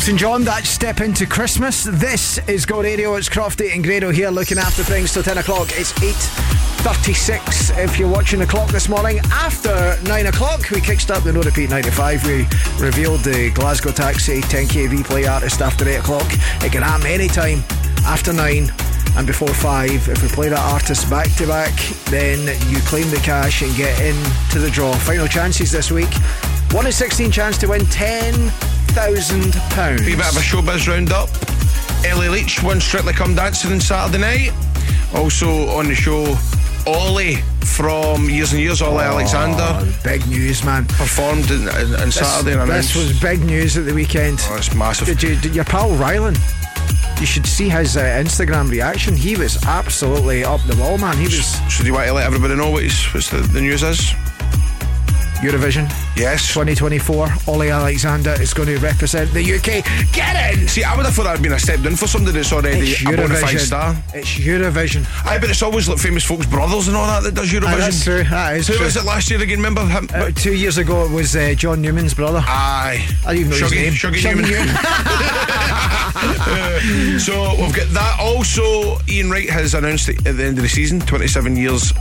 Elton 0.05 0.17
John, 0.19 0.43
that's 0.43 0.69
Step 0.69 1.01
Into 1.01 1.25
Christmas. 1.25 1.83
This 1.83 2.37
is 2.47 2.63
Go 2.63 2.83
Radio. 2.83 3.15
It's 3.15 3.27
Crofty 3.27 3.73
and 3.73 3.83
Grado 3.83 4.11
here 4.11 4.29
looking 4.29 4.59
after 4.59 4.83
things 4.83 5.11
till 5.11 5.23
10 5.23 5.39
o'clock. 5.39 5.69
It's 5.71 5.93
8.36 5.93 7.83
if 7.83 7.97
you're 7.97 8.07
watching 8.07 8.37
the 8.37 8.45
clock 8.45 8.69
this 8.69 8.87
morning. 8.87 9.17
After 9.31 9.97
9 10.03 10.27
o'clock, 10.27 10.69
we 10.69 10.79
kicked 10.79 11.09
up 11.09 11.23
the 11.23 11.33
No 11.33 11.41
Repeat 11.41 11.71
95. 11.71 12.23
We 12.27 12.45
revealed 12.79 13.21
the 13.21 13.49
Glasgow 13.55 13.91
Taxi 13.91 14.41
10KV 14.41 15.05
Play 15.05 15.25
Artist 15.25 15.59
after 15.61 15.89
8 15.89 15.95
o'clock. 15.95 16.31
It 16.61 16.71
can 16.71 16.83
happen 16.83 17.07
anytime 17.07 17.63
after 18.05 18.31
9 18.31 18.69
and 19.17 19.25
before 19.25 19.55
five. 19.55 20.07
If 20.07 20.21
we 20.21 20.27
play 20.27 20.49
that 20.49 20.59
artist 20.59 21.09
back 21.09 21.31
to 21.37 21.47
back, 21.47 21.73
then 22.11 22.45
you 22.69 22.77
claim 22.81 23.09
the 23.09 23.21
cash 23.23 23.63
and 23.63 23.75
get 23.75 23.99
in 24.01 24.15
to 24.51 24.59
the 24.59 24.69
draw. 24.69 24.93
Final 24.93 25.25
chances 25.27 25.71
this 25.71 25.89
week. 25.89 26.13
One 26.73 26.85
in 26.85 26.91
16 26.91 27.31
chance 27.31 27.57
to 27.57 27.69
win 27.69 27.87
10 27.87 28.51
£6,000. 28.95 30.05
Be 30.05 30.15
bit 30.15 30.25
of 30.25 30.37
a 30.37 30.39
showbiz 30.39 30.87
roundup. 30.87 31.27
Ellie 32.05 32.29
Leach 32.29 32.63
won 32.63 32.79
Strictly 32.79 33.11
Come 33.11 33.35
Dancing 33.35 33.73
on 33.73 33.81
Saturday 33.81 34.19
night. 34.19 34.53
Also 35.13 35.67
on 35.67 35.89
the 35.89 35.95
show, 35.95 36.37
Ollie 36.87 37.35
from 37.65 38.29
Years 38.29 38.53
and 38.53 38.61
Years, 38.61 38.81
Ollie 38.81 39.03
oh, 39.03 39.19
Alexander. 39.19 39.85
Big 40.01 40.25
news, 40.27 40.63
man. 40.63 40.85
Performed 40.85 41.51
on 41.51 42.09
Saturday 42.09 42.55
night. 42.55 42.67
This 42.67 42.95
was 42.95 43.19
big 43.19 43.43
news 43.43 43.77
at 43.77 43.83
the 43.83 43.93
weekend. 43.93 44.39
Oh, 44.43 44.55
it's 44.55 44.73
massive. 44.73 45.07
Did 45.07 45.21
you, 45.21 45.35
did 45.41 45.53
your 45.53 45.65
pal 45.65 45.89
Rylan? 45.89 46.37
You 47.19 47.25
should 47.25 47.45
see 47.45 47.67
his 47.67 47.97
uh, 47.97 48.01
Instagram 48.01 48.71
reaction. 48.71 49.13
He 49.17 49.35
was 49.35 49.61
absolutely 49.65 50.45
up 50.45 50.61
the 50.67 50.75
wall, 50.77 50.97
man. 50.97 51.17
He 51.17 51.25
was. 51.25 51.45
So, 51.73 51.83
do 51.83 51.87
you 51.87 51.93
want 51.93 52.07
to 52.07 52.13
let 52.13 52.25
everybody 52.25 52.55
know 52.55 52.69
what 52.69 52.83
the, 52.83 53.45
the 53.51 53.59
news 53.59 53.83
is? 53.83 54.13
Eurovision. 55.45 55.87
Yes. 56.17 56.47
2024. 56.53 57.27
Ollie 57.47 57.69
Alexander 57.69 58.35
is 58.41 58.53
going 58.53 58.67
to 58.69 58.77
represent 58.79 59.31
the 59.31 59.41
UK. 59.55 59.83
Get 60.13 60.35
in! 60.57 60.67
See, 60.67 60.83
I 60.83 60.95
would 60.95 61.05
have 61.05 61.15
thought 61.15 61.27
I'd 61.27 61.41
been 61.41 61.53
a 61.53 61.59
step 61.59 61.81
down 61.81 61.95
for 61.95 62.07
somebody 62.07 62.37
that's 62.37 62.51
already 62.51 62.91
It's 62.91 63.01
a 63.01 63.05
bona 63.15 63.35
fide 63.35 63.59
star. 63.59 63.95
It's 64.13 64.37
Eurovision. 64.39 65.05
Aye, 65.25 65.37
but 65.39 65.49
it's 65.49 65.61
always 65.61 65.87
like 65.87 65.99
famous 65.99 66.23
folks' 66.23 66.45
brothers 66.47 66.87
and 66.87 66.97
all 66.97 67.05
that 67.07 67.23
that 67.23 67.35
does 67.35 67.51
Eurovision. 67.51 67.73
Aye, 67.73 67.77
that's 67.77 68.03
true. 68.03 68.23
That 68.23 68.57
is 68.57 68.67
Who 68.67 68.75
true. 68.75 68.85
was 68.85 68.95
it 68.95 69.03
last 69.05 69.29
year 69.29 69.41
again? 69.41 69.57
Remember 69.57 69.85
him? 69.85 70.09
Uh, 70.13 70.31
two 70.31 70.53
years 70.53 70.77
ago, 70.77 71.05
it 71.05 71.11
was 71.11 71.35
uh, 71.35 71.53
John 71.55 71.81
Newman's 71.81 72.13
brother. 72.13 72.41
Aye. 72.45 73.05
I 73.25 73.33
didn't 73.35 73.53
even 73.53 73.59
know 73.59 73.67
Shuggy- 73.67 73.91
his 73.91 74.03
name. 74.03 74.13
Shuggy 74.13 74.49
Newman. 74.49 74.75
so 77.19 77.55
we've 77.61 77.75
got 77.75 77.87
that. 77.93 78.17
Also, 78.19 78.97
Ian 79.07 79.29
Wright 79.29 79.49
has 79.49 79.73
announced 79.73 80.09
at 80.09 80.17
the 80.23 80.43
end 80.43 80.57
of 80.57 80.63
the 80.63 80.69
season, 80.69 80.99
27 81.01 81.55
years 81.55 81.93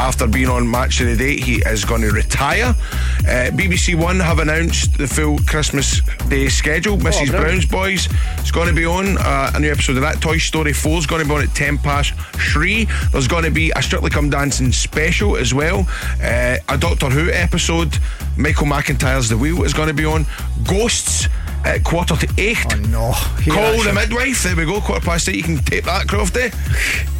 after 0.00 0.26
being 0.26 0.48
on 0.48 0.68
Match 0.68 1.02
of 1.02 1.08
the 1.08 1.16
Day, 1.16 1.36
he 1.36 1.56
is 1.56 1.84
going 1.84 2.00
to 2.00 2.10
retire. 2.10 2.74
Uh, 3.20 3.52
BBC 3.52 3.94
One 3.94 4.18
have 4.18 4.38
announced 4.38 4.96
the 4.96 5.06
full 5.06 5.38
Christmas 5.40 6.00
Day 6.28 6.48
schedule. 6.48 6.96
Mrs. 6.96 7.28
brilliant. 7.28 7.30
Brown's 7.30 7.66
Boys 7.66 8.08
is 8.42 8.50
going 8.50 8.68
to 8.68 8.74
be 8.74 8.86
on. 8.86 9.18
Uh, 9.18 9.52
a 9.54 9.60
new 9.60 9.70
episode 9.70 9.96
of 9.96 10.02
that. 10.02 10.22
Toy 10.22 10.38
Story 10.38 10.72
4 10.72 10.98
is 10.98 11.06
going 11.06 11.20
to 11.22 11.28
be 11.28 11.34
on 11.34 11.42
at 11.42 11.54
10 11.54 11.76
past 11.78 12.14
3. 12.14 12.86
There's 13.12 13.28
going 13.28 13.44
to 13.44 13.50
be 13.50 13.72
a 13.76 13.82
Strictly 13.82 14.08
Come 14.08 14.30
Dancing 14.30 14.72
special 14.72 15.36
as 15.36 15.52
well. 15.52 15.86
Uh, 16.22 16.56
a 16.70 16.78
Doctor 16.78 17.10
Who 17.10 17.30
episode. 17.30 17.98
Michael 18.38 18.66
McIntyre's 18.66 19.28
The 19.28 19.36
Wheel 19.36 19.64
is 19.64 19.74
going 19.74 19.88
to 19.88 19.94
be 19.94 20.06
on. 20.06 20.24
Ghosts 20.66 21.28
at 21.64 21.84
quarter 21.84 22.16
to 22.16 22.28
eight. 22.38 22.58
Oh 22.72 22.76
no. 22.88 23.12
Here, 23.42 23.54
Call 23.54 23.82
the 23.82 23.92
midwife. 23.92 24.42
There 24.42 24.56
we 24.56 24.64
go. 24.64 24.80
Quarter 24.80 25.04
past 25.04 25.28
eight. 25.28 25.36
You 25.36 25.42
can 25.42 25.58
tape 25.58 25.84
that, 25.84 26.06
Crofty. 26.06 26.52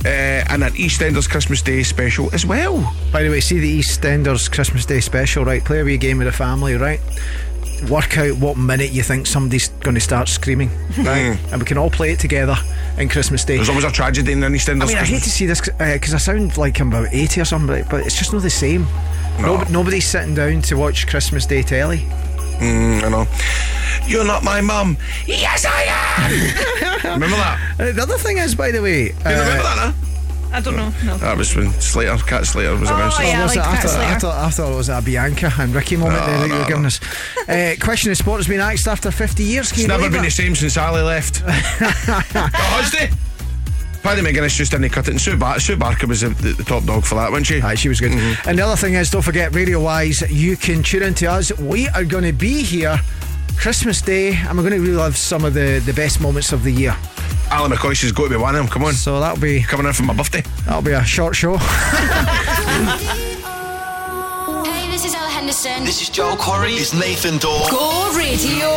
Uh, 0.04 0.44
and 0.48 0.64
an 0.64 0.72
EastEnders 0.72 1.28
Christmas 1.28 1.62
Day 1.62 1.82
special 1.82 2.32
as 2.34 2.46
well. 2.46 2.94
By 3.12 3.22
the 3.22 3.30
way, 3.30 3.40
see 3.40 3.60
the 3.60 3.80
EastEnders 3.80 4.50
Christmas 4.50 4.86
Day 4.86 5.00
special, 5.00 5.44
right? 5.44 5.64
Play 5.64 5.80
a 5.80 5.84
wee 5.84 5.98
game 5.98 6.18
with 6.18 6.26
the 6.26 6.32
family, 6.32 6.74
right? 6.74 7.00
Work 7.90 8.18
out 8.18 8.36
what 8.38 8.56
minute 8.56 8.92
you 8.92 9.02
think 9.02 9.26
somebody's 9.26 9.68
going 9.68 9.94
to 9.94 10.00
start 10.00 10.28
screaming, 10.28 10.68
right? 10.98 11.38
and 11.50 11.60
we 11.60 11.66
can 11.66 11.78
all 11.78 11.90
play 11.90 12.12
it 12.12 12.18
together 12.18 12.56
in 12.98 13.08
Christmas 13.08 13.44
Day. 13.44 13.56
There's 13.56 13.70
always 13.70 13.84
a 13.84 13.90
tragedy 13.90 14.32
in 14.32 14.42
an 14.42 14.52
EastEnders 14.52 14.82
I 14.82 14.86
mean, 14.86 14.96
I 14.98 15.04
hate 15.04 15.22
to 15.22 15.30
see 15.30 15.46
this 15.46 15.60
because 15.60 16.14
I 16.14 16.18
sound 16.18 16.58
like 16.58 16.78
I'm 16.80 16.88
about 16.88 17.08
80 17.12 17.40
or 17.40 17.44
something, 17.46 17.84
but 17.88 18.04
it's 18.06 18.18
just 18.18 18.32
not 18.32 18.42
the 18.42 18.50
same. 18.50 18.86
No. 19.38 19.62
nobody's 19.70 20.06
sitting 20.06 20.34
down 20.34 20.60
to 20.62 20.74
watch 20.74 21.06
Christmas 21.06 21.46
Day 21.46 21.62
telly. 21.62 22.06
Mm, 22.60 23.02
I 23.04 23.08
know. 23.08 23.26
You're 24.06 24.24
not 24.24 24.42
my 24.44 24.60
mum. 24.60 24.96
Yes, 25.26 25.64
I 25.68 25.82
am. 25.88 27.12
remember 27.20 27.36
that? 27.36 27.74
Uh, 27.78 27.92
the 27.92 28.02
other 28.02 28.18
thing 28.18 28.38
is, 28.38 28.54
by 28.54 28.70
the 28.70 28.82
way, 28.82 29.04
You 29.04 29.12
remember 29.24 29.62
that, 29.62 29.78
huh? 29.78 29.92
I 30.52 30.60
don't 30.60 30.74
know. 30.74 30.92
No. 31.04 31.16
That 31.18 31.36
was 31.38 31.54
when 31.54 31.70
Slater, 31.80 32.16
Cat 32.24 32.44
Slater 32.44 32.74
was 32.76 32.90
Oh, 32.90 32.94
announced. 32.96 33.20
yeah, 33.20 33.44
was 33.44 33.54
like 33.54 33.64
it? 33.64 33.68
I, 33.68 33.72
Cat 33.76 33.82
thought, 33.84 33.90
I, 33.92 33.94
Slater. 34.06 34.20
thought, 34.20 34.44
I 34.46 34.50
thought 34.50 34.72
it 34.72 34.76
was 34.76 34.88
a 34.88 35.00
Bianca 35.00 35.52
and 35.60 35.72
Ricky 35.72 35.96
moment 35.96 36.18
No, 36.20 36.26
there 36.26 36.38
that 36.40 36.46
you 36.48 36.52
no, 36.54 36.58
were 36.58 36.66
giving 36.66 36.82
no. 36.82 36.86
us. 36.88 37.00
Uh, 37.48 37.76
question 37.80 38.10
of 38.10 38.16
sport 38.16 38.40
has 38.40 38.48
been 38.48 38.58
axed 38.60 38.88
after 38.88 39.12
50 39.12 39.44
years. 39.44 39.68
Can 39.70 39.74
It's 39.76 39.82
you 39.82 39.88
never 39.88 40.00
believe 40.00 40.12
been 40.12 40.22
that? 40.22 40.26
the 40.26 40.30
same 40.34 40.56
since 40.56 40.76
Ali 40.76 41.02
left. 41.02 41.42
oh, 41.46 41.50
has 41.52 42.90
they? 42.90 43.10
Paddy 44.02 44.22
McGuinness 44.22 44.56
just 44.56 44.70
didn't 44.72 44.88
cut 44.90 45.08
it. 45.08 45.10
And 45.12 45.20
Sue, 45.20 45.36
Bar- 45.36 45.60
Sue 45.60 45.76
Barker 45.76 46.06
was 46.06 46.22
the, 46.22 46.30
the, 46.30 46.52
the 46.52 46.64
top 46.64 46.84
dog 46.84 47.04
for 47.04 47.16
that, 47.16 47.30
wasn't 47.30 47.46
she? 47.48 47.60
Aye, 47.60 47.74
she 47.74 47.88
was 47.88 48.00
good. 48.00 48.12
Mm-hmm. 48.12 48.48
And 48.48 48.58
the 48.58 48.62
other 48.64 48.76
thing 48.76 48.94
is, 48.94 49.10
don't 49.10 49.22
forget, 49.22 49.54
radio 49.54 49.80
wise, 49.80 50.22
you 50.30 50.56
can 50.56 50.82
tune 50.82 51.02
in 51.02 51.14
to 51.14 51.26
us. 51.26 51.56
We 51.58 51.88
are 51.90 52.04
going 52.04 52.24
to 52.24 52.32
be 52.32 52.62
here 52.62 52.98
Christmas 53.56 54.00
Day, 54.00 54.34
and 54.34 54.56
we're 54.56 54.68
going 54.68 54.82
to 54.82 54.88
relive 54.88 55.16
some 55.18 55.44
of 55.44 55.52
the, 55.52 55.82
the 55.84 55.92
best 55.92 56.20
moments 56.20 56.52
of 56.52 56.62
the 56.62 56.70
year. 56.70 56.96
Alan 57.50 57.70
McCoy 57.72 58.00
has 58.00 58.12
got 58.12 58.24
to 58.24 58.30
be 58.30 58.36
one 58.36 58.54
of 58.54 58.60
them. 58.62 58.68
Come 58.72 58.84
on. 58.84 58.94
So 58.94 59.20
that'll 59.20 59.40
be 59.40 59.60
coming 59.62 59.86
in 59.86 59.92
for 59.92 60.04
my 60.04 60.14
birthday. 60.14 60.42
That'll 60.64 60.82
be 60.82 60.92
a 60.92 61.04
short 61.04 61.36
show. 61.36 61.58
Hey, 64.64 64.90
this 64.90 65.04
is 65.04 65.14
Ella 65.14 65.28
Henderson. 65.28 65.84
This 65.84 66.02
is 66.02 66.08
Joel 66.08 66.36
Corry. 66.36 66.78
It's 66.78 66.92
Nathan 66.94 67.38
Dawe. 67.38 67.68
Go 67.70 68.16
Radio. 68.16 68.68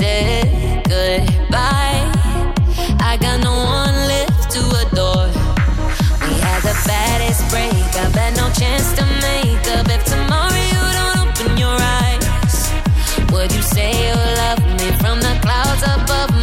Goodbye. 0.00 2.08
I 3.00 3.18
got 3.20 3.40
no 3.44 3.52
one 3.52 3.94
left 4.08 4.50
to 4.52 4.60
adore. 4.80 5.28
We 6.24 6.32
had 6.40 6.60
the 6.62 6.74
baddest 6.86 7.42
had 8.14 8.34
no 8.36 8.48
chance 8.52 8.92
to 8.96 9.04
make 9.20 9.66
up. 9.76 9.88
If 9.88 10.04
tomorrow 10.04 10.62
you 10.72 10.82
don't 10.98 11.16
open 11.24 11.56
your 11.58 11.76
eyes, 12.00 12.56
would 13.32 13.52
you 13.52 13.62
say 13.62 13.90
you 14.08 14.14
love 14.42 14.62
me 14.80 14.88
from 15.02 15.20
the 15.20 15.36
clouds 15.42 15.82
above 15.82 16.39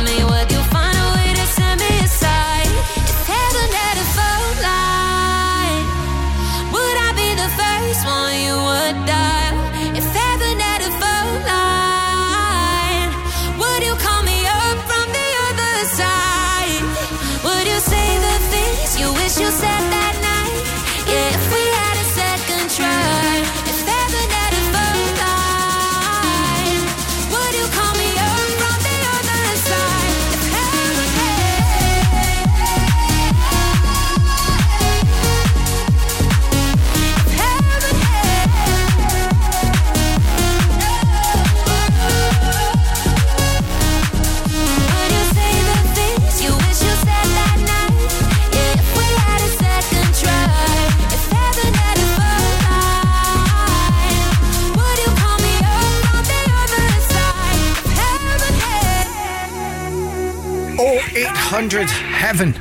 100 61.68 61.90
Heaven. 61.90 62.52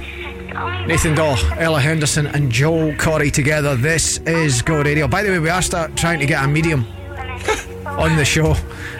Nathan 0.88 1.14
Dawe, 1.14 1.36
Ella 1.58 1.80
Henderson, 1.80 2.26
and 2.26 2.50
Joel 2.50 2.92
Corry 2.94 3.30
together. 3.30 3.76
This 3.76 4.18
is 4.26 4.62
Go 4.62 4.82
Radio. 4.82 5.06
By 5.06 5.22
the 5.22 5.30
way, 5.30 5.38
we 5.38 5.48
are 5.48 5.62
start 5.62 5.96
trying 5.96 6.18
to 6.18 6.26
get 6.26 6.42
a 6.42 6.48
medium 6.48 6.84
on 7.86 8.16
the 8.16 8.24
show, 8.24 8.54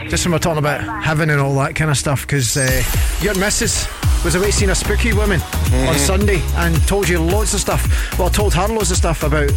just 0.09 0.25
when 0.25 0.31
we're 0.31 0.39
talking 0.39 0.61
about 0.61 1.03
heaven 1.03 1.29
and 1.29 1.41
all 1.41 1.57
that 1.57 1.75
kind 1.75 1.91
of 1.91 1.97
stuff, 1.97 2.21
because 2.21 2.57
uh, 2.57 2.85
your 3.21 3.37
missus 3.37 3.89
was 4.25 4.37
away 4.37 4.53
seeing 4.53 4.71
a 4.71 4.77
spooky 4.77 5.13
woman 5.13 5.41
mm-hmm. 5.41 5.89
on 5.89 5.97
Sunday 5.97 6.41
and 6.55 6.81
told 6.87 7.09
you 7.09 7.21
loads 7.21 7.53
of 7.53 7.59
stuff. 7.59 8.17
Well, 8.17 8.29
I 8.29 8.31
told 8.31 8.55
her 8.55 8.69
loads 8.69 8.93
of 8.93 8.99
stuff 8.99 9.25
about 9.25 9.51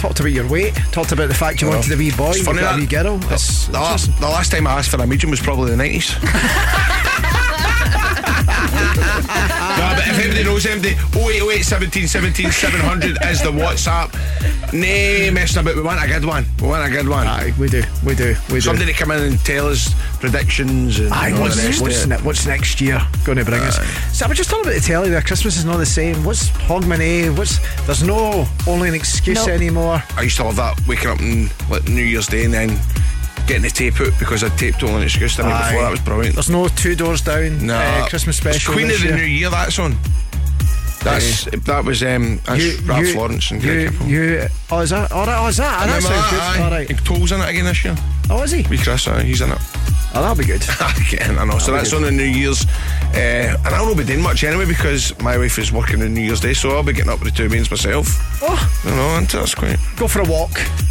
talked 0.00 0.18
about 0.18 0.32
your 0.32 0.48
weight, 0.48 0.74
talked 0.90 1.12
about 1.12 1.28
the 1.28 1.34
fact 1.34 1.62
you 1.62 1.68
wanted 1.68 1.92
a 1.92 1.96
wee 1.96 2.10
boy, 2.10 2.32
you 2.32 2.44
got 2.44 2.74
a 2.74 2.80
wee 2.80 2.86
girl. 2.86 3.20
It's, 3.32 3.68
the, 3.68 3.74
last, 3.74 4.18
the 4.18 4.26
last 4.26 4.50
time 4.50 4.66
I 4.66 4.78
asked 4.78 4.90
for 4.90 4.96
a 4.96 5.06
medium 5.06 5.30
was 5.30 5.40
probably 5.40 5.70
the 5.70 5.76
nineties. 5.76 6.16
anybody 10.40 10.44
knows 10.44 10.66
anybody, 10.66 10.94
0808 11.18 11.62
17 11.62 12.08
17 12.08 12.50
700 12.50 13.18
is 13.24 13.42
the 13.42 13.50
WhatsApp. 13.50 14.72
Nay, 14.72 15.30
messing 15.30 15.60
about. 15.60 15.76
We 15.76 15.82
want 15.82 16.02
a 16.02 16.06
good 16.06 16.24
one. 16.24 16.44
We 16.60 16.68
want 16.68 16.86
a 16.86 16.94
good 16.94 17.08
one. 17.08 17.26
Aye, 17.26 17.52
we 17.58 17.68
do. 17.68 17.82
We 18.04 18.14
do. 18.14 18.34
We 18.48 18.54
do. 18.54 18.60
Somebody 18.60 18.92
to 18.92 18.98
come 18.98 19.10
in 19.10 19.22
and 19.22 19.38
tell 19.40 19.66
us 19.66 19.94
predictions 20.20 20.98
and 21.00 21.12
Aye, 21.12 21.38
what's, 21.40 21.56
the 21.56 21.68
rest 21.68 21.82
what's, 21.82 22.06
ne- 22.06 22.18
what's 22.18 22.46
next 22.46 22.80
year 22.80 23.00
going 23.24 23.38
to 23.38 23.44
bring 23.44 23.60
us? 23.62 23.76
So 24.16 24.26
I 24.26 24.28
was 24.28 24.38
just 24.38 24.50
talking 24.50 24.64
about 24.66 24.74
the 24.74 24.80
telly 24.80 25.10
there. 25.10 25.22
Christmas 25.22 25.56
is 25.56 25.64
not 25.64 25.78
the 25.78 25.86
same. 25.86 26.24
What's 26.24 26.48
Hogmanay? 26.50 27.36
What's 27.36 27.58
there's 27.86 28.02
no 28.02 28.46
only 28.66 28.88
an 28.88 28.94
excuse 28.94 29.46
Nope. 29.46 29.48
anymore. 29.48 30.02
I 30.16 30.22
used 30.22 30.36
to 30.36 30.44
love 30.44 30.56
that 30.56 30.80
waking 30.86 31.08
up 31.10 31.20
on 31.20 31.48
like 31.68 31.88
New 31.88 32.04
Year's 32.04 32.26
Day 32.26 32.44
and 32.44 32.54
then 32.54 32.78
getting 33.46 33.62
the 33.62 33.70
tape 33.70 34.00
out 34.00 34.12
because 34.18 34.44
I'd 34.44 34.56
taped 34.56 34.82
only 34.84 34.96
an 34.96 35.02
excuse 35.02 35.36
the 35.36 35.42
night 35.42 35.70
before. 35.70 35.82
That 35.82 35.90
was 35.90 36.00
brilliant. 36.00 36.34
There's 36.36 36.50
no 36.50 36.68
two 36.68 36.94
doors 36.94 37.22
down. 37.22 37.66
No, 37.66 37.74
uh, 37.74 38.08
Christmas 38.08 38.36
It's 38.38 38.44
special. 38.44 38.74
Queen 38.74 38.86
this 38.86 38.98
of 38.98 39.02
the 39.02 39.08
year. 39.08 39.16
New 39.16 39.24
Year. 39.24 39.50
That's 39.50 39.78
on. 39.78 39.96
That's 41.02 41.44
that 41.44 41.84
was 41.84 42.02
um 42.02 42.40
that's 42.44 42.62
You- 42.62 42.78
Ralph 42.86 43.06
you- 43.06 43.16
Lawrence 43.16 43.50
and 43.50 43.62
you, 43.62 43.72
Greg 43.72 43.90
Hippo. 43.92 44.04
you, 44.06 44.46
oh, 44.70 44.80
is 44.80 44.90
that? 44.90 45.10
All 45.12 45.26
right, 45.26 45.38
oh, 45.44 45.48
is 45.48 45.56
that? 45.56 45.80
I 45.82 45.86
that 45.86 45.96
remember 45.96 46.08
sounds 46.08 46.30
good. 46.30 46.40
that, 46.40 46.60
aye. 46.60 46.64
All 46.64 46.70
right. 46.70 47.04
Toll's 47.04 47.32
in 47.32 47.40
it 47.40 47.48
again 47.48 47.64
this 47.64 47.84
year. 47.84 47.96
Oh, 48.28 48.42
is 48.42 48.50
he? 48.52 48.62
Wee 48.68 48.76
Chris, 48.78 49.08
aye, 49.08 49.22
he's 49.22 49.40
in 49.40 49.50
it. 49.50 49.58
Oh, 50.12 50.20
that'll 50.22 50.34
be 50.36 50.44
good. 50.44 50.62
again, 51.08 51.38
I 51.38 51.44
know. 51.44 51.58
So 51.58 51.70
That'll 51.70 51.72
be 51.72 51.78
that's 51.78 51.90
good. 51.90 51.96
on 51.98 52.02
the 52.02 52.10
New 52.10 52.24
Year's. 52.24 52.66
Uh, 53.14 53.56
and 53.64 53.68
I 53.74 53.80
won't 53.80 53.96
be 53.96 54.04
doing 54.04 54.20
much 54.22 54.42
anyway 54.44 54.66
because 54.66 55.16
my 55.20 55.38
wife 55.38 55.56
is 55.58 55.72
working 55.72 56.02
on 56.02 56.12
New 56.14 56.20
Year's 56.20 56.40
Day, 56.40 56.52
so 56.52 56.70
I'll 56.70 56.82
be 56.82 56.92
getting 56.92 57.10
up 57.12 57.20
with 57.20 57.30
the 57.32 57.36
two 57.36 57.48
beans 57.48 57.70
myself. 57.70 58.06
Oh. 58.42 58.58
You 58.84 58.90
know, 58.90 59.16
and 59.16 59.26
that's 59.28 59.54
quite. 59.54 59.78
Go 59.96 60.06
for 60.08 60.20
a 60.20 60.24
walk. 60.28 60.50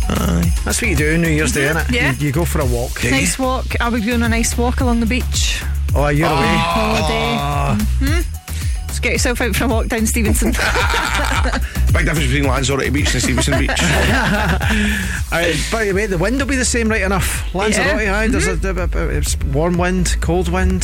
Aye. 0.09 0.51
That's 0.65 0.81
what 0.81 0.89
you 0.89 0.95
do 0.95 1.17
New 1.17 1.27
Year's 1.29 1.51
Day, 1.51 1.67
Mhm, 1.67 1.75
innit? 1.83 1.91
yeah. 1.91 2.13
You, 2.13 2.27
you 2.27 2.31
go 2.31 2.45
for 2.45 2.61
a 2.61 2.65
walk. 2.65 3.03
Nice 3.03 3.37
walk. 3.37 3.65
I'll 3.81 3.91
be 3.91 3.99
doing 4.01 4.21
a 4.23 4.29
nice 4.29 4.57
walk 4.57 4.79
along 4.81 5.01
the 5.01 5.05
beach. 5.05 5.63
Oh, 5.93 6.07
you're 6.07 6.27
away. 6.29 6.55
Holiday. 6.57 7.83
hmm 7.99 8.21
Just 8.99 9.03
get 9.05 9.13
yourself 9.13 9.39
out 9.39 9.55
for 9.55 9.63
a 9.63 9.67
walk 9.69 9.87
down 9.87 10.05
Stevenston. 10.05 10.51
Big 11.93 12.05
difference 12.05 12.27
between 12.27 12.43
Lanzarote 12.43 12.91
Beach 12.91 13.13
and 13.13 13.23
Stevenston 13.23 13.57
Beach. 13.57 13.69
Aye, 15.31 15.55
by 15.71 15.85
the 15.85 15.93
way, 15.93 16.05
the 16.05 16.17
wind 16.17 16.37
will 16.37 16.45
be 16.45 16.57
the 16.57 16.65
same 16.65 16.89
right 16.89 17.01
enough. 17.03 17.55
Lanzarote, 17.55 18.01
Yeah. 18.03 18.17
aye, 18.19 18.27
there's 18.27 18.47
a, 18.47 18.59
a- 18.61 18.89
a- 18.99 19.07
it's 19.07 19.37
warm 19.53 19.77
wind, 19.77 20.17
cold 20.19 20.51
wind. 20.51 20.81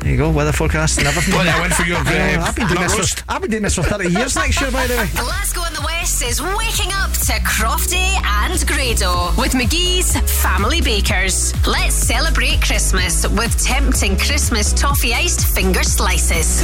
There 0.00 0.12
you 0.12 0.16
go, 0.16 0.30
weather 0.30 0.52
forecast 0.52 0.98
and 0.98 1.08
everything. 1.08 1.34
What, 1.34 1.44
that 1.46 1.60
went 1.60 1.74
for 1.74 1.82
your, 1.82 1.96
I 1.98 2.04
know, 2.36 2.40
uh, 2.40 2.44
I've 2.44 2.54
been 2.54 2.68
doing 2.68 2.80
this 2.82 2.94
for, 3.14 3.24
I've 3.28 3.42
been 3.42 3.50
doing 3.50 3.62
this 3.64 3.74
for 3.74 3.82
30 3.82 4.10
years 4.10 4.36
next 4.36 4.60
year, 4.60 4.70
by 4.70 4.86
the 4.86 4.94
way. 4.96 5.08
Glasgow 5.16 5.64
in 5.66 5.74
the 5.74 5.82
West 5.82 6.22
is 6.22 6.40
waking 6.40 6.92
up 6.92 7.10
to 7.26 7.32
Crofty 7.42 8.14
and 8.22 8.64
Grado 8.68 9.32
with 9.40 9.52
McGhee's 9.54 10.16
Family 10.40 10.80
Bakers. 10.80 11.52
Let's 11.66 11.94
celebrate 11.96 12.62
Christmas 12.62 13.26
with 13.26 13.60
tempting 13.64 14.16
Christmas 14.18 14.72
toffee 14.72 15.12
iced 15.14 15.44
finger 15.52 15.82
slices. 15.82 16.62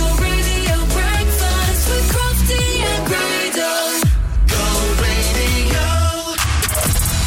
Go 0.60 0.76
radio 0.76 0.84
breakfast 0.92 1.88
with 1.88 2.04
Crofty 2.12 2.84
and 2.84 3.00
Grado. 3.08 3.72
Go 4.46 4.64
radio. 5.00 5.84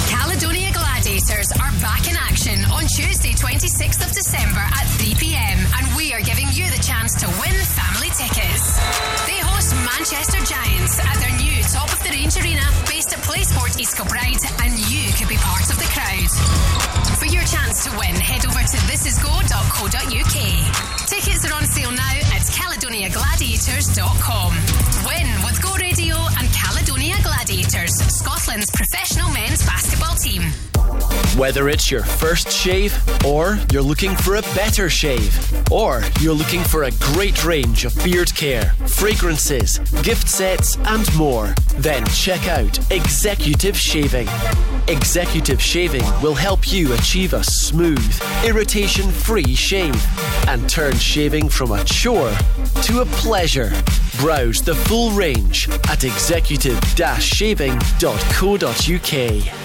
Caledonia 0.10 0.70
Gladiators 0.74 1.50
are 1.58 1.72
back 1.82 2.06
in 2.10 2.16
action 2.16 2.64
on 2.72 2.86
Tuesday, 2.94 3.34
26th 3.34 4.06
of 4.06 4.12
December 4.14 4.60
at 4.62 4.86
3 5.02 5.16
pm, 5.16 5.58
and 5.78 5.96
we 5.98 6.14
are 6.14 6.22
giving 6.22 6.46
you 6.54 6.70
the 6.70 6.78
chance 6.84 7.16
to 7.16 7.26
win 7.42 7.56
family 7.74 8.10
tickets. 8.14 8.78
They 9.26 9.40
host 9.42 9.74
Manchester 9.82 10.38
Giants 10.46 11.00
at 11.02 11.18
their 11.18 11.34
new 11.42 11.58
top 11.74 11.90
of 11.92 11.98
the 12.04 12.12
range 12.12 12.38
arena 12.38 12.62
based 12.86 13.14
at 13.14 13.20
PlaySport 13.26 13.80
East 13.80 13.96
Kilbride, 13.98 14.46
and 14.62 14.78
you 14.92 15.12
could 15.18 15.28
be 15.30 15.38
part 15.42 15.66
of 15.70 15.78
the 15.82 15.90
crowd. 15.90 16.30
For 17.18 17.26
your 17.26 17.44
chance 17.50 17.84
to 17.86 17.92
win, 17.98 18.14
head 18.16 18.46
over 18.46 18.62
to 18.62 18.78
thisisgo.co.uk. 18.86 21.03
Tickets 21.44 21.52
are 21.52 21.56
on 21.56 21.66
sale 21.66 21.92
now 21.92 22.14
at 22.34 22.42
caledoniagladiators.com. 22.42 24.54
Win 25.06 25.28
with 25.44 25.62
Go 25.62 25.76
Radio 25.76 26.16
and 26.40 26.50
Caledonia 26.54 27.18
Gladiators, 27.24 27.92
Scotland's 27.92 28.72
professional 28.72 29.30
men's 29.32 29.66
basketball 29.66 30.16
team. 30.16 30.54
Whether 31.38 31.70
it's 31.70 31.90
your 31.90 32.04
first 32.04 32.52
shave, 32.52 32.96
or 33.26 33.58
you're 33.72 33.82
looking 33.82 34.16
for 34.16 34.36
a 34.36 34.42
better 34.54 34.90
shave, 34.90 35.34
or 35.72 36.04
you're 36.20 36.36
looking 36.36 36.64
for 36.64 36.84
a 36.84 36.92
great 37.14 37.44
range 37.44 37.86
of 37.86 37.96
beard 38.04 38.34
care, 38.36 38.74
fragrances, 38.88 39.80
gift 40.04 40.30
sets, 40.30 40.78
and 40.86 41.12
more, 41.16 41.56
then 41.78 42.06
check 42.08 42.48
out 42.48 42.80
Executive 42.92 43.76
Shaving. 43.76 44.28
Executive 44.88 45.62
Shaving 45.62 46.04
will 46.22 46.36
help 46.36 46.72
you 46.72 46.94
achieve 46.94 47.34
a 47.34 47.44
smooth, 47.44 48.22
irritation 48.46 49.10
free 49.10 49.56
shave 49.56 50.06
and 50.48 50.70
turn 50.70 50.96
shaving 50.98 51.50
from 51.50 51.72
a 51.72 51.84
chore 51.86 52.34
to 52.84 53.02
a 53.02 53.06
pleasure. 53.06 53.72
Browse 54.18 54.62
the 54.62 54.76
full 54.76 55.12
range 55.12 55.68
at 55.90 56.04
executive 56.04 56.80
shaving.co.uk. 57.20 59.63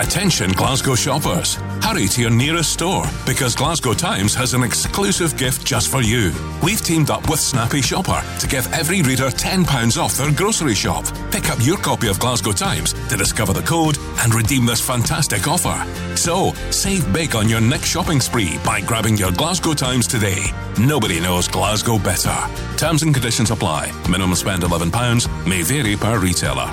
Attention 0.00 0.52
Glasgow 0.52 0.94
shoppers. 0.94 1.56
Hurry 1.82 2.06
to 2.06 2.20
your 2.20 2.30
nearest 2.30 2.72
store 2.72 3.04
because 3.26 3.56
Glasgow 3.56 3.94
Times 3.94 4.32
has 4.32 4.54
an 4.54 4.62
exclusive 4.62 5.36
gift 5.36 5.66
just 5.66 5.90
for 5.90 6.02
you. 6.02 6.32
We've 6.62 6.80
teamed 6.80 7.10
up 7.10 7.28
with 7.28 7.40
Snappy 7.40 7.82
Shopper 7.82 8.22
to 8.38 8.46
give 8.46 8.72
every 8.72 9.02
reader 9.02 9.26
£10 9.26 10.00
off 10.00 10.16
their 10.16 10.30
grocery 10.30 10.76
shop. 10.76 11.04
Pick 11.32 11.50
up 11.50 11.58
your 11.62 11.78
copy 11.78 12.06
of 12.06 12.20
Glasgow 12.20 12.52
Times 12.52 12.92
to 13.08 13.16
discover 13.16 13.52
the 13.52 13.62
code 13.62 13.98
and 14.20 14.32
redeem 14.32 14.66
this 14.66 14.80
fantastic 14.80 15.48
offer. 15.48 15.84
So, 16.14 16.52
save 16.70 17.12
big 17.12 17.34
on 17.34 17.48
your 17.48 17.60
next 17.60 17.88
shopping 17.88 18.20
spree 18.20 18.56
by 18.64 18.80
grabbing 18.80 19.16
your 19.16 19.32
Glasgow 19.32 19.74
Times 19.74 20.06
today. 20.06 20.44
Nobody 20.78 21.18
knows 21.18 21.48
Glasgow 21.48 21.98
better. 21.98 22.36
Terms 22.76 23.02
and 23.02 23.12
conditions 23.12 23.50
apply. 23.50 23.90
Minimum 24.08 24.36
spend 24.36 24.62
£11 24.62 25.26
may 25.44 25.62
vary 25.62 25.96
per 25.96 26.20
retailer. 26.20 26.70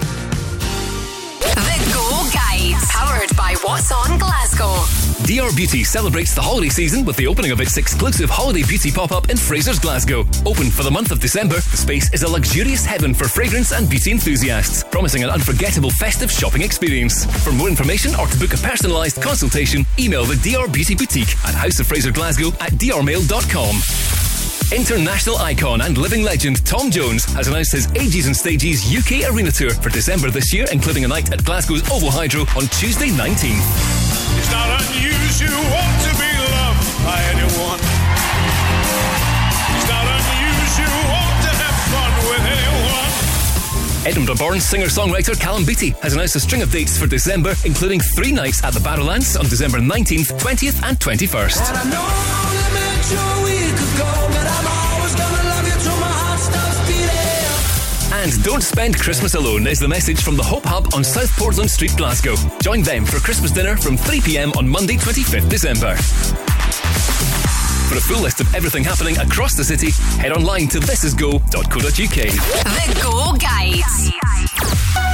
The 2.76 2.82
Go 2.82 2.88
Guide 2.88 2.90
Guides. 2.90 2.92
Powered 2.92 3.38
by 3.38 3.56
What's 3.64 3.92
On 3.92 4.18
Glasgow. 4.18 4.86
DR 5.26 5.56
Beauty 5.56 5.84
celebrates 5.84 6.36
the 6.36 6.42
holiday 6.42 6.70
season 6.70 7.06
with 7.06 7.16
the 7.16 7.28
opening 7.28 7.52
of 7.52 7.60
its 7.60 7.78
exclusive 7.78 8.30
Holiday 8.30 8.64
Beauty 8.64 8.92
pop 8.92 9.12
up 9.12 9.30
in 9.30 9.38
Fraser's 9.38 9.80
Glasgow. 9.80 10.26
Open 10.46 10.70
for 10.70 10.84
the 10.84 10.92
month 10.92 11.12
of 11.12 11.20
December, 11.20 11.56
the 11.56 11.78
space 11.78 12.14
is 12.14 12.24
a 12.24 12.30
luxurious 12.30 12.86
heaven 12.86 13.14
for 13.14 13.28
fragrance 13.28 13.72
and 13.72 13.90
beauty 13.90 14.12
enthusiasts, 14.12 14.84
promising 14.92 15.24
an 15.24 15.30
unforgettable 15.30 15.90
festive 15.90 16.32
shopping 16.32 16.62
experience. 16.62 17.26
For 17.44 17.52
more 17.52 17.70
information 17.70 18.14
or 18.16 18.28
to 18.28 18.38
book 18.38 18.54
a 18.54 18.58
personalised 18.58 19.22
consultation, 19.22 19.86
email 19.98 20.26
the 20.26 20.36
DR 20.36 20.72
Beauty 20.72 20.96
Boutique 20.96 21.34
at 21.46 21.56
House 21.56 21.80
of 21.80 21.88
Fraser 21.88 22.12
Glasgow 22.12 22.50
at 22.60 22.74
drmail.com. 22.74 24.15
International 24.74 25.38
icon 25.38 25.82
and 25.82 25.98
living 25.98 26.24
legend 26.24 26.66
Tom 26.66 26.90
Jones 26.90 27.26
has 27.34 27.48
announced 27.48 27.72
his 27.72 27.88
Ages 27.96 28.26
and 28.26 28.36
Stages 28.36 28.82
UK 28.84 29.30
Arena 29.32 29.52
Tour 29.52 29.70
for 29.70 29.90
December 29.90 30.32
this 30.32 30.52
year, 30.54 30.66
including 30.72 31.06
a 31.06 31.08
night 31.08 31.32
at 31.32 31.44
Glasgow's 31.46 31.84
OVO 31.92 32.10
Hydro 32.10 32.42
on 32.58 32.66
Tuesday 32.74 33.10
19th. 33.10 33.62
It's 34.38 34.52
not 34.52 34.66
unusual 34.82 35.54
to 35.54 36.10
be 36.18 36.32
loved 36.50 36.82
by 37.06 37.22
anyone. 37.30 37.80
It's 39.78 39.86
not 39.86 40.02
unusual 40.02 41.14
to 41.46 41.52
have 41.62 41.78
fun 41.94 42.12
with 42.26 42.46
anyone. 42.50 44.08
Edinburgh 44.08 44.36
born 44.36 44.60
singer 44.60 44.88
songwriter 44.88 45.40
Callum 45.40 45.64
Beattie 45.64 45.94
has 46.02 46.16
announced 46.16 46.36
a 46.38 46.40
string 46.40 46.64
of 46.64 46.72
dates 46.72 46.98
for 46.98 47.06
December, 47.06 47.54
including 47.66 48.00
three 48.00 48.32
nights 48.32 48.64
at 48.64 48.74
the 48.74 48.80
Barrowlands 48.80 49.40
on 49.40 49.46
December 49.46 49.78
19th, 49.78 50.34
20th, 50.40 50.82
and 50.84 51.00
21st. 51.00 51.62
And 54.16 54.25
And 58.26 58.44
don't 58.44 58.64
spend 58.64 59.00
Christmas 59.00 59.36
alone 59.36 59.68
is 59.68 59.78
the 59.78 59.88
message 59.88 60.24
from 60.24 60.36
the 60.36 60.42
Hope 60.42 60.64
Hub 60.66 60.96
on 60.96 61.04
South 61.04 61.30
Portland 61.38 61.70
Street, 61.70 61.96
Glasgow. 61.96 62.34
Join 62.60 62.82
them 62.82 63.06
for 63.06 63.20
Christmas 63.20 63.52
dinner 63.52 63.78
from 63.78 63.98
3 63.98 64.20
pm 64.20 64.52
on 64.58 64.68
Monday, 64.68 64.96
25th 64.96 65.48
December. 65.48 65.96
For 67.86 67.98
a 67.98 68.02
full 68.02 68.24
list 68.24 68.42
of 68.42 68.52
everything 68.56 68.84
happening 68.84 69.16
across 69.20 69.54
the 69.54 69.64
city, 69.64 69.92
head 70.20 70.32
online 70.32 70.68
to 70.70 70.80
thisisgo.co.uk. 70.80 71.92
The 71.94 73.00
Go 73.04 73.38
Guides. 73.38 75.05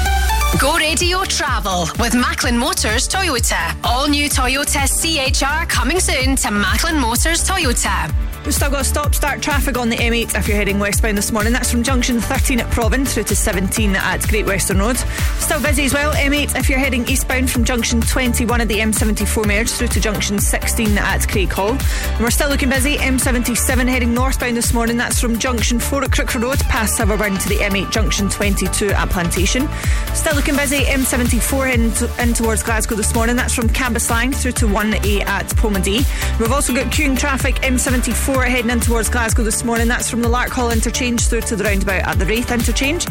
Go 0.59 0.77
Radio 0.77 1.23
Travel 1.23 1.87
with 1.97 2.13
Macklin 2.13 2.57
Motors 2.57 3.07
Toyota. 3.07 3.75
All 3.83 4.07
new 4.07 4.29
Toyota 4.29 4.85
CHR 4.85 5.65
coming 5.67 5.99
soon 5.99 6.35
to 6.35 6.51
Macklin 6.51 6.99
Motors 6.99 7.43
Toyota. 7.43 8.13
We've 8.43 8.55
still 8.55 8.71
got 8.71 8.87
stop 8.87 9.13
start 9.13 9.41
traffic 9.41 9.77
on 9.77 9.89
the 9.89 9.95
M8 9.97 10.35
if 10.35 10.47
you're 10.47 10.57
heading 10.57 10.79
westbound 10.79 11.15
this 11.15 11.31
morning. 11.31 11.53
That's 11.53 11.69
from 11.69 11.83
junction 11.83 12.19
13 12.19 12.59
at 12.59 12.71
Provan 12.71 13.07
through 13.07 13.25
to 13.25 13.35
17 13.35 13.95
at 13.95 14.27
Great 14.27 14.47
Western 14.47 14.79
Road. 14.79 14.97
Still 15.37 15.61
busy 15.61 15.85
as 15.85 15.93
well, 15.93 16.11
M8 16.13 16.55
if 16.57 16.67
you're 16.67 16.79
heading 16.79 17.07
eastbound 17.07 17.51
from 17.51 17.63
junction 17.63 18.01
21 18.01 18.61
at 18.61 18.67
the 18.67 18.79
M74 18.79 19.45
merge 19.45 19.69
through 19.69 19.89
to 19.89 20.01
junction 20.01 20.39
16 20.39 20.97
at 20.97 21.21
Craighall. 21.21 21.79
And 22.13 22.19
we're 22.19 22.31
still 22.31 22.49
looking 22.49 22.69
busy, 22.69 22.97
M77 22.97 23.87
heading 23.87 24.13
northbound 24.13 24.57
this 24.57 24.73
morning. 24.73 24.97
That's 24.97 25.21
from 25.21 25.37
junction 25.37 25.79
4 25.79 26.05
at 26.05 26.09
Crookfur 26.09 26.41
Road 26.41 26.59
past 26.61 26.99
Silverburn 26.99 27.39
to 27.43 27.49
the 27.49 27.57
M8 27.57 27.91
junction 27.91 28.27
22 28.27 28.89
at 28.89 29.09
Plantation. 29.11 29.69
Still 30.15 30.35
looking 30.41 30.55
busy, 30.55 30.85
M74 30.85 31.69
heading 31.69 32.27
in 32.27 32.33
towards 32.33 32.63
Glasgow 32.63 32.95
this 32.95 33.13
morning. 33.13 33.35
That's 33.35 33.53
from 33.53 33.69
Cambuslang 33.69 34.33
through 34.33 34.53
to 34.53 34.65
1A 34.65 35.23
at 35.27 35.45
Polmadie. 35.49 36.03
We've 36.39 36.51
also 36.51 36.73
got 36.73 36.87
queuing 36.87 37.15
traffic, 37.15 37.53
M74 37.57 38.47
heading 38.47 38.71
in 38.71 38.79
towards 38.79 39.07
Glasgow 39.07 39.43
this 39.43 39.63
morning. 39.63 39.87
That's 39.87 40.09
from 40.09 40.23
the 40.23 40.27
Larkhall 40.27 40.73
interchange 40.73 41.27
through 41.27 41.41
to 41.41 41.55
the 41.55 41.63
roundabout 41.63 42.07
at 42.07 42.17
the 42.17 42.25
Raith 42.25 42.49
interchange. 42.49 43.05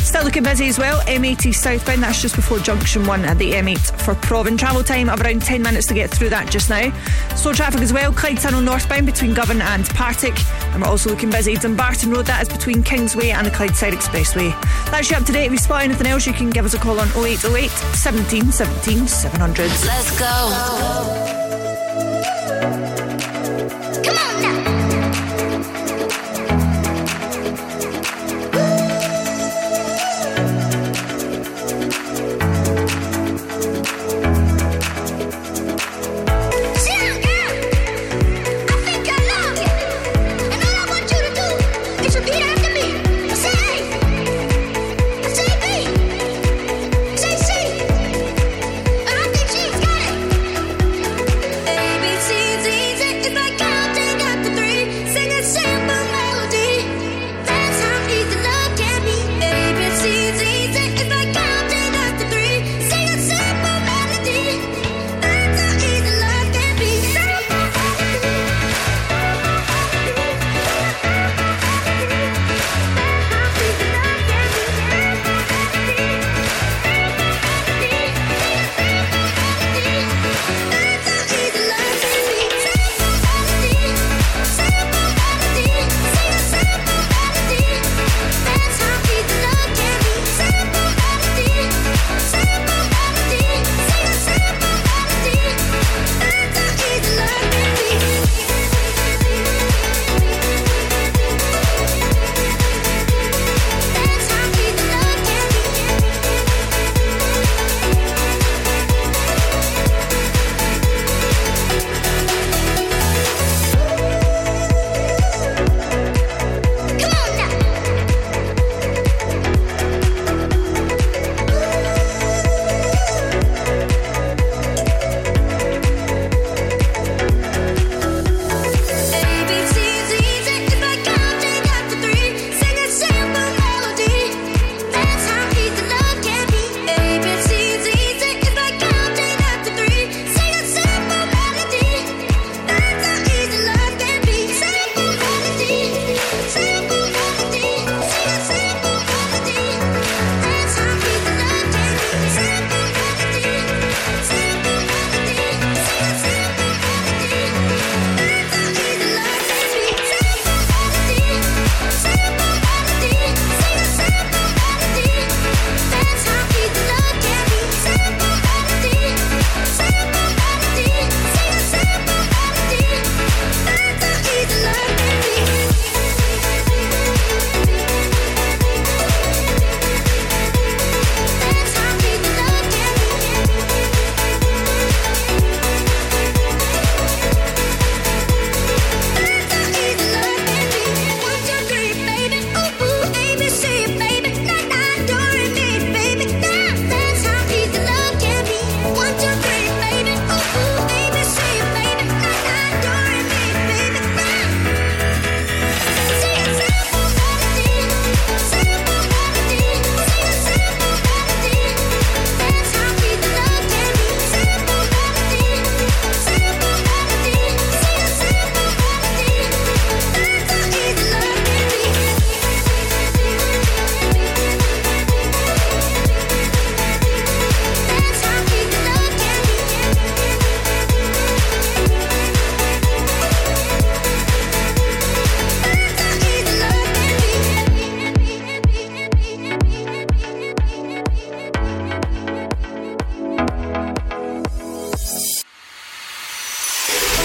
Still 0.00 0.24
looking 0.24 0.42
busy 0.42 0.68
as 0.68 0.78
well. 0.78 1.00
M80 1.06 1.54
southbound, 1.54 2.02
that's 2.02 2.20
just 2.20 2.36
before 2.36 2.58
junction 2.58 3.06
1 3.06 3.24
at 3.24 3.38
the 3.38 3.52
M8 3.52 3.98
for 4.02 4.14
Provan. 4.16 4.58
Travel 4.58 4.84
time 4.84 5.08
of 5.08 5.22
around 5.22 5.40
10 5.40 5.62
minutes 5.62 5.86
to 5.86 5.94
get 5.94 6.10
through 6.10 6.28
that 6.28 6.50
just 6.50 6.68
now. 6.68 6.92
Slow 7.34 7.54
traffic 7.54 7.80
as 7.80 7.94
well. 7.94 8.12
Clyde 8.12 8.36
Tunnel 8.36 8.60
northbound 8.60 9.06
between 9.06 9.32
Govan 9.32 9.62
and 9.62 9.86
Partick. 9.86 10.38
And 10.74 10.82
we're 10.82 10.88
also 10.88 11.08
looking 11.08 11.30
busy. 11.30 11.56
Dumbarton 11.56 12.10
Road, 12.10 12.26
that 12.26 12.42
is 12.42 12.50
between 12.50 12.82
Kingsway 12.82 13.30
and 13.30 13.46
the 13.46 13.50
Clydeside 13.50 13.92
Expressway. 13.92 14.50
That's 14.90 15.10
you 15.10 15.16
up 15.16 15.24
to 15.24 15.32
date. 15.32 15.46
If 15.46 15.52
you 15.52 15.58
spot 15.58 15.82
anything 15.84 16.06
else, 16.06 16.26
you 16.26 16.34
can 16.34 16.50
give 16.50 16.66
us 16.66 16.73
a 16.74 16.78
call 16.78 17.00
on 17.00 17.08
0808 17.10 17.70
17 17.70 18.52
17 18.52 19.06
700. 19.06 19.68
Let's 19.68 20.18
go. 20.18 20.24
Come 20.26 22.13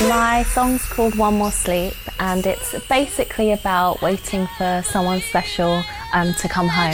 My 0.07 0.43
song's 0.43 0.85
called 0.85 1.15
One 1.15 1.37
More 1.39 1.51
Sleep, 1.51 1.93
and 2.21 2.45
it's 2.47 2.73
basically 2.87 3.51
about 3.51 4.01
waiting 4.01 4.47
for 4.57 4.81
someone 4.85 5.19
special 5.19 5.83
um, 6.13 6.33
to 6.35 6.47
come 6.47 6.69
home. 6.69 6.93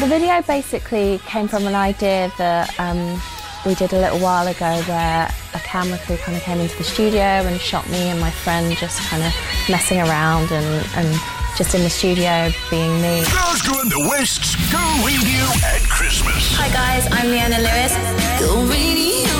The, 0.00 0.06
video 0.08 0.42
basically 0.42 1.20
came 1.26 1.46
from 1.46 1.68
an 1.68 1.76
idea 1.76 2.32
that 2.38 2.74
um, 2.80 3.20
we 3.64 3.76
did 3.76 3.92
a 3.92 4.00
little 4.00 4.18
while 4.18 4.48
ago 4.48 4.82
where 4.88 5.30
a 5.54 5.58
camera 5.60 5.98
crew 5.98 6.16
kind 6.16 6.36
of 6.36 6.42
came 6.42 6.58
into 6.58 6.76
the 6.76 6.84
studio 6.84 7.20
and 7.20 7.60
shot 7.60 7.88
me 7.88 8.08
and 8.08 8.18
my 8.18 8.30
friend 8.30 8.76
just 8.76 9.00
kind 9.02 9.22
of 9.22 9.32
messing 9.68 10.00
around 10.00 10.50
and, 10.50 10.86
and 10.96 11.19
just 11.60 11.74
in 11.74 11.82
the 11.82 11.90
studio 11.90 12.50
being 12.70 13.02
me. 13.02 13.22
Glasgow 13.28 13.80
and 13.82 13.90
the 13.90 14.00
West's 14.08 14.56
Go 14.72 14.80
Radio 15.04 15.44
at 15.68 15.82
Christmas. 15.90 16.56
Hi 16.56 16.72
guys, 16.72 17.06
I'm 17.12 17.28
Leona 17.28 17.58
Lewis. 17.58 17.92
Go 18.40 18.64
Radio. 18.64 19.36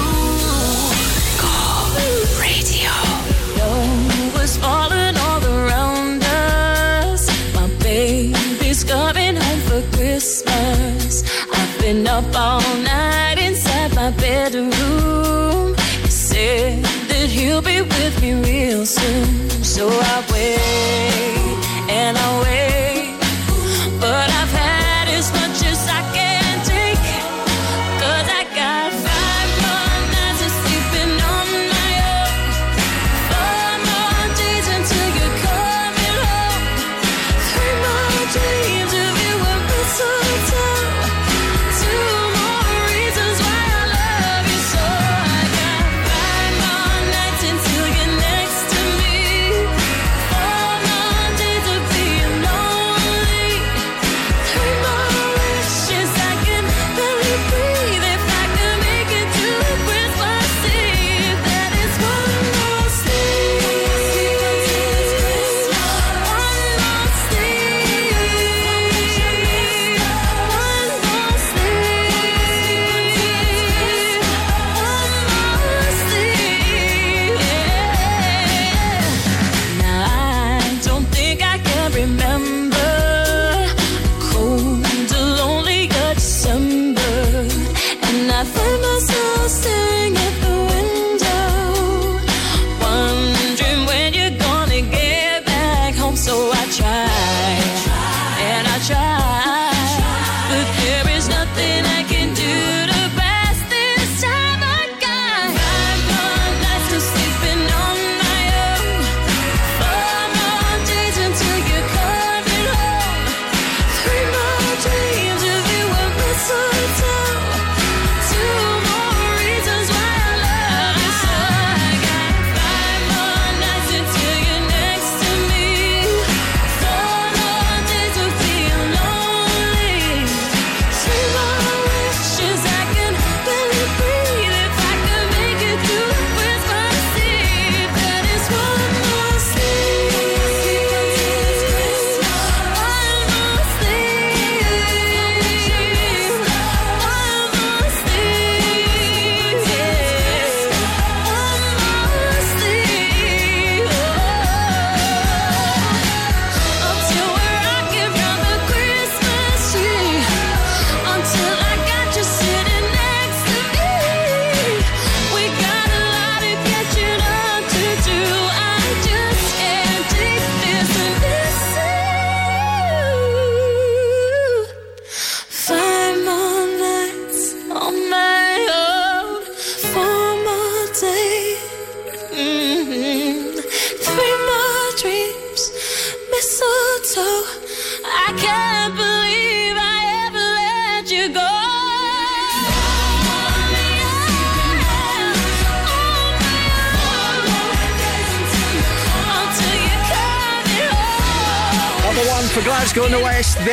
Go 1.41 1.57
radio. 2.37 2.93
Snow 3.57 4.39
was 4.39 4.55
falling 4.59 5.17
all 5.17 5.43
around 5.47 6.23
us. 6.25 7.25
My 7.55 7.69
baby's 7.83 8.85
coming 8.85 9.37
home 9.37 9.61
for 9.61 9.83
Christmas. 9.97 11.25
I've 11.51 11.81
been 11.81 12.07
up 12.07 12.37
all 12.37 12.61
night 12.85 13.39
inside 13.39 13.95
my 13.95 14.11
bedroom. 14.11 15.75
He 16.05 16.11
said 16.11 16.85
that 17.09 17.31
he'll 17.31 17.63
be 17.63 17.81
with 17.81 18.21
me 18.21 18.35
real 18.35 18.85
soon. 18.85 19.49
So 19.65 19.89
I 19.89 20.27
wait 20.31 21.10
and 22.11 22.19
I 22.19 22.41
wait. 22.43 22.60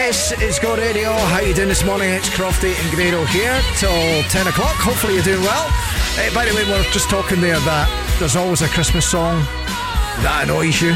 This 0.07 0.31
is 0.41 0.57
Go 0.57 0.73
Radio. 0.77 1.11
How 1.11 1.41
you 1.41 1.53
doing 1.53 1.67
this 1.67 1.83
morning? 1.83 2.09
It's 2.09 2.29
Crofty 2.29 2.71
and 2.79 2.95
Grado 2.95 3.25
here 3.25 3.59
till 3.75 4.23
10 4.31 4.47
o'clock. 4.47 4.75
Hopefully 4.79 5.15
you're 5.15 5.23
doing 5.23 5.41
well. 5.41 5.67
Eh, 6.15 6.33
by 6.33 6.45
the 6.45 6.55
way, 6.55 6.63
we're 6.63 6.81
just 6.95 7.09
talking 7.09 7.41
there 7.41 7.59
that 7.59 8.15
there's 8.17 8.37
always 8.37 8.61
a 8.61 8.69
Christmas 8.69 9.05
song 9.05 9.43
that 10.23 10.47
annoys 10.47 10.81
you. 10.81 10.95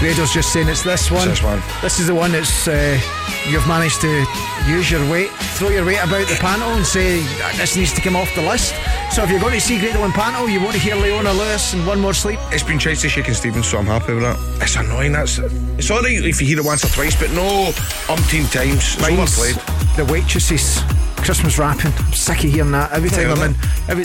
Grado's 0.00 0.34
just 0.34 0.52
saying 0.52 0.68
it's 0.68 0.82
this 0.82 1.10
one. 1.10 1.26
this 1.28 1.42
one. 1.42 1.62
This 1.80 1.98
is 1.98 2.08
the 2.08 2.14
one 2.14 2.30
that's 2.30 2.68
uh, 2.68 3.00
you've 3.48 3.66
managed 3.66 4.02
to 4.02 4.26
use 4.68 4.90
your 4.90 5.00
weight, 5.10 5.30
throw 5.56 5.70
your 5.70 5.86
weight 5.86 6.04
about 6.04 6.28
the 6.28 6.36
panel 6.36 6.68
and 6.76 6.84
say 6.84 7.24
this 7.56 7.74
needs 7.74 7.94
to 7.94 8.02
come 8.02 8.16
off 8.16 8.28
the 8.34 8.42
list. 8.42 8.74
So 9.16 9.22
if 9.22 9.30
you're 9.30 9.40
going 9.40 9.54
to 9.54 9.60
see 9.62 9.78
Grado 9.78 10.04
and 10.04 10.12
Panto, 10.12 10.44
you 10.44 10.60
want 10.60 10.74
to 10.74 10.78
hear 10.78 10.94
Leona 10.94 11.32
Lewis 11.32 11.72
and 11.72 11.86
One 11.86 11.98
More 11.98 12.12
Sleep. 12.12 12.38
It's 12.52 12.62
been 12.62 12.78
to 12.80 12.94
Shakin' 12.94 13.32
Stevens, 13.32 13.66
so 13.66 13.78
I'm 13.78 13.86
happy 13.86 14.12
with 14.12 14.22
that. 14.24 14.36
It's 14.60 14.76
annoying. 14.76 15.12
That's 15.12 15.38
it's 15.38 15.90
alright 15.90 16.22
if 16.22 16.38
you 16.38 16.46
hear 16.46 16.58
it 16.58 16.64
once 16.66 16.84
or 16.84 16.88
twice, 16.88 17.18
but 17.18 17.30
no 17.30 17.72
umpteen 18.12 18.44
times. 18.52 18.74
It's 18.74 19.00
Mine's 19.00 19.38
overplayed. 19.38 19.96
the 19.96 20.04
waitresses 20.12 20.82
Christmas 21.24 21.58
Wrapping. 21.58 21.94
I'm 21.96 22.12
sick 22.12 22.44
of 22.44 22.50
hearing 22.50 22.72
that 22.72 22.92
every 22.92 23.08
time 23.08 23.30
I'm 23.30 23.42
in. 23.42 23.54
Every 23.88 24.04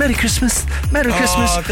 Merry 0.00 0.14
Christmas, 0.14 0.66
Merry 0.90 1.12
Oh, 1.12 1.16
Christmas. 1.16 1.70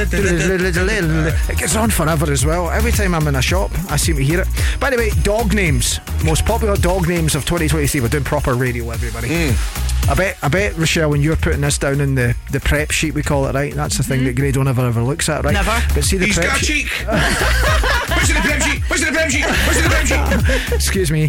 It 1.50 1.58
gets 1.58 1.74
on 1.74 1.90
forever 1.90 2.30
as 2.30 2.46
well. 2.46 2.70
Every 2.70 2.92
time 2.92 3.12
I'm 3.16 3.26
in 3.26 3.34
a 3.34 3.42
shop, 3.42 3.72
I 3.90 3.96
seem 3.96 4.14
to 4.18 4.22
hear 4.22 4.42
it. 4.42 4.48
By 4.78 4.90
the 4.90 4.96
way, 4.96 5.10
dog 5.24 5.52
names. 5.52 5.98
Most 6.24 6.44
popular 6.44 6.76
dog 6.76 7.08
names 7.08 7.34
of 7.34 7.44
2023. 7.44 8.00
We're 8.02 8.08
doing 8.08 8.22
proper 8.22 8.54
radio, 8.54 8.90
everybody. 8.90 9.50
Hmm. 9.50 9.85
I 10.08 10.14
bet, 10.14 10.38
I 10.40 10.48
bet, 10.48 10.76
Rochelle, 10.78 11.10
when 11.10 11.20
you're 11.20 11.34
putting 11.36 11.62
this 11.62 11.78
down 11.78 12.00
in 12.00 12.14
the, 12.14 12.36
the 12.52 12.60
prep 12.60 12.92
sheet, 12.92 13.12
we 13.14 13.22
call 13.24 13.46
it, 13.46 13.54
right? 13.56 13.74
That's 13.74 13.96
the 13.96 14.04
thing 14.04 14.24
that 14.24 14.36
Grado 14.36 14.62
never 14.62 14.86
ever 14.86 15.02
looks 15.02 15.28
at, 15.28 15.42
right? 15.44 15.52
Never. 15.52 15.82
But 15.94 16.04
see 16.04 16.16
the 16.16 16.26
He's 16.26 16.36
prep 16.36 16.46
got 16.46 16.62
a 16.62 16.64
sheet. 16.64 16.86
cheek. 16.86 17.06
What's 17.08 18.28
in 18.30 18.36
the 18.36 18.40
prep 18.42 18.62
sheet? 18.62 18.82
What's 18.88 19.02
in 19.02 19.08
the 19.08 19.18
prep 19.18 19.30
sheet? 19.30 19.44
What's 19.66 19.78
in 19.78 19.82
the 19.82 19.90
prep 19.90 20.60
sheet? 20.60 20.72
Excuse 20.74 21.10
me. 21.10 21.28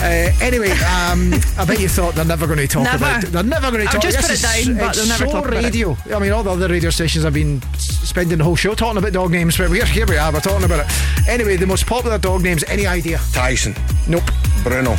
Uh, 0.00 0.30
anyway, 0.42 0.70
um, 0.72 1.32
I 1.56 1.64
bet 1.66 1.80
you 1.80 1.88
thought 1.88 2.14
they're 2.16 2.24
never 2.26 2.46
going 2.46 2.58
to 2.58 2.68
talk 2.68 2.84
Never. 2.84 2.96
about 2.98 3.24
it. 3.24 3.28
They're 3.28 3.42
never 3.42 3.70
going 3.70 3.84
to 3.86 3.88
I'll 3.88 3.94
talk. 3.94 4.02
just 4.02 4.18
this 4.18 4.26
put 4.26 4.30
it 4.30 4.58
is- 4.60 4.66
down, 4.66 4.76
but 4.86 4.94
they'll 4.96 5.06
never 5.06 5.26
so 5.26 5.32
talk 5.32 5.46
about 5.48 5.60
it. 5.60 5.64
radio. 5.64 5.96
I 6.14 6.18
mean, 6.18 6.32
all 6.32 6.42
the 6.42 6.50
other 6.50 6.68
radio 6.68 6.90
stations 6.90 7.24
have 7.24 7.32
been 7.34 7.62
spending 7.78 8.36
the 8.38 8.44
whole 8.44 8.56
show 8.56 8.74
talking 8.74 8.98
about 8.98 9.14
dog 9.14 9.30
names, 9.30 9.56
but 9.56 9.70
we're 9.70 9.86
here. 9.86 10.04
We 10.06 10.18
are. 10.18 10.30
We're 10.30 10.40
talking 10.40 10.64
about 10.66 10.84
it. 10.86 11.28
Anyway, 11.28 11.56
the 11.56 11.66
most 11.66 11.86
popular 11.86 12.18
dog 12.18 12.42
names. 12.42 12.62
Any 12.68 12.86
idea? 12.86 13.20
Tyson. 13.32 13.74
Nope. 14.06 14.24
Bruno. 14.62 14.96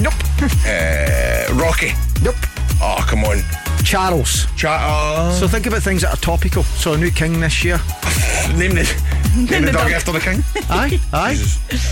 Nope. 0.00 0.14
Uh, 0.66 1.46
Rocky. 1.54 1.92
Nope. 2.22 2.34
Oh, 2.84 3.04
come 3.08 3.24
on. 3.24 3.42
Charles. 3.84 4.46
Cha- 4.56 5.36
So 5.38 5.46
think 5.48 5.66
about 5.66 5.82
things 5.82 6.02
that 6.02 6.12
are 6.14 6.20
topical. 6.20 6.62
So 6.62 6.94
a 6.94 6.98
new 6.98 7.10
king 7.10 7.40
this 7.40 7.62
year. 7.64 7.78
name 8.56 8.74
the 8.74 8.84
name 9.50 9.64
the 9.64 9.72
dog 9.72 9.90
after 9.92 10.12
the 10.12 10.20
king. 10.20 10.42
Aye, 10.70 11.00
aye. 11.12 11.38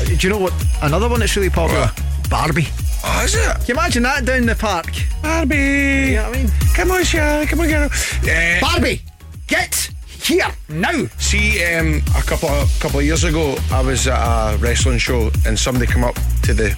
Do 0.07 0.15
you 0.20 0.28
know 0.28 0.39
what? 0.39 0.52
Another 0.83 1.09
one 1.09 1.20
that's 1.20 1.36
really 1.36 1.51
popular. 1.51 1.91
Barbie. 2.28 2.69
Oh, 3.02 3.23
is 3.25 3.35
it? 3.35 3.41
Can 3.57 3.65
you 3.69 3.75
imagine 3.75 4.02
that 4.05 4.25
down 4.25 4.47
the 4.47 4.55
park? 4.55 4.86
Barbie. 5.23 5.57
You 5.57 6.15
know 6.17 6.28
what 6.31 6.39
I 6.39 6.43
mean? 6.43 6.51
Come 6.75 6.91
on, 6.91 7.05
Charlie. 7.05 7.47
Come 7.47 7.60
on, 7.60 7.69
girl. 7.69 7.89
Uh, 8.25 8.60
Barbie, 8.60 9.02
get 9.47 9.91
here 10.07 10.47
now. 10.69 11.07
See, 11.19 11.65
um, 11.65 12.02
a 12.17 12.23
couple 12.23 12.49
of 12.51 12.69
couple 12.81 12.99
of 13.01 13.05
years 13.07 13.25
ago, 13.25 13.57
I 13.73 13.81
was 13.81 14.07
at 14.07 14.19
a 14.19 14.57
wrestling 14.59 14.99
show, 14.99 15.31
and 15.47 15.59
somebody 15.59 15.86
come 15.86 16.05
up 16.05 16.15
to 16.43 16.52
the 16.55 16.77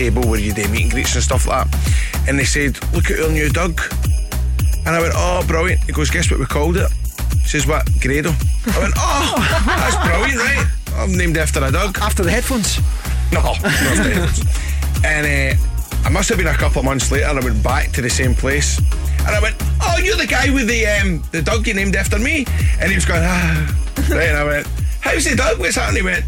table 0.00 0.22
where 0.30 0.40
you 0.40 0.54
do 0.54 0.66
meet 0.68 0.84
and 0.84 0.92
greets 0.92 1.14
and 1.14 1.22
stuff 1.22 1.46
like 1.46 1.68
that, 1.70 2.26
and 2.26 2.38
they 2.38 2.48
said, 2.56 2.72
"Look 2.94 3.10
at 3.10 3.20
our 3.20 3.30
new 3.30 3.50
dog," 3.50 3.74
and 4.86 4.92
I 4.96 5.00
went, 5.04 5.12
"Oh, 5.14 5.44
brilliant!" 5.46 5.80
He 5.84 5.92
goes, 5.92 6.08
"Guess 6.08 6.30
what 6.30 6.40
we 6.40 6.46
called 6.46 6.76
it?" 6.78 6.90
He 7.42 7.48
says, 7.52 7.66
"What? 7.66 7.84
Grado." 8.00 8.30
I 8.76 8.78
went, 8.80 8.94
"Oh, 8.96 9.34
that's 9.80 9.98
brilliant, 10.08 10.40
right? 10.40 10.66
I'm 10.96 11.12
named 11.22 11.36
after 11.36 11.60
a 11.62 11.70
dog." 11.70 11.98
After 12.00 12.22
the 12.22 12.30
headphones. 12.30 12.78
No, 13.30 13.42
not 13.42 13.60
the 13.60 13.68
headphones. 13.68 14.40
And 15.04 15.24
uh, 15.26 16.06
I 16.06 16.08
must 16.08 16.28
have 16.30 16.38
been 16.38 16.46
a 16.46 16.54
couple 16.64 16.78
of 16.80 16.86
months 16.86 17.12
later, 17.12 17.26
and 17.26 17.38
I 17.38 17.44
went 17.44 17.62
back 17.62 17.92
to 17.92 18.00
the 18.00 18.10
same 18.10 18.34
place. 18.34 18.78
And 19.26 19.32
I 19.36 19.40
went, 19.40 19.56
Oh, 19.82 19.96
you're 20.02 20.16
the 20.16 20.26
guy 20.26 20.48
with 20.50 20.66
the 20.66 20.86
um, 20.96 21.22
the 21.30 21.42
dog 21.42 21.66
you 21.66 21.74
named 21.74 21.94
after 21.94 22.18
me? 22.18 22.46
And 22.80 22.88
he 22.90 22.96
was 22.96 23.04
going, 23.04 23.22
Ah. 23.22 23.68
Right, 24.08 24.28
and 24.32 24.36
I 24.36 24.44
went, 24.44 24.66
How's 25.00 25.24
the 25.24 25.36
dog? 25.36 25.58
What's 25.58 25.76
happening? 25.76 26.02
He 26.04 26.10
went, 26.10 26.24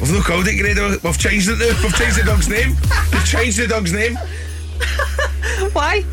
We've 0.00 0.12
not 0.12 0.24
called 0.24 0.46
it 0.48 0.56
Grado. 0.60 0.96
We've 1.02 1.18
changed 1.18 1.48
it 1.48 1.58
now. 1.58 1.82
We've 1.82 1.94
changed 1.94 2.18
the 2.18 2.24
dog's 2.24 2.48
name. 2.48 2.76
We've 3.12 3.24
changed 3.26 3.58
the 3.58 3.66
dog's 3.68 3.92
name. 3.92 4.16
Why? 5.72 6.04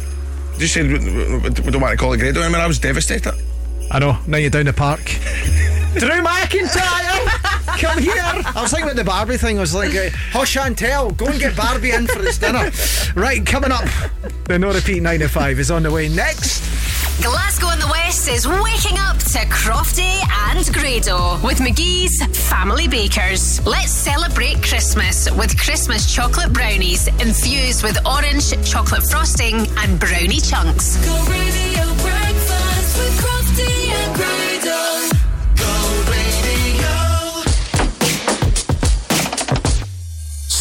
Just 0.58 0.74
said, 0.76 0.88
we, 0.88 0.98
we- 1.00 1.38
we 1.40 1.50
don't 1.72 1.82
want 1.82 1.92
to 1.92 1.98
call 1.98 2.14
it 2.14 2.18
Grado. 2.20 2.42
I 2.42 2.48
mean, 2.48 2.56
I 2.62 2.68
was 2.68 2.80
devastated. 2.80 3.34
I 3.90 4.00
know. 4.00 4.18
Now 4.28 4.38
you're 4.38 4.50
down 4.50 4.66
the 4.66 4.74
park. 4.74 5.02
Drew 5.94 6.22
McIntyre, 6.22 7.28
come 7.80 8.00
here. 8.00 8.14
I 8.16 8.62
was 8.62 8.72
thinking 8.72 8.90
about 8.90 8.96
the 8.96 9.04
Barbie 9.04 9.38
thing. 9.38 9.58
I 9.58 9.62
was 9.62 9.76
like, 9.76 9.92
hush 10.32 10.56
and 10.58 10.78
tell. 10.78 11.12
Go 11.12 11.28
and 11.28 11.40
get 11.40 11.56
Barbie 11.56 11.92
in 11.92 12.08
for 12.08 12.20
his 12.20 12.38
dinner. 12.38 12.72
Right, 13.16 13.46
coming 13.46 13.72
up. 13.72 13.84
The 14.46 14.58
No 14.58 14.72
Repeat 14.72 15.02
9 15.04 15.20
to 15.20 15.28
5 15.28 15.60
is 15.60 15.70
on 15.70 15.84
the 15.84 15.92
way 15.92 16.08
next. 16.08 16.64
Glasgow 17.22 17.68
and 17.70 17.82
the 17.82 17.88
West 17.88 18.28
is 18.30 18.48
waking 18.48 18.98
up 18.98 19.18
to 19.18 19.40
Crofty 19.52 20.24
and 20.48 20.74
Grado 20.74 21.40
with 21.46 21.60
McGhee's 21.60 22.24
Family 22.50 22.88
Bakers. 22.88 23.64
Let's 23.68 23.92
celebrate 23.92 24.64
Christmas 24.64 25.30
with 25.32 25.56
Christmas 25.60 26.12
chocolate 26.12 26.54
brownies 26.54 27.08
infused 27.22 27.84
with 27.84 27.98
orange 28.08 28.50
chocolate 28.68 29.04
frosting 29.04 29.68
and 29.78 30.00
brownie 30.00 30.40
chunks. 30.40 30.98
Go 31.06 31.14
radio 31.30 31.86
breakfast 32.02 32.98
with 32.98 33.20
Crofty 33.20 33.90
and 33.92 34.16
Grado. 34.16 34.41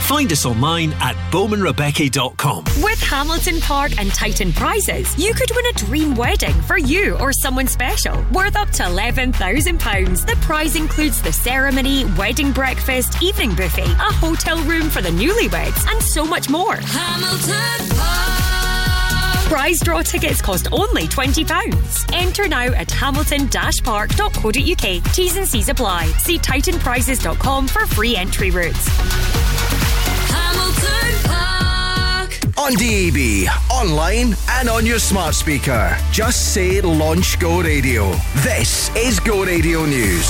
Find 0.00 0.32
us 0.32 0.46
online 0.46 0.92
at 1.00 1.14
bowmanrebecki.com. 1.30 2.64
With 2.82 2.98
Hamilton 3.00 3.60
Park 3.60 3.92
and 3.98 4.10
Titan 4.10 4.52
prizes, 4.52 5.14
you 5.18 5.34
could 5.34 5.50
win 5.54 5.66
a 5.66 5.72
dream 5.74 6.14
wedding 6.14 6.54
for 6.62 6.78
you 6.78 7.18
or 7.18 7.30
someone 7.32 7.66
special 7.66 8.24
worth 8.32 8.56
up 8.56 8.70
to 8.70 8.84
£11,000. 8.84 10.26
The 10.26 10.36
prize 10.36 10.76
includes 10.76 11.20
the 11.20 11.32
ceremony, 11.32 12.06
wedding 12.16 12.52
breakfast, 12.52 13.22
evening 13.22 13.54
buffet, 13.54 13.90
a 13.90 14.12
hotel 14.14 14.62
room 14.64 14.88
for 14.88 15.02
the 15.02 15.10
newlyweds, 15.10 15.86
and 15.90 16.02
so 16.02 16.24
much 16.24 16.48
more. 16.48 16.76
Hamilton 16.76 17.96
Park. 17.96 18.44
Prize 19.48 19.80
draw 19.80 20.02
tickets 20.02 20.42
cost 20.42 20.68
only 20.72 21.04
£20. 21.04 22.14
Enter 22.14 22.48
now 22.48 22.66
at 22.74 22.90
hamilton-park.co.uk. 22.90 25.14
T's 25.14 25.36
and 25.38 25.48
C's 25.48 25.68
apply. 25.70 26.06
See 26.18 26.36
titanprizes.com 26.38 27.66
for 27.68 27.86
free 27.86 28.14
entry 28.14 28.50
routes. 28.50 29.57
On 32.58 32.72
DAB, 32.72 33.46
online, 33.70 34.34
and 34.50 34.68
on 34.68 34.84
your 34.84 34.98
smart 34.98 35.36
speaker. 35.36 35.96
Just 36.10 36.52
say 36.52 36.80
Launch 36.80 37.38
Go 37.38 37.62
Radio. 37.62 38.10
This 38.38 38.90
is 38.96 39.20
Go 39.20 39.44
Radio 39.44 39.86
News. 39.86 40.26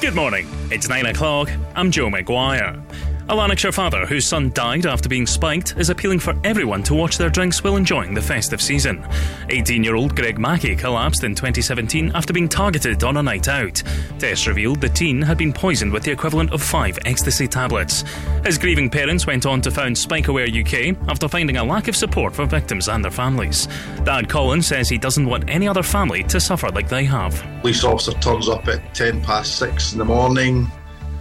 Good 0.00 0.14
morning. 0.14 0.46
It's 0.70 0.88
9 0.88 1.06
o'clock. 1.06 1.50
I'm 1.74 1.90
Joe 1.90 2.10
McGuire. 2.10 2.80
A 3.28 3.34
Lanarkshire 3.34 3.72
father 3.72 4.04
whose 4.04 4.26
son 4.26 4.50
died 4.50 4.84
after 4.84 5.08
being 5.08 5.26
spiked 5.26 5.76
is 5.78 5.90
appealing 5.90 6.18
for 6.18 6.34
everyone 6.42 6.82
to 6.82 6.94
watch 6.94 7.16
their 7.16 7.30
drinks 7.30 7.62
while 7.62 7.76
enjoying 7.76 8.14
the 8.14 8.20
festive 8.20 8.60
season. 8.60 9.06
18 9.48 9.84
year 9.84 9.94
old 9.94 10.16
Greg 10.16 10.38
Mackie 10.38 10.74
collapsed 10.74 11.22
in 11.22 11.34
2017 11.34 12.10
after 12.14 12.32
being 12.32 12.48
targeted 12.48 13.04
on 13.04 13.16
a 13.16 13.22
night 13.22 13.46
out. 13.48 13.80
Tests 14.18 14.46
revealed 14.48 14.80
the 14.80 14.88
teen 14.88 15.22
had 15.22 15.38
been 15.38 15.52
poisoned 15.52 15.92
with 15.92 16.02
the 16.02 16.10
equivalent 16.10 16.52
of 16.52 16.60
five 16.60 16.98
ecstasy 17.04 17.46
tablets. 17.46 18.04
His 18.44 18.58
grieving 18.58 18.90
parents 18.90 19.26
went 19.26 19.46
on 19.46 19.60
to 19.62 19.70
found 19.70 19.94
SpikeAware 19.94 20.50
UK 20.50 20.98
after 21.08 21.28
finding 21.28 21.58
a 21.58 21.64
lack 21.64 21.86
of 21.86 21.96
support 21.96 22.34
for 22.34 22.44
victims 22.44 22.88
and 22.88 23.04
their 23.04 23.12
families. 23.12 23.68
Dad 24.04 24.28
Colin 24.28 24.62
says 24.62 24.88
he 24.88 24.98
doesn't 24.98 25.26
want 25.26 25.48
any 25.48 25.68
other 25.68 25.84
family 25.84 26.24
to 26.24 26.40
suffer 26.40 26.70
like 26.70 26.88
they 26.88 27.04
have. 27.04 27.40
police 27.60 27.84
officer 27.84 28.12
turns 28.14 28.48
up 28.48 28.66
at 28.66 28.94
10 28.94 29.22
past 29.22 29.56
6 29.58 29.92
in 29.92 29.98
the 29.98 30.04
morning 30.04 30.70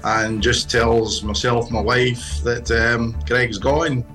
and 0.03 0.41
just 0.41 0.69
tells 0.69 1.23
myself 1.23 1.71
my 1.71 1.81
wife 1.81 2.41
that 2.43 2.69
um, 2.71 3.17
Greg's 3.25 3.57
gone 3.57 4.05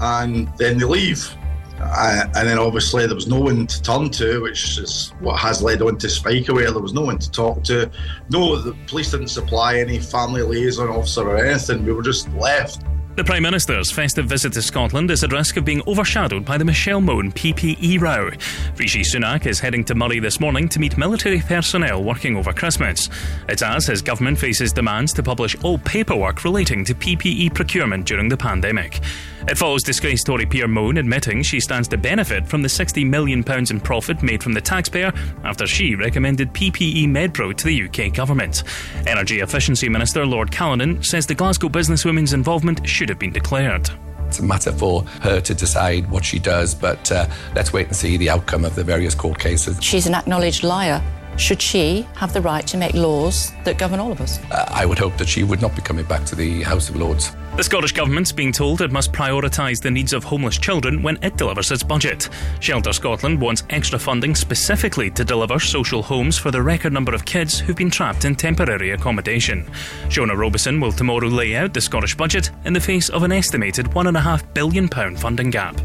and 0.00 0.52
then 0.58 0.78
they 0.78 0.84
leave. 0.84 1.36
Uh, 1.80 2.24
and 2.36 2.46
then 2.48 2.58
obviously 2.58 3.06
there 3.06 3.14
was 3.14 3.26
no 3.26 3.40
one 3.40 3.66
to 3.66 3.82
turn 3.82 4.08
to 4.08 4.40
which 4.42 4.78
is 4.78 5.12
what 5.18 5.36
has 5.40 5.62
led 5.62 5.82
on 5.82 5.98
to 5.98 6.08
Spike 6.08 6.44
Spikeaware 6.44 6.72
there 6.72 6.80
was 6.80 6.92
no 6.92 7.00
one 7.00 7.18
to 7.18 7.30
talk 7.30 7.64
to. 7.64 7.90
No 8.30 8.56
the 8.60 8.76
police 8.86 9.10
didn't 9.10 9.28
supply 9.28 9.78
any 9.78 9.98
family 9.98 10.42
liaison 10.42 10.88
officer 10.88 11.28
or 11.28 11.44
anything. 11.44 11.84
We 11.84 11.92
were 11.92 12.02
just 12.02 12.32
left 12.34 12.84
The 13.14 13.24
Prime 13.24 13.42
Minister's 13.42 13.90
festive 13.90 14.24
visit 14.24 14.54
to 14.54 14.62
Scotland 14.62 15.10
is 15.10 15.22
at 15.22 15.32
risk 15.32 15.58
of 15.58 15.66
being 15.66 15.82
overshadowed 15.86 16.46
by 16.46 16.56
the 16.56 16.64
Michelle 16.64 17.02
Mone 17.02 17.30
PPE 17.30 18.00
row. 18.00 18.30
Rishi 18.78 19.02
Sunak 19.02 19.44
is 19.44 19.60
heading 19.60 19.84
to 19.84 19.94
Moray 19.94 20.18
this 20.18 20.40
morning 20.40 20.66
to 20.70 20.80
meet 20.80 20.96
military 20.96 21.40
personnel 21.40 22.02
working 22.02 22.38
over 22.38 22.54
Christmas. 22.54 23.10
It's 23.50 23.60
as 23.60 23.86
his 23.86 24.00
government 24.00 24.38
faces 24.38 24.72
demands 24.72 25.12
to 25.12 25.22
publish 25.22 25.54
all 25.62 25.76
paperwork 25.76 26.42
relating 26.42 26.86
to 26.86 26.94
PPE 26.94 27.54
procurement 27.54 28.06
during 28.06 28.30
the 28.30 28.36
pandemic. 28.38 29.00
It 29.48 29.58
follows 29.58 29.82
disgraced 29.82 30.26
Tory 30.26 30.46
peer 30.46 30.68
Mone 30.68 30.98
admitting 30.98 31.42
she 31.42 31.60
stands 31.60 31.88
to 31.88 31.98
benefit 31.98 32.46
from 32.46 32.62
the 32.62 32.68
£60 32.68 33.06
million 33.08 33.44
in 33.70 33.80
profit 33.80 34.22
made 34.22 34.42
from 34.42 34.52
the 34.52 34.60
taxpayer 34.60 35.12
after 35.44 35.66
she 35.66 35.94
recommended 35.94 36.52
PPE 36.52 37.06
MedPro 37.08 37.56
to 37.56 37.64
the 37.64 37.82
UK 37.84 38.14
government. 38.14 38.62
Energy 39.06 39.40
Efficiency 39.40 39.88
Minister 39.88 40.24
Lord 40.24 40.52
Callanan 40.52 41.02
says 41.02 41.26
the 41.26 41.34
Glasgow 41.34 41.68
businesswoman's 41.68 42.32
involvement 42.32 42.88
should 42.88 43.08
have 43.08 43.18
been 43.18 43.32
declared. 43.32 43.90
It's 44.28 44.38
a 44.38 44.44
matter 44.44 44.72
for 44.72 45.02
her 45.20 45.40
to 45.40 45.54
decide 45.54 46.10
what 46.10 46.24
she 46.24 46.38
does, 46.38 46.74
but 46.74 47.10
uh, 47.12 47.28
let's 47.54 47.72
wait 47.72 47.88
and 47.88 47.96
see 47.96 48.16
the 48.16 48.30
outcome 48.30 48.64
of 48.64 48.74
the 48.74 48.84
various 48.84 49.14
court 49.14 49.38
cases. 49.38 49.82
She's 49.82 50.06
an 50.06 50.14
acknowledged 50.14 50.62
liar. 50.62 51.02
Should 51.36 51.62
she 51.62 52.06
have 52.16 52.32
the 52.32 52.40
right 52.40 52.66
to 52.68 52.76
make 52.76 52.94
laws 52.94 53.52
that 53.64 53.78
govern 53.78 53.98
all 54.00 54.12
of 54.12 54.20
us? 54.20 54.38
Uh, 54.50 54.66
I 54.68 54.86
would 54.86 54.98
hope 54.98 55.16
that 55.16 55.28
she 55.28 55.44
would 55.44 55.62
not 55.62 55.74
be 55.74 55.82
coming 55.82 56.04
back 56.04 56.24
to 56.26 56.34
the 56.34 56.62
House 56.62 56.88
of 56.88 56.96
Lords. 56.96 57.34
The 57.56 57.64
Scottish 57.64 57.92
Government's 57.92 58.32
being 58.32 58.52
told 58.52 58.80
it 58.80 58.90
must 58.90 59.12
prioritise 59.12 59.80
the 59.80 59.90
needs 59.90 60.12
of 60.12 60.24
homeless 60.24 60.56
children 60.56 61.02
when 61.02 61.18
it 61.22 61.36
delivers 61.36 61.70
its 61.70 61.82
budget. 61.82 62.28
Shelter 62.60 62.92
Scotland 62.92 63.40
wants 63.40 63.62
extra 63.70 63.98
funding 63.98 64.34
specifically 64.34 65.10
to 65.10 65.24
deliver 65.24 65.58
social 65.58 66.02
homes 66.02 66.38
for 66.38 66.50
the 66.50 66.62
record 66.62 66.92
number 66.92 67.14
of 67.14 67.24
kids 67.24 67.58
who've 67.58 67.76
been 67.76 67.90
trapped 67.90 68.24
in 68.24 68.34
temporary 68.34 68.92
accommodation. 68.92 69.64
Shona 70.08 70.36
Robison 70.36 70.80
will 70.80 70.92
tomorrow 70.92 71.28
lay 71.28 71.56
out 71.56 71.74
the 71.74 71.80
Scottish 71.80 72.16
budget 72.16 72.50
in 72.64 72.72
the 72.72 72.80
face 72.80 73.08
of 73.08 73.22
an 73.22 73.32
estimated 73.32 73.86
£1.5 73.86 74.54
billion 74.54 74.88
funding 75.16 75.50
gap. 75.50 75.78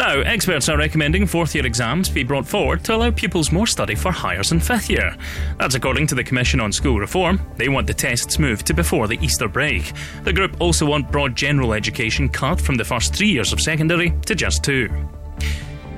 Now, 0.00 0.20
experts 0.20 0.70
are 0.70 0.78
recommending 0.78 1.26
fourth 1.26 1.54
year 1.54 1.66
exams 1.66 2.08
be 2.08 2.24
brought 2.24 2.46
forward 2.48 2.82
to 2.84 2.94
allow 2.94 3.10
pupils 3.10 3.52
more 3.52 3.66
study 3.66 3.94
for 3.94 4.10
Highers 4.10 4.50
in 4.50 4.58
fifth 4.58 4.88
year. 4.88 5.14
That's 5.58 5.74
according 5.74 6.06
to 6.06 6.14
the 6.14 6.24
Commission 6.24 6.58
on 6.58 6.72
School 6.72 6.98
Reform. 6.98 7.38
They 7.58 7.68
want 7.68 7.86
the 7.86 7.92
tests 7.92 8.38
moved 8.38 8.66
to 8.68 8.72
before 8.72 9.08
the 9.08 9.18
Easter 9.22 9.46
break. 9.46 9.92
The 10.22 10.32
group 10.32 10.58
also 10.58 10.86
want 10.86 11.12
broad 11.12 11.36
general 11.36 11.74
education 11.74 12.30
cut 12.30 12.58
from 12.58 12.76
the 12.76 12.84
first 12.84 13.14
three 13.14 13.28
years 13.28 13.52
of 13.52 13.60
secondary 13.60 14.14
to 14.24 14.34
just 14.34 14.64
two. 14.64 14.88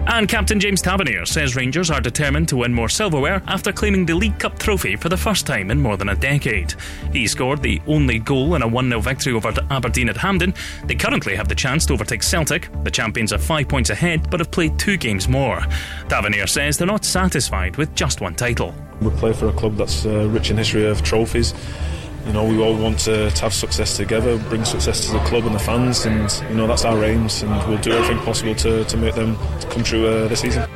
And 0.05 0.29
Captain 0.29 0.59
James 0.59 0.83
Tavernier 0.83 1.25
says 1.25 1.55
Rangers 1.55 1.89
are 1.91 2.01
determined 2.01 2.49
to 2.49 2.57
win 2.57 2.75
more 2.75 2.89
silverware 2.89 3.41
after 3.47 3.73
claiming 3.73 4.05
the 4.05 4.15
League 4.15 4.39
Cup 4.39 4.59
trophy 4.59 4.97
for 4.97 5.09
the 5.09 5.17
first 5.17 5.47
time 5.47 5.71
in 5.71 5.81
more 5.81 5.97
than 5.97 6.09
a 6.09 6.17
decade. 6.17 6.75
He 7.13 7.29
scored 7.29 7.63
the 7.63 7.81
only 7.87 8.19
goal 8.19 8.57
in 8.57 8.63
a 8.63 8.69
1 8.69 8.89
0 8.89 9.01
victory 9.01 9.33
over 9.33 9.55
Aberdeen 9.71 10.09
at 10.09 10.17
Hampden. 10.17 10.55
They 10.87 10.97
currently 10.97 11.37
have 11.37 11.49
the 11.49 11.55
chance 11.55 11.87
to 11.87 11.93
overtake 11.93 12.25
Celtic. 12.25 12.69
The 12.83 12.91
champions 12.91 13.33
are 13.33 13.39
five 13.39 13.69
points 13.69 13.91
ahead 13.91 14.29
but 14.29 14.41
have 14.41 14.51
played 14.51 14.77
two 14.77 14.97
games 14.97 15.29
more. 15.29 15.65
Tavernier 16.09 16.49
says 16.49 16.77
they're 16.77 16.87
not 16.87 17.05
satisfied 17.05 17.77
with 17.77 17.95
just 17.95 18.21
one 18.21 18.35
title. 18.35 18.75
We 19.01 19.11
play 19.11 19.33
for 19.33 19.49
a 19.49 19.53
club 19.53 19.77
that's 19.77 20.05
uh, 20.05 20.27
rich 20.29 20.51
in 20.51 20.57
history 20.57 20.85
of 20.85 21.03
trophies. 21.03 21.55
You 22.27 22.33
know, 22.33 22.45
we 22.45 22.63
all 22.63 22.77
want 22.77 23.01
to, 23.01 23.31
to 23.31 23.43
have 23.43 23.53
success 23.53 23.97
together, 23.97 24.39
bring 24.49 24.65
success 24.65 25.07
to 25.07 25.13
the 25.13 25.19
club 25.21 25.45
and 25.45 25.55
the 25.55 25.59
fans, 25.59 26.07
and 26.07 26.31
you 26.49 26.57
know 26.57 26.69
that's 26.69 26.85
our 26.85 27.03
aims, 27.05 27.43
and 27.43 27.51
we'll 27.69 27.79
do 27.79 27.93
everything 27.93 28.19
possible 28.25 28.55
to, 28.55 28.85
to 28.85 28.97
make 28.97 29.15
them 29.15 29.37
come 29.71 29.83
true 29.83 30.07
uh, 30.07 30.29
this 30.29 30.41
season. 30.41 30.69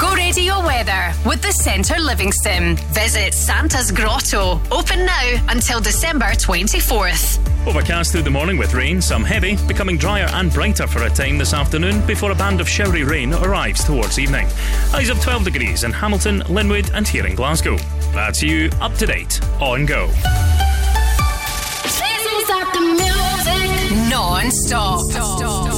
Go 0.00 0.12
radio 0.14 0.60
weather 0.66 1.12
with 1.24 1.42
the 1.42 1.52
Centre 1.52 1.98
Living 2.00 2.32
Sim. 2.32 2.76
Visit 2.92 3.34
Santa's 3.34 3.92
Grotto. 3.92 4.60
Open 4.72 5.06
now 5.06 5.44
until 5.48 5.80
December 5.80 6.26
24th. 6.32 7.38
Overcast 7.66 8.12
through 8.12 8.22
the 8.22 8.30
morning 8.30 8.58
with 8.58 8.74
rain, 8.74 9.00
some 9.00 9.24
heavy, 9.24 9.56
becoming 9.68 9.96
drier 9.96 10.28
and 10.32 10.52
brighter 10.52 10.88
for 10.88 11.04
a 11.04 11.08
time 11.10 11.38
this 11.38 11.54
afternoon 11.54 12.04
before 12.04 12.32
a 12.32 12.34
band 12.34 12.60
of 12.60 12.68
showery 12.68 13.04
rain 13.04 13.32
arrives 13.32 13.84
towards 13.84 14.18
evening. 14.18 14.48
Highs 14.90 15.08
of 15.08 15.22
12 15.22 15.44
degrees 15.44 15.84
in 15.84 15.92
Hamilton, 15.92 16.42
Linwood, 16.48 16.90
and 16.92 17.06
here 17.06 17.26
in 17.26 17.34
Glasgow. 17.36 17.78
That's 18.14 18.40
you 18.42 18.70
up 18.80 18.94
to 18.94 19.06
date 19.06 19.40
on 19.60 19.86
Go. 19.86 20.06
Please 21.82 22.22
don't 22.24 22.44
stop 22.46 22.72
the 22.72 22.80
music. 22.80 24.08
Non 24.08 24.50
stop. 24.52 25.00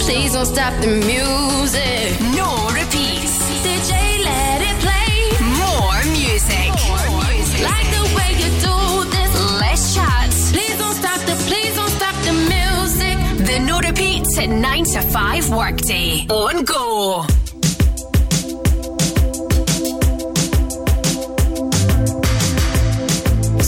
Please 0.04 0.34
don't 0.34 0.44
stop 0.44 0.74
the 0.82 0.86
music. 0.86 2.20
No 2.36 2.68
repeats. 2.76 3.40
DJ, 3.64 4.20
let 4.22 4.60
it 4.60 4.76
play. 4.84 5.32
More 5.60 6.04
music. 6.12 6.68
Like 7.64 7.88
the 7.96 8.04
way 8.14 8.30
you 8.36 8.50
do 8.60 8.76
this. 9.10 9.32
Less 9.58 9.94
chat. 9.94 10.30
Please 10.52 10.76
don't 10.76 10.94
stop 10.94 11.20
the, 11.20 11.34
please 11.48 11.74
don't 11.74 11.88
stop 11.88 12.14
the 12.24 12.34
music. 12.52 13.46
The 13.46 13.58
no 13.60 13.80
repeats 13.80 14.38
at 14.38 14.50
9 14.50 14.84
to 14.84 15.00
5 15.00 15.50
workday. 15.50 16.26
On 16.28 16.64
Go. 16.64 17.24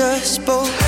us 0.00 0.38
both. 0.38 0.85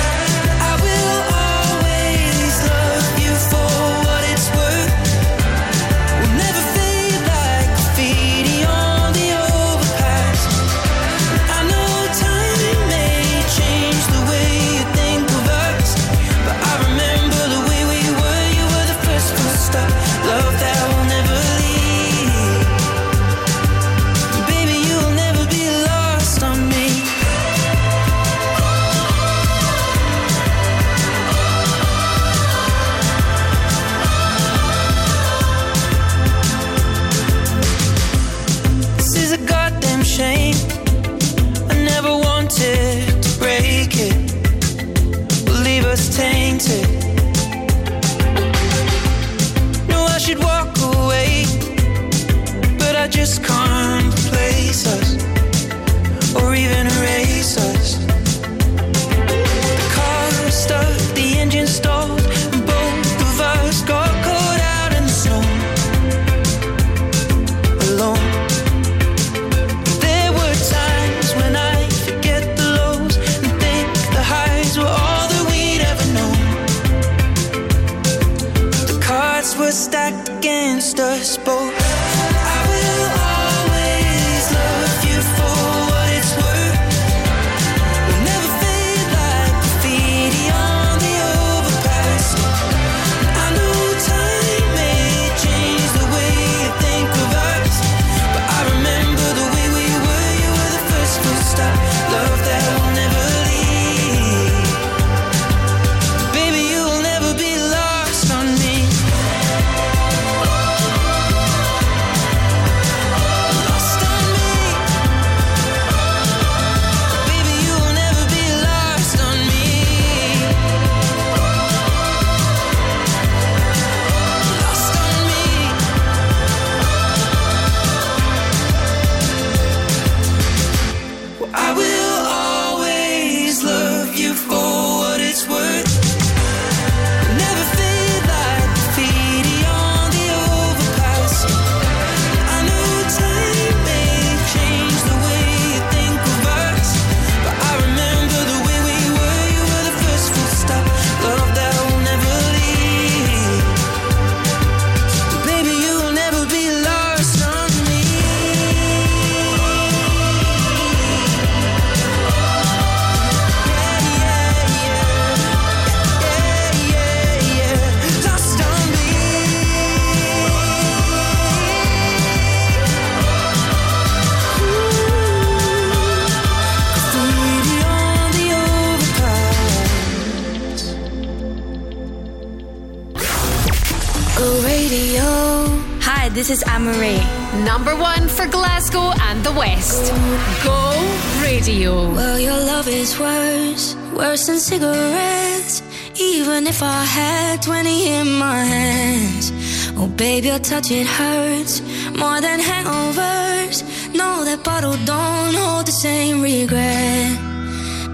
Babe, 200.19 200.43
your 200.43 200.59
touch 200.59 200.91
it 200.91 201.07
hurts 201.07 201.79
more 202.11 202.41
than 202.41 202.59
hangovers. 202.59 203.77
No, 204.13 204.43
that 204.43 204.65
bottle 204.65 204.97
don't 205.05 205.55
hold 205.55 205.85
the 205.85 205.93
same 205.93 206.41
regret. 206.41 207.31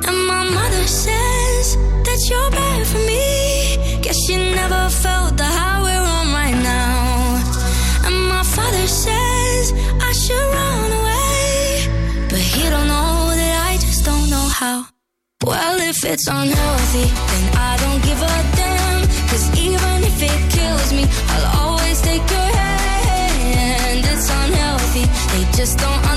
And 0.07 0.17
my 0.27 0.43
mother 0.57 0.85
says 0.85 1.65
that 2.05 2.19
you're 2.29 2.51
bad 2.51 2.85
for 2.85 3.01
me. 3.09 4.03
Guess 4.03 4.17
she 4.27 4.35
never 4.35 4.87
felt 5.03 5.35
the 5.35 5.49
high 5.57 5.81
we're 5.81 6.07
on 6.17 6.27
right 6.31 6.59
now. 6.61 7.41
And 8.05 8.15
my 8.29 8.43
father 8.43 8.85
says 8.85 9.73
I 10.09 10.11
should 10.21 10.47
run 10.59 10.91
away, 11.01 12.27
but 12.29 12.37
he 12.37 12.69
don't 12.69 12.87
know 12.87 13.33
that 13.33 13.53
I 13.71 13.77
just 13.77 14.05
don't 14.05 14.29
know 14.29 14.47
how. 14.61 14.85
Well, 15.43 15.79
if 15.79 16.05
it's 16.05 16.27
unhealthy, 16.27 17.07
then 17.31 17.54
just 25.65 25.79
don't 25.79 26.14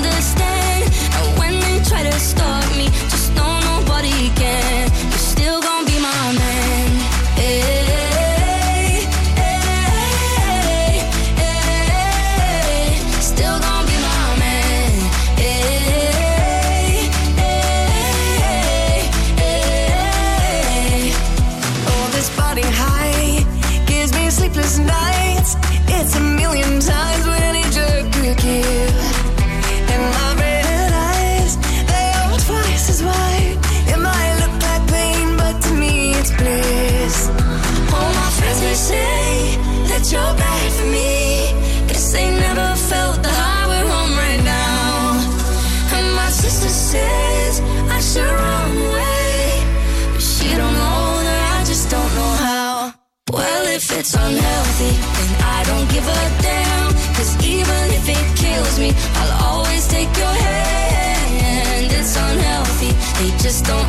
don't 63.63 63.88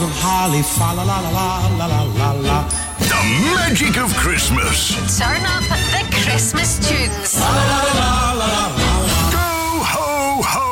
of 0.00 0.10
holly, 0.22 0.62
fa 0.62 0.92
la 0.94 1.02
la 1.04 1.18
la 1.20 1.30
la 1.78 1.86
la 1.86 2.02
la 2.02 2.32
la. 2.32 2.58
The 2.98 3.20
magic 3.56 3.96
of 3.98 4.14
Christmas. 4.16 4.94
Turn 5.18 5.42
up 5.54 5.64
the 5.94 6.02
Christmas 6.22 6.78
tunes. 6.86 7.38
La 7.40 7.48
la 7.48 7.62
la 7.62 7.82
la 8.00 8.12
la 8.40 8.52
la. 8.80 8.92
Go 9.36 9.48
ho 9.92 10.08
ho. 10.52 10.66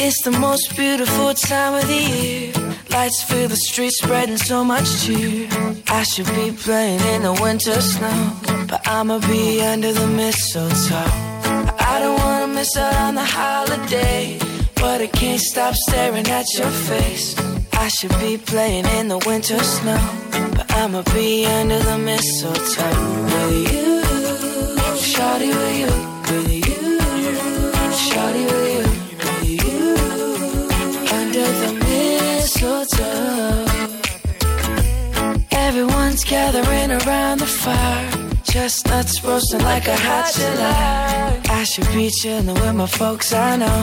It's 0.00 0.20
the 0.22 0.30
most 0.30 0.76
beautiful 0.76 1.34
time 1.34 1.74
of 1.74 1.86
the 1.86 2.02
year. 2.12 2.52
Lights 2.90 3.22
fill 3.24 3.48
the 3.48 3.56
streets, 3.56 3.98
spreading 4.02 4.38
so 4.38 4.64
much 4.64 4.88
cheer. 5.02 5.48
I 5.88 6.02
should 6.04 6.30
be 6.34 6.52
playing 6.52 7.00
in 7.14 7.22
the 7.22 7.32
winter 7.42 7.80
snow, 7.80 8.32
but 8.68 8.80
I'ma 8.86 9.18
be 9.18 9.60
under 9.62 9.92
the 9.92 10.06
mistletoe. 10.06 11.12
I 11.90 11.98
don't 12.00 12.18
want 12.18 12.27
miss 12.58 12.76
out 12.76 12.94
on 13.06 13.14
the 13.14 13.24
holiday, 13.24 14.36
but 14.74 15.00
I 15.00 15.06
can't 15.06 15.40
stop 15.40 15.74
staring 15.86 16.26
at 16.26 16.46
your 16.58 16.72
face. 16.90 17.26
I 17.84 17.86
should 17.86 18.16
be 18.18 18.36
playing 18.36 18.86
in 18.98 19.06
the 19.06 19.18
winter 19.26 19.62
snow, 19.62 20.02
but 20.56 20.66
I'ma 20.80 21.02
be 21.14 21.46
under 21.46 21.78
the 21.78 21.98
mistletoe 21.98 22.98
with 23.30 23.72
you, 23.74 24.02
shawty 25.12 25.50
with 25.58 25.76
you, 25.82 25.92
with 26.30 26.50
you, 26.66 26.98
shawty 28.06 28.44
with 28.50 28.66
you, 28.74 28.86
with 29.22 29.64
you, 29.66 29.84
under 31.18 31.48
the 31.62 31.70
mistletoe. 31.86 33.66
Everyone's 35.52 36.24
gathering 36.24 36.90
around 37.02 37.38
the 37.38 37.50
fire. 37.62 38.10
Chestnuts 38.42 39.22
roasting 39.22 39.62
like 39.62 39.86
a 39.86 39.96
hot 39.96 40.32
July. 40.34 41.47
I 41.58 41.64
should 41.64 41.88
be 41.92 42.08
chilling 42.08 42.54
with 42.54 42.74
my 42.76 42.86
folks, 42.86 43.32
I 43.32 43.56
know. 43.56 43.80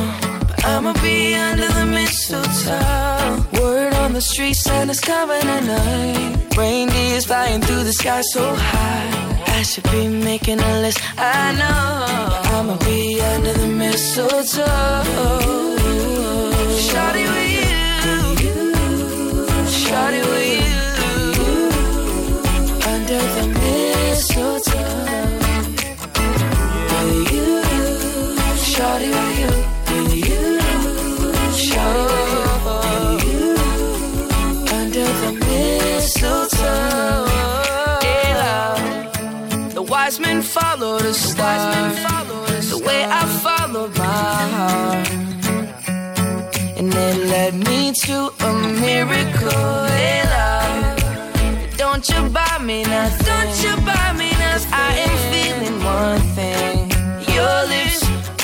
But 0.47 0.63
I'ma 0.63 0.93
be 1.03 1.35
under 1.35 1.67
the 1.67 1.85
mistletoe. 1.85 3.43
Word 3.61 3.93
on 3.95 4.13
the 4.13 4.21
street, 4.21 4.53
Santa's 4.53 5.01
coming 5.01 5.41
tonight. 5.41 6.55
Reindeer's 6.55 7.25
flying 7.25 7.59
through 7.59 7.83
the 7.83 7.91
sky 7.91 8.21
so 8.31 8.55
high. 8.55 9.43
I 9.57 9.63
should 9.63 9.83
be 9.91 10.07
making 10.07 10.61
a 10.61 10.79
list, 10.79 11.01
I 11.17 11.51
know. 11.59 12.05
But 12.29 12.47
I'ma 12.55 12.77
be 12.77 13.19
under 13.19 13.51
the 13.51 13.67
mistletoe. 13.67 15.03
Shawty 16.87 17.25
with 17.33 17.51
you. 17.59 17.75
Shawty 19.83 20.21
with 20.31 20.49
you. 20.63 20.79
Under 22.93 23.21
the 23.35 23.45
mistletoe. 23.59 24.64
Shawty 28.75 29.07
with 29.07 29.39
you. 29.39 29.51
With 29.87 30.13
you. 30.29 30.43
Shawty 31.65 32.03
with 32.11 33.23
you. 33.31 33.55
Under 34.77 35.07
the 35.21 35.31
mistletoe. 35.47 37.25
Hey, 38.03 38.29
love. 38.43 39.73
The 39.75 39.81
wise 39.81 40.19
men 40.19 40.41
follow 40.41 40.99
the 40.99 41.13
star. 41.13 41.93
The 42.73 42.79
way 42.85 43.05
I 43.05 43.23
followed 43.45 43.97
my 43.97 44.39
heart. 44.57 45.09
And 46.77 46.93
it 46.93 47.17
led 47.31 47.53
me 47.53 47.93
to 47.93 48.29
a 48.41 48.53
miracle. 48.81 49.85
Hey, 49.95 50.21
love. 50.35 51.77
Don't 51.77 52.05
you 52.09 52.27
buy 52.27 52.57
me 52.61 52.83
nothing. 52.83 53.25
Don't 53.25 53.63
you 53.63 53.73
buy 53.85 54.11
me 54.17 54.31
nothing. 54.31 55.04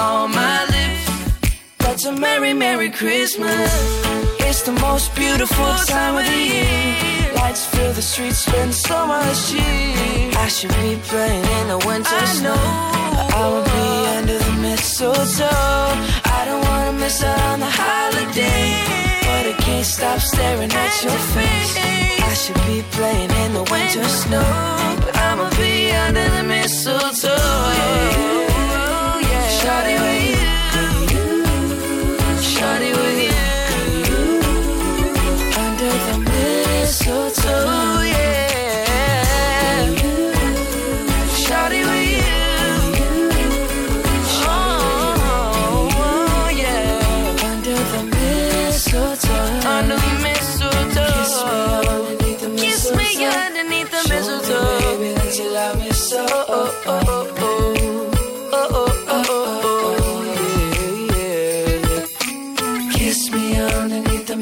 On 0.01 0.31
my 0.31 0.59
lips. 0.73 1.05
That's 1.80 2.05
a 2.05 2.13
merry, 2.13 2.53
merry 2.53 2.89
Christmas. 2.89 3.71
It's 4.47 4.61
the 4.63 4.75
most 4.88 5.15
beautiful 5.15 5.73
time 5.95 6.15
of 6.17 6.25
the 6.25 6.41
year. 6.53 7.33
Lights 7.35 7.65
fill 7.65 7.93
the 7.93 8.01
streets, 8.01 8.39
spend 8.39 8.73
so 8.73 8.97
much 9.07 9.38
cheer. 9.49 10.31
I 10.45 10.47
should 10.55 10.75
be 10.85 10.91
playing 11.11 11.45
in 11.57 11.65
the 11.73 11.80
winter 11.89 12.23
snow. 12.38 12.61
But 13.15 13.27
I 13.41 13.43
will 13.51 13.67
be 13.77 13.89
under 14.17 14.38
the 14.45 14.53
mistletoe. 14.65 15.91
I 16.38 16.41
don't 16.47 16.63
wanna 16.69 16.93
miss 17.03 17.23
out 17.23 17.41
on 17.51 17.59
the 17.59 17.71
holiday. 17.83 18.65
But 19.27 19.43
I 19.53 19.55
can't 19.65 19.85
stop 19.85 20.19
staring 20.19 20.71
at 20.83 20.93
your 21.05 21.19
face. 21.35 21.73
I 22.31 22.33
should 22.41 22.61
be 22.69 22.77
playing 22.97 23.31
in 23.43 23.53
the 23.53 23.65
winter 23.73 24.07
snow. 24.21 24.49
But 25.03 25.15
I'ma 25.27 25.49
be 25.61 25.91
under 26.05 26.27
the 26.35 26.43
mistletoe. 26.43 27.30
Yeah. 27.77 28.41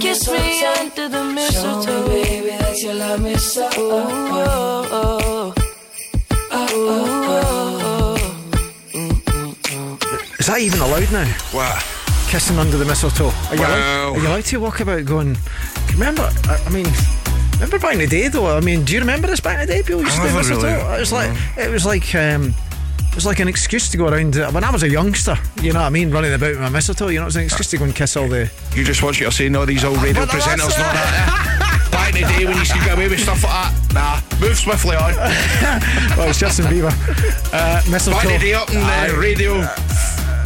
Kiss 0.09 0.25
me 0.31 0.65
under 0.65 1.07
the 1.07 1.23
mistletoe. 1.23 1.85
Show 1.85 2.07
me, 2.07 2.23
baby, 2.23 2.49
that 2.57 2.81
you 2.81 2.93
love 2.93 3.21
me 3.21 3.35
so. 3.35 3.69
Oh, 3.77 4.87
oh, 4.89 4.89
oh. 4.91 5.53
Oh, 6.51 6.67
oh, 7.31 8.17
oh. 8.95 9.99
Is 10.39 10.47
that 10.47 10.61
even 10.61 10.79
allowed 10.79 11.11
now? 11.11 11.27
What? 11.51 11.85
Kissing 12.27 12.57
under 12.57 12.77
the 12.77 12.85
mistletoe. 12.85 13.31
Are 13.49 13.55
you, 13.55 13.61
allowed, 13.61 14.15
are 14.15 14.17
you 14.17 14.27
allowed 14.27 14.45
to 14.45 14.59
walk 14.59 14.79
about 14.79 15.05
going? 15.05 15.37
Remember? 15.93 16.27
I, 16.45 16.59
I 16.65 16.69
mean. 16.71 16.87
Remember 17.53 17.77
back 17.77 17.93
in 17.93 17.99
the 17.99 18.07
day, 18.07 18.29
though. 18.29 18.57
I 18.57 18.61
mean, 18.61 18.85
do 18.85 18.93
you 18.93 19.01
remember 19.01 19.27
this 19.27 19.41
back 19.41 19.61
in 19.61 19.67
the 19.67 19.73
day? 19.75 19.83
People 19.83 20.01
used 20.01 20.15
to 20.15 20.27
do 20.27 20.35
mistletoe. 20.35 20.63
really. 20.63 20.95
It 20.95 20.99
was 21.01 21.11
like 21.11 21.37
it 21.55 21.69
was 21.69 21.85
like 21.85 22.15
um, 22.15 22.45
it 22.45 22.53
was 23.19 23.25
like 23.25 23.39
an 23.39 23.49
excuse 23.49 23.89
to 23.89 23.97
go 23.97 24.07
around. 24.07 24.37
uh, 24.37 24.49
When 24.51 24.63
I 24.63 24.71
was 24.71 24.83
a 24.83 24.89
youngster, 24.89 25.37
you 25.61 25.73
know 25.73 25.79
what 25.79 25.87
I 25.87 25.89
mean, 25.89 26.09
running 26.09 26.33
about 26.33 26.51
with 26.51 26.61
my 26.61 26.69
mistletoe. 26.69 27.09
You 27.09 27.19
know, 27.19 27.23
it 27.23 27.25
was 27.25 27.35
an 27.35 27.43
excuse 27.43 27.69
to 27.71 27.77
go 27.77 27.83
and 27.83 27.93
kiss 27.93 28.15
all 28.15 28.29
the. 28.29 28.49
You 28.73 28.85
just 28.85 29.03
watch 29.03 29.15
what 29.15 29.19
you're 29.19 29.31
saying, 29.31 29.55
all 29.57 29.65
these 29.65 29.83
old 29.83 30.01
radio 30.01 30.25
But 30.25 30.29
presenters, 30.29 30.69
not 30.69 30.93
that. 30.95 31.81
eh? 31.89 31.89
Back 31.91 32.15
in 32.15 32.21
the 32.21 32.27
day 32.29 32.45
when 32.45 32.53
you 32.53 32.59
used 32.59 32.71
to 32.71 32.79
get 32.79 32.93
away 32.93 33.09
with 33.09 33.19
stuff 33.19 33.43
like 33.43 33.51
that. 33.51 33.93
Nah, 33.93 34.39
move 34.47 34.57
swiftly 34.57 34.95
on. 34.95 35.13
well, 36.17 36.29
it's 36.29 36.39
Justin 36.39 36.65
Bieber. 36.67 36.93
Uh, 37.51 37.81
mistletoe. 37.91 38.19
Back 38.19 38.25
in 38.27 38.31
the 38.31 38.39
day 38.39 38.53
up 38.53 38.69
in 38.69 38.75
the 38.79 39.19
radio. 39.19 39.55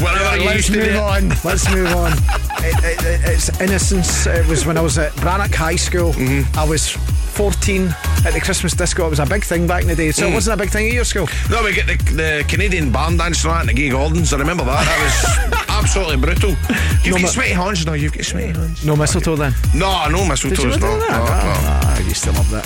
Whatever 0.02 0.38
you 0.38 0.46
Let's 0.50 0.70
move 0.72 0.96
on. 0.96 1.30
Let's 1.44 1.70
move 1.72 1.94
on. 1.96 2.14
It, 2.66 2.82
it, 2.86 3.04
it- 3.06 3.22
it's 3.26 3.60
innocence. 3.60 4.26
It 4.26 4.48
was 4.48 4.66
when 4.66 4.78
I 4.78 4.82
was 4.82 4.98
at 4.98 5.12
Brannock 5.20 5.54
High 5.54 5.76
School. 5.76 6.14
Mm-hmm. 6.14 6.58
I 6.58 6.64
was 6.64 6.96
14 7.34 7.88
at 8.26 8.34
the 8.34 8.40
Christmas 8.40 8.74
disco. 8.74 9.08
It 9.08 9.10
was 9.10 9.20
a 9.20 9.26
big 9.26 9.44
thing 9.44 9.66
back 9.68 9.82
in 9.82 9.88
the 9.88 9.96
day. 9.96 10.12
So 10.12 10.28
it 10.28 10.30
Mm. 10.30 10.34
wasn't 10.36 10.54
a 10.54 10.64
big 10.64 10.70
thing 10.72 10.88
at 10.88 10.94
your 10.94 11.04
school. 11.04 11.28
No, 11.50 11.64
we 11.64 11.74
get 11.74 11.88
the, 11.88 11.96
the 12.14 12.46
Canadian 12.48 12.92
Barn 12.92 13.18
Dance 13.18 13.44
and 13.46 13.68
the 13.68 13.74
Gay 13.74 13.90
Gordons. 13.90 14.32
I 14.34 14.38
remember 14.38 14.64
that. 14.66 14.86
That 14.86 15.00
was 15.04 15.70
absolutely 15.70 16.18
brutal. 16.18 16.52
You've 17.04 17.16
No, 17.16 17.22
got 17.22 17.30
sweaty 17.32 17.54
hands 17.54 17.86
now. 17.86 17.94
You've 17.94 18.14
got 18.14 18.24
sweaty 18.26 18.54
hands. 18.54 18.86
No 18.86 18.96
mistletoe 18.96 19.36
then. 19.36 19.54
No, 19.74 20.08
no 20.10 20.20
mistletoes. 20.26 20.80
No, 20.80 20.98
no, 20.98 21.00
no. 21.00 21.16
I 21.16 22.04
used 22.08 22.24
to 22.26 22.32
love 22.32 22.50
that. 22.52 22.66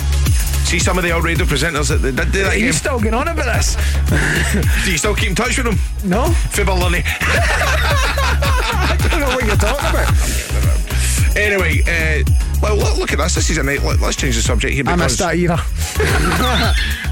See 0.68 0.78
some 0.78 0.98
of 0.98 1.04
the 1.04 1.12
old 1.12 1.24
radio 1.24 1.46
presenters 1.46 1.88
that 1.88 1.98
they 2.02 2.10
did 2.12 2.30
do 2.30 2.42
that. 2.44 2.52
Are 2.52 2.56
you 2.56 2.66
game? 2.66 2.72
still 2.74 3.00
going 3.00 3.14
on 3.14 3.26
about 3.28 3.46
this? 3.56 3.74
Do 4.84 4.90
you 4.92 4.98
still 4.98 5.14
keep 5.14 5.30
in 5.30 5.34
touch 5.34 5.56
with 5.56 5.64
them? 5.64 5.78
No. 6.04 6.24
Fibberlunny. 6.52 7.02
I 7.08 8.96
don't 9.10 9.20
know 9.20 9.28
what 9.28 9.46
you're 9.46 9.56
talking 9.56 9.88
about. 9.88 11.36
Anyway, 11.38 11.80
uh, 11.88 12.22
well, 12.60 12.76
look, 12.76 12.96
look 12.98 13.12
at 13.12 13.18
this. 13.18 13.34
This 13.34 13.50
is 13.50 13.58
a 13.58 13.62
night. 13.62 13.82
Let, 13.82 14.00
let's 14.00 14.16
change 14.16 14.36
the 14.36 14.42
subject 14.42 14.74
here. 14.74 14.82
I 14.86 14.94
Because 14.96 15.12
missed 15.12 15.18
that 15.20 15.36
era. 15.36 15.58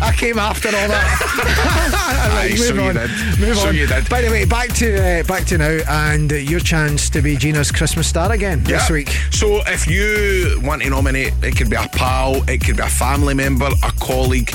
I 0.01 0.15
came 0.17 0.39
after 0.39 0.69
all 0.69 0.89
that. 0.89 2.37
Aye, 2.37 2.49
move 2.51 2.59
so 2.59 2.75
you 2.75 2.81
on. 2.83 2.95
did. 2.95 3.11
Move 3.41 3.57
So 3.57 3.69
on. 3.69 3.75
you 3.77 3.87
did. 3.87 4.09
By 4.09 4.21
the 4.23 4.31
way, 4.31 4.45
back 4.45 4.73
to 4.75 5.21
uh, 5.21 5.23
back 5.25 5.45
to 5.47 5.59
now, 5.59 5.79
and 5.89 6.33
uh, 6.33 6.37
your 6.37 6.61
chance 6.61 7.09
to 7.11 7.23
be 7.23 7.37
Gina's 7.37 7.71
Christmas 7.73 8.07
star 8.09 8.33
again 8.33 8.63
this 8.65 8.91
week. 8.91 9.09
So 9.31 9.61
if 9.67 9.87
you 9.87 10.61
want 10.63 10.83
to 10.83 10.91
nominate, 10.91 11.33
it 11.43 11.57
could 11.57 11.71
be 11.71 11.77
a 11.77 11.89
pal, 11.93 12.43
it 12.49 12.65
could 12.65 12.77
be 12.77 12.83
a 12.83 12.89
family 12.89 13.35
member, 13.35 13.67
a 13.83 13.93
colleague, 14.01 14.53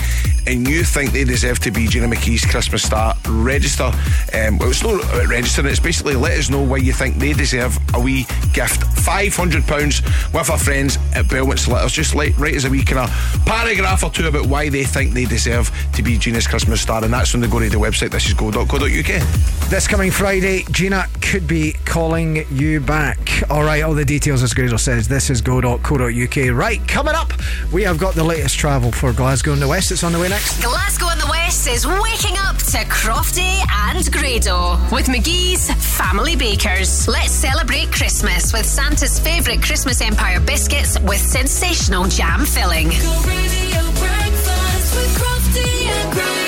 and 0.47 0.67
you 0.67 0.83
think 0.83 1.11
they 1.11 1.23
deserve 1.23 1.59
to 1.59 1.71
be 1.71 1.87
Gina 1.87 2.07
McKee's 2.07 2.45
Christmas 2.45 2.83
star, 2.83 3.15
register. 3.27 3.91
Um, 4.33 4.57
well, 4.57 4.69
it's 4.69 4.83
not 4.83 4.95
about 5.03 5.27
registering, 5.27 5.67
it's 5.67 5.79
basically 5.79 6.15
let 6.15 6.37
us 6.37 6.49
know 6.49 6.61
why 6.61 6.77
you 6.77 6.93
think 6.93 7.17
they 7.17 7.33
deserve 7.33 7.77
a 7.93 7.99
wee 7.99 8.25
gift. 8.53 8.81
£500 9.01 10.33
with 10.33 10.49
a 10.49 10.57
friend 10.57 10.80
friends 10.81 10.97
uh, 10.97 11.19
at 11.19 11.29
Belmont's 11.29 11.67
Letters. 11.67 11.91
Just 11.91 12.15
like 12.15 12.37
write 12.37 12.55
us 12.55 12.65
a 12.65 12.69
wee 12.69 12.83
kind 12.83 12.99
of 12.99 13.45
paragraph 13.45 14.03
or 14.03 14.09
two 14.09 14.27
about 14.27 14.47
why 14.47 14.69
they 14.69 14.83
think 14.83 15.13
they 15.13 15.25
deserve 15.25 15.71
to 15.93 16.01
be 16.01 16.17
Gina's 16.17 16.47
Christmas 16.47 16.81
star, 16.81 17.03
and 17.03 17.13
that's 17.13 17.33
when 17.33 17.41
they 17.41 17.47
go 17.47 17.59
to 17.59 17.69
the 17.69 17.77
website. 17.77 18.11
This 18.11 18.27
is 18.27 18.33
go.co.uk. 18.33 19.69
This 19.69 19.87
coming 19.87 20.11
Friday, 20.11 20.63
Gina 20.71 21.05
could 21.21 21.47
be 21.47 21.73
calling 21.85 22.45
you 22.51 22.79
back. 22.79 23.17
All 23.49 23.63
right, 23.63 23.83
all 23.83 23.93
the 23.93 24.05
details, 24.05 24.43
as 24.43 24.53
Grado 24.53 24.77
says. 24.77 25.07
This 25.07 25.29
is 25.29 25.41
go.co.uk. 25.41 26.35
Right, 26.51 26.87
coming 26.87 27.15
up, 27.15 27.31
we 27.71 27.83
have 27.83 27.97
got 27.97 28.15
the 28.15 28.23
latest 28.23 28.57
travel 28.57 28.91
for 28.91 29.13
Glasgow 29.13 29.53
and 29.53 29.61
the 29.61 29.67
West. 29.67 29.91
It's 29.91 30.03
on 30.03 30.11
the 30.11 30.19
way 30.19 30.29
next. 30.29 30.61
Glasgow 30.63 31.09
and 31.09 31.21
the 31.21 31.27
West 31.29 31.67
is 31.67 31.85
waking 31.85 32.37
up 32.37 32.57
to 32.57 32.77
Crofty 32.87 33.61
and 33.69 34.11
Grado 34.11 34.77
with 34.91 35.07
McGhee's 35.07 35.71
Family 35.97 36.35
Bakers. 36.35 37.07
Let's 37.07 37.31
celebrate 37.31 37.91
Christmas 37.91 38.53
with 38.53 38.65
Santa's 38.65 39.19
favourite 39.19 39.61
Christmas 39.61 40.01
Empire 40.01 40.39
biscuits 40.72 41.00
with 41.03 41.19
sensational 41.19 42.06
jam 42.06 42.45
filling. 42.45 42.90
Radio 42.90 43.82
breakfast 44.00 44.95
with 44.95 45.17
Crofty 45.17 45.85
and 45.85 46.14
Grado. 46.14 46.41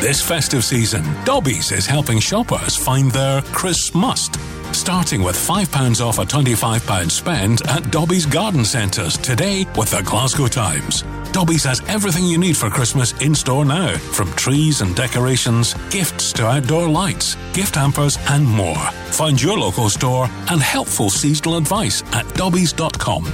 This 0.00 0.22
festive 0.22 0.64
season, 0.64 1.02
Dobbies 1.24 1.72
is 1.72 1.84
helping 1.86 2.20
shoppers 2.20 2.76
find 2.76 3.10
their 3.10 3.42
Christmas 3.42 3.94
Must. 3.94 4.55
Starting 4.76 5.22
with 5.22 5.36
£5 5.36 6.06
off 6.06 6.18
a 6.18 6.22
£25 6.26 7.10
spend 7.10 7.62
at 7.66 7.90
Dobbies 7.90 8.26
Garden 8.26 8.62
Centres 8.62 9.16
today 9.16 9.64
with 9.74 9.90
the 9.90 10.02
Glasgow 10.02 10.48
Times. 10.48 11.02
Dobbies 11.32 11.64
has 11.64 11.80
everything 11.88 12.24
you 12.26 12.36
need 12.36 12.58
for 12.58 12.68
Christmas 12.68 13.12
in 13.22 13.34
store 13.34 13.64
now, 13.64 13.96
from 13.96 14.30
trees 14.34 14.82
and 14.82 14.94
decorations, 14.94 15.72
gifts 15.88 16.30
to 16.34 16.46
outdoor 16.46 16.88
lights, 16.88 17.36
gift 17.54 17.74
hampers, 17.74 18.18
and 18.28 18.46
more. 18.46 18.76
Find 19.10 19.40
your 19.40 19.58
local 19.58 19.88
store 19.88 20.28
and 20.50 20.60
helpful 20.60 21.08
seasonal 21.08 21.56
advice 21.56 22.02
at 22.12 22.26
dobbies.com. 22.34 23.24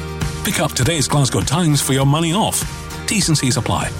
Pick 0.45 0.61
up 0.61 0.73
today's 0.73 1.09
Glasgow 1.09 1.41
Times 1.41 1.83
for 1.83 1.93
your 1.93 2.07
money 2.07 2.33
off. 2.33 2.65
C's 3.09 3.57
apply. 3.57 3.91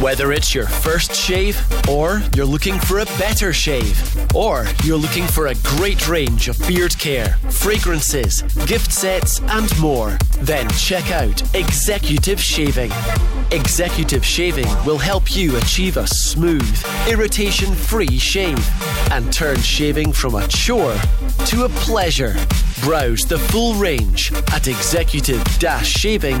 Whether 0.00 0.32
it's 0.32 0.54
your 0.54 0.66
first 0.66 1.14
shave, 1.14 1.60
or 1.86 2.22
you're 2.34 2.46
looking 2.46 2.78
for 2.80 3.00
a 3.00 3.04
better 3.18 3.52
shave, 3.52 4.34
or 4.34 4.64
you're 4.82 4.96
looking 4.96 5.26
for 5.26 5.48
a 5.48 5.54
great 5.56 6.08
range 6.08 6.48
of 6.48 6.58
beard 6.66 6.98
care, 6.98 7.36
fragrances, 7.50 8.40
gift 8.64 8.92
sets, 8.92 9.42
and 9.42 9.78
more, 9.78 10.16
then 10.38 10.70
check 10.70 11.10
out 11.10 11.42
Executive 11.54 12.40
Shaving. 12.40 12.90
Executive 13.50 14.24
Shaving 14.24 14.68
will 14.86 14.96
help 14.96 15.36
you 15.36 15.58
achieve 15.58 15.98
a 15.98 16.06
smooth, 16.06 16.82
irritation 17.06 17.74
free 17.74 18.18
shave 18.18 18.66
and 19.10 19.30
turn 19.30 19.58
shaving 19.60 20.14
from 20.14 20.34
a 20.34 20.48
chore 20.48 20.96
to 21.44 21.64
a 21.64 21.68
pleasure. 21.68 22.34
Browse 22.80 23.26
the 23.26 23.38
full 23.38 23.74
range 23.74 24.32
at 24.54 24.66
executive 24.66 25.44
shaving.co.uk. 25.84 26.40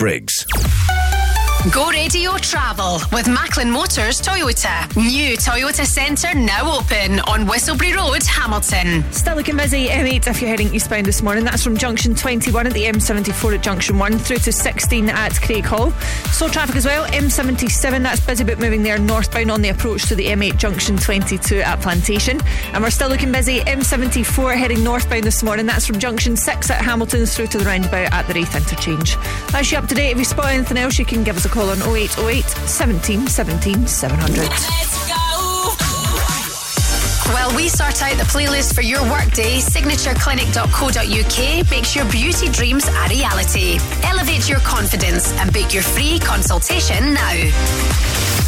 Briggs. 0.00 0.46
Go 1.68 1.90
Radio 1.90 2.38
Travel 2.38 3.00
with 3.12 3.28
Macklin 3.28 3.70
Motors 3.70 4.18
Toyota. 4.18 4.96
New 4.96 5.36
Toyota 5.36 5.84
Centre 5.84 6.34
now 6.34 6.78
open 6.78 7.20
on 7.20 7.46
Whistleberry 7.46 7.94
Road, 7.94 8.22
Hamilton. 8.22 9.04
Still 9.12 9.36
looking 9.36 9.58
busy, 9.58 9.88
M8 9.88 10.26
if 10.26 10.40
you're 10.40 10.48
heading 10.48 10.74
eastbound 10.74 11.04
this 11.04 11.22
morning. 11.22 11.44
That's 11.44 11.62
from 11.62 11.76
junction 11.76 12.14
21 12.14 12.66
at 12.66 12.72
the 12.72 12.84
M74 12.84 13.56
at 13.56 13.62
junction 13.62 13.98
1 13.98 14.18
through 14.18 14.38
to 14.38 14.52
16 14.52 15.10
at 15.10 15.32
Craighall. 15.32 15.92
Slow 16.32 16.48
traffic 16.48 16.76
as 16.76 16.86
well, 16.86 17.06
M77, 17.08 18.02
that's 18.04 18.24
busy 18.24 18.42
but 18.42 18.58
moving 18.58 18.82
there 18.82 18.98
northbound 18.98 19.50
on 19.50 19.60
the 19.60 19.68
approach 19.68 20.08
to 20.08 20.14
the 20.14 20.28
M8 20.28 20.56
junction 20.56 20.96
22 20.96 21.60
at 21.60 21.82
Plantation. 21.82 22.40
And 22.72 22.82
we're 22.82 22.88
still 22.88 23.10
looking 23.10 23.32
busy, 23.32 23.60
M74 23.60 24.56
heading 24.56 24.82
northbound 24.82 25.24
this 25.24 25.42
morning. 25.42 25.66
That's 25.66 25.86
from 25.86 25.98
junction 25.98 26.38
6 26.38 26.70
at 26.70 26.82
Hamilton 26.82 27.26
through 27.26 27.48
to 27.48 27.58
the 27.58 27.66
roundabout 27.66 28.10
at 28.14 28.26
the 28.26 28.32
Raith 28.32 28.56
interchange. 28.56 29.16
That's 29.52 29.70
you 29.70 29.76
up 29.76 29.88
to 29.88 29.94
date. 29.94 30.12
If 30.12 30.18
you 30.18 30.24
spot 30.24 30.46
anything 30.46 30.78
else, 30.78 30.98
you 30.98 31.04
can 31.04 31.22
give 31.22 31.36
us 31.36 31.44
a 31.44 31.49
call 31.50 31.70
on 31.70 31.78
0808 31.82 32.44
17 32.68 33.26
17 33.26 33.86
700. 33.86 34.48
While 37.34 37.54
we 37.54 37.68
sort 37.68 38.02
out 38.02 38.16
the 38.16 38.24
playlist 38.24 38.74
for 38.74 38.80
your 38.82 39.02
workday, 39.02 39.58
signatureclinic.co.uk 39.58 41.70
makes 41.70 41.94
your 41.96 42.04
beauty 42.10 42.48
dreams 42.48 42.88
a 42.88 43.08
reality. 43.08 43.78
Elevate 44.02 44.48
your 44.48 44.60
confidence 44.60 45.32
and 45.34 45.52
book 45.52 45.72
your 45.74 45.82
free 45.82 46.18
consultation 46.18 47.12
now. 47.14 48.39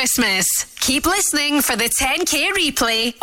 Christmas. 0.00 0.64
Keep 0.80 1.04
listening 1.04 1.60
for 1.60 1.76
the 1.76 1.90
10K 2.00 2.52
replay 2.52 3.14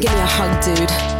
give 0.00 0.12
me 0.12 0.20
a 0.20 0.26
hug, 0.26 0.64
dude. 0.64 1.17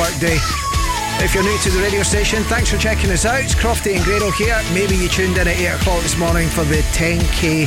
95 0.00 0.12
Work 0.12 0.20
Day. 0.20 0.38
If 1.22 1.34
you're 1.34 1.44
new 1.44 1.58
to 1.58 1.70
the 1.70 1.80
radio 1.82 2.02
station, 2.02 2.42
thanks 2.44 2.70
for 2.70 2.78
checking 2.78 3.10
us 3.10 3.26
out. 3.26 3.40
It's 3.40 3.54
Crofty 3.54 3.94
and 3.94 4.04
Grado 4.04 4.30
here. 4.30 4.58
Maybe 4.72 4.96
you 4.96 5.08
tuned 5.08 5.36
in 5.36 5.46
at 5.46 5.58
8 5.58 5.66
o'clock 5.80 6.02
this 6.02 6.16
morning 6.16 6.48
for 6.48 6.64
the 6.64 6.80
10k 6.96 7.66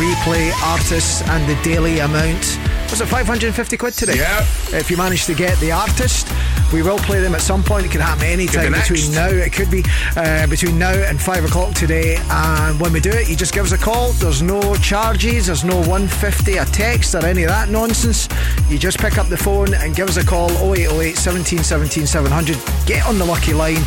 replay 0.00 0.52
artists 0.64 1.22
and 1.22 1.46
the 1.48 1.62
daily 1.62 1.98
amount. 1.98 2.58
Was 2.90 3.00
it 3.00 3.06
550 3.06 3.76
quid 3.76 3.94
today? 3.94 4.16
Yeah. 4.16 4.40
If 4.72 4.90
you 4.90 4.96
manage 4.96 5.26
to 5.26 5.34
get 5.34 5.58
the 5.58 5.72
artist, 5.72 6.28
we 6.72 6.82
will 6.82 6.98
play 6.98 7.20
them 7.20 7.34
at 7.34 7.40
some 7.40 7.62
point. 7.62 7.84
It 7.84 7.90
could 7.90 8.00
happen 8.00 8.24
any 8.24 8.46
time 8.46 8.72
between 8.72 9.12
now. 9.12 9.28
It 9.28 9.52
could 9.52 9.70
be 9.70 9.84
uh, 10.16 10.46
between 10.46 10.78
now 10.78 10.94
and 10.94 11.20
5 11.20 11.44
o'clock 11.44 11.74
today. 11.74 12.16
And 12.30 12.80
when 12.80 12.92
we 12.92 13.00
do 13.00 13.10
it, 13.10 13.28
you 13.28 13.36
just 13.36 13.52
give 13.52 13.64
us 13.64 13.72
a 13.72 13.78
call. 13.78 14.12
There's 14.12 14.40
no 14.40 14.74
charges, 14.76 15.46
there's 15.46 15.64
no 15.64 15.76
150 15.76 16.56
a 16.56 16.64
text 16.66 17.14
or 17.14 17.26
any 17.26 17.42
of 17.42 17.50
that 17.50 17.68
nonsense. 17.68 18.28
You 18.68 18.78
just 18.78 18.98
pick 18.98 19.16
up 19.16 19.28
the 19.28 19.36
phone 19.36 19.74
and 19.74 19.94
give 19.94 20.08
us 20.08 20.16
a 20.16 20.24
call 20.26 20.50
0808 20.50 21.16
17 21.16 21.58
17 21.60 22.06
700. 22.06 22.58
Get 22.84 23.06
on 23.06 23.16
the 23.16 23.24
lucky 23.24 23.52
line, 23.52 23.82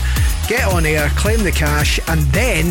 get 0.47 0.65
on 0.71 0.85
air, 0.85 1.09
claim 1.17 1.43
the 1.43 1.51
cash, 1.51 1.99
and 2.07 2.21
then 2.31 2.67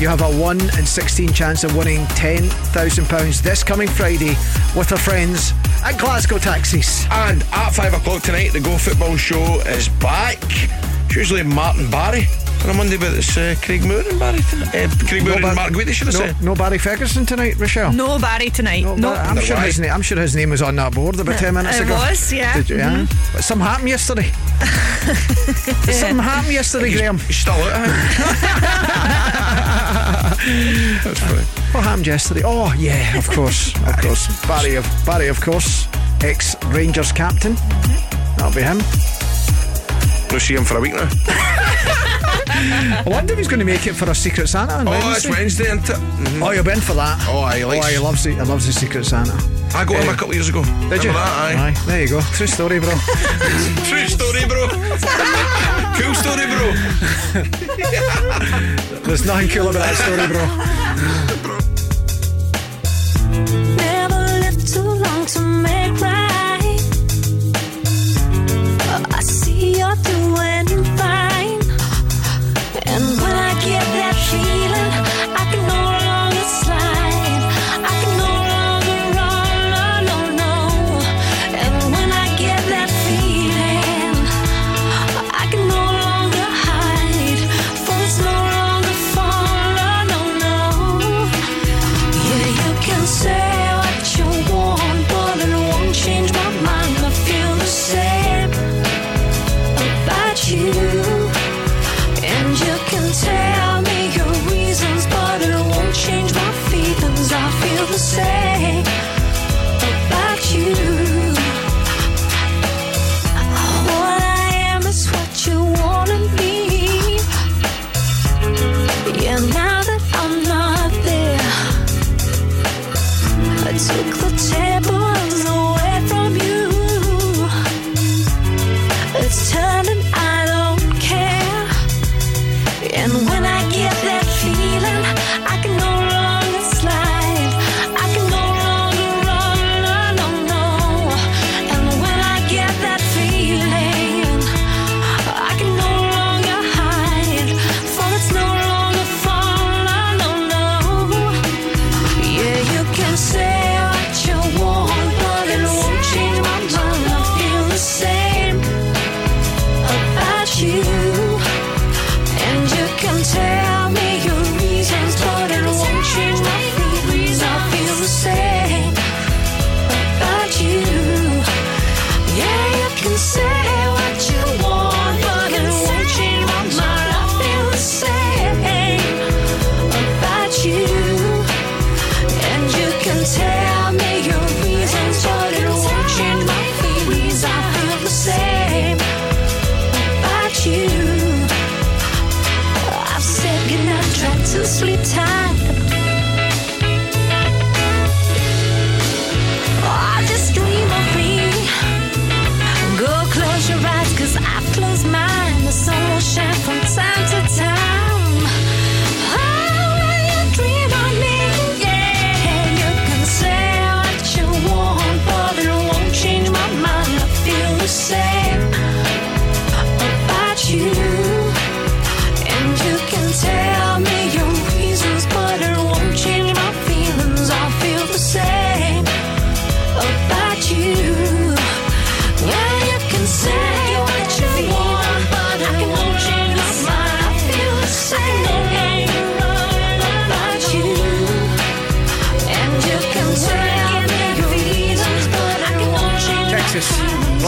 you 0.00 0.08
have 0.08 0.20
a 0.22 0.36
1 0.36 0.60
in 0.60 0.84
16 0.84 1.32
chance 1.32 1.62
of 1.62 1.76
winning 1.76 2.04
£10,000 2.06 3.42
this 3.42 3.62
coming 3.62 3.88
Friday 3.88 4.34
with 4.76 4.90
our 4.90 4.98
friends 4.98 5.52
at 5.84 5.96
Glasgow 5.96 6.38
Taxis. 6.38 7.06
And 7.10 7.44
at 7.52 7.70
five 7.70 7.94
o'clock 7.94 8.22
tonight, 8.22 8.52
the 8.52 8.60
Go 8.60 8.76
Football 8.76 9.16
Show 9.16 9.60
is 9.66 9.88
back. 9.88 10.42
It's 11.06 11.14
usually 11.14 11.44
Martin 11.44 11.88
Barry 11.88 12.26
on 12.64 12.70
a 12.70 12.74
Monday, 12.74 12.96
but 12.96 13.12
it's 13.14 13.36
uh, 13.36 13.54
Craig 13.62 13.84
Moore 13.84 14.00
and 14.08 14.18
Barry 14.18 14.38
tonight. 14.40 14.74
Uh, 14.74 14.88
Craig 15.06 15.22
Moore 15.24 15.40
Bar- 15.40 15.50
and 15.50 15.56
Mark 15.56 15.72
Guidi, 15.72 15.92
should 15.92 16.08
I 16.08 16.12
no, 16.12 16.18
say? 16.18 16.34
no 16.42 16.54
Barry 16.54 16.78
Ferguson 16.78 17.26
tonight, 17.26 17.58
Rochelle. 17.58 17.92
No 17.92 18.18
Barry 18.18 18.48
tonight. 18.50 18.84
No, 18.96 19.12
I'm 19.12 19.38
sure 19.40 19.56
his 19.58 19.78
name. 19.78 19.90
I'm 19.92 20.02
sure 20.02 20.18
his 20.18 20.34
name 20.34 20.50
was 20.50 20.62
on 20.62 20.76
that 20.76 20.94
board 20.94 21.20
about 21.20 21.38
ten 21.38 21.54
minutes 21.54 21.78
It 21.78 21.82
ago. 21.84 21.94
It 21.94 22.10
was, 22.10 22.32
yeah. 22.32 22.54
Did 22.54 22.70
you, 22.70 22.76
yeah. 22.76 22.96
Mhm. 23.04 23.32
But 23.34 23.44
something 23.44 23.66
happened 23.66 23.88
yesterday. 23.90 24.32
Did 25.84 25.94
something 25.94 26.18
happened 26.18 26.52
yesterday, 26.54 26.92
Graham. 26.92 27.18
He's 27.18 27.36
still 27.36 27.52
out. 27.52 27.70
That's 31.04 31.20
funny. 31.20 31.42
What 31.72 31.84
happened 31.84 32.06
yesterday? 32.06 32.42
Oh 32.44 32.72
yeah, 32.78 33.18
of 33.18 33.28
course, 33.30 33.74
of 33.86 33.96
course. 34.00 34.46
Barry 34.46 34.76
of 34.76 34.86
Barry, 35.04 35.28
of 35.28 35.40
course, 35.40 35.86
ex 36.22 36.56
Rangers 36.66 37.12
captain. 37.12 37.54
That'll 38.36 38.54
be 38.54 38.62
him. 38.62 38.78
No 40.32 40.38
see 40.38 40.54
him 40.54 40.64
for 40.64 40.78
a 40.78 40.80
week 40.80 40.94
now. 40.94 41.08
I 42.56 43.02
wonder 43.06 43.32
if 43.32 43.38
he's 43.38 43.48
going 43.48 43.58
to 43.60 43.64
make 43.66 43.86
it 43.86 43.94
for 43.94 44.08
a 44.10 44.14
Secret 44.14 44.48
Santa 44.48 44.74
on 44.74 44.86
Oh, 44.86 44.90
Wednesday. 44.92 45.28
it's 45.28 45.28
Wednesday, 45.38 45.64
isn't 45.64 45.88
it? 45.90 45.96
Mhm. 45.96 46.42
Oh, 46.46 46.50
you've 46.52 46.64
been 46.64 46.80
for 46.80 46.94
that. 46.94 47.18
Oh, 47.28 47.40
aye, 47.42 47.58
he 47.58 47.64
Oh, 47.64 47.70
he 47.82 47.98
loves 47.98 48.24
it. 48.26 48.34
He 48.34 48.40
loves 48.42 48.66
the 48.66 48.72
Secret 48.72 49.04
Santa. 49.04 49.32
I 49.74 49.84
got 49.84 49.96
him 49.96 50.08
Eh, 50.08 50.12
a 50.12 50.14
couple 50.14 50.28
of 50.30 50.34
years 50.36 50.48
ago. 50.48 50.62
Did 50.62 50.72
Remember 50.74 50.96
you? 51.04 51.12
That, 51.12 51.56
aye. 51.58 51.74
There 51.86 52.02
you 52.02 52.08
go. 52.08 52.20
True 52.32 52.46
story, 52.46 52.78
bro. 52.78 52.90
True 53.90 54.06
story, 54.06 54.44
bro. 54.46 54.68
cool 55.98 56.14
story, 56.14 56.46
bro. 56.46 56.72
There's 59.04 59.24
nothing 59.26 59.48
cool 59.48 59.68
about 59.70 59.82
that 59.82 59.96
story, 59.98 60.26
bro. 60.28 60.44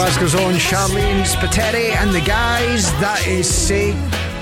Glasgow's 0.07 0.35
on. 0.35 0.53
Sharleen 0.53 1.25
Spiteri 1.25 1.93
and 1.97 2.15
the 2.15 2.21
guys. 2.21 2.93
That 3.01 3.27
is 3.27 3.45
Say 3.45 3.91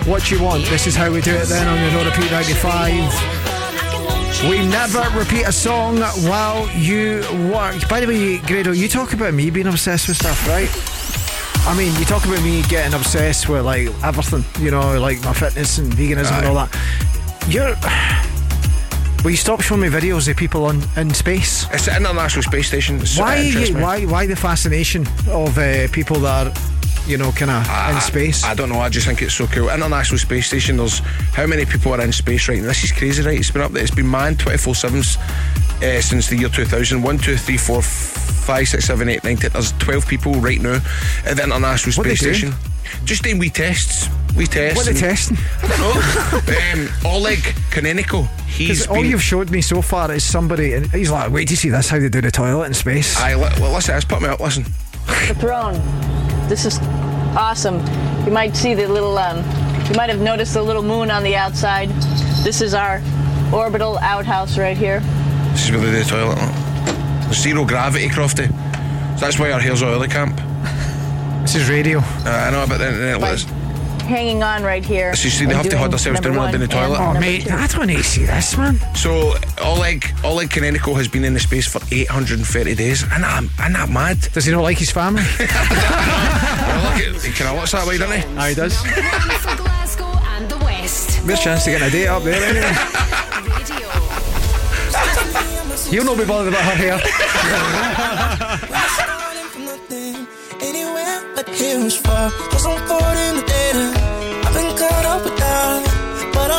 What 0.05 0.29
You 0.29 0.43
Want. 0.43 0.63
This 0.65 0.85
is 0.85 0.95
how 0.95 1.11
we 1.11 1.21
do 1.21 1.33
it 1.33 1.47
then 1.47 1.67
on 1.67 1.81
the 1.81 1.89
No 1.91 2.03
Repeat 2.07 2.29
95. 2.29 4.47
We 4.47 4.63
never 4.67 5.01
repeat 5.17 5.47
a 5.47 5.51
song 5.51 6.01
while 6.29 6.69
you 6.77 7.23
work. 7.51 7.89
By 7.89 7.99
the 7.99 8.05
way, 8.05 8.37
Grado, 8.37 8.73
you 8.73 8.87
talk 8.87 9.13
about 9.13 9.33
me 9.33 9.49
being 9.49 9.65
obsessed 9.65 10.07
with 10.07 10.17
stuff, 10.17 10.47
right? 10.47 10.69
I 11.67 11.73
mean, 11.75 11.97
you 11.97 12.05
talk 12.05 12.23
about 12.25 12.43
me 12.43 12.61
getting 12.69 12.93
obsessed 12.93 13.49
with 13.49 13.65
like 13.65 13.87
everything, 14.03 14.45
you 14.63 14.69
know, 14.69 14.99
like 14.99 15.19
my 15.23 15.33
fitness 15.33 15.79
and 15.79 15.91
veganism 15.91 16.37
and 16.37 16.45
all 16.45 16.53
that. 16.53 16.69
You're. 17.47 17.75
Will 19.25 19.31
you 19.31 19.37
stop 19.37 19.59
showing 19.61 19.81
me 19.81 19.87
videos 19.87 20.29
of 20.29 20.37
people 20.37 20.65
on 20.65 20.83
in 20.97 21.11
space? 21.11 21.65
It's 21.71 21.85
the 21.87 21.97
International 21.97 22.43
Space 22.43 22.67
Station. 22.67 22.97
It's- 22.97 23.17
Why? 23.17 23.51
Why? 23.81 24.05
Why 24.05 24.27
the 24.27 24.35
fascination 24.35 25.07
of 25.27 25.57
uh, 25.57 25.87
people 25.91 26.17
that 26.19 26.45
are, 26.45 26.53
you 27.09 27.17
know, 27.17 27.31
kind 27.31 27.49
of 27.49 27.95
in 27.95 27.99
space? 28.01 28.43
I 28.43 28.53
don't 28.53 28.69
know. 28.69 28.79
I 28.79 28.89
just 28.89 29.07
think 29.07 29.23
it's 29.23 29.33
so 29.33 29.47
cool. 29.47 29.69
International 29.69 30.19
Space 30.19 30.45
Station. 30.45 30.77
There's 30.77 30.99
how 31.33 31.47
many 31.47 31.65
people 31.65 31.91
are 31.95 32.01
in 32.01 32.11
space 32.11 32.47
right 32.47 32.59
now? 32.61 32.67
This 32.67 32.83
is 32.83 32.91
crazy, 32.91 33.23
right? 33.23 33.39
It's 33.39 33.49
been 33.49 33.63
up 33.63 33.71
there. 33.71 33.81
It's 33.81 33.95
been 33.95 34.09
manned 34.09 34.39
24 34.39 34.75
seven 34.75 34.99
uh, 34.99 36.01
since 36.01 36.27
the 36.29 36.37
year 36.37 36.49
2000. 36.49 37.01
One, 37.01 37.17
two, 37.17 37.35
three, 37.35 37.57
four, 37.57 37.81
five, 37.81 38.67
six, 38.67 38.85
seven, 38.85 39.09
eight, 39.09 39.23
nine, 39.23 39.37
ten. 39.37 39.49
There's 39.53 39.71
12 39.79 40.07
people 40.07 40.33
right 40.33 40.61
now 40.61 40.79
at 41.25 41.37
the 41.37 41.43
International 41.43 41.95
What 41.95 42.05
Space? 42.05 42.19
Station. 42.19 42.53
Just 43.05 43.23
doing 43.23 43.39
wee 43.39 43.49
tests. 43.49 44.07
Wee 44.35 44.45
tests. 44.45 44.77
What 44.77 44.87
are 44.87 44.93
they 44.93 44.99
testing? 44.99 45.37
I 45.63 45.67
don't 45.67 45.79
know. 45.79 46.83
um, 47.09 47.13
Oleg 47.13 47.39
Kononenko. 47.71 48.27
He's 48.47 48.85
all 48.87 48.95
been. 48.95 49.05
you've 49.05 49.23
showed 49.23 49.49
me 49.49 49.61
so 49.61 49.81
far 49.81 50.11
is 50.11 50.23
somebody, 50.23 50.73
and 50.73 50.87
he's 50.91 51.09
like, 51.09 51.31
"Wait 51.31 51.47
do 51.47 51.53
you 51.53 51.57
see 51.57 51.69
this 51.69 51.89
how 51.89 51.99
they 51.99 52.09
do 52.09 52.21
the 52.21 52.31
toilet 52.31 52.65
in 52.67 52.73
space." 52.73 53.17
Aye, 53.17 53.35
well, 53.35 53.73
listen, 53.73 53.93
let's 53.93 54.05
put 54.05 54.21
me 54.21 54.27
up. 54.27 54.39
Listen. 54.39 54.63
The 55.27 55.35
throne. 55.39 55.75
This 56.49 56.65
is 56.65 56.79
awesome. 57.37 57.79
You 58.25 58.31
might 58.31 58.55
see 58.55 58.73
the 58.73 58.87
little, 58.87 59.17
um, 59.17 59.37
you 59.87 59.95
might 59.95 60.09
have 60.09 60.19
noticed 60.19 60.53
the 60.53 60.63
little 60.63 60.83
moon 60.83 61.11
on 61.11 61.23
the 61.23 61.35
outside. 61.35 61.89
This 62.43 62.61
is 62.61 62.73
our 62.73 63.01
orbital 63.53 63.97
outhouse 63.99 64.57
right 64.57 64.77
here. 64.77 64.99
This 65.51 65.65
is 65.65 65.71
where 65.71 65.79
they 65.79 65.91
do 65.91 66.03
the 66.03 66.09
toilet. 66.09 66.37
look. 66.37 67.33
Zero 67.33 67.65
gravity, 67.65 68.07
Crofty. 68.07 68.47
So 69.15 69.25
that's 69.25 69.39
why 69.39 69.51
our 69.51 69.59
hair's 69.59 69.81
oily 69.81 70.07
camp. 70.07 70.39
This 71.41 71.55
is 71.55 71.69
radio. 71.69 71.99
Uh, 71.99 72.47
I 72.47 72.51
know, 72.51 72.65
but 72.67 72.77
then, 72.79 72.97
then 72.99 73.15
it 73.15 73.21
was. 73.21 73.45
Hanging 74.05 74.43
on 74.43 74.63
right 74.63 74.85
here. 74.85 75.15
So 75.15 75.25
you 75.25 75.29
see, 75.31 75.45
they 75.45 75.51
and 75.51 75.57
have 75.57 75.63
to 75.65 75.69
doing 75.71 75.79
hold 75.79 75.91
themselves 75.91 76.21
number 76.21 76.29
down 76.29 76.37
when 76.39 76.51
they're 76.51 76.59
one 76.59 76.61
in 76.61 76.69
the 76.69 76.73
toilet. 76.75 76.97
and 76.99 77.03
Oh, 77.09 77.13
number 77.13 77.19
mate, 77.21 77.43
two. 77.47 77.53
I 77.53 77.67
don't 77.67 77.87
need 77.87 77.97
to 77.97 78.03
see 78.03 78.23
this, 78.25 78.55
man. 78.57 78.79
So 78.95 79.33
Oleg 79.63 80.05
Oleg 80.23 80.49
Kononenko 80.49 80.95
has 80.95 81.07
been 81.07 81.23
in 81.25 81.33
the 81.33 81.39
space 81.39 81.67
for 81.67 81.81
830 81.91 82.75
days. 82.75 83.03
And 83.11 83.25
I'm, 83.25 83.49
I'm 83.59 83.71
not 83.73 83.89
mad. 83.89 84.19
Does 84.33 84.45
he 84.45 84.51
not 84.51 84.61
like 84.61 84.77
his 84.77 84.91
family? 84.91 85.23
well, 85.39 85.47
look 86.83 87.01
at, 87.01 87.21
he 87.23 87.31
kind 87.31 87.49
of 87.49 87.55
looks 87.57 87.71
that 87.71 87.85
way, 87.87 87.97
doesn't 87.97 88.21
he? 88.21 88.37
Aye, 88.37 88.49
he 88.49 88.55
does. 88.55 88.77
For 88.79 89.55
Glasgow 89.57 90.05
and 90.35 90.49
the 90.49 90.57
West. 90.57 91.25
Best 91.27 91.43
chance 91.43 91.63
to 91.65 91.71
get 91.71 91.81
a 91.81 91.89
date 91.89 92.07
up 92.07 92.23
there 92.23 92.41
anyway. 92.43 92.73
He'll 95.89 96.05
not 96.09 96.17
be 96.17 96.25
bothered 96.25 96.53
about 96.53 96.63
her 96.63 96.75
hair. 96.75 97.01
Anywhere 100.61 101.21
but 101.35 101.47
here 101.49 101.77
is 101.79 101.95
far. 101.97 102.31
Cause 102.31 102.65
I'm 102.65 102.87
caught 102.87 103.17
in 103.17 103.35
the 103.37 103.41
data. 103.41 103.54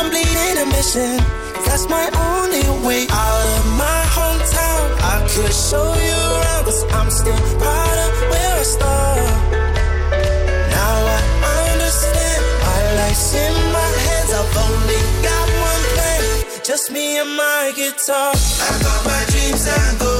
Bleeding 0.09 0.57
and 0.61 0.69
missing. 0.69 1.17
That's 1.65 1.87
my 1.89 2.05
only 2.29 2.63
way 2.87 3.07
out 3.09 3.45
of 3.57 3.65
my 3.83 4.01
hometown. 4.17 4.85
I 5.13 5.17
could 5.31 5.53
show 5.53 5.87
you 6.07 6.19
around. 6.35 6.63
Cause 6.65 6.83
I'm 6.97 7.09
still 7.11 7.41
proud 7.61 7.97
of 8.05 8.13
where 8.31 8.53
I 8.61 8.63
started. 8.63 9.35
Now 10.75 10.95
I 11.53 11.57
understand. 11.73 12.41
My 12.67 12.81
life's 12.99 13.33
in 13.45 13.53
my 13.77 13.89
hands. 14.07 14.31
I've 14.39 14.57
only 14.65 15.01
got 15.27 15.45
one 15.69 15.83
plan. 15.95 16.63
Just 16.63 16.91
me 16.91 17.17
and 17.19 17.31
my 17.35 17.73
guitar. 17.75 18.31
I 18.33 18.71
got 18.85 18.99
my 19.05 19.21
dreams 19.31 19.67
and 19.67 19.99
go. 19.99 20.16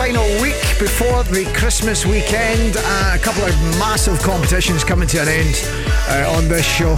Final 0.00 0.24
week 0.40 0.56
before 0.78 1.24
the 1.24 1.44
Christmas 1.54 2.06
weekend. 2.06 2.74
Uh, 2.78 3.16
a 3.16 3.18
couple 3.18 3.44
of 3.44 3.52
massive 3.78 4.18
competitions 4.22 4.82
coming 4.82 5.06
to 5.06 5.20
an 5.20 5.28
end 5.28 5.54
uh, 6.08 6.34
on 6.38 6.48
this 6.48 6.64
show. 6.64 6.96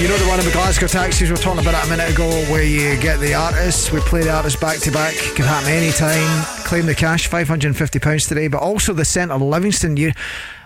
You 0.00 0.08
know 0.08 0.16
the 0.16 0.26
one 0.26 0.38
in 0.38 0.46
the 0.46 0.52
Glasgow 0.52 0.86
taxis 0.86 1.28
we 1.28 1.32
were 1.32 1.36
talking 1.36 1.60
about 1.60 1.84
a 1.84 1.90
minute 1.90 2.10
ago, 2.10 2.30
where 2.50 2.62
you 2.62 2.98
get 2.98 3.20
the 3.20 3.34
artists, 3.34 3.92
we 3.92 4.00
play 4.00 4.22
the 4.22 4.32
artists 4.32 4.58
back 4.58 4.78
to 4.78 4.90
back, 4.90 5.14
can 5.36 5.44
happen 5.44 5.68
any 5.68 5.92
time. 5.92 6.46
Claim 6.64 6.86
the 6.86 6.94
cash, 6.94 7.26
five 7.26 7.46
hundred 7.46 7.66
and 7.68 7.76
fifty 7.76 7.98
pounds 7.98 8.24
today, 8.24 8.48
but 8.48 8.62
also 8.62 8.94
the 8.94 9.04
Centre 9.04 9.36
Livingston. 9.36 9.98
You, 9.98 10.12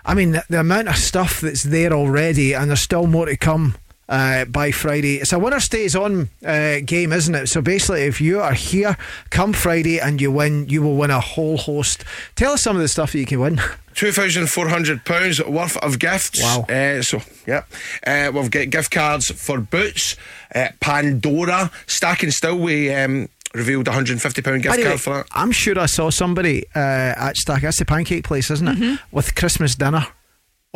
I 0.05 0.15
mean, 0.15 0.31
the, 0.31 0.45
the 0.49 0.61
amount 0.61 0.87
of 0.87 0.97
stuff 0.97 1.41
that's 1.41 1.65
there 1.65 1.93
already, 1.93 2.53
and 2.53 2.71
there's 2.71 2.83
still 2.83 3.09
more 3.09 3.27
to 3.27 3.37
come. 3.37 3.75
Uh, 4.09 4.45
by 4.45 4.71
Friday, 4.71 5.17
it's 5.17 5.33
a 5.33 5.39
winner 5.39 5.59
stays 5.59 5.97
on 5.97 6.29
uh, 6.45 6.77
game, 6.85 7.13
isn't 7.13 7.35
it? 7.35 7.49
So 7.49 7.61
basically, 7.61 8.03
if 8.03 8.21
you 8.21 8.41
are 8.41 8.53
here 8.55 8.97
come 9.31 9.53
Friday 9.53 9.99
and 9.99 10.21
you 10.21 10.31
win, 10.31 10.69
you 10.69 10.81
will 10.81 10.95
win 10.97 11.11
a 11.11 11.19
whole 11.21 11.57
host. 11.57 12.05
Tell 12.37 12.53
us 12.53 12.63
some 12.63 12.77
of 12.77 12.83
the 12.83 12.89
stuff 12.89 13.13
that 13.13 13.19
you 13.19 13.27
can 13.27 13.41
win. 13.41 13.61
Two 13.95 14.13
thousand 14.13 14.49
four 14.49 14.69
hundred 14.69 15.05
pounds 15.05 15.43
worth 15.43 15.77
of 15.79 15.99
gifts. 15.99 16.41
Wow! 16.43 16.67
Uh, 16.69 17.03
so 17.03 17.21
yeah, 17.47 17.63
uh, 18.07 18.31
we've 18.33 18.51
got 18.51 18.71
gift 18.71 18.91
cards 18.91 19.31
for 19.31 19.59
Boots, 19.59 20.17
uh, 20.55 20.69
Pandora, 20.81 21.71
Stack 21.87 22.23
and 22.23 22.33
Still. 22.33 22.59
We 22.59 22.93
um, 22.95 23.29
revealed 23.55 23.89
hundred 23.89 24.13
and 24.13 24.23
fifty 24.23 24.43
pound 24.43 24.63
gift 24.63 24.77
the 24.77 24.83
card 24.83 25.01
for 25.01 25.15
that. 25.15 25.27
I'm 25.33 25.51
sure 25.51 25.79
I 25.79 25.87
saw 25.87 26.11
somebody 26.11 26.65
uh, 26.75 26.79
at 26.79 27.37
Stack. 27.39 27.63
That's 27.63 27.79
the 27.79 27.87
pancake 27.87 28.23
place, 28.25 28.51
isn't 28.51 28.69
it? 28.69 28.77
Mhm. 28.77 28.99
With 29.11 29.35
Christmas 29.35 29.75
dinner 29.75 30.07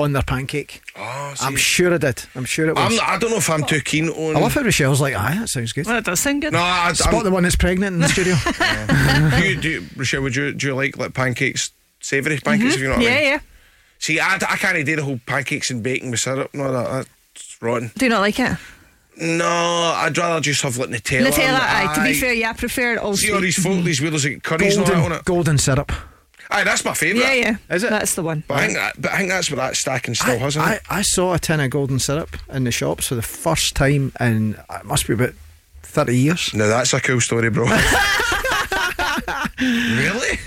on 0.00 0.12
their 0.12 0.22
pancake. 0.22 0.80
Oh, 0.96 1.34
I'm 1.40 1.56
sure 1.56 1.94
I 1.94 1.98
did. 1.98 2.22
I'm 2.34 2.44
sure 2.44 2.68
it 2.68 2.74
was. 2.76 2.98
I'm 2.98 3.14
I 3.14 3.18
don't 3.18 3.30
know 3.30 3.36
if 3.36 3.48
I'm 3.50 3.64
too 3.64 3.80
keen 3.80 4.08
on. 4.08 4.36
I 4.36 4.40
love 4.40 4.54
how 4.54 4.62
Rochelle's 4.62 5.00
like, 5.00 5.14
aye, 5.14 5.36
that 5.38 5.48
sounds 5.48 5.72
good. 5.72 5.86
Well, 5.86 5.98
it 5.98 6.04
does 6.04 6.20
sound 6.20 6.42
good. 6.42 6.52
No, 6.52 6.60
I, 6.60 6.92
Spot 6.92 7.14
I'm, 7.14 7.24
the 7.24 7.30
one 7.30 7.42
that's 7.44 7.56
pregnant 7.56 7.94
in 7.94 8.00
the 8.00 8.08
studio. 8.08 8.34
do 9.40 9.48
you, 9.48 9.60
do 9.60 9.68
you, 9.68 9.86
Rochelle, 9.96 10.22
would 10.22 10.34
you 10.36 10.52
do 10.52 10.66
you 10.68 10.74
like 10.74 10.96
like 10.98 11.14
pancakes, 11.14 11.70
savoury 12.00 12.38
pancakes? 12.38 12.72
Mhm. 12.72 12.76
If 12.76 12.80
you 12.82 12.88
know 12.88 12.94
what 12.96 13.00
I 13.00 13.04
Yeah, 13.04 13.14
mean? 13.16 13.24
yeah. 13.24 13.38
See, 13.98 14.18
I, 14.20 14.34
I 14.36 14.56
can't 14.56 14.84
do 14.86 14.96
the 14.96 15.04
whole 15.04 15.20
pancakes 15.26 15.70
and 15.70 15.82
bacon 15.82 16.10
with 16.10 16.20
syrup. 16.20 16.54
No, 16.54 16.72
that, 16.72 16.90
that's 17.34 17.62
rotten. 17.62 17.92
Do 17.96 18.06
you 18.06 18.10
not 18.10 18.20
like 18.20 18.38
it? 18.40 18.56
No, 19.20 19.46
I'd 19.96 20.16
rather 20.16 20.40
just 20.40 20.62
have 20.62 20.78
like 20.78 20.88
Nutella. 20.88 21.26
Nutella, 21.26 21.38
and- 21.60 21.88
aye. 21.90 21.94
To 21.96 22.02
be 22.04 22.14
fair, 22.14 22.32
yeah, 22.32 22.50
I 22.50 22.52
prefer 22.54 22.94
it 22.94 22.98
all 22.98 23.14
See 23.16 23.30
all 23.30 23.38
sweet. 23.38 23.46
these 23.46 23.62
folk, 23.62 23.84
these 23.84 24.00
weirdos 24.00 24.22
that 24.22 24.30
get 24.30 24.42
curries 24.42 24.76
and 24.76 24.86
all 24.86 24.90
that 24.90 24.94
on 24.96 25.00
golden, 25.02 25.18
it. 25.18 25.24
golden 25.26 25.58
syrup. 25.58 25.92
Aye, 26.52 26.64
that's 26.64 26.84
my 26.84 26.94
favourite. 26.94 27.24
Yeah, 27.24 27.32
yeah. 27.34 27.56
Is 27.74 27.84
it? 27.84 27.90
That's 27.90 28.14
the 28.16 28.22
one. 28.22 28.42
But 28.48 28.58
I 28.58 28.66
think 28.66 28.78
that, 28.78 29.00
but 29.00 29.12
I 29.12 29.18
think 29.18 29.30
that's 29.30 29.50
what 29.50 29.56
that 29.56 29.76
stacking 29.76 30.10
and 30.10 30.16
still 30.16 30.38
has, 30.38 30.56
isn't 30.56 30.62
I, 30.62 30.74
it? 30.74 30.82
I 30.90 31.02
saw 31.02 31.34
a 31.34 31.38
tin 31.38 31.60
of 31.60 31.70
golden 31.70 31.98
syrup 32.00 32.36
in 32.52 32.64
the 32.64 32.72
shops 32.72 33.06
for 33.08 33.14
the 33.14 33.22
first 33.22 33.76
time 33.76 34.12
in 34.18 34.56
it 34.70 34.84
must 34.84 35.06
be 35.06 35.12
about 35.14 35.34
thirty 35.82 36.18
years. 36.18 36.52
Now 36.52 36.66
that's 36.66 36.92
a 36.92 37.00
cool 37.00 37.20
story, 37.20 37.50
bro. 37.50 37.64
really? 39.60 40.38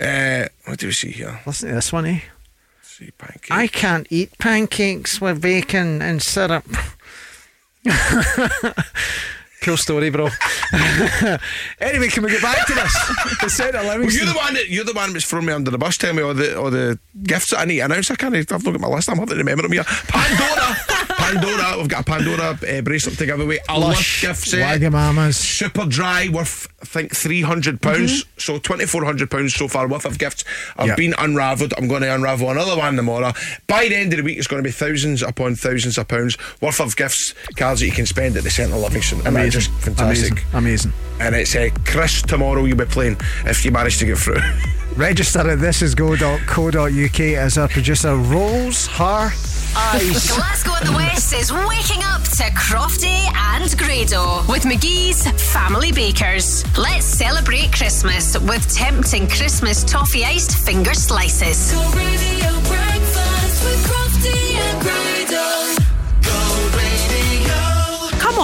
Uh, 0.00 0.48
what 0.66 0.78
do 0.78 0.86
we 0.86 0.92
see 0.92 1.10
here? 1.10 1.40
Listen 1.46 1.70
to 1.70 1.74
this 1.74 1.92
one, 1.92 2.06
eh? 2.06 2.20
see 2.82 3.10
pancakes. 3.10 3.50
I 3.50 3.66
can't 3.66 4.06
eat 4.10 4.38
pancakes 4.38 5.20
with 5.20 5.40
bacon 5.40 6.00
and 6.00 6.22
syrup. 6.22 6.64
Cool 9.64 9.76
story, 9.78 10.10
bro. 10.10 10.28
anyway, 11.80 12.08
can 12.08 12.22
we 12.22 12.30
get 12.30 12.42
back 12.42 12.66
to 12.66 12.74
this? 12.74 12.92
The 13.40 13.48
Centre 13.48 13.78
Well, 13.78 13.94
Livingston. 13.98 14.24
you're 14.26 14.32
the 14.34 14.38
one 14.38 14.54
that 14.54 14.68
you're 14.68 14.84
the 14.84 14.92
one 14.92 15.12
that's 15.14 15.24
thrown 15.24 15.46
me 15.46 15.52
under 15.54 15.70
the 15.70 15.78
bus. 15.78 15.96
Tell 15.96 16.12
me 16.12 16.22
all 16.22 16.34
the 16.34 16.58
all 16.58 16.70
the 16.70 16.98
gifts 17.22 17.50
that 17.50 17.60
I 17.60 17.64
need 17.64 17.76
to 17.78 17.84
announce. 17.86 18.10
I 18.10 18.16
can't. 18.16 18.34
I've 18.34 18.62
looked 18.62 18.74
at 18.74 18.80
my 18.80 18.88
list. 18.88 19.08
I'm 19.08 19.16
having 19.16 19.30
to 19.30 19.36
remember 19.36 19.62
them 19.62 19.72
here. 19.72 19.84
Pandora, 19.84 20.76
Pandora. 21.32 21.78
We've 21.78 21.88
got 21.88 22.00
a 22.00 22.04
Pandora 22.04 22.58
uh, 22.78 22.80
bracelet 22.82 23.18
to 23.18 23.26
give 23.26 23.40
away. 23.40 23.58
A 23.68 23.78
lush 23.78 24.22
gift 24.22 24.46
set. 24.48 24.80
Wagamamas. 24.80 25.34
Superdry, 25.34 26.28
worth 26.30 26.68
I 26.82 26.84
think 26.86 27.14
three 27.16 27.42
hundred 27.42 27.80
pounds. 27.80 28.24
So 28.38 28.58
twenty 28.58 28.86
four 28.86 29.04
hundred 29.04 29.30
pounds 29.30 29.54
so 29.54 29.68
far 29.68 29.88
worth 29.88 30.04
of 30.04 30.18
gifts. 30.18 30.44
I've 30.76 30.88
Yeah. 30.88 30.94
been 30.96 31.14
unravelled. 31.18 31.72
I'm 31.78 31.88
going 31.88 32.02
to 32.02 32.14
unravel 32.14 32.50
another 32.50 32.76
one 32.76 32.96
tomorrow. 32.96 33.32
By 33.66 33.88
the 33.88 33.96
end 33.96 34.12
of 34.12 34.18
the 34.18 34.22
week, 34.24 34.38
it's 34.38 34.46
going 34.46 34.62
to 34.62 34.66
be 34.68 34.72
thousands 34.72 35.22
upon 35.22 35.54
thousands 35.56 35.98
of 35.98 36.08
pounds 36.08 36.36
worth 36.60 36.80
of 36.80 36.94
gifts 36.96 37.34
cards 37.56 37.80
that 37.80 37.86
you 37.86 37.92
can 37.92 38.06
spend 38.06 38.36
at 38.36 38.44
the 38.44 38.50
Centre 38.50 38.76
Livingston, 38.76 39.18
and 39.20 39.28
Amazing. 39.28 39.60
just 39.60 39.70
fantastic. 39.82 40.32
Amazing. 40.52 40.52
Amazing. 40.52 40.92
And 41.20 41.34
it's 41.34 41.54
uh, 41.54 41.68
Chris 41.86 42.22
tomorrow. 42.22 42.64
You'll 42.64 42.76
be 42.76 42.84
playing 42.84 43.16
if 43.46 43.64
you 43.64 43.70
manage 43.70 43.98
to 43.98 44.06
get 44.06 44.18
through. 44.18 44.40
Register 44.96 45.40
at 45.40 45.58
thisisgo.co.uk 45.58 47.20
as 47.20 47.58
our 47.58 47.68
producer 47.68 48.16
rolls 48.16 48.86
her 48.86 49.32
eyes. 49.76 50.30
Glasgow 50.30 50.74
and 50.80 50.88
the 50.88 50.92
West 50.92 51.34
is 51.34 51.52
waking 51.52 52.02
up 52.04 52.22
to 52.22 52.44
Crofty 52.54 53.26
and 53.34 53.76
Grado 53.76 54.44
with 54.48 54.62
McGhee's 54.62 55.26
Family 55.52 55.90
Bakers. 55.90 56.64
Let's 56.78 57.06
celebrate 57.06 57.72
Christmas 57.72 58.38
with 58.38 58.72
tempting 58.72 59.26
Christmas 59.28 59.82
toffee 59.82 60.24
iced 60.24 60.56
finger 60.64 60.94
slices. 60.94 61.72
Go 61.72 61.80
radio 61.90 62.52
breakfast 62.68 63.64
with 63.64 63.86
Crofty 63.86 64.54
and 64.54 64.80
Grado. 64.80 65.83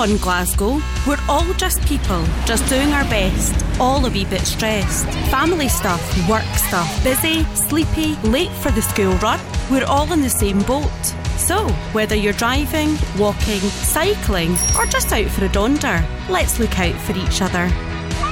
On, 0.00 0.16
Glasgow. 0.16 0.80
We're 1.06 1.20
all 1.28 1.52
just 1.58 1.82
people, 1.82 2.24
just 2.46 2.66
doing 2.70 2.90
our 2.92 3.04
best, 3.10 3.54
all 3.78 4.06
a 4.06 4.08
wee 4.08 4.24
bit 4.24 4.40
stressed. 4.46 5.04
Family 5.30 5.68
stuff, 5.68 6.00
work 6.26 6.42
stuff, 6.54 7.04
busy, 7.04 7.44
sleepy, 7.54 8.14
late 8.26 8.50
for 8.62 8.70
the 8.70 8.80
school 8.80 9.12
run. 9.16 9.38
We're 9.70 9.84
all 9.84 10.10
in 10.14 10.22
the 10.22 10.30
same 10.30 10.60
boat. 10.62 11.04
So, 11.36 11.68
whether 11.92 12.16
you're 12.16 12.32
driving, 12.32 12.96
walking, 13.18 13.60
cycling, 13.60 14.52
or 14.78 14.86
just 14.86 15.12
out 15.12 15.26
for 15.26 15.44
a 15.44 15.50
donder, 15.50 16.02
let's 16.30 16.58
look 16.58 16.78
out 16.78 16.98
for 17.02 17.12
each 17.12 17.42
other. 17.42 17.70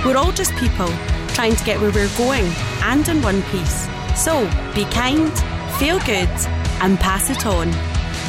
We're 0.06 0.16
all 0.16 0.32
just 0.32 0.54
people, 0.54 0.88
trying 1.34 1.54
to 1.54 1.64
get 1.64 1.78
where 1.82 1.92
we're 1.92 2.16
going, 2.16 2.46
and 2.80 3.06
in 3.06 3.20
one 3.20 3.42
piece. 3.42 3.86
So, 4.16 4.46
be 4.74 4.86
kind, 4.86 5.30
feel 5.78 5.98
good, 6.06 6.30
and 6.80 6.98
pass 6.98 7.28
it 7.28 7.44
on. 7.44 7.97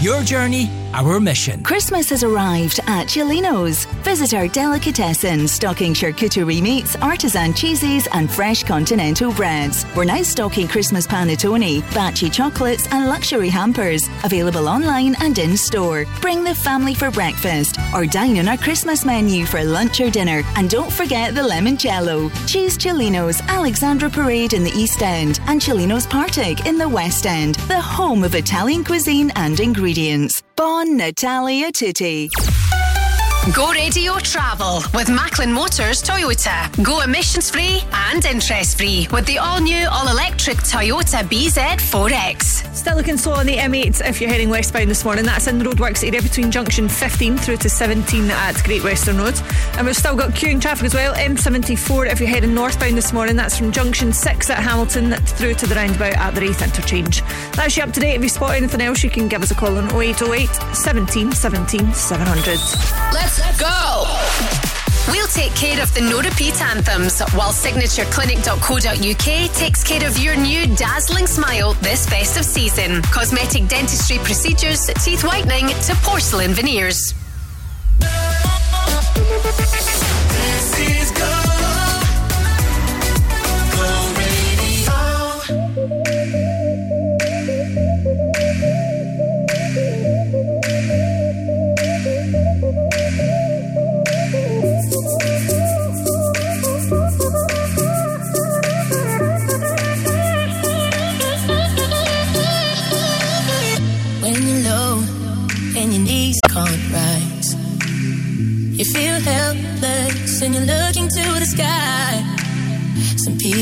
Your 0.00 0.22
journey, 0.22 0.70
our 0.94 1.20
mission. 1.20 1.62
Christmas 1.62 2.08
has 2.08 2.24
arrived 2.24 2.80
at 2.86 3.10
Celino's. 3.10 3.84
Visit 4.02 4.32
our 4.32 4.48
delicatessen 4.48 5.46
stocking 5.46 5.92
charcuterie 5.92 6.62
meats, 6.62 6.96
artisan 7.02 7.52
cheeses, 7.52 8.08
and 8.14 8.30
fresh 8.30 8.64
continental 8.64 9.30
breads. 9.34 9.84
We're 9.94 10.06
now 10.06 10.22
stocking 10.22 10.68
Christmas 10.68 11.06
panettone, 11.06 11.82
Baci 11.92 12.32
chocolates, 12.32 12.90
and 12.90 13.08
luxury 13.08 13.50
hampers. 13.50 14.08
Available 14.24 14.68
online 14.68 15.16
and 15.20 15.38
in 15.38 15.54
store. 15.54 16.06
Bring 16.22 16.44
the 16.44 16.54
family 16.54 16.94
for 16.94 17.10
breakfast 17.10 17.78
or 17.94 18.06
dine 18.06 18.38
on 18.38 18.48
our 18.48 18.56
Christmas 18.56 19.04
menu 19.04 19.44
for 19.44 19.62
lunch 19.62 20.00
or 20.00 20.08
dinner. 20.08 20.42
And 20.56 20.70
don't 20.70 20.90
forget 20.90 21.34
the 21.34 21.42
limoncello. 21.42 22.30
Choose 22.48 22.78
Celino's 22.78 23.42
Alexandra 23.42 24.08
Parade 24.08 24.54
in 24.54 24.64
the 24.64 24.72
East 24.72 25.02
End 25.02 25.40
and 25.46 25.62
Celino's 25.62 26.06
Partick 26.06 26.64
in 26.64 26.78
the 26.78 26.88
West 26.88 27.26
End, 27.26 27.56
the 27.68 27.78
home 27.78 28.24
of 28.24 28.34
Italian 28.34 28.82
cuisine 28.82 29.30
and 29.36 29.60
ingredients. 29.60 29.89
Bon 30.54 30.96
Natalia 30.96 31.72
Tutti. 31.72 32.49
Go 33.54 33.72
radio 33.72 34.18
travel 34.18 34.82
with 34.92 35.08
Macklin 35.08 35.50
Motors 35.50 36.02
Toyota. 36.02 36.70
Go 36.84 37.00
emissions 37.00 37.50
free 37.50 37.82
and 37.90 38.22
interest 38.26 38.76
free 38.76 39.08
with 39.10 39.24
the 39.24 39.38
all 39.38 39.58
new, 39.58 39.88
all 39.90 40.08
electric 40.08 40.58
Toyota 40.58 41.24
BZ4X. 41.24 42.76
Still 42.76 42.96
looking 42.96 43.16
slow 43.16 43.32
on 43.32 43.46
the 43.46 43.56
M8 43.56 44.06
if 44.06 44.20
you're 44.20 44.30
heading 44.30 44.50
westbound 44.50 44.90
this 44.90 45.04
morning. 45.06 45.24
That's 45.24 45.46
in 45.46 45.58
the 45.58 45.64
roadworks 45.64 46.06
area 46.06 46.20
between 46.20 46.50
junction 46.50 46.86
15 46.86 47.38
through 47.38 47.56
to 47.56 47.70
17 47.70 48.30
at 48.30 48.62
Great 48.62 48.84
Western 48.84 49.16
Road. 49.16 49.40
And 49.78 49.86
we've 49.86 49.96
still 49.96 50.14
got 50.14 50.30
queuing 50.30 50.60
traffic 50.60 50.84
as 50.84 50.94
well. 50.94 51.14
M74 51.14 52.12
if 52.12 52.20
you're 52.20 52.28
heading 52.28 52.54
northbound 52.54 52.96
this 52.96 53.12
morning. 53.14 53.36
That's 53.36 53.56
from 53.56 53.72
junction 53.72 54.12
6 54.12 54.50
at 54.50 54.58
Hamilton 54.58 55.12
through 55.12 55.54
to 55.54 55.66
the 55.66 55.74
roundabout 55.74 56.14
at 56.14 56.34
the 56.34 56.42
Raith 56.42 56.62
interchange. 56.62 57.22
That's 57.52 57.74
you 57.74 57.82
up 57.82 57.92
to 57.94 58.00
date. 58.00 58.16
If 58.16 58.22
you 58.22 58.28
spot 58.28 58.54
anything 58.54 58.82
else, 58.82 59.02
you 59.02 59.10
can 59.10 59.28
give 59.28 59.42
us 59.42 59.50
a 59.50 59.54
call 59.54 59.78
on 59.78 59.90
0808 59.90 60.48
17 60.76 61.32
17 61.32 61.94
700. 61.94 62.46
Let's 63.12 63.29
go! 63.58 64.04
We'll 65.08 65.28
take 65.28 65.54
care 65.54 65.82
of 65.82 65.92
the 65.94 66.00
no 66.02 66.20
repeat 66.20 66.60
anthems 66.60 67.20
while 67.34 67.52
signatureclinic.co.uk 67.52 69.50
takes 69.54 69.82
care 69.82 70.06
of 70.06 70.18
your 70.18 70.36
new 70.36 70.66
dazzling 70.76 71.26
smile 71.26 71.72
this 71.74 72.06
festive 72.08 72.44
season. 72.44 73.02
Cosmetic 73.02 73.66
dentistry 73.66 74.18
procedures, 74.18 74.86
teeth 75.04 75.24
whitening 75.24 75.68
to 75.68 75.94
porcelain 76.02 76.52
veneers. 76.52 77.14
This 80.30 80.78
is 80.78 81.10
go. 81.12 81.39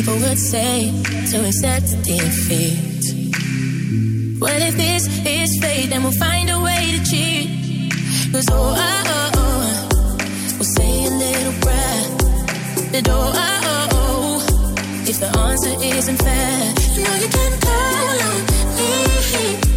People 0.08 0.28
would 0.28 0.38
say 0.38 0.90
to 1.30 1.46
accept 1.46 2.02
defeat. 2.02 3.04
Well, 4.40 4.62
if 4.62 4.76
this 4.76 5.06
is 5.26 5.58
fate, 5.60 5.90
then 5.90 6.02
we'll 6.02 6.12
find 6.12 6.48
a 6.50 6.60
way 6.60 6.96
to 6.96 7.10
cheat. 7.10 7.92
Cause 8.32 8.46
oh, 8.50 8.74
oh, 8.76 9.02
oh, 9.06 9.30
oh, 9.34 10.16
we'll 10.56 10.72
say 10.78 11.04
a 11.04 11.10
little 11.10 11.56
prayer. 11.64 12.04
The 12.92 13.02
door, 13.02 13.30
oh, 13.34 13.68
oh, 13.72 13.88
oh, 13.92 15.08
if 15.08 15.18
the 15.20 15.30
answer 15.38 15.74
isn't 15.96 16.16
fair, 16.16 16.74
you 16.94 17.04
know 17.04 17.14
you 17.22 17.28
can 17.28 17.60
call 17.60 18.18
on 18.28 18.46
me 18.76 19.67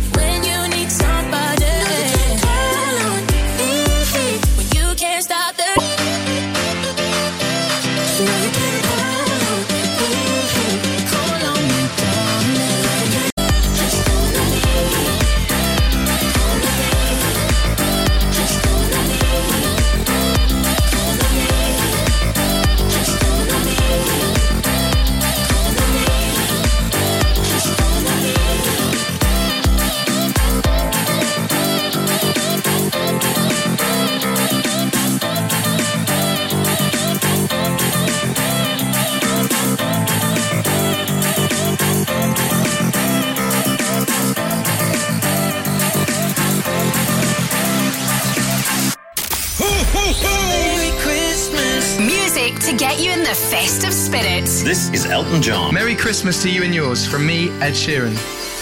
the 53.31 53.35
festive 53.35 53.93
spirit. 53.93 54.43
This 54.43 54.89
is 54.91 55.05
Elton 55.05 55.41
John. 55.41 55.73
Merry 55.73 55.95
Christmas 55.95 56.41
to 56.43 56.51
you 56.51 56.63
and 56.63 56.75
yours 56.75 57.07
from 57.07 57.25
me, 57.25 57.49
Ed 57.61 57.75
Sheeran. 57.75 58.13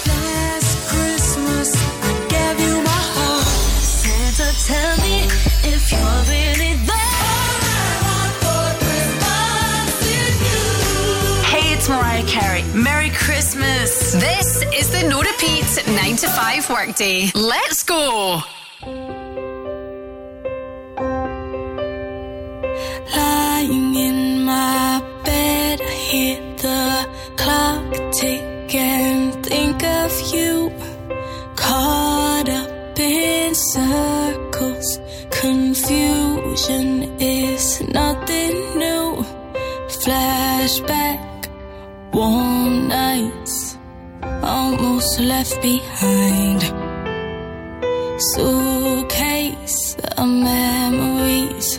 Last 0.06 0.90
Christmas, 0.92 1.74
I 2.04 2.28
gave 2.30 2.60
you 2.60 2.76
my 2.84 3.02
heart. 3.16 3.48
Santa, 3.48 4.48
tell 4.70 4.96
me 4.98 5.24
if 5.74 5.92
you're 5.92 6.22
really 6.30 6.76
there. 6.86 6.96
Hey, 11.50 11.74
it's 11.74 11.90
Mariah 11.90 12.24
Carey. 12.28 12.64
Merry 12.72 13.10
Christmas. 13.10 14.12
This 14.12 14.62
is 14.72 14.92
the 14.92 15.02
No 15.10 15.20
Repeat 15.22 15.66
9 15.88 16.16
to 16.18 16.28
5 16.28 16.70
workday. 16.70 17.32
Let's 17.34 17.82
go. 17.82 18.44
Warm 42.14 42.88
nights, 42.88 43.78
almost 44.44 45.20
left 45.20 45.62
behind. 45.62 46.62
Suitcase 48.34 49.96
of 50.18 50.28
memories. 50.28 51.78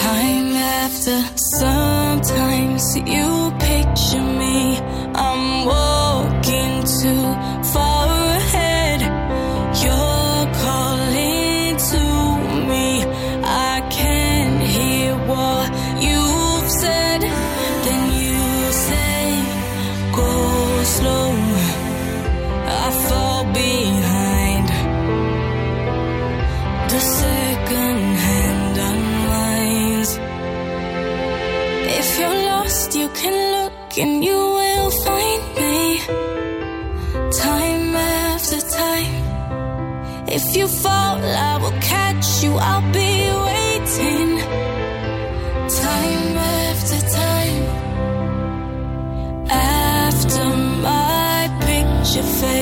Time 0.00 0.52
after 0.54 1.18
sometimes 1.58 2.96
you 2.96 3.37
picture 52.18 52.40
fades 52.40 52.57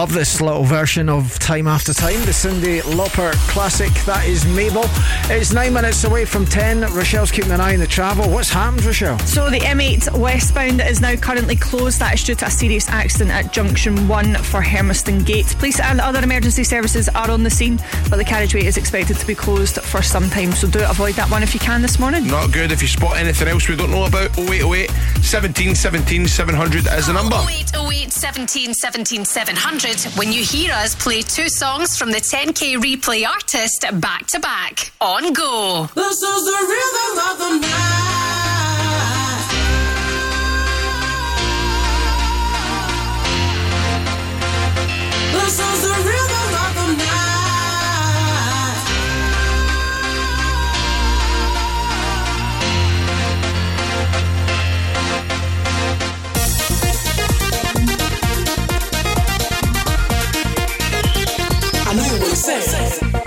Love 0.00 0.14
this 0.14 0.40
little 0.40 0.64
version 0.64 1.10
of 1.10 1.38
Time 1.40 1.66
After 1.66 1.92
Time, 1.92 2.18
the 2.20 2.32
Cyndi 2.32 2.80
Lauper 2.80 3.32
classic. 3.50 3.92
That 4.06 4.26
is 4.26 4.46
Mabel. 4.46 4.84
It's 5.24 5.52
nine 5.52 5.74
minutes 5.74 6.04
away 6.04 6.24
from 6.24 6.46
10. 6.46 6.80
Rochelle's 6.94 7.30
keeping 7.30 7.50
an 7.50 7.60
eye 7.60 7.74
on 7.74 7.80
the 7.80 7.86
travel. 7.86 8.26
What's 8.30 8.48
happened, 8.48 8.82
Rochelle? 8.82 9.18
So 9.26 9.50
the 9.50 9.58
M8 9.58 10.18
westbound 10.18 10.80
is 10.80 11.02
now 11.02 11.16
currently 11.16 11.54
closed. 11.54 11.98
That 11.98 12.14
is 12.14 12.24
due 12.24 12.34
to 12.36 12.46
a 12.46 12.50
serious 12.50 12.88
accident 12.88 13.30
at 13.30 13.52
junction 13.52 14.08
1 14.08 14.36
for 14.36 14.62
Hermiston 14.62 15.22
Gate. 15.22 15.54
Police 15.58 15.80
and 15.80 16.00
other 16.00 16.24
emergency 16.24 16.64
services 16.64 17.10
are 17.10 17.30
on 17.30 17.42
the 17.42 17.50
scene, 17.50 17.78
but 18.08 18.16
the 18.16 18.24
carriageway 18.24 18.64
is 18.64 18.78
expected 18.78 19.18
to 19.18 19.26
be 19.26 19.34
closed 19.34 19.82
for 19.82 20.00
some 20.00 20.30
time. 20.30 20.52
So 20.52 20.66
do 20.66 20.82
avoid 20.88 21.16
that 21.16 21.30
one 21.30 21.42
if 21.42 21.52
you 21.52 21.60
can 21.60 21.82
this 21.82 21.98
morning. 21.98 22.26
Not 22.26 22.54
good. 22.54 22.72
If 22.72 22.80
you 22.80 22.88
spot 22.88 23.18
anything 23.18 23.48
else 23.48 23.68
we 23.68 23.76
don't 23.76 23.90
know 23.90 24.06
about, 24.06 24.30
0808 24.38 24.90
17 25.20 25.74
17 25.74 26.26
700 26.26 26.86
is 26.86 27.06
the 27.06 27.12
number. 27.12 27.36
0808 27.36 28.10
17 28.10 28.72
17 28.72 29.24
700 29.26 29.89
when 30.16 30.32
you 30.32 30.44
hear 30.44 30.72
us 30.72 30.94
play 30.94 31.20
two 31.20 31.48
songs 31.48 31.96
from 31.96 32.12
the 32.12 32.18
10k 32.18 32.76
replay 32.76 33.26
artist 33.26 33.84
back 34.00 34.26
to 34.26 34.38
back. 34.38 34.92
On 35.00 35.32
go. 35.32 35.88
This 35.94 36.22
is 36.22 36.44
the 36.44 36.58
rhythm 36.68 37.18
of 37.30 37.38
the 37.38 37.66
night. 37.66 38.19
Know 62.46 62.58
say. 62.60 63.19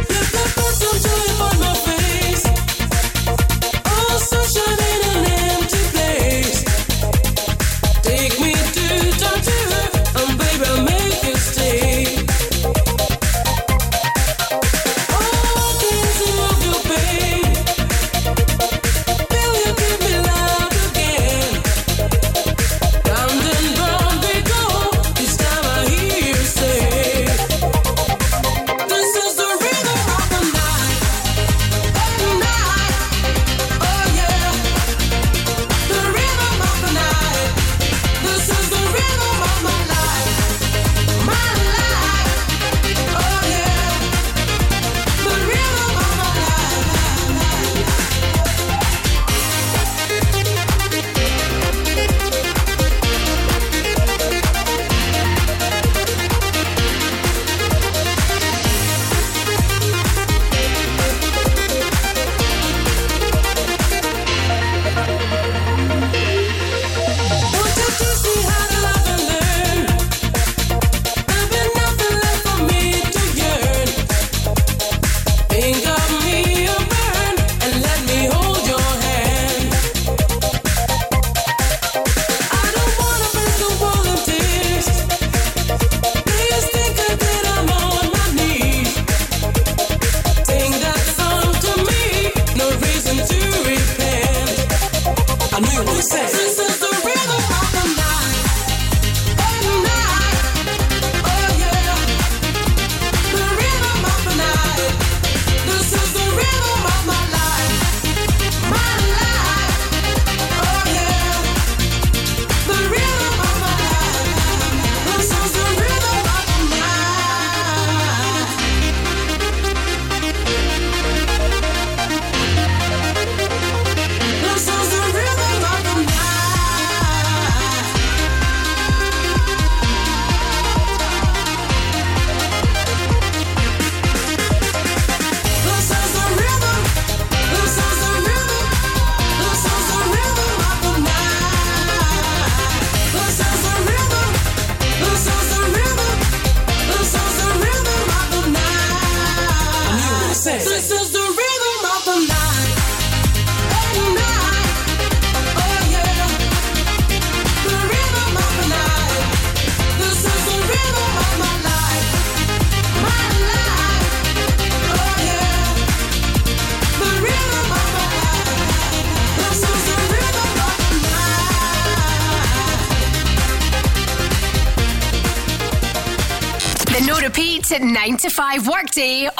See. 178.94 179.33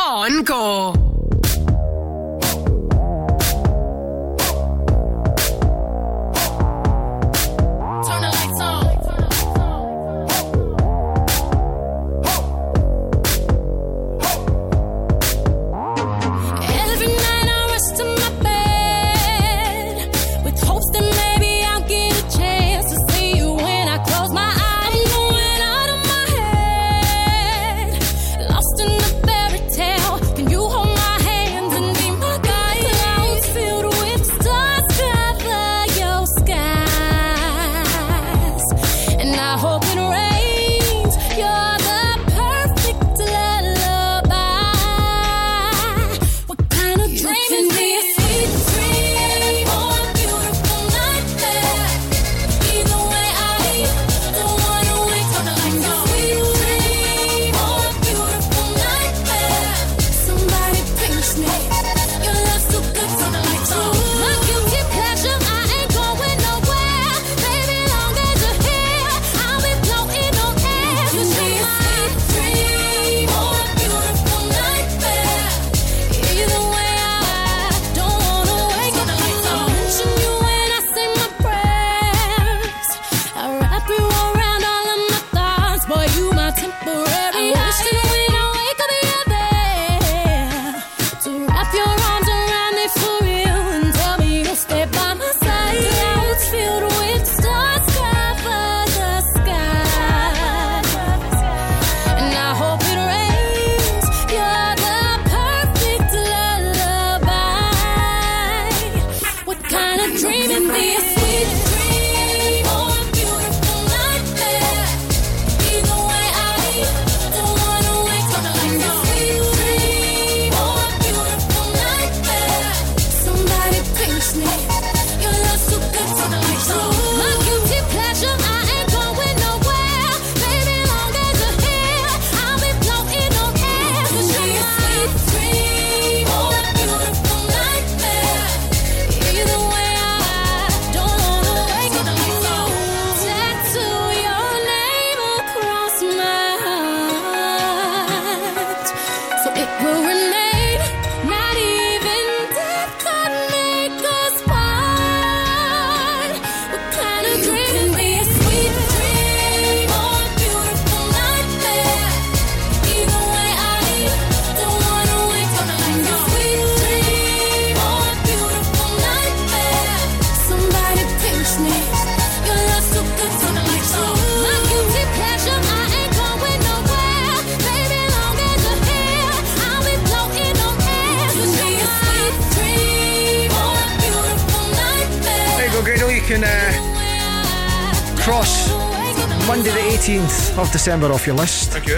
December 190.84 191.14
off 191.14 191.26
your 191.26 191.38
list. 191.38 191.72
Thank 191.72 191.88
you. 191.88 191.98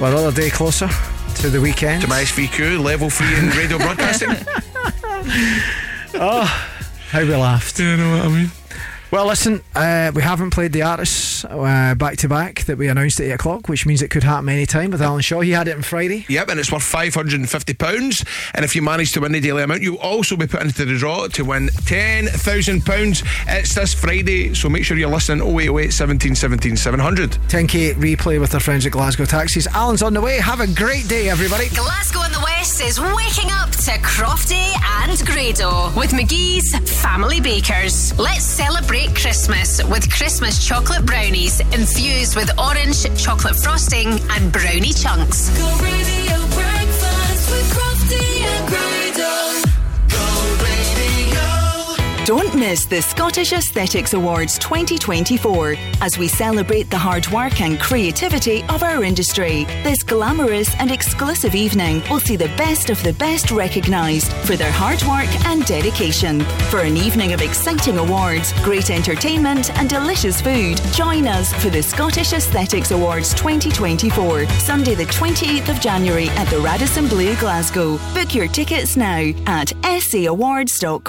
We're 0.00 0.12
another 0.12 0.30
day 0.30 0.48
closer 0.48 0.88
to 1.40 1.50
the 1.50 1.60
weekend. 1.60 2.02
To 2.02 2.08
my 2.08 2.22
SVQ, 2.22 2.80
level 2.80 3.10
three 3.10 3.36
in 3.36 3.48
radio 3.48 3.78
broadcasting. 3.78 4.28
oh, 6.14 6.44
how 7.10 7.18
we 7.18 7.34
laughed. 7.34 7.76
Do 7.76 7.84
you 7.84 7.96
know 7.96 8.16
what 8.16 8.26
I 8.26 8.28
mean? 8.28 8.50
Well, 9.10 9.26
listen, 9.26 9.60
uh, 9.74 10.12
we 10.14 10.22
haven't 10.22 10.50
played 10.50 10.72
the 10.72 10.82
artist 10.82 11.19
back 11.50 12.16
to 12.18 12.28
back 12.28 12.64
that 12.64 12.78
we 12.78 12.88
announced 12.88 13.20
at 13.20 13.26
8 13.26 13.30
o'clock, 13.32 13.68
which 13.68 13.86
means 13.86 14.02
it 14.02 14.08
could 14.08 14.22
happen 14.22 14.48
any 14.48 14.66
time 14.66 14.90
with 14.90 15.02
Alan 15.02 15.20
Shaw. 15.20 15.40
He 15.40 15.50
had 15.50 15.68
it 15.68 15.76
on 15.76 15.82
Friday. 15.82 16.24
Yep, 16.28 16.48
and 16.48 16.60
it's 16.60 16.72
worth 16.72 16.82
£550. 16.82 18.50
And 18.54 18.64
if 18.64 18.74
you 18.76 18.82
manage 18.82 19.12
to 19.12 19.20
win 19.20 19.32
the 19.32 19.40
daily 19.40 19.62
amount, 19.62 19.82
you'll 19.82 19.96
also 19.96 20.36
be 20.36 20.46
put 20.46 20.62
into 20.62 20.84
the 20.84 20.96
draw 20.96 21.26
to 21.28 21.44
win 21.44 21.68
£10,000. 21.68 23.22
It's 23.48 23.74
this 23.74 23.94
Friday, 23.94 24.54
so 24.54 24.68
make 24.68 24.84
sure 24.84 24.96
you're 24.96 25.10
listening 25.10 25.46
0808 25.46 25.92
17 25.92 26.34
17 26.34 26.76
700. 26.76 27.30
10k 27.48 27.94
replay 27.94 28.40
with 28.40 28.54
our 28.54 28.60
friends 28.60 28.86
at 28.86 28.92
Glasgow 28.92 29.24
Taxis. 29.24 29.66
Alan's 29.68 30.02
on 30.02 30.14
the 30.14 30.20
way. 30.20 30.38
Have 30.38 30.60
a 30.60 30.66
great 30.66 31.08
day, 31.08 31.28
everybody. 31.28 31.68
Glasgow 31.70 32.22
in 32.22 32.32
the 32.32 32.40
West 32.40 32.80
is 32.80 33.00
waking 33.00 33.50
up 33.50 33.69
to 33.80 33.92
Crofty 33.92 34.74
and 35.00 35.26
Grado 35.26 35.90
with 35.98 36.10
McGhee's 36.10 36.70
Family 37.00 37.40
Bakers. 37.40 38.16
Let's 38.18 38.44
celebrate 38.44 39.14
Christmas 39.14 39.82
with 39.84 40.10
Christmas 40.12 40.66
chocolate 40.66 41.06
brownies 41.06 41.60
infused 41.60 42.36
with 42.36 42.50
orange 42.58 43.04
chocolate 43.18 43.56
frosting 43.56 44.08
and 44.32 44.52
brownie 44.52 44.92
chunks. 44.92 45.50
Don't 52.30 52.54
miss 52.54 52.84
the 52.86 53.02
Scottish 53.02 53.52
Aesthetics 53.52 54.14
Awards 54.14 54.56
2024 54.60 55.74
as 56.00 56.16
we 56.16 56.28
celebrate 56.28 56.88
the 56.88 56.96
hard 56.96 57.26
work 57.32 57.60
and 57.60 57.80
creativity 57.80 58.62
of 58.68 58.84
our 58.84 59.02
industry. 59.02 59.64
This 59.82 60.04
glamorous 60.04 60.72
and 60.76 60.92
exclusive 60.92 61.56
evening 61.56 62.04
will 62.08 62.20
see 62.20 62.36
the 62.36 62.54
best 62.56 62.88
of 62.88 63.02
the 63.02 63.14
best 63.14 63.50
recognised 63.50 64.32
for 64.46 64.54
their 64.54 64.70
hard 64.70 65.02
work 65.02 65.26
and 65.46 65.66
dedication. 65.66 66.42
For 66.70 66.78
an 66.82 66.96
evening 66.96 67.32
of 67.32 67.42
exciting 67.42 67.98
awards, 67.98 68.52
great 68.62 68.90
entertainment, 68.90 69.76
and 69.76 69.90
delicious 69.90 70.40
food, 70.40 70.80
join 70.92 71.26
us 71.26 71.52
for 71.54 71.70
the 71.70 71.82
Scottish 71.82 72.32
Aesthetics 72.32 72.92
Awards 72.92 73.34
2024, 73.34 74.46
Sunday, 74.60 74.94
the 74.94 75.06
28th 75.06 75.68
of 75.68 75.80
January 75.80 76.28
at 76.28 76.46
the 76.46 76.60
Radisson 76.60 77.08
Blu, 77.08 77.34
Glasgow. 77.38 77.98
Book 78.14 78.36
your 78.36 78.46
tickets 78.46 78.96
now 78.96 79.32
at 79.48 79.72
sawards.co.uk. 80.00 81.00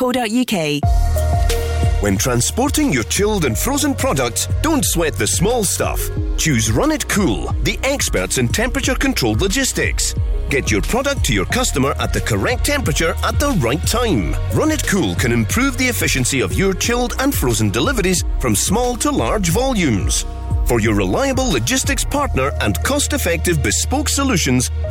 When 2.02 2.18
transporting 2.18 2.92
your 2.92 3.04
chilled 3.04 3.46
and 3.46 3.56
frozen 3.56 3.94
products, 3.94 4.48
don't 4.64 4.84
sweat 4.84 5.14
the 5.14 5.28
small 5.28 5.64
stuff. 5.64 6.02
Choose 6.36 6.72
Run 6.72 6.92
It 6.92 7.08
Cool, 7.08 7.54
the 7.62 7.78
experts 7.84 8.40
in 8.40 8.48
temperature 8.48 8.96
controlled 8.96 9.40
logistics. 9.40 10.16
Get 10.50 10.72
your 10.72 10.82
product 10.82 11.24
to 11.26 11.34
your 11.36 11.46
customer 11.46 11.94
at 12.00 12.12
the 12.12 12.22
correct 12.22 12.66
temperature 12.66 13.14
at 13.24 13.40
the 13.40 13.52
right 13.62 13.86
time. 13.86 14.34
Run 14.56 14.72
It 14.72 14.84
Cool 14.88 15.14
can 15.14 15.32
improve 15.32 15.78
the 15.78 15.86
efficiency 15.86 16.42
of 16.42 16.54
your 16.54 16.74
chilled 16.74 17.14
and 17.20 17.36
frozen 17.36 17.70
deliveries 17.70 18.24
from 18.40 18.56
small 18.56 18.96
to 18.96 19.12
large 19.12 19.50
volumes. 19.50 20.26
For 20.66 20.80
your 20.80 20.96
reliable 20.96 21.52
logistics 21.52 22.04
partner 22.04 22.52
and 22.62 22.82
cost 22.84 23.14
effective 23.14 23.62
bespoke 23.62 24.10
solutions, 24.10 24.72